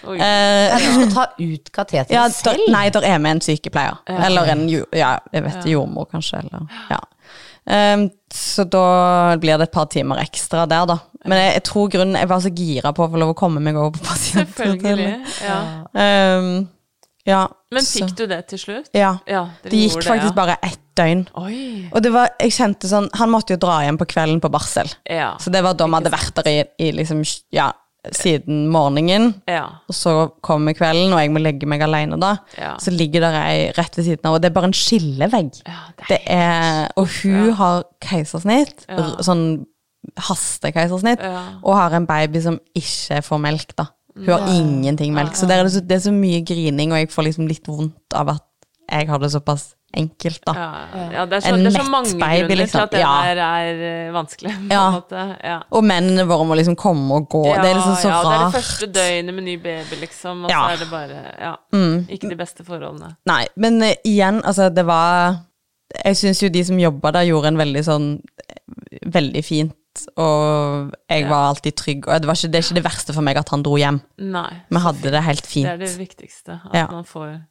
Oi. 0.08 0.16
Eh, 0.18 0.68
Ja, 0.72 0.78
du 0.78 0.88
skal 0.92 1.12
ta 1.14 1.26
ut 1.38 1.72
kateteret 1.72 2.10
ja, 2.10 2.24
der, 2.28 2.34
selv? 2.36 2.66
nei, 2.72 2.88
der 2.90 3.06
er 3.06 3.18
med 3.22 3.36
en 3.38 3.40
sykepleier. 3.40 4.00
Eller 4.08 4.52
en 4.54 4.66
ja, 4.68 5.18
jeg 5.32 5.44
vet, 5.46 5.64
jordmor, 5.72 6.08
kanskje. 6.12 6.42
Eller, 6.44 6.66
ja. 6.90 7.00
Um, 7.62 8.08
så 8.34 8.64
da 8.66 9.36
blir 9.38 9.54
det 9.60 9.68
et 9.68 9.74
par 9.74 9.86
timer 9.86 10.18
ekstra 10.18 10.64
der, 10.66 10.86
da. 10.90 10.96
Men 11.22 11.38
jeg, 11.38 11.52
jeg 11.54 11.62
tror 11.68 11.90
grunnen 11.92 12.16
Jeg 12.18 12.28
var 12.32 12.40
så 12.42 12.50
gira 12.50 12.90
på 12.96 13.04
å 13.04 13.10
få 13.12 13.20
lov 13.22 13.30
å 13.30 13.36
komme 13.38 13.60
meg 13.62 13.76
over 13.78 13.92
på 13.94 14.02
pasienthotellet. 14.08 15.36
Ja. 15.46 15.58
Um, 15.94 16.68
ja, 17.24 17.44
Men 17.70 17.84
så- 17.86 18.00
fikk 18.02 18.16
du 18.18 18.26
det 18.26 18.40
til 18.50 18.58
slutt? 18.58 18.88
Ja. 18.98 19.12
Ja, 19.30 19.44
Det 19.62 19.70
gikk 19.78 20.02
faktisk 20.02 20.32
ja. 20.32 20.38
bare 20.40 20.56
ett 20.66 20.80
døgn. 20.98 21.28
Oi. 21.38 21.88
Og 21.92 22.02
det 22.02 22.10
var, 22.12 22.32
jeg 22.40 22.50
kjente 22.52 22.88
sånn 22.90 23.06
Han 23.14 23.30
måtte 23.30 23.54
jo 23.54 23.60
dra 23.62 23.78
hjem 23.84 23.96
på 24.00 24.08
kvelden 24.10 24.40
på 24.42 24.50
barsel. 24.50 24.90
Ja. 25.08 25.36
Så 25.38 25.52
det 25.54 25.62
var 25.62 25.74
da 25.78 25.86
vi 25.86 25.94
hadde 26.00 26.10
vært 26.12 26.34
der 26.42 26.50
i, 26.50 26.64
i 26.82 26.90
liksom, 26.98 27.22
ja, 27.54 27.70
siden 28.10 28.64
morgenen. 28.72 29.28
Ja. 29.46 29.64
Og 29.86 29.94
så 29.94 30.12
kommer 30.42 30.74
kvelden, 30.74 31.12
og 31.14 31.20
jeg 31.22 31.30
må 31.30 31.42
legge 31.42 31.68
meg 31.70 31.84
alene 31.86 32.18
da. 32.20 32.32
Ja. 32.58 32.72
Så 32.82 32.90
ligger 32.94 33.22
der 33.22 33.36
ei 33.44 33.58
rett 33.76 33.98
ved 33.98 34.08
siden 34.08 34.26
av, 34.26 34.36
og 34.36 34.42
det 34.42 34.50
er 34.50 34.56
bare 34.56 34.70
en 34.72 34.76
skillevegg. 34.76 35.60
Ja, 35.68 35.82
det 36.00 36.08
er 36.08 36.10
Det 36.10 36.20
er, 36.34 36.88
og 36.98 37.06
hun 37.20 37.52
har 37.60 37.84
keisersnitt, 38.02 38.86
sånn 39.22 39.44
hastekeisersnitt, 40.18 41.22
og 41.62 41.76
har 41.78 41.94
en 41.94 42.08
baby 42.08 42.42
som 42.42 42.58
ikke 42.74 43.22
får 43.22 43.42
melk, 43.44 43.76
da. 43.78 43.86
Hun 44.16 44.28
har 44.34 44.48
ingenting 44.52 45.14
melk. 45.16 45.36
Så, 45.38 45.46
det 45.48 45.56
er 45.56 45.68
det, 45.68 45.84
det 45.88 45.96
er 45.96 46.02
så 46.08 46.12
mye 46.12 46.42
grining, 46.44 46.92
og 46.92 46.98
jeg 47.00 47.12
får 47.14 47.28
liksom 47.30 47.46
litt 47.48 47.70
vondt 47.70 48.18
av 48.18 48.34
at 48.34 48.48
jeg 48.90 49.08
har 49.08 49.22
det 49.22 49.30
såpass 49.32 49.70
enkelt, 49.96 50.40
da. 50.46 50.52
Ja, 50.56 50.68
ja 51.12 51.24
det, 51.26 51.36
er 51.36 51.40
så, 51.44 51.52
En 51.54 51.64
det 51.64 51.70
er 51.74 51.76
så 51.82 51.90
mange 51.90 52.12
grunner 52.16 52.56
liksom. 52.56 52.70
til 52.70 52.82
at 52.82 52.90
det 52.92 53.00
Ja. 53.00 53.12
der 53.26 53.40
er 53.44 53.82
eh, 54.06 54.12
vanskelig. 54.14 54.52
På 54.56 54.72
Ja. 54.74 54.90
måte. 54.96 55.24
Ja. 55.44 55.58
Og 55.70 55.84
mennene 55.84 56.26
våre 56.26 56.44
må 56.48 56.54
liksom 56.56 56.76
komme 56.76 57.14
og 57.14 57.28
gå. 57.28 57.42
det 57.44 57.70
er 57.70 57.74
liksom 57.74 57.96
så 58.00 58.08
ja, 58.08 58.18
det 58.22 58.32
er 58.32 58.38
rart. 58.38 58.52
det 58.52 58.62
første 58.62 58.86
døgnet 58.92 59.34
med 59.34 59.44
ny 59.44 59.56
baby, 59.56 60.00
liksom, 60.00 60.44
og 60.44 60.50
Ja. 60.50 60.62
Mm. 60.62 60.68
så 60.68 60.72
er 60.72 60.84
det 60.84 60.90
bare 60.90 61.20
Ja. 61.40 61.54
Ikke 62.16 62.28
de 62.30 62.36
beste 62.36 62.64
forholdene. 62.64 63.16
Nei, 63.26 63.46
men 63.56 63.82
uh, 63.82 63.92
igjen, 64.04 64.42
altså, 64.44 64.68
det 64.74 64.86
var 64.86 65.36
Jeg 66.04 66.16
syns 66.16 66.40
jo 66.42 66.48
de 66.48 66.64
som 66.64 66.78
jobba 66.78 67.10
der, 67.12 67.28
gjorde 67.28 67.48
en 67.48 67.58
veldig 67.58 67.84
sånn 67.84 68.20
Veldig 69.06 69.44
fint 69.44 69.72
og 70.16 70.92
jeg 71.10 71.26
var 71.28 71.50
alltid 71.50 71.74
trygg. 71.76 72.06
Og 72.08 72.20
det, 72.22 72.26
var 72.26 72.34
ikke, 72.38 72.48
det 72.48 72.54
er 72.54 72.64
ikke 72.64 72.74
det 72.78 72.84
verste 72.86 73.12
for 73.12 73.20
meg 73.20 73.36
at 73.36 73.50
han 73.52 73.62
dro 73.62 73.76
hjem. 73.76 73.98
Nei. 74.24 74.48
Vi 74.72 74.80
hadde 74.80 75.10
det 75.12 75.20
helt 75.26 75.44
fint. 75.46 75.66
Det 75.68 75.74
er 75.74 75.82
det 75.84 75.98
viktigste. 75.98 76.60
At 76.64 76.74
Ja. 76.78 76.86
man 76.90 77.04
får 77.04 77.42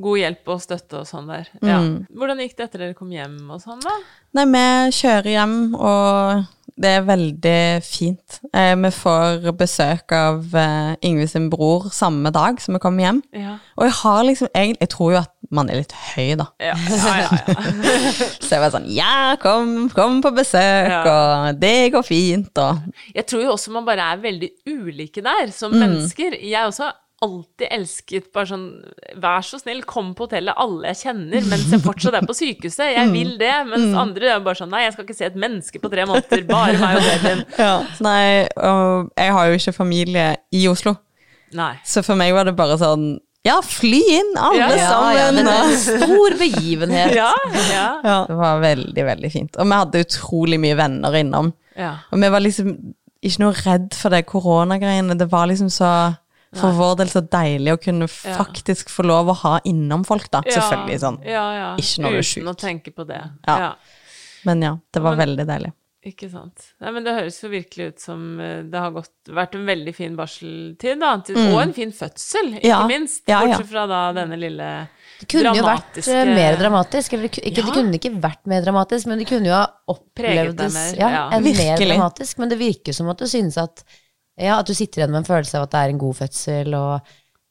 god 0.00 0.18
hjelp 0.20 0.52
og 0.54 0.60
støtte 0.62 1.00
og 1.02 1.08
sånn 1.08 1.26
der. 1.30 1.48
Ja. 1.62 1.80
Mm. 1.82 2.06
Hvordan 2.14 2.38
gikk 2.44 2.56
det 2.58 2.68
etter 2.68 2.84
dere 2.86 2.94
kom 2.98 3.10
hjem 3.14 3.38
og 3.50 3.60
sånn, 3.64 3.80
da? 3.84 3.96
Nei, 4.38 4.44
vi 4.52 4.62
kjører 4.98 5.30
hjem, 5.32 5.56
og 5.74 6.44
det 6.78 6.90
er 6.94 7.06
veldig 7.08 7.60
fint. 7.82 8.36
Eh, 8.54 8.74
vi 8.78 8.90
får 8.94 9.48
besøk 9.58 10.12
av 10.14 10.52
eh, 10.54 10.92
Yngve 11.08 11.26
sin 11.26 11.48
bror 11.50 11.88
samme 11.90 12.30
dag 12.30 12.60
som 12.62 12.76
vi 12.76 12.80
kommer 12.84 13.02
hjem. 13.08 13.18
Ja. 13.34 13.56
Og 13.80 13.88
jeg 13.88 13.96
har 14.02 14.20
liksom 14.28 14.50
egentlig 14.52 14.84
Jeg 14.86 14.92
tror 14.94 15.10
jo 15.16 15.18
at 15.24 15.32
man 15.50 15.70
er 15.72 15.80
litt 15.80 15.94
høy, 16.12 16.36
da. 16.38 16.44
Ja, 16.60 16.74
ja, 16.76 17.16
ja. 17.24 17.56
Så 18.44 18.50
jeg 18.52 18.60
var 18.62 18.70
sånn 18.74 18.86
Ja, 18.92 19.34
kom, 19.42 19.88
kom 19.96 20.20
på 20.22 20.30
besøk, 20.36 20.92
og 21.08 21.58
det 21.58 21.74
går 21.96 22.04
fint, 22.06 22.52
og 22.62 22.84
Jeg 23.16 23.26
tror 23.26 23.42
jo 23.46 23.54
også 23.56 23.72
man 23.74 23.88
bare 23.88 24.12
er 24.12 24.22
veldig 24.28 24.50
ulike 24.68 25.24
der, 25.24 25.50
som 25.56 25.72
Mm. 25.74 25.80
mennesker. 25.82 26.36
Jeg 26.44 26.68
også 26.68 26.92
alltid 27.24 27.66
elsket 27.74 28.28
bare 28.32 28.46
sånn 28.46 28.66
Vær 29.18 29.42
så 29.42 29.58
snill, 29.58 29.80
kom 29.88 30.12
på 30.14 30.28
hotellet, 30.28 30.54
alle 30.56 30.92
jeg 30.92 31.00
kjenner, 31.08 31.46
mens 31.50 31.70
jeg 31.74 31.80
fortsatt 31.82 32.14
er 32.20 32.26
på 32.28 32.36
sykehuset. 32.38 32.84
Mm. 32.84 32.96
Jeg 32.98 33.12
vil 33.16 33.32
det. 33.40 33.52
Mens 33.72 33.96
andre 33.98 34.28
er 34.36 34.40
bare 34.44 34.60
sånn 34.60 34.70
Nei, 34.70 34.84
jeg 34.84 34.94
skal 34.94 35.06
ikke 35.08 35.16
se 35.18 35.26
et 35.26 35.38
menneske 35.42 35.80
på 35.82 35.90
tre 35.90 36.04
måneder. 36.06 36.44
Bare 36.46 36.76
meg 36.78 36.98
og 37.00 37.08
babyen. 37.08 37.42
ja. 37.66 37.72
Nei, 38.06 38.26
og 38.56 39.08
jeg 39.18 39.32
har 39.38 39.48
jo 39.50 39.56
ikke 39.58 39.74
familie 39.80 40.26
i 40.54 40.62
Oslo, 40.70 40.94
Nei. 41.58 41.72
så 41.84 42.04
for 42.06 42.14
meg 42.20 42.34
var 42.36 42.46
det 42.50 42.54
bare 42.58 42.76
sånn 42.78 43.08
Ja, 43.46 43.56
fly 43.64 44.00
inn, 44.18 44.32
alle 44.36 44.58
Ja, 44.60 44.68
Ja, 44.68 44.78
ja, 44.78 44.92
sammen! 44.92 45.34
men 45.40 45.50
og- 45.50 45.72
en 45.72 45.76
stor 46.04 46.38
begivenhet. 46.38 47.14
Ja, 47.16 47.32
ja, 47.72 47.88
Ja, 48.04 48.16
det 48.28 48.36
var 48.38 48.60
veldig, 48.62 49.04
veldig 49.10 49.32
fint. 49.32 49.56
Og 49.58 49.66
vi 49.70 49.78
hadde 49.82 50.04
utrolig 50.06 50.58
mye 50.62 50.76
venner 50.78 51.18
innom. 51.18 51.52
ja. 51.78 51.96
Og 52.12 52.20
vi 52.22 52.30
var 52.34 52.40
liksom 52.46 52.72
ikke 53.24 53.40
noe 53.42 53.54
redd 53.64 53.94
for 53.98 54.14
det 54.14 54.26
koronagreiene. 54.30 55.16
Det 55.18 55.26
var 55.32 55.48
liksom 55.50 55.70
så 55.74 55.88
for 56.56 56.72
vår 56.72 56.96
del 57.02 57.10
så 57.12 57.20
deilig 57.28 57.74
å 57.74 57.80
kunne 57.82 58.08
Ja. 58.08 58.36
faktisk 58.38 58.88
få 58.88 59.04
lov 59.04 59.28
å 59.28 59.34
ha 59.42 59.60
innom 59.64 60.04
folk, 60.04 60.30
da. 60.30 60.42
Ja, 60.46 60.60
Selvfølgelig 60.60 61.00
sånn. 61.00 61.18
Ja, 61.24 61.46
ja. 61.52 61.76
Ikke 61.76 62.02
når 62.02 62.10
du 62.10 62.16
er 62.16 62.28
Uten 62.28 62.48
å 62.48 62.56
tenke 62.56 62.94
på 62.94 63.06
det. 63.06 63.20
Ja. 63.46 63.58
ja. 63.58 63.74
Men 64.44 64.62
ja, 64.62 64.78
det 64.92 65.02
var 65.02 65.16
Men- 65.16 65.26
veldig 65.28 65.46
deilig. 65.46 65.72
Ikke 66.06 66.28
sant. 66.30 66.72
Nei, 66.80 66.92
men 66.94 67.02
det 67.04 67.12
høres 67.12 67.36
jo 67.42 67.48
virkelig 67.50 67.88
ut 67.88 68.00
som 68.00 68.20
eh, 68.40 68.62
det 68.62 68.78
har 68.78 68.92
gått, 68.94 69.10
vært 69.34 69.56
en 69.58 69.66
veldig 69.66 69.92
fin 69.96 70.14
barseltid, 70.16 71.00
da. 71.02 71.16
Mm. 71.18 71.48
Og 71.52 71.58
en 71.60 71.72
fin 71.74 71.90
fødsel, 71.92 72.54
ikke. 72.54 72.64
Ja. 72.70 72.86
minst. 72.86 73.24
Ja, 73.26 73.42
ja. 73.42 73.56
Bortsett 73.58 73.68
fra 73.72 73.86
da 73.90 74.12
denne 74.16 74.38
lille 74.38 74.68
Det 75.18 75.28
kunne 75.28 75.56
jo 75.58 75.64
vært 75.66 75.98
eh, 76.06 76.30
mer 76.30 76.56
dramatisk. 76.56 77.12
Eller, 77.12 77.28
ikke, 77.28 77.42
Ja. 77.44 77.64
det 77.66 77.74
kunne 77.74 77.98
ikke 77.98 78.14
vært 78.22 78.46
mer 78.46 78.62
dramatisk, 78.62 79.06
men 79.10 79.18
det 79.18 79.26
kunne 79.26 79.50
jo 79.50 79.56
ha 79.58 79.66
opplevdes 79.90 80.72
mer, 80.78 80.94
ja, 81.02 81.10
ja. 81.10 81.24
en 81.36 81.42
mer 81.42 81.76
dramatisk. 81.76 82.38
Men 82.38 82.48
det 82.48 82.58
virker 82.62 82.94
som 82.94 83.08
at 83.10 83.18
du 83.18 83.26
synes 83.26 83.58
at 83.58 83.82
Ja, 84.38 84.58
at 84.60 84.66
du 84.70 84.74
sitter 84.74 85.02
igjen 85.02 85.10
med 85.14 85.24
en 85.24 85.28
følelse 85.28 85.58
av 85.58 85.66
at 85.66 85.72
det 85.74 85.80
er 85.84 85.92
en 85.94 85.98
god 85.98 86.14
fødsel, 86.20 86.74
og 86.78 87.00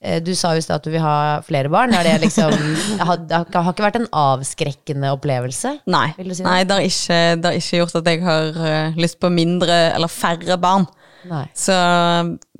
eh, 0.02 0.20
du 0.24 0.32
sa 0.36 0.54
jo 0.56 0.62
i 0.62 0.66
stad 0.66 0.80
at 0.80 0.86
du 0.88 0.92
vil 0.94 1.04
ha 1.04 1.16
flere 1.46 1.70
barn. 1.74 1.94
Er 1.94 2.04
det 2.08 2.16
liksom 2.24 2.54
har, 3.10 3.18
Det 3.28 3.36
har 3.42 3.64
har 3.66 3.74
ikke 3.74 3.88
vært 3.88 4.00
en 4.02 4.08
avskrekkende 4.24 5.12
opplevelse? 5.18 5.74
Nei, 5.92 6.08
Vil 6.18 6.32
du 6.32 6.36
si 6.38 6.44
det? 6.44 6.50
Nei 6.50 6.62
det 6.64 6.78
har 6.78 6.88
ikke, 6.88 7.20
det 7.42 7.52
har 7.52 7.60
ikke 7.62 7.82
gjort 7.84 7.96
at 8.02 8.12
jeg 8.14 8.24
har 8.24 8.62
eh, 8.72 9.00
lyst 9.04 9.20
på 9.20 9.30
mindre 9.34 9.80
eller 9.96 10.08
færre 10.12 10.58
barn. 10.64 10.88
Nei. 11.28 11.44
Så 11.58 11.74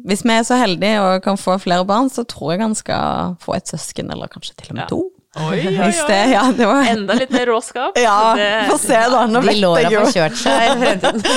hvis 0.08 0.24
vi 0.26 0.34
er 0.34 0.44
så 0.48 0.58
heldige 0.60 1.00
og 1.04 1.22
kan 1.24 1.38
få 1.40 1.56
flere 1.62 1.86
barn, 1.88 2.10
så 2.12 2.26
tror 2.28 2.54
jeg 2.56 2.62
han 2.66 2.76
skal 2.76 3.38
få 3.44 3.56
et 3.56 3.70
søsken, 3.70 4.12
eller 4.12 4.28
kanskje 4.32 4.58
til 4.60 4.74
og 4.74 4.76
med 4.82 4.84
Ja. 4.84 4.90
to. 4.92 5.04
Oi, 5.48 5.60
oi, 5.68 5.74
oi. 5.86 5.92
det, 6.08 6.20
ja, 6.32 6.44
det 6.58 6.66
var 6.66 6.88
Enda 6.90 7.16
litt 7.18 7.34
mer 7.34 7.46
råskap. 7.52 7.98
Ja, 8.02 8.34
Det- 8.38 8.68
få 8.72 8.78
se 8.82 8.98
da. 8.98 9.26
Nå 9.30 9.42
De 9.42 9.54
vet, 9.54 9.92
jo, 9.94 10.04
kjørt 10.14 10.38
seg 10.40 10.84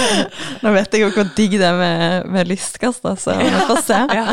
nå 0.64 0.72
vet 0.74 0.94
jeg 0.94 1.04
jo 1.04 1.10
hvor 1.14 1.28
digg 1.36 1.56
det 1.60 1.66
er 1.66 1.76
med, 1.76 2.30
med 2.32 2.48
lystgass, 2.50 3.00
da, 3.04 3.14
så 3.20 3.34
vi 3.38 3.50
får 3.68 3.82
se. 3.84 3.98
Ja. 4.16 4.26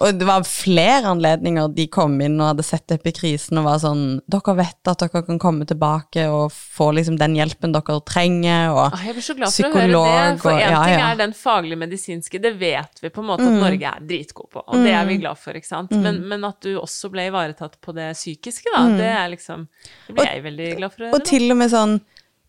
Og 0.00 0.18
det 0.18 0.28
var 0.28 0.44
flere 0.48 1.12
anledninger 1.14 1.70
de 1.74 1.86
kom 1.92 2.16
inn 2.24 2.36
og 2.40 2.52
hadde 2.52 2.66
sett 2.66 2.94
epikrisen 2.94 3.60
og 3.60 3.68
var 3.68 3.80
sånn 3.82 4.04
Dere 4.30 4.54
vet 4.58 4.90
at 4.90 5.00
dere 5.02 5.22
kan 5.26 5.40
komme 5.40 5.66
tilbake 5.68 6.26
og 6.30 6.52
få 6.52 6.90
liksom 6.96 7.18
den 7.20 7.36
hjelpen 7.38 7.74
dere 7.74 7.98
trenger, 8.06 8.74
og 8.74 8.94
psykolog 8.94 9.06
Jeg 9.06 9.16
blir 9.16 9.26
så 9.26 9.36
glad 9.38 9.54
for 9.54 9.68
å 9.68 9.74
høre 9.74 9.90
det. 9.94 10.40
For 10.44 10.58
én 10.58 10.62
ja, 10.64 10.82
ting 10.84 10.98
ja. 10.98 11.10
er 11.10 11.20
den 11.20 11.34
faglige 11.38 11.80
medisinske, 11.80 12.40
det 12.42 12.54
vet 12.60 13.02
vi 13.02 13.12
på 13.14 13.22
en 13.22 13.30
måte 13.30 13.46
at 13.48 13.58
Norge 13.58 13.92
er 13.94 14.06
dritgod 14.08 14.50
på, 14.52 14.64
og 14.64 14.84
det 14.84 14.94
er 14.94 15.08
vi 15.08 15.18
glad 15.22 15.40
for, 15.40 15.56
ikke 15.56 15.70
sant. 15.70 15.94
Men, 15.94 16.20
men 16.28 16.44
at 16.48 16.60
du 16.64 16.74
også 16.80 17.10
ble 17.12 17.28
ivaretatt 17.30 17.78
på 17.84 17.94
det 17.96 18.10
psykiske, 18.34 18.72
da, 18.74 18.82
det 18.98 19.10
er 19.10 19.28
liksom 19.32 19.68
Det 20.06 20.16
blir 20.16 20.30
jeg 20.30 20.42
veldig 20.44 20.72
glad 20.78 20.94
for 20.94 21.04
å 21.04 21.06
høre. 21.06 21.14
Og 21.18 21.28
til 21.28 21.46
og 21.50 21.60
med 21.60 21.70
sånn 21.72 22.00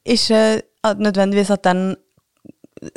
Ikke 0.06 0.42
at 0.86 1.00
nødvendigvis 1.02 1.52
at 1.54 1.64
den 1.66 1.96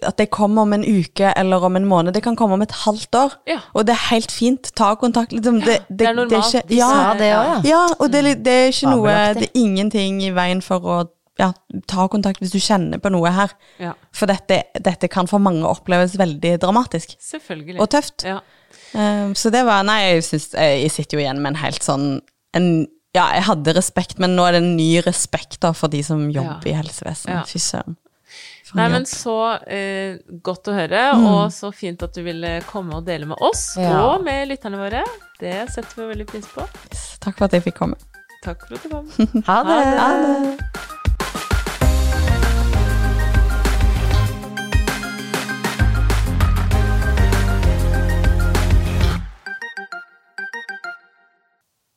At 0.04 0.18
det 0.18 0.28
kommer 0.34 0.66
om 0.66 0.72
en 0.72 0.84
uke 0.84 1.32
eller 1.36 1.64
om 1.64 1.76
en 1.76 1.86
måned. 1.88 2.12
Det 2.12 2.22
kan 2.22 2.36
komme 2.36 2.58
om 2.58 2.62
et 2.62 2.72
halvt 2.84 3.14
år. 3.14 3.36
Ja. 3.48 3.60
Og 3.72 3.86
det 3.86 3.94
er 3.94 4.02
helt 4.10 4.32
fint. 4.34 4.72
Ta 4.76 4.94
kontakt. 4.98 5.32
Liksom, 5.32 5.60
det, 5.62 5.78
det, 5.88 5.98
det 6.00 6.08
er 6.08 6.16
normalt. 6.18 6.54
ikke, 6.54 6.74
ja, 6.74 7.14
det 7.16 7.30
også, 7.36 7.54
ja. 7.54 7.60
ja, 7.64 7.84
og 7.98 8.12
det, 8.12 8.24
er 8.26 8.42
det 8.42 8.52
er 8.52 8.66
ikke 8.72 8.90
noe 8.90 9.14
Det 9.38 9.46
er 9.46 9.56
ingenting 9.62 10.18
i 10.26 10.32
veien 10.34 10.60
for 10.66 10.82
å 10.84 10.98
ja, 11.38 11.52
ta 11.86 12.08
kontakt 12.10 12.42
hvis 12.42 12.52
du 12.52 12.58
kjenner 12.60 13.00
på 13.02 13.12
noe 13.14 13.30
her. 13.32 13.54
Ja, 13.80 13.94
For 14.14 14.30
dette, 14.30 14.64
dette 14.74 15.10
kan 15.12 15.30
for 15.30 15.42
mange 15.42 15.66
oppleves 15.68 16.18
veldig 16.18 16.56
dramatisk 16.62 17.14
selvfølgelig. 17.22 17.80
og 17.80 17.90
tøft. 17.94 18.26
Ja. 18.26 18.40
Um, 18.92 19.34
så 19.36 19.52
det 19.52 19.62
var 19.68 19.82
Nei, 19.84 19.98
jeg 20.14 20.24
synes, 20.24 20.54
Jeg 20.54 20.90
sitter 20.90 21.18
jo 21.18 21.20
igjen 21.20 21.40
med 21.44 21.52
en 21.52 21.60
helt 21.60 21.84
sånn 21.84 22.06
en, 22.56 22.86
Ja, 23.16 23.24
jeg 23.34 23.42
hadde 23.48 23.72
respekt, 23.74 24.18
men 24.20 24.36
nå 24.36 24.44
er 24.46 24.52
det 24.52 24.60
en 24.62 24.76
ny 24.76 25.00
respekt 25.02 25.56
da 25.64 25.72
for 25.74 25.88
de 25.88 26.02
som 26.04 26.26
jobber 26.30 26.68
i 26.68 26.74
helsevesenet. 26.76 27.40
Ja. 27.40 27.44
Fy 27.48 27.58
søren. 27.58 27.96
Nei, 28.76 28.84
men 28.92 29.06
så 29.08 29.34
eh, 29.64 30.18
godt 30.44 30.68
å 30.68 30.74
høre, 30.76 31.00
og 31.16 31.48
så 31.56 31.70
fint 31.72 32.02
at 32.04 32.12
du 32.14 32.20
ville 32.22 32.58
komme 32.68 32.98
og 33.00 33.06
dele 33.08 33.24
med 33.30 33.40
oss 33.40 33.70
Ja. 33.80 33.94
og 34.12 34.22
med 34.26 34.50
lytterne 34.52 34.76
våre. 34.76 35.00
Det 35.40 35.54
setter 35.72 36.02
vi 36.02 36.10
veldig 36.12 36.26
pris 36.28 36.46
på. 36.52 36.66
Takk 37.24 37.38
for 37.40 37.48
at 37.48 37.56
jeg 37.56 37.64
fikk 37.70 37.78
komme. 37.80 37.96
Takk 38.44 38.68
for 38.68 38.76
at 38.76 38.84
du 38.84 38.92
kom. 38.92 39.08
Ha 39.48 39.62
det. 39.64 39.80
Ha 39.98 40.10
det. 40.20 41.07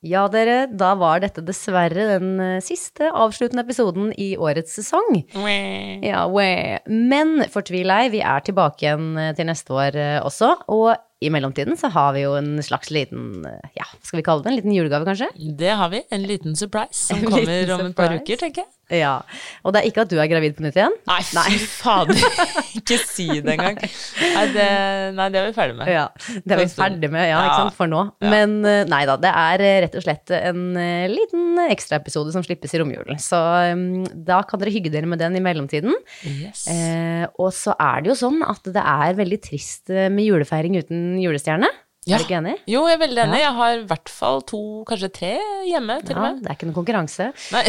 Ja, 0.02 0.24
dere, 0.34 0.66
da 0.66 0.96
var 0.98 1.22
dette 1.22 1.44
dessverre 1.46 2.08
den 2.16 2.40
eh, 2.42 2.64
siste 2.66 3.12
avsluttende 3.14 3.62
episoden 3.62 4.10
i 4.18 4.32
årets 4.34 4.74
sesong. 4.80 5.20
Ja. 6.02 6.24
Men 6.90 7.46
fortvil 7.54 7.94
ei, 7.94 8.08
vi 8.10 8.24
er 8.26 8.42
tilbake 8.46 8.88
igjen 8.88 9.12
eh, 9.22 9.34
til 9.38 9.46
neste 9.52 9.78
år 9.78 10.00
eh, 10.02 10.18
også. 10.26 10.56
Og 10.74 10.96
i 11.22 11.30
mellomtiden 11.30 11.78
så 11.78 11.92
har 11.94 12.14
vi 12.16 12.24
jo 12.24 12.34
en 12.34 12.56
slags 12.66 12.90
liten, 12.90 13.46
eh, 13.46 13.70
ja, 13.78 13.86
skal 14.02 14.18
vi 14.18 14.26
kalle 14.26 14.42
det 14.42 14.50
en 14.50 14.58
liten 14.58 14.74
julegave, 14.74 15.06
kanskje? 15.06 15.30
Det 15.58 15.70
har 15.78 15.90
vi. 15.94 16.02
En 16.10 16.24
liten 16.26 16.56
surprise 16.58 16.98
som 16.98 17.18
En 17.22 17.30
kommer 17.30 17.74
om 17.78 17.86
et 17.86 17.96
par 17.96 18.16
uker, 18.18 18.42
tenker 18.42 18.64
jeg. 18.64 18.72
Ja. 18.92 19.22
Og 19.64 19.72
det 19.74 19.82
er 19.82 19.88
ikke 19.88 20.04
at 20.04 20.12
du 20.12 20.18
er 20.20 20.28
gravid 20.28 20.58
på 20.58 20.66
nytt 20.66 20.76
igjen? 20.76 20.96
Nei, 21.08 21.22
fy 21.24 21.60
fader. 21.64 22.18
Ikke 22.82 22.98
si 23.00 23.28
det 23.30 23.54
engang. 23.54 23.78
Nei, 23.80 24.44
det, 24.52 24.66
nei, 25.16 25.28
det 25.32 25.40
er 25.40 25.48
vi 25.48 25.56
ferdig 25.56 25.78
med. 25.78 25.92
Ja, 25.92 26.06
det 26.44 26.56
er 26.56 26.62
vi 26.62 26.68
ferdig 26.72 27.10
med, 27.12 27.26
ja, 27.30 27.40
ikke 27.46 27.58
sant, 27.60 27.76
for 27.78 27.92
nå. 27.92 28.02
Ja. 28.24 28.32
Men 28.32 28.56
eh, 28.68 28.84
nei 28.90 29.02
da, 29.08 29.18
det 29.22 29.32
er 29.42 29.64
eh, 29.66 29.78
rett 29.86 29.98
og 30.00 30.06
slett 30.06 30.34
en 30.36 30.62
liten 31.12 31.62
ekstraepisode 31.68 32.34
som 32.36 32.44
slippes 32.46 32.74
i 32.76 32.82
romjulen. 32.82 33.20
Så 33.22 33.40
um, 33.72 34.04
da 34.28 34.42
kan 34.48 34.62
dere 34.62 34.74
hygge 34.74 34.92
dere 34.94 35.10
med 35.10 35.22
den 35.22 35.38
i 35.40 35.44
mellomtiden. 35.44 35.96
Yes. 36.28 36.66
Eh, 36.72 37.26
og 37.40 37.52
så 37.56 37.76
er 37.78 38.04
det 38.04 38.14
jo 38.14 38.18
sånn 38.24 38.42
at 38.48 38.66
det 38.72 38.84
er 38.84 39.20
veldig 39.20 39.42
trist 39.44 39.92
med 39.92 40.26
julefeiring 40.26 40.80
uten 40.82 41.11
julestjerne. 41.20 41.68
Ja. 42.10 42.16
Er 42.18 42.24
du 42.24 42.26
ikke 42.26 42.38
enig? 42.40 42.54
Jo, 42.66 42.80
jeg 42.90 42.96
er 42.98 43.02
veldig 43.04 43.22
enig. 43.28 43.40
Jeg 43.44 43.54
har 43.60 43.74
i 43.76 43.84
hvert 43.92 44.10
fall 44.10 44.40
to, 44.50 44.60
kanskje 44.90 45.10
tre 45.14 45.34
hjemme, 45.70 46.00
til 46.02 46.16
og 46.16 46.24
Ja, 46.24 46.32
med. 46.32 46.40
det 46.42 46.50
er 46.50 46.56
ikke 46.58 46.70
noen 46.72 46.78
konkurranse. 46.80 47.28
Nei. 47.54 47.62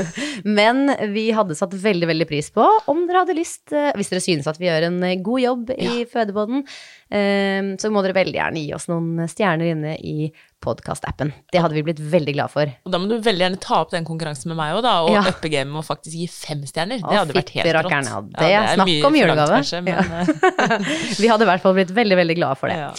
Men 0.58 0.82
vi 1.14 1.30
hadde 1.32 1.56
satt 1.56 1.72
veldig, 1.80 2.10
veldig 2.10 2.26
pris 2.28 2.50
på 2.52 2.66
om 2.92 3.06
dere 3.08 3.22
hadde 3.24 3.38
lyst, 3.38 3.72
eh, 3.72 3.88
hvis 3.96 4.12
dere 4.12 4.20
synes 4.24 4.50
at 4.52 4.60
vi 4.60 4.68
gjør 4.68 4.90
en 4.90 4.98
eh, 5.08 5.16
god 5.24 5.40
jobb 5.46 5.72
i 5.78 6.04
fødebåten, 6.12 6.66
så 7.10 7.90
må 7.90 8.02
dere 8.04 8.14
veldig 8.14 8.36
gjerne 8.38 8.60
gi 8.62 8.72
oss 8.76 8.84
noen 8.90 9.26
stjerner 9.26 9.72
inne 9.72 9.96
i 9.98 10.28
podkast-appen. 10.62 11.32
Det 11.50 11.58
hadde 11.62 11.74
vi 11.74 11.82
blitt 11.82 11.98
veldig 12.12 12.34
glad 12.36 12.52
for. 12.52 12.70
Og 12.86 12.92
da 12.92 13.00
må 13.00 13.08
du 13.10 13.16
veldig 13.24 13.42
gjerne 13.42 13.58
ta 13.64 13.80
opp 13.82 13.90
den 13.94 14.04
konkurransen 14.06 14.52
med 14.52 14.58
meg 14.60 14.76
òg, 14.76 14.82
da, 14.84 14.92
og 15.02 15.10
Ja. 15.16 15.22
uppe 15.32 15.50
gamet 15.50 15.80
og 15.80 15.86
faktisk 15.88 16.14
gi 16.20 16.28
fem 16.30 16.62
stjerner. 16.68 17.00
Det 17.00 17.18
hadde 17.18 17.34
vært 17.34 17.50
helt 17.56 17.66
rått. 17.66 17.90
ja, 17.90 18.20
det 18.20 18.52
er 18.52 18.68
snakk 18.76 19.06
om 19.08 19.14
julegave. 19.18 19.58
Kanskje, 19.58 19.82
men, 19.82 19.98
eh, 19.98 21.16
Vi 21.22 21.26
hadde 21.32 21.42
i 21.42 21.50
hvert 21.50 21.64
fall 21.64 21.74
blitt 21.74 21.90
veldig, 21.96 22.16
veldig 22.22 22.36
glade 22.36 22.60
for 22.60 22.68
det. 22.68 22.76
ja. 22.76 22.92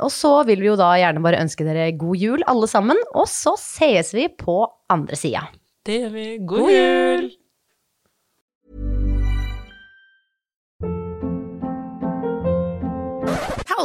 Og 0.00 0.10
så 0.14 0.32
vil 0.46 0.60
vi 0.62 0.70
jo 0.70 0.76
da 0.78 0.92
gjerne 0.94 1.20
bare 1.20 1.42
ønske 1.42 1.66
dere 1.66 1.90
god 1.98 2.16
jul, 2.16 2.42
alle 2.46 2.68
sammen. 2.70 2.96
Og 3.14 3.26
så 3.26 3.56
sees 3.58 4.14
vi 4.14 4.28
på 4.28 4.62
andre 4.88 5.16
sida. 5.18 5.48
Det 5.84 6.02
gjør 6.04 6.12
vi. 6.14 6.26
God 6.46 6.70
jul! 6.70 7.30